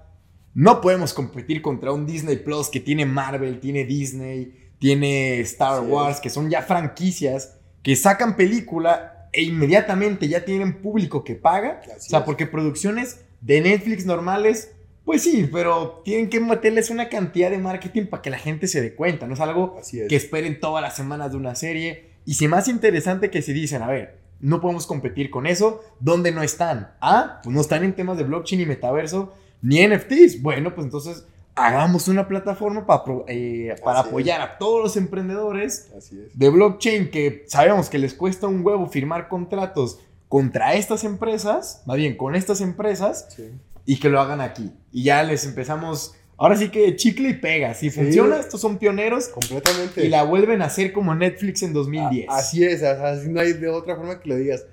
no 0.54 0.80
podemos 0.80 1.12
competir 1.14 1.62
contra 1.62 1.92
un 1.92 2.06
Disney 2.06 2.36
Plus 2.36 2.68
que 2.68 2.80
tiene 2.80 3.06
Marvel, 3.06 3.60
tiene 3.60 3.84
Disney, 3.84 4.70
tiene 4.78 5.40
Star 5.40 5.82
Wars, 5.82 6.20
que 6.20 6.30
son 6.30 6.50
ya 6.50 6.62
franquicias 6.62 7.58
que 7.82 7.94
sacan 7.94 8.36
película 8.36 9.15
e 9.32 9.42
inmediatamente 9.42 10.28
ya 10.28 10.44
tienen 10.44 10.80
público 10.80 11.24
que 11.24 11.34
paga. 11.34 11.80
Así 11.84 12.08
o 12.08 12.10
sea, 12.10 12.18
es. 12.20 12.24
porque 12.24 12.46
producciones 12.46 13.20
de 13.40 13.60
Netflix 13.60 14.06
normales, 14.06 14.72
pues 15.04 15.22
sí, 15.22 15.48
pero 15.52 16.02
tienen 16.04 16.28
que 16.28 16.40
meterles 16.40 16.90
una 16.90 17.08
cantidad 17.08 17.50
de 17.50 17.58
marketing 17.58 18.06
para 18.06 18.22
que 18.22 18.30
la 18.30 18.38
gente 18.38 18.66
se 18.66 18.80
dé 18.80 18.94
cuenta, 18.94 19.26
no 19.26 19.34
es 19.34 19.40
algo 19.40 19.76
Así 19.78 20.00
es. 20.00 20.08
que 20.08 20.16
esperen 20.16 20.58
todas 20.58 20.82
las 20.82 20.96
semanas 20.96 21.30
de 21.30 21.36
una 21.36 21.54
serie. 21.54 22.10
Y 22.24 22.34
si 22.34 22.48
más 22.48 22.66
interesante 22.68 23.30
que 23.30 23.42
si 23.42 23.52
dicen, 23.52 23.82
a 23.82 23.88
ver, 23.88 24.18
no 24.40 24.60
podemos 24.60 24.86
competir 24.86 25.30
con 25.30 25.46
eso, 25.46 25.82
¿dónde 26.00 26.32
no 26.32 26.42
están? 26.42 26.92
Ah, 27.00 27.40
pues 27.42 27.54
no 27.54 27.60
están 27.60 27.84
en 27.84 27.94
temas 27.94 28.18
de 28.18 28.24
blockchain 28.24 28.60
y 28.60 28.66
metaverso, 28.66 29.32
ni 29.62 29.86
NFTs. 29.86 30.42
Bueno, 30.42 30.74
pues 30.74 30.84
entonces 30.86 31.24
hagamos 31.56 32.06
una 32.08 32.28
plataforma 32.28 32.86
para, 32.86 33.02
eh, 33.28 33.74
para 33.82 34.00
Así 34.00 34.06
es. 34.06 34.10
apoyar 34.12 34.40
a 34.42 34.58
todos 34.58 34.82
los 34.82 34.96
emprendedores 34.96 35.90
de 36.34 36.48
blockchain 36.50 37.10
que 37.10 37.44
sabemos 37.48 37.88
que 37.88 37.98
les 37.98 38.14
cuesta 38.14 38.46
un 38.46 38.64
huevo 38.64 38.86
firmar 38.86 39.28
contratos 39.28 39.98
contra 40.28 40.74
estas 40.74 41.02
empresas, 41.04 41.82
más 41.86 41.96
bien 41.96 42.16
con 42.16 42.34
estas 42.34 42.60
empresas, 42.60 43.26
Sí. 43.34 43.50
y 43.86 43.98
que 43.98 44.08
lo 44.10 44.20
hagan 44.20 44.40
aquí. 44.40 44.72
Y 44.92 45.04
ya 45.04 45.22
les 45.22 45.46
empezamos, 45.46 46.14
ahora 46.36 46.56
sí 46.56 46.68
que 46.68 46.94
chicle 46.96 47.30
y 47.30 47.34
pega. 47.34 47.72
Si 47.74 47.88
funciona, 47.90 48.38
estos 48.38 48.60
son 48.60 48.76
pioneros 48.78 49.28
Completamente. 49.28 50.04
y 50.04 50.08
la 50.08 50.24
vuelven 50.24 50.60
a 50.62 50.66
hacer 50.66 50.92
como 50.92 51.14
Netflix 51.14 51.62
en 51.62 51.72
2010. 51.72 52.28
A- 52.28 52.36
Así 52.38 52.64
es, 52.64 52.82
así 52.82 53.28
no 53.30 53.40
hay 53.40 53.54
de 53.54 53.68
otra 53.68 53.96
forma 53.96 54.20
que 54.20 54.28
lo 54.28 54.36
digas. 54.36 54.66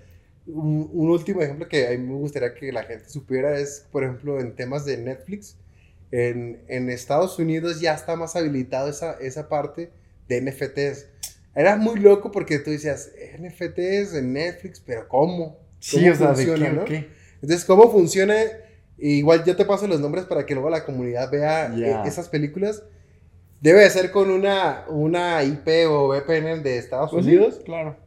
Un, 0.46 0.90
un 0.92 1.10
último 1.12 1.42
ejemplo 1.42 1.68
que 1.70 1.88
a 1.88 1.92
mí 1.92 2.00
me 2.00 2.16
gustaría 2.16 2.54
que 2.54 2.70
la 2.74 2.84
gente 2.84 3.08
supiera 3.08 3.58
es, 3.58 3.86
por 3.92 4.04
ejemplo, 4.04 4.42
en 4.42 4.54
temas 4.56 4.84
de 4.84 4.98
Netflix. 4.98 5.56
En, 6.16 6.64
en 6.68 6.92
Estados 6.92 7.40
Unidos 7.40 7.82
ya 7.82 7.96
está 7.96 8.16
más 8.16 8.36
habilitado 8.36 8.88
esa, 8.88 9.14
esa 9.14 9.50
parte 9.50 9.90
de 10.28 10.42
NFTs. 10.42 11.08
Era 11.56 11.76
muy 11.76 12.00
loco 12.00 12.30
porque 12.30 12.60
tú 12.60 12.70
decías, 12.70 13.12
NFTs 13.40 14.14
en 14.14 14.32
Netflix, 14.34 14.80
pero 14.80 15.08
¿cómo? 15.08 15.58
sí, 15.80 16.02
¿Cómo 16.02 16.12
o 16.12 16.16
sea, 16.16 16.28
¿de 16.30 16.34
funciona, 16.36 16.66
qué, 16.70 16.72
no? 16.76 16.86
qué? 16.86 17.08
Entonces, 17.42 17.66
¿cómo 17.66 17.92
funciona? 17.92 18.36
Igual 19.00 19.44
yo 19.44 19.56
te 19.56 19.66
paso 19.66 19.88
los 19.88 20.00
nombres 20.00 20.26
para 20.26 20.46
que 20.46 20.54
luego 20.54 20.70
la 20.70 20.86
comunidad 20.86 21.32
vea 21.32 21.74
Ya. 21.76 22.04
eh, 22.04 22.08
esas 22.08 22.30
películas. 22.30 22.84
Debe 23.60 23.80
de 23.82 23.90
ser 23.90 24.12
con 24.12 24.30
una, 24.30 24.86
una 24.90 25.44
IP 25.44 25.68
o 25.90 26.10
VPN 26.10 26.62
de 26.62 26.78
Estados 26.78 27.10
Pues 27.12 27.26
sí, 27.26 27.32
Unidos. 27.36 27.60
claro. 27.66 27.98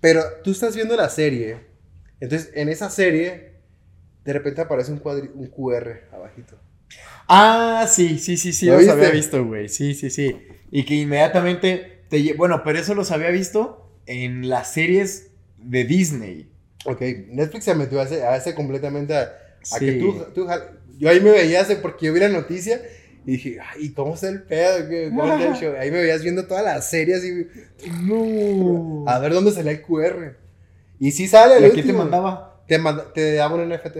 Pero 0.00 0.22
tú 0.42 0.50
estás 0.50 0.74
viendo 0.74 0.96
la 0.96 1.08
serie. 1.08 1.58
Entonces, 2.18 2.50
en 2.54 2.68
esa 2.68 2.90
serie, 2.90 3.52
de 4.24 4.32
repente 4.32 4.60
aparece 4.60 4.90
un, 4.90 5.00
cuadri- 5.00 5.30
un 5.34 5.46
QR 5.46 6.00
abajito. 6.12 6.58
Ah, 7.28 7.86
sí, 7.88 8.18
sí, 8.18 8.36
sí, 8.36 8.52
sí, 8.52 8.66
¿Lo 8.66 8.78
los 8.78 8.88
había 8.88 9.10
visto, 9.10 9.44
güey. 9.44 9.68
Sí, 9.68 9.94
sí, 9.94 10.10
sí. 10.10 10.36
Y 10.70 10.84
que 10.84 10.94
inmediatamente 10.94 12.02
te 12.10 12.18
lle- 12.18 12.36
Bueno, 12.36 12.62
pero 12.64 12.78
eso 12.78 12.94
los 12.94 13.10
había 13.10 13.30
visto 13.30 13.98
en 14.06 14.48
las 14.48 14.72
series 14.72 15.30
de 15.56 15.84
Disney. 15.84 16.50
Ok, 16.84 17.00
Netflix 17.28 17.64
se 17.64 17.74
metió 17.74 18.00
a 18.00 18.04
ese, 18.04 18.24
a 18.24 18.36
ese 18.36 18.54
completamente 18.54 19.14
a, 19.16 19.22
a 19.22 19.78
Sí. 19.78 19.86
que 19.86 19.92
tú, 19.94 20.24
tú 20.34 20.46
Yo 20.98 21.08
ahí 21.08 21.20
me 21.20 21.30
veía 21.30 21.62
hace 21.62 21.76
porque 21.76 22.06
yo 22.06 22.12
vi 22.12 22.20
la 22.20 22.28
noticia 22.28 22.80
Y 23.26 23.32
dije, 23.32 23.58
ay, 23.74 23.88
¿cómo 23.94 24.14
está 24.14 24.28
el 24.28 24.42
pedo? 24.42 24.86
¿Qué- 24.86 25.08
¿Cómo 25.08 25.32
está 25.32 25.46
el 25.48 25.54
show? 25.54 25.74
Ahí 25.78 25.90
me 25.90 26.02
veías 26.02 26.22
viendo 26.22 26.46
todas 26.46 26.62
las 26.62 26.90
series 26.90 27.24
y 27.24 27.46
No. 28.02 29.04
a 29.08 29.18
ver 29.18 29.32
dónde 29.32 29.50
salía 29.52 29.72
el 29.72 29.80
QR. 29.82 30.36
Y 31.00 31.10
sí 31.12 31.26
sale 31.26 31.56
el 31.56 31.62
¿Y 31.62 31.66
a 31.66 31.70
quién 31.70 31.86
te 31.86 31.92
último. 31.92 31.98
mandaba? 32.04 32.62
Te, 32.68 32.78
manda- 32.78 33.10
te 33.14 33.32
daba 33.34 33.54
un 33.54 33.66
NFT. 33.68 33.96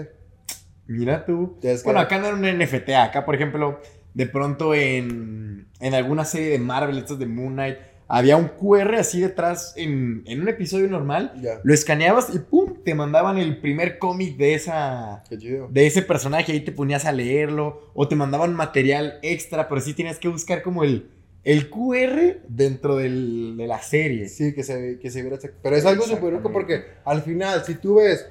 Mira 0.87 1.24
tú. 1.24 1.57
Bueno, 1.85 2.01
acá 2.01 2.18
no 2.18 2.26
era 2.26 2.37
un 2.37 2.43
NFT. 2.61 2.91
Acá, 2.91 3.24
por 3.24 3.35
ejemplo, 3.35 3.80
de 4.14 4.26
pronto 4.26 4.74
en, 4.74 5.66
en 5.80 5.95
alguna 5.95 6.24
serie 6.24 6.49
de 6.51 6.59
Marvel, 6.59 6.99
estos 6.99 7.18
de 7.18 7.26
Moon 7.26 7.55
Knight, 7.55 7.78
había 8.07 8.37
un 8.37 8.49
QR 8.49 8.97
así 8.97 9.18
detrás 9.20 9.72
en, 9.76 10.22
en 10.26 10.43
un 10.43 10.49
episodio 10.49 10.87
normal. 10.89 11.32
Ya. 11.41 11.61
Lo 11.64 11.72
escaneabas 11.72 12.35
y 12.35 12.39
¡pum! 12.39 12.74
Te 12.85 12.95
mandaban 12.95 13.39
el 13.39 13.57
primer 13.62 13.99
cómic 13.99 14.37
de 14.37 14.55
esa. 14.55 15.24
De 15.70 15.87
ese 15.87 16.03
personaje, 16.03 16.53
ahí 16.53 16.61
te 16.61 16.70
ponías 16.72 17.07
a 17.07 17.12
leerlo. 17.12 17.91
O 17.95 18.07
te 18.07 18.14
mandaban 18.14 18.53
material 18.55 19.18
extra, 19.22 19.68
pero 19.68 19.80
sí 19.80 19.95
tenías 19.95 20.18
que 20.18 20.28
buscar 20.28 20.61
como 20.62 20.85
el, 20.85 21.09
el 21.45 21.70
QR 21.70 22.41
dentro 22.47 22.97
del- 22.97 23.57
de 23.57 23.66
la 23.66 23.80
serie. 23.80 24.28
Sí, 24.28 24.53
que 24.55 24.62
se, 24.64 24.99
que 25.01 25.11
se 25.11 25.22
viera. 25.22 25.39
Pero 25.62 25.74
es 25.74 25.87
algo 25.87 26.05
súper 26.05 26.35
rico 26.35 26.53
porque 26.53 26.85
al 27.07 27.22
final, 27.22 27.64
si 27.64 27.74
tú 27.76 27.95
ves, 27.97 28.28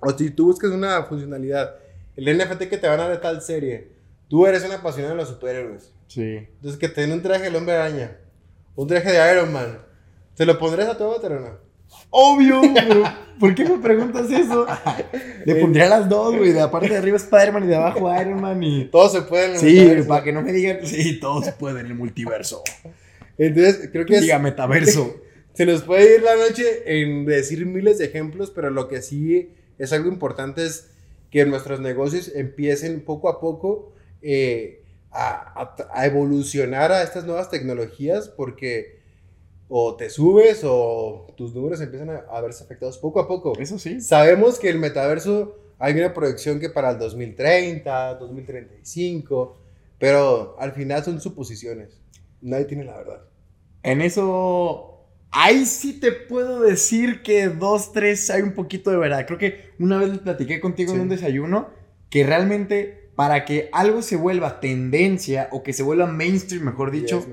o 0.00 0.16
si 0.16 0.30
tú 0.30 0.46
buscas 0.46 0.70
una 0.70 1.02
funcionalidad, 1.04 1.76
el 2.16 2.36
NFT 2.36 2.62
que 2.64 2.78
te 2.78 2.88
van 2.88 3.00
a 3.00 3.04
dar 3.04 3.12
de 3.12 3.18
tal 3.18 3.40
serie, 3.42 3.88
tú 4.28 4.46
eres 4.46 4.64
un 4.64 4.72
apasionado 4.72 5.14
de 5.14 5.20
los 5.20 5.28
superhéroes. 5.28 5.92
Sí. 6.06 6.22
Entonces, 6.56 6.78
que 6.78 6.88
te 6.88 7.02
den 7.02 7.12
un 7.12 7.22
traje 7.22 7.44
del 7.44 7.56
hombre 7.56 7.74
araña, 7.74 8.16
un 8.74 8.86
traje 8.88 9.10
de 9.12 9.32
Iron 9.32 9.52
Man, 9.52 9.78
¿te 10.34 10.44
lo 10.44 10.58
pondrías 10.58 10.88
a 10.88 10.98
tu 10.98 11.04
avatar 11.04 11.32
o 11.32 11.40
no? 11.40 11.70
Obvio, 12.10 12.60
pero 12.74 13.02
¿por 13.38 13.54
qué 13.54 13.64
me 13.64 13.78
preguntas 13.78 14.30
eso? 14.30 14.66
Le 15.44 15.56
pondría 15.56 15.88
las 15.88 16.08
dos, 16.08 16.36
güey. 16.36 16.52
De 16.52 16.60
la 16.60 16.70
parte 16.70 16.88
de 16.88 16.96
arriba 16.96 17.16
Spider-Man 17.16 17.64
y 17.64 17.66
de 17.66 17.76
abajo 17.76 18.12
Iron 18.20 18.40
Man 18.40 18.62
y. 18.62 18.84
Todos 18.86 19.12
se 19.12 19.22
pueden. 19.22 19.58
Sí, 19.58 19.80
metaverso. 19.80 20.08
para 20.08 20.24
que 20.24 20.32
no 20.32 20.42
me 20.42 20.52
digan. 20.52 20.86
Sí, 20.86 21.18
todos 21.18 21.46
se 21.46 21.52
pueden 21.52 21.78
en 21.78 21.86
el 21.86 21.94
multiverso. 21.94 22.62
Entonces, 23.38 23.88
creo 23.90 24.06
que 24.06 24.16
es- 24.16 24.20
Diga 24.22 24.38
metaverso. 24.38 25.16
se 25.52 25.66
nos 25.66 25.82
puede 25.82 26.16
ir 26.16 26.22
la 26.22 26.36
noche 26.36 26.64
en 26.86 27.24
decir 27.26 27.66
miles 27.66 27.98
de 27.98 28.04
ejemplos, 28.06 28.52
pero 28.54 28.70
lo 28.70 28.86
que 28.86 29.02
sí 29.02 29.50
es 29.80 29.92
algo 29.92 30.08
importante 30.08 30.64
es 30.66 30.90
que 31.30 31.44
nuestros 31.46 31.80
negocios 31.80 32.30
empiecen 32.34 33.04
poco 33.04 33.28
a 33.28 33.40
poco 33.40 33.92
eh, 34.22 34.82
a, 35.10 35.62
a- 35.62 35.76
a 35.92 36.06
evolucionar 36.06 36.92
a 36.92 37.02
estas 37.02 37.24
nuevas 37.24 37.50
tecnologías 37.50 38.28
porque 38.28 39.00
o 39.68 39.96
te 39.96 40.10
subes 40.10 40.62
o 40.64 41.32
tus 41.36 41.54
números 41.54 41.80
empiezan 41.80 42.10
a, 42.10 42.16
a 42.30 42.40
verse 42.40 42.64
afectados 42.64 42.98
poco 42.98 43.20
a 43.20 43.28
poco. 43.28 43.52
Eso 43.58 43.78
sí. 43.78 44.00
Sabemos 44.00 44.58
que 44.58 44.68
el 44.68 44.78
metaverso 44.78 45.56
hay 45.78 45.94
una 45.94 46.12
proyección 46.12 46.58
que 46.60 46.68
para 46.70 46.90
el 46.90 46.98
2030, 46.98 48.14
2035, 48.16 49.56
pero 49.98 50.56
al 50.58 50.72
final 50.72 51.04
son 51.04 51.20
suposiciones. 51.20 52.00
Nadie 52.42 52.64
tiene 52.64 52.84
la 52.84 52.96
verdad. 52.98 53.22
En 53.82 54.00
eso. 54.02 54.89
Ahí 55.32 55.64
sí 55.64 55.92
te 56.00 56.10
puedo 56.12 56.60
decir 56.60 57.22
que 57.22 57.48
dos, 57.48 57.92
tres 57.92 58.30
hay 58.30 58.42
un 58.42 58.52
poquito 58.52 58.90
de 58.90 58.96
verdad. 58.96 59.26
Creo 59.26 59.38
que 59.38 59.70
una 59.78 59.98
vez 59.98 60.08
le 60.10 60.18
platiqué 60.18 60.60
contigo 60.60 60.92
en 60.94 61.00
un 61.00 61.08
desayuno 61.08 61.70
que 62.08 62.24
realmente 62.24 63.10
para 63.14 63.44
que 63.44 63.68
algo 63.72 64.02
se 64.02 64.16
vuelva 64.16 64.60
tendencia 64.60 65.48
o 65.52 65.62
que 65.62 65.72
se 65.72 65.82
vuelva 65.82 66.06
mainstream, 66.06 66.64
mejor 66.64 66.90
dicho, 66.90 67.18
Yes, 67.20 67.28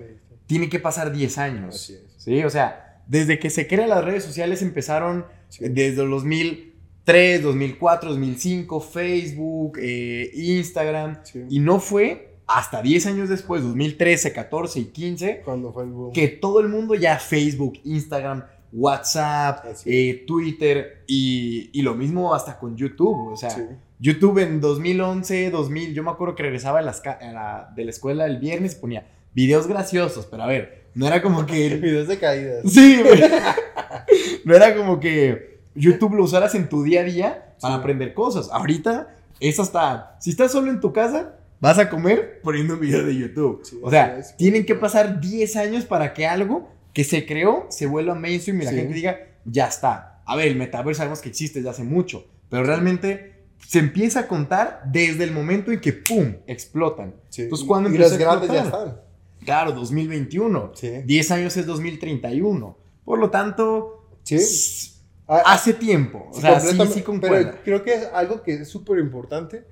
tiene 0.45 0.70
que 0.70 0.80
pasar 0.80 1.12
10 1.12 1.38
años. 1.38 1.76
Así 1.76 1.93
es. 1.93 2.02
Sí, 2.18 2.43
o 2.43 2.50
sea, 2.50 3.02
desde 3.08 3.39
que 3.39 3.50
se 3.50 3.68
crean 3.68 3.89
las 3.89 4.04
redes 4.04 4.24
sociales 4.24 4.62
empezaron 4.62 5.26
Sí. 5.50 5.66
desde 5.70 6.04
el 6.04 6.10
2003, 6.10 7.41
2004, 7.41 8.10
2005, 8.10 8.82
Facebook, 8.82 9.78
eh, 9.82 10.30
Instagram, 10.36 11.20
Sí. 11.24 11.43
y 11.50 11.60
no 11.60 11.80
fue 11.80 12.36
hasta 12.48 12.82
10 12.82 13.06
años 13.08 13.30
después, 13.30 13.62
2013, 13.62 14.32
14 14.34 14.80
y 14.80 14.86
15, 14.86 15.41
Cuando 15.43 15.74
fue 15.74 15.84
el 15.84 15.89
boom. 15.91 16.14
que 16.14 16.28
todo 16.30 16.60
el 16.62 16.70
mundo 16.70 16.95
ya 16.95 17.20
Facebook, 17.20 17.80
Instagram, 17.84 18.43
WhatsApp, 18.72 19.66
Así 19.72 19.89
eh, 20.10 20.24
Twitter 20.26 21.04
y, 21.08 21.70
y 21.78 21.82
lo 21.82 21.93
mismo 21.95 22.34
hasta 22.34 22.58
con 22.58 22.76
YouTube, 22.78 23.34
o 23.34 23.38
sea, 23.38 23.50
Sí. 23.50 23.62
YouTube 24.00 24.38
en 24.39 24.62
2011, 24.62 25.50
2000, 25.52 25.93
yo 25.93 26.04
me 26.04 26.12
acuerdo 26.12 26.36
que 26.36 26.43
regresaba 26.43 26.80
a 26.80 26.82
las 26.84 27.02
ca- 27.02 27.18
a 27.22 27.32
la- 27.32 27.74
de 27.76 27.84
la 27.84 27.89
escuela 27.89 28.26
el 28.26 28.38
viernes 28.38 28.76
y 28.78 28.80
ponía 28.80 29.08
videos 29.34 29.68
graciosos, 29.68 30.26
pero 30.26 30.43
a 30.43 30.48
ver, 30.48 30.84
no 30.95 31.06
era 31.08 31.22
como 31.22 31.45
que... 31.45 31.70
Videos 31.82 32.08
de 32.08 32.18
caídas. 32.18 32.62
Sí, 32.72 33.02
güey. 33.02 33.22
No 34.45 34.56
era 34.56 34.76
como 34.76 35.00
que 35.00 35.60
YouTube 35.76 36.16
lo 36.16 36.24
usaras 36.24 36.56
en 36.56 36.70
tu 36.70 36.84
día 36.84 37.02
a 37.02 37.04
día 37.04 37.54
para 37.60 37.76
Sí. 37.76 37.80
aprender 37.80 38.14
cosas. 38.14 38.50
Ahorita 38.52 39.14
es 39.39 39.60
hasta, 39.60 40.16
si 40.20 40.30
estás 40.32 40.52
solo 40.52 40.72
en 40.72 40.80
tu 40.80 40.93
casa, 40.93 41.36
vas 41.60 41.80
a 41.80 41.89
comer 41.89 42.39
poniendo 42.43 42.76
un 42.76 42.80
video 42.80 43.05
de 43.05 43.16
YouTube. 43.16 43.62
Sí, 43.64 43.80
o 43.82 43.89
sea, 43.89 44.18
es. 44.20 44.36
tienen 44.38 44.66
que 44.66 44.76
pasar 44.76 45.20
10 45.20 45.55
años 45.55 45.86
para 45.86 46.14
que 46.14 46.26
algo 46.28 46.70
que 46.93 47.03
se 47.03 47.26
creó 47.26 47.68
se 47.70 47.86
vuelva 47.86 48.16
mainstream 48.16 48.62
y 48.62 48.66
la 48.66 48.72
Sí. 48.72 48.78
gente 48.78 48.93
diga, 48.93 49.18
ya 49.45 49.68
está. 49.68 50.22
A 50.26 50.36
ver, 50.36 50.47
el 50.47 50.55
metaverso 50.55 50.97
sabemos 50.99 51.22
que 51.22 51.30
existe 51.30 51.60
desde 51.60 51.70
hace 51.70 51.84
mucho, 51.84 52.26
pero 52.49 52.64
realmente 52.64 53.34
se 53.66 53.80
empieza 53.80 54.22
a 54.22 54.28
contar 54.28 54.82
desde 54.86 55.24
el 55.24 55.32
momento 55.32 55.72
en 55.72 55.80
que, 55.80 55.93
¡pum!, 55.93 56.36
explotan. 56.47 57.16
Sí. 57.30 57.43
Entonces, 57.43 57.68
¿cuándo 57.68 57.89
y 57.89 57.95
a 58.01 58.08
grandes 58.18 58.51
ya 58.51 58.64
están. 58.64 59.01
Claro, 59.45 59.72
2021. 59.72 60.72
Sí. 60.76 60.91
10 61.05 61.32
años 61.32 61.55
es 61.58 61.66
2031. 61.66 62.78
Por 63.05 63.20
lo 63.20 63.30
tanto, 63.30 64.05
Sí. 64.24 64.36
s- 64.36 64.91
Ah, 65.30 65.41
hace 65.45 65.74
tiempo. 65.74 66.28
O 66.30 66.34
sí, 66.34 66.41
sea, 66.41 66.60
sí, 66.60 66.70
sí. 66.93 67.03
Pero 67.20 67.51
creo 67.64 67.84
que 67.84 67.93
es 67.95 68.05
algo 68.14 68.41
que 68.43 68.53
es 68.62 68.68
súper 68.70 68.97
importante 68.99 69.66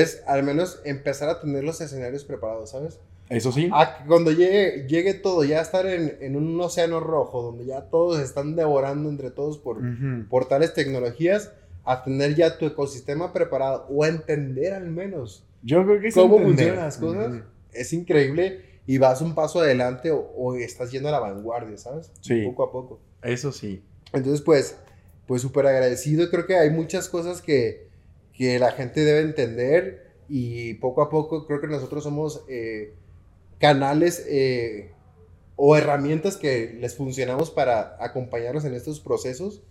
es 0.00 0.22
al 0.26 0.42
menos 0.42 0.80
empezar 0.84 1.28
a 1.28 1.40
tener 1.40 1.64
los 1.64 1.80
escenarios 1.80 2.24
preparados, 2.24 2.70
¿sabes? 2.70 2.98
Eso 3.28 3.52
sí. 3.52 3.70
A 3.72 4.04
cuando 4.06 4.32
llegue, 4.32 4.86
llegue 4.86 5.14
todo, 5.14 5.44
ya 5.44 5.60
estar 5.60 5.86
en, 5.86 6.18
en 6.20 6.36
un 6.36 6.60
océano 6.60 7.00
rojo 7.00 7.42
donde 7.42 7.64
ya 7.64 7.82
todos 7.82 8.20
están 8.20 8.54
devorando 8.54 9.08
entre 9.08 9.30
todos 9.30 9.58
por, 9.58 9.78
por 10.28 10.46
tales 10.46 10.74
tecnologías, 10.74 11.52
a 11.84 12.02
tener 12.02 12.34
ya 12.34 12.58
tu 12.58 12.66
ecosistema 12.66 13.32
preparado 13.32 13.86
o 13.90 14.04
a 14.04 14.08
entender 14.08 14.72
al 14.72 14.90
menos 14.90 15.44
Yo 15.62 15.84
creo 15.84 16.00
que 16.00 16.12
cómo 16.12 16.38
funcionan 16.38 16.76
las 16.76 16.98
cosas, 16.98 17.42
es 17.72 17.92
increíble 17.92 18.60
y 18.86 18.98
vas 18.98 19.20
un 19.20 19.34
paso 19.34 19.60
adelante 19.60 20.10
o, 20.10 20.18
o 20.18 20.54
estás 20.56 20.90
yendo 20.90 21.08
a 21.08 21.12
la 21.12 21.20
vanguardia, 21.20 21.76
¿sabes? 21.78 22.10
Sí. 22.20 22.42
Poco 22.44 22.64
a 22.64 22.72
poco. 22.72 23.00
Eso 23.22 23.52
sí. 23.52 23.82
Entonces, 24.12 24.42
pues, 24.42 24.76
pues 25.26 25.40
súper 25.42 25.66
agradecido. 25.66 26.28
Creo 26.30 26.46
que 26.46 26.56
hay 26.56 26.70
muchas 26.70 27.08
cosas 27.08 27.40
que, 27.40 27.83
que 28.34 28.58
la 28.58 28.72
gente 28.72 29.04
debe 29.04 29.20
entender 29.20 30.12
y 30.28 30.74
poco 30.74 31.02
a 31.02 31.08
poco 31.08 31.46
creo 31.46 31.60
que 31.60 31.66
nosotros 31.66 32.02
somos 32.02 32.44
eh, 32.48 32.94
canales 33.58 34.24
eh, 34.28 34.90
o 35.56 35.76
herramientas 35.76 36.36
que 36.36 36.76
les 36.80 36.96
funcionamos 36.96 37.50
para 37.50 37.96
acompañarlos 38.00 38.64
en 38.64 38.74
estos 38.74 39.00
procesos. 39.00 39.62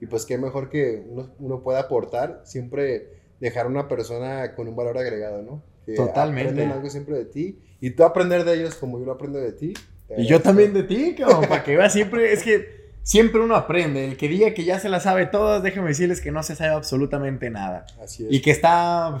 Y 0.00 0.06
pues 0.06 0.26
qué 0.26 0.36
mejor 0.36 0.68
que 0.68 1.04
uno, 1.08 1.32
uno 1.38 1.62
pueda 1.62 1.80
aportar, 1.80 2.42
siempre 2.44 3.20
dejar 3.40 3.66
a 3.66 3.68
una 3.68 3.88
persona 3.88 4.54
con 4.54 4.66
un 4.68 4.74
valor 4.74 4.98
agregado, 4.98 5.42
¿no? 5.42 5.62
Que 5.86 5.94
Totalmente. 5.94 6.50
aprenden 6.50 6.72
algo 6.72 6.90
siempre 6.90 7.16
de 7.16 7.24
ti 7.24 7.60
y 7.80 7.90
tú 7.90 8.04
aprender 8.04 8.44
de 8.44 8.54
ellos 8.54 8.76
como 8.76 8.98
yo 8.98 9.04
lo 9.04 9.12
aprendo 9.12 9.38
de 9.40 9.52
ti. 9.52 9.74
Y 10.16 10.26
yo 10.26 10.40
también 10.40 10.74
de 10.74 10.82
ti, 10.82 11.14
cabrón, 11.16 11.46
para 11.48 11.64
que 11.64 11.76
veas 11.76 11.92
siempre, 11.92 12.32
es 12.32 12.42
que 12.42 12.81
siempre 13.02 13.40
uno 13.40 13.54
aprende. 13.56 14.04
El 14.04 14.16
que 14.16 14.28
diga 14.28 14.54
que 14.54 14.64
ya 14.64 14.78
se 14.78 14.88
la 14.88 15.00
sabe 15.00 15.26
todas, 15.26 15.62
déjame 15.62 15.88
decirles 15.88 16.20
que 16.20 16.30
no 16.32 16.42
se 16.42 16.54
sabe 16.56 16.70
absolutamente 16.72 17.50
nada. 17.50 17.86
Así 18.02 18.24
es. 18.26 18.32
Y 18.32 18.40
que 18.42 18.50
está 18.50 19.18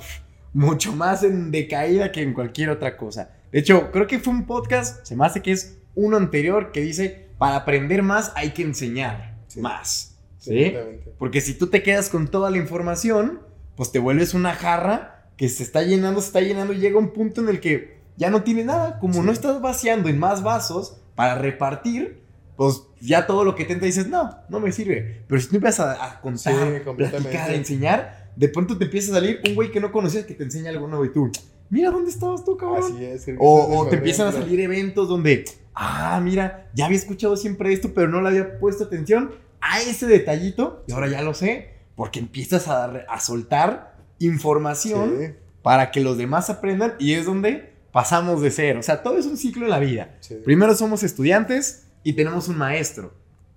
mucho 0.52 0.92
más 0.94 1.22
en 1.22 1.50
decaída 1.50 2.12
que 2.12 2.22
en 2.22 2.34
cualquier 2.34 2.70
otra 2.70 2.96
cosa. 2.96 3.30
De 3.50 3.58
hecho, 3.58 3.90
creo 3.90 4.06
que 4.06 4.18
fue 4.18 4.32
un 4.32 4.46
podcast, 4.46 5.04
se 5.06 5.16
me 5.16 5.26
hace 5.26 5.42
que 5.42 5.52
es 5.52 5.78
uno 5.94 6.16
anterior, 6.16 6.72
que 6.72 6.80
dice, 6.80 7.26
para 7.38 7.56
aprender 7.56 8.02
más 8.02 8.32
hay 8.36 8.50
que 8.50 8.62
enseñar 8.62 9.36
Sí. 9.48 9.60
más. 9.60 10.08
¿Sí? 10.38 10.74
Porque 11.18 11.40
si 11.40 11.54
tú 11.54 11.68
te 11.68 11.82
quedas 11.82 12.08
con 12.08 12.26
toda 12.28 12.50
la 12.50 12.56
información, 12.56 13.40
pues 13.76 13.92
te 13.92 13.98
vuelves 14.00 14.34
una 14.34 14.54
jarra 14.54 15.26
que 15.36 15.48
se 15.48 15.62
está 15.62 15.82
llenando, 15.82 16.20
se 16.20 16.26
está 16.28 16.40
llenando 16.40 16.72
y 16.72 16.78
llega 16.78 16.98
un 16.98 17.12
punto 17.12 17.40
en 17.42 17.48
el 17.48 17.60
que 17.60 17.98
ya 18.16 18.28
no 18.30 18.42
tiene 18.42 18.64
nada. 18.64 18.98
Como 18.98 19.14
Sí. 19.14 19.20
no 19.20 19.30
estás 19.32 19.60
vaciando 19.60 20.08
en 20.08 20.18
más 20.18 20.42
vasos 20.42 20.96
para 21.14 21.36
repartir, 21.36 22.21
pues 22.56 22.82
ya 23.00 23.26
todo 23.26 23.44
lo 23.44 23.54
que 23.54 23.64
te 23.64 23.72
entra 23.72 23.86
dices, 23.86 24.06
no, 24.08 24.36
no 24.48 24.60
me 24.60 24.72
sirve. 24.72 25.24
Pero 25.26 25.40
si 25.40 25.48
tú 25.48 25.56
empiezas 25.56 25.98
a, 25.98 26.04
a 26.12 26.20
contar, 26.20 26.54
Sí, 26.54 26.90
platicar, 26.96 27.52
enseñar, 27.54 28.30
de 28.36 28.48
pronto 28.48 28.76
te 28.78 28.84
empieza 28.84 29.12
a 29.12 29.14
salir 29.16 29.40
un 29.46 29.54
güey 29.54 29.70
que 29.70 29.80
no 29.80 29.90
conocías 29.92 30.24
que 30.24 30.34
te 30.34 30.44
enseña 30.44 30.70
algo 30.70 30.86
nuevo 30.88 31.04
y 31.04 31.12
tú, 31.12 31.30
mira 31.70 31.90
dónde 31.90 32.10
estabas 32.10 32.44
tú, 32.44 32.56
cabrón. 32.56 32.92
Así 32.94 33.04
es. 33.04 33.26
O, 33.38 33.78
o 33.78 33.86
te 33.88 33.96
empiezan 33.96 34.28
a 34.28 34.32
salir 34.32 34.60
eventos 34.60 35.08
donde, 35.08 35.44
ah, 35.74 36.20
mira, 36.22 36.68
ya 36.74 36.86
había 36.86 36.98
escuchado 36.98 37.36
siempre 37.36 37.72
esto, 37.72 37.92
pero 37.94 38.08
no 38.08 38.20
le 38.22 38.28
había 38.28 38.58
puesto 38.58 38.84
atención 38.84 39.32
a 39.60 39.80
ese 39.80 40.06
detallito 40.06 40.84
y 40.86 40.92
ahora 40.92 41.08
ya 41.08 41.22
lo 41.22 41.34
sé, 41.34 41.70
porque 41.96 42.18
empiezas 42.18 42.68
a, 42.68 42.84
a 43.08 43.20
soltar 43.20 43.96
información 44.18 45.16
Sí, 45.18 45.26
para 45.62 45.90
que 45.90 46.00
los 46.00 46.16
demás 46.18 46.50
aprendan 46.50 46.94
y 46.98 47.12
es 47.14 47.26
donde 47.26 47.72
pasamos 47.92 48.40
de 48.42 48.50
ser. 48.50 48.76
O 48.76 48.82
sea, 48.82 49.02
todo 49.02 49.18
es 49.18 49.26
un 49.26 49.36
ciclo 49.36 49.64
en 49.64 49.70
la 49.70 49.78
vida. 49.78 50.16
sí. 50.20 50.36
Primero 50.44 50.74
somos 50.74 51.02
estudiantes 51.02 51.86
y 52.04 52.14
tenemos 52.14 52.48
un 52.48 52.58
maestro. 52.58 53.12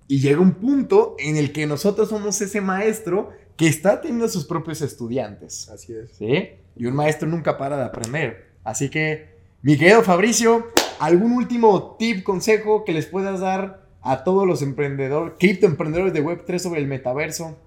Y 0.08 0.20
llega 0.20 0.40
un 0.40 0.54
punto 0.54 1.16
en 1.18 1.36
el 1.36 1.52
que 1.52 1.66
nosotros 1.66 2.08
somos 2.08 2.40
ese 2.40 2.60
maestro 2.60 3.30
que 3.56 3.66
está 3.66 4.00
teniendo 4.00 4.28
sus 4.28 4.44
propios 4.44 4.82
estudiantes. 4.82 5.68
Así 5.68 5.94
es. 5.94 6.12
¿Sí? 6.12 6.50
Y 6.76 6.86
un 6.86 6.94
maestro 6.94 7.28
nunca 7.28 7.58
para 7.58 7.76
de 7.76 7.84
aprender. 7.84 8.46
Así 8.62 8.88
que 8.88 9.34
Mi 9.62 9.76
querido 9.76 10.02
Fabricio, 10.02 10.66
¿algún 11.00 11.32
último 11.32 11.96
tip, 11.98 12.22
consejo 12.22 12.84
que 12.84 12.92
les 12.92 13.06
puedas 13.06 13.40
dar 13.40 13.86
a 14.00 14.22
todos 14.22 14.46
los 14.46 14.62
emprendedores, 14.62 15.34
criptoemprendedores 15.40 16.12
de 16.12 16.22
Web3 16.22 16.58
sobre 16.58 16.80
el 16.80 16.86
metaverso? 16.86 17.58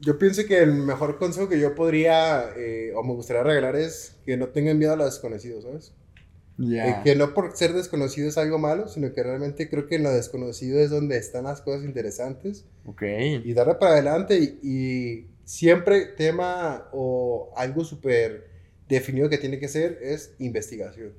Yo 0.00 0.18
pienso 0.18 0.42
que 0.46 0.58
el 0.58 0.74
mejor 0.74 1.16
consejo 1.18 1.48
que 1.48 1.58
yo 1.58 1.74
podría 1.74 2.50
eh, 2.56 2.92
o 2.94 3.02
me 3.02 3.14
gustaría 3.14 3.42
regalar 3.42 3.76
es 3.76 4.16
que 4.26 4.36
no 4.36 4.48
tengan 4.48 4.78
miedo 4.78 4.92
a 4.92 4.96
lo 4.96 5.06
desconocido, 5.06 5.62
¿sabes? 5.62 5.92
Eh, 6.60 6.96
que 7.04 7.14
no 7.14 7.34
por 7.34 7.56
ser 7.56 7.72
desconocido 7.72 8.28
es 8.28 8.36
algo 8.36 8.58
malo, 8.58 8.88
sino 8.88 9.12
que 9.12 9.22
realmente 9.22 9.68
creo 9.68 9.86
que 9.86 9.94
en 9.94 10.02
lo 10.02 10.10
desconocido 10.10 10.80
es 10.80 10.90
donde 10.90 11.16
están 11.16 11.44
las 11.44 11.60
cosas 11.60 11.84
interesantes. 11.84 12.64
Ok. 12.84 13.02
Y 13.44 13.52
darle 13.52 13.76
para 13.76 13.92
adelante 13.92 14.38
y, 14.38 14.58
y 14.62 15.26
siempre 15.44 16.06
tema 16.06 16.88
o 16.92 17.52
algo 17.56 17.84
súper 17.84 18.48
definido 18.88 19.28
que 19.28 19.38
tiene 19.38 19.58
que 19.60 19.68
ser 19.68 19.98
es 20.02 20.34
investigación. 20.40 21.12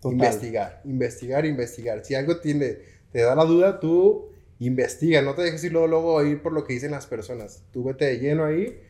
Total. 0.00 0.12
Investigar, 0.14 0.80
investigar, 0.84 1.44
investigar. 1.44 2.04
Si 2.04 2.14
algo 2.14 2.38
tiene, 2.38 2.78
te 3.12 3.20
da 3.20 3.34
la 3.34 3.44
duda, 3.44 3.80
tú 3.80 4.30
investiga, 4.58 5.20
no 5.20 5.34
te 5.34 5.42
dejes 5.42 5.62
ir 5.64 5.72
luego, 5.72 5.88
luego 5.88 6.24
ir 6.24 6.40
por 6.40 6.52
lo 6.52 6.64
que 6.64 6.72
dicen 6.72 6.92
las 6.92 7.06
personas. 7.06 7.64
Tú 7.70 7.84
vete 7.84 8.06
de 8.06 8.18
lleno 8.18 8.44
ahí 8.46 8.80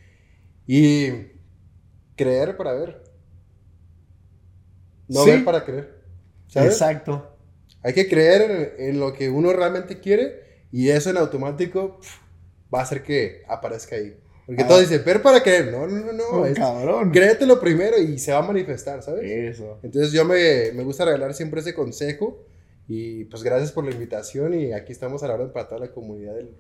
y 0.69 1.09
creer 2.15 2.57
para 2.57 2.73
ver. 2.75 3.03
No 5.09 5.25
Sí. 5.25 5.31
ver 5.31 5.45
para 5.45 5.65
creer. 5.65 5.96
¿Sabes? 6.49 6.73
Exacto. 6.73 7.33
Hay 7.83 7.93
que 7.93 8.09
creer 8.09 8.75
en, 8.79 8.89
en 8.91 9.01
lo 9.01 9.13
que 9.13 9.29
uno 9.31 9.53
realmente 9.53 10.01
quiere 10.01 10.45
y 10.73 10.89
eso 10.91 11.11
en 11.11 11.17
automático 11.19 11.99
pf, 12.01 12.19
va 12.75 12.81
a 12.81 12.83
hacer 12.83 13.03
que 13.03 13.43
aparezca 13.49 13.97
ahí. 13.97 14.17
Porque 14.47 14.63
Ah. 14.63 14.67
todos 14.69 14.81
dicen, 14.83 15.03
ver 15.05 15.23
para 15.23 15.43
creer. 15.43 15.73
No, 15.73 15.87
no, 15.87 16.05
no, 16.05 16.13
no. 16.13 16.25
Oh, 16.33 16.47
es- 16.47 16.57
cabrón. 16.59 17.11
créetelo 17.11 17.59
primero 17.61 17.99
y 17.99 18.19
se 18.19 18.33
va 18.33 18.39
a 18.39 18.43
manifestar, 18.43 19.03
¿sabes? 19.03 19.25
Eso. 19.25 19.79
Entonces 19.83 20.13
yo 20.13 20.25
me, 20.25 20.73
me 20.73 20.83
gusta 20.85 21.05
regalar 21.05 21.35
siempre 21.35 21.61
ese 21.61 21.75
consejo 21.75 22.45
y 22.89 23.25
pues 23.25 23.43
gracias 23.43 23.73
por 23.73 23.85
la 23.85 23.91
invitación 23.91 24.55
y 24.55 24.73
aquí 24.73 24.93
estamos 24.93 25.23
a 25.25 25.29
la 25.29 25.35
orden 25.35 25.53
para 25.53 25.69
toda 25.69 25.81
la 25.81 25.91
comunidad 25.93 26.35
del... 26.35 26.51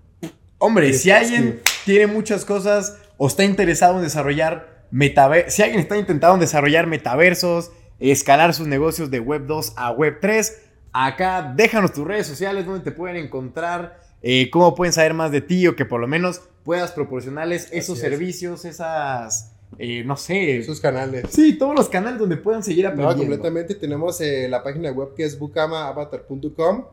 Hombre, 0.59 0.93
si 0.95 1.11
alguien 1.11 1.61
tiene 1.85 2.07
muchas 2.07 2.45
cosas 2.45 2.97
o 3.19 3.27
está 3.29 3.45
interesado 3.45 3.97
en 3.99 4.03
desarrollar 4.05 4.87
metaversos, 4.91 5.53
si 5.55 5.63
alguien 5.63 5.81
está 5.81 5.97
intentando 5.99 6.39
desarrollar 6.39 6.87
metaversos, 6.87 7.71
escalar 8.01 8.55
sus 8.55 8.67
negocios 8.67 9.11
de 9.11 9.21
Web 9.21 9.47
2 9.47 9.73
a 9.77 9.91
Web 9.93 10.19
3, 10.21 10.63
acá 10.93 11.53
déjanos 11.57 11.93
tus 11.93 12.07
redes 12.07 12.27
sociales 12.27 12.67
donde 12.67 12.85
te 12.85 12.93
pueden 12.93 13.17
encontrar, 13.17 14.01
eh, 14.23 14.51
cómo 14.51 14.75
pueden 14.75 14.93
saber 14.93 15.15
más 15.15 15.31
de 15.31 15.41
ti 15.41 15.67
o 15.67 15.77
que 15.77 15.85
por 15.85 16.01
lo 16.01 16.07
menos 16.07 16.43
puedas 16.65 16.93
proporcionarles 16.93 17.69
esos 17.73 17.97
es. 17.99 18.03
servicios, 18.03 18.65
esas, 18.65 19.53
eh, 19.79 20.03
no 20.05 20.17
sé, 20.17 20.63
sus 20.65 20.81
canales. 20.81 21.27
sí, 21.31 21.57
todos 21.59 21.75
los 21.77 21.89
canales 21.89 22.19
donde 22.19 22.37
puedan 22.37 22.63
seguir 22.63 22.85
No, 22.85 22.91
aprendiendo. 22.91 23.23
completamente. 23.23 23.75
Tenemos 23.75 24.21
eh, 24.21 24.49
la 24.49 24.63
página 24.63 24.91
web 24.91 25.15
que 25.15 25.25
es 25.25 25.39
bucamaavatar.com. 25.39 26.85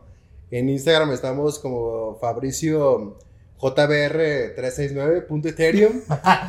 En 0.51 0.69
Instagram 0.69 1.11
estamos 1.11 1.57
como 1.59 2.17
Fabricio 2.21 3.17
JBR369.ethereum. 3.63 6.01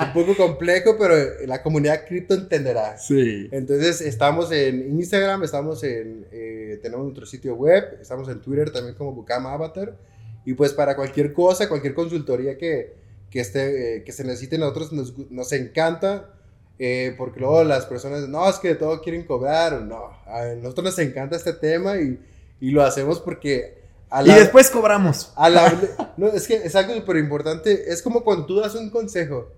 Un 0.06 0.12
poco 0.12 0.36
complejo, 0.36 0.96
pero 0.98 1.14
la 1.46 1.62
comunidad 1.62 2.04
cripto 2.06 2.34
entenderá. 2.34 2.96
Sí. 2.98 3.48
Entonces 3.52 4.00
estamos 4.00 4.50
en 4.52 4.98
Instagram, 4.98 5.42
estamos 5.44 5.82
en, 5.84 6.26
eh, 6.32 6.78
tenemos 6.82 7.04
nuestro 7.04 7.26
sitio 7.26 7.54
web, 7.54 7.98
estamos 8.00 8.28
en 8.28 8.40
Twitter 8.40 8.70
también 8.72 8.96
como 8.96 9.12
Bucama 9.12 9.52
Avatar. 9.52 9.96
Y 10.44 10.54
pues 10.54 10.72
para 10.72 10.96
cualquier 10.96 11.32
cosa, 11.32 11.68
cualquier 11.68 11.94
consultoría 11.94 12.58
que, 12.58 12.94
que, 13.30 13.40
esté, 13.40 13.96
eh, 13.98 14.04
que 14.04 14.10
se 14.12 14.24
necesite, 14.24 14.58
nosotros 14.58 14.92
nos, 14.92 15.16
nos 15.30 15.52
encanta. 15.52 16.30
eh, 16.78 17.14
porque 17.16 17.38
luego 17.40 17.62
las 17.64 17.86
personas, 17.86 18.28
no, 18.28 18.48
es 18.50 18.56
que 18.58 18.68
de 18.68 18.74
todo 18.74 19.00
quieren 19.00 19.22
cobrar. 19.24 19.80
No, 19.82 20.08
a 20.26 20.46
nosotros 20.60 20.84
nos 20.86 20.98
encanta 20.98 21.36
este 21.36 21.52
tema 21.52 21.96
y, 21.98 22.18
y 22.60 22.70
lo 22.72 22.82
hacemos 22.82 23.20
porque... 23.20 23.83
A 24.10 24.22
Y 24.22 24.26
después 24.30 24.70
cobramos. 24.70 25.32
al 25.36 25.56
hable- 25.56 25.90
no, 26.16 26.28
es 26.28 26.46
que 26.46 26.54
es 26.56 26.74
algo 26.76 26.94
súper 26.94 27.16
importante. 27.16 27.92
Es 27.92 28.02
como 28.02 28.22
cuando 28.24 28.46
tú 28.46 28.56
das 28.60 28.74
un 28.74 28.90
consejo. 28.90 29.48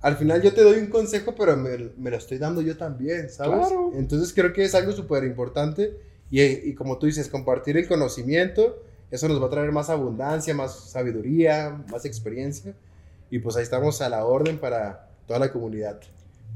Al 0.00 0.16
final 0.16 0.42
yo 0.42 0.52
te 0.52 0.62
doy 0.62 0.78
un 0.78 0.88
consejo, 0.88 1.34
pero 1.36 1.56
me, 1.56 1.90
me 1.96 2.10
lo 2.10 2.16
estoy 2.16 2.38
dando 2.38 2.60
yo 2.60 2.76
también, 2.76 3.30
¿sabes? 3.30 3.68
Claro. 3.68 3.92
Entonces 3.94 4.32
creo 4.34 4.52
que 4.52 4.64
es 4.64 4.74
algo 4.74 4.92
súper 4.92 5.24
importante. 5.24 5.96
Y, 6.30 6.42
y 6.42 6.74
como 6.74 6.98
tú 6.98 7.06
dices, 7.06 7.28
compartir 7.28 7.76
el 7.76 7.86
conocimiento, 7.86 8.82
eso 9.10 9.28
nos 9.28 9.40
va 9.40 9.46
a 9.46 9.50
traer 9.50 9.70
más 9.70 9.90
abundancia, 9.90 10.54
más 10.54 10.90
sabiduría, 10.90 11.78
más 11.90 12.04
experiencia. 12.04 12.74
Y 13.30 13.38
pues 13.38 13.56
ahí 13.56 13.62
estamos 13.62 14.02
a 14.02 14.08
la 14.08 14.24
orden 14.24 14.58
para 14.58 15.08
toda 15.26 15.38
la 15.38 15.52
comunidad. 15.52 16.00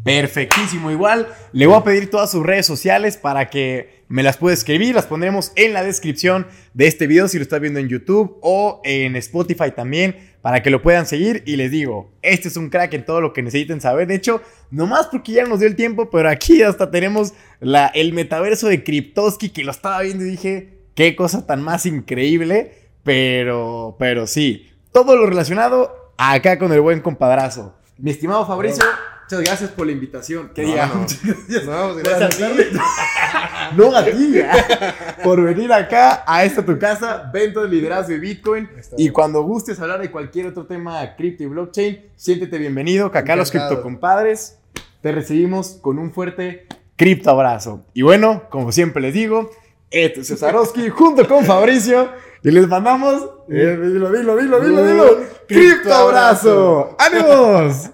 Perfectísimo, 0.05 0.91
igual 0.91 1.27
le 1.53 1.67
voy 1.67 1.77
a 1.77 1.83
pedir 1.83 2.11
todas 2.11 2.31
sus 2.31 2.45
redes 2.45 2.67
sociales 2.67 3.17
para 3.17 3.49
que 3.51 3.96
me 4.09 4.23
las 4.23 4.37
pueda 4.37 4.55
escribir, 4.55 4.95
las 4.95 5.07
pondremos 5.07 5.53
en 5.57 5.73
la 5.73 5.83
descripción 5.83 6.47
de 6.75 6.87
este 6.87 7.07
video 7.07 7.29
si 7.29 7.39
lo 7.39 7.43
estás 7.43 7.61
viendo 7.61 7.81
en 7.81 7.89
YouTube 7.89 8.39
o 8.41 8.81
en 8.85 9.17
Spotify 9.17 9.73
también 9.75 10.17
para 10.43 10.63
que 10.63 10.71
lo 10.71 10.81
puedan 10.81 11.07
seguir. 11.07 11.43
Y 11.45 11.57
les 11.57 11.71
digo, 11.71 12.13
este 12.23 12.49
es 12.49 12.57
un 12.57 12.71
crack 12.71 12.95
en 12.95 13.05
todo 13.05 13.21
lo 13.21 13.33
que 13.33 13.43
necesiten 13.43 13.81
saber, 13.81 14.07
de 14.07 14.15
hecho, 14.15 14.43
nomás 14.71 15.09
porque 15.09 15.33
ya 15.33 15.45
nos 15.45 15.59
dio 15.59 15.69
el 15.69 15.77
tiempo, 15.77 16.09
pero 16.11 16.29
aquí 16.29 16.63
hasta 16.63 16.91
tenemos 16.91 17.33
la, 17.61 17.89
el 17.89 18.13
metaverso 18.13 18.69
de 18.69 18.85
Kryptoski 18.85 19.51
que 19.51 19.65
lo 19.65 19.73
estaba 19.73 20.03
viendo 20.03 20.25
y 20.25 20.31
dije, 20.31 20.79
qué 20.95 21.17
cosa 21.17 21.47
tan 21.47 21.63
más 21.63 21.85
increíble, 21.87 22.91
pero, 23.03 23.97
pero 23.99 24.27
sí, 24.27 24.71
todo 24.93 25.17
lo 25.17 25.27
relacionado 25.27 26.13
acá 26.17 26.59
con 26.59 26.73
el 26.73 26.81
buen 26.81 27.01
compadrazo. 27.01 27.77
Mi 27.99 28.11
estimado 28.11 28.47
Fabricio, 28.47 28.85
muchas 29.27 29.41
gracias 29.45 29.71
por 29.71 29.87
la 29.87 29.93
invitación. 29.93 30.51
Que 30.55 30.63
No, 30.63 30.69
diga, 30.69 30.87
no. 30.87 30.95
muchas 31.01 31.23
gracias 31.25 31.65
No, 31.65 31.93
pues, 31.93 32.05
gracias 32.05 32.43
a 32.43 32.49
ti. 32.49 32.63
no 33.77 33.97
a 33.97 34.05
ti, 34.05 34.35
por 35.25 35.43
venir 35.43 35.73
acá 35.73 36.23
a 36.27 36.45
esta 36.45 36.65
tu 36.65 36.79
casa, 36.79 37.29
Vento 37.33 37.63
de 37.63 37.69
Liderazgo 37.69 38.15
y 38.15 38.19
Bitcoin. 38.21 38.69
Y 38.97 39.11
cuando 39.11 39.43
gustes 39.43 39.81
hablar 39.81 40.01
de 40.01 40.11
cualquier 40.11 40.47
otro 40.47 40.67
tema 40.67 41.17
cripto 41.17 41.43
y 41.43 41.47
blockchain, 41.47 42.07
siéntete 42.15 42.59
bienvenido, 42.59 43.11
que 43.11 43.19
acá 43.19 43.35
los 43.35 43.49
Encantado. 43.49 43.71
criptocompadres 43.71 44.59
te 45.01 45.13
recibimos 45.13 45.79
con 45.83 45.99
un 45.99 46.13
fuerte 46.13 46.67
cripto 46.97 47.31
abrazo. 47.31 47.85
Y 47.95 48.03
bueno, 48.03 48.45
como 48.49 48.71
siempre 48.71 49.03
les 49.03 49.15
digo, 49.15 49.51
este 49.91 50.21
es 50.21 50.29
Cesarowski 50.29 50.89
junto 50.89 51.27
con 51.27 51.45
Fabricio 51.45 52.11
y 52.43 52.51
les 52.51 52.69
mandamos, 52.69 53.29
eh, 53.51 53.77
dilo, 53.83 54.13
dilo, 54.13 54.37
dilo, 54.37 54.61
dilo, 54.61 54.87
dilo, 54.87 55.05
cripto 55.49 55.93
abrazo. 55.93 56.97
¡Ánimos! 56.99 57.91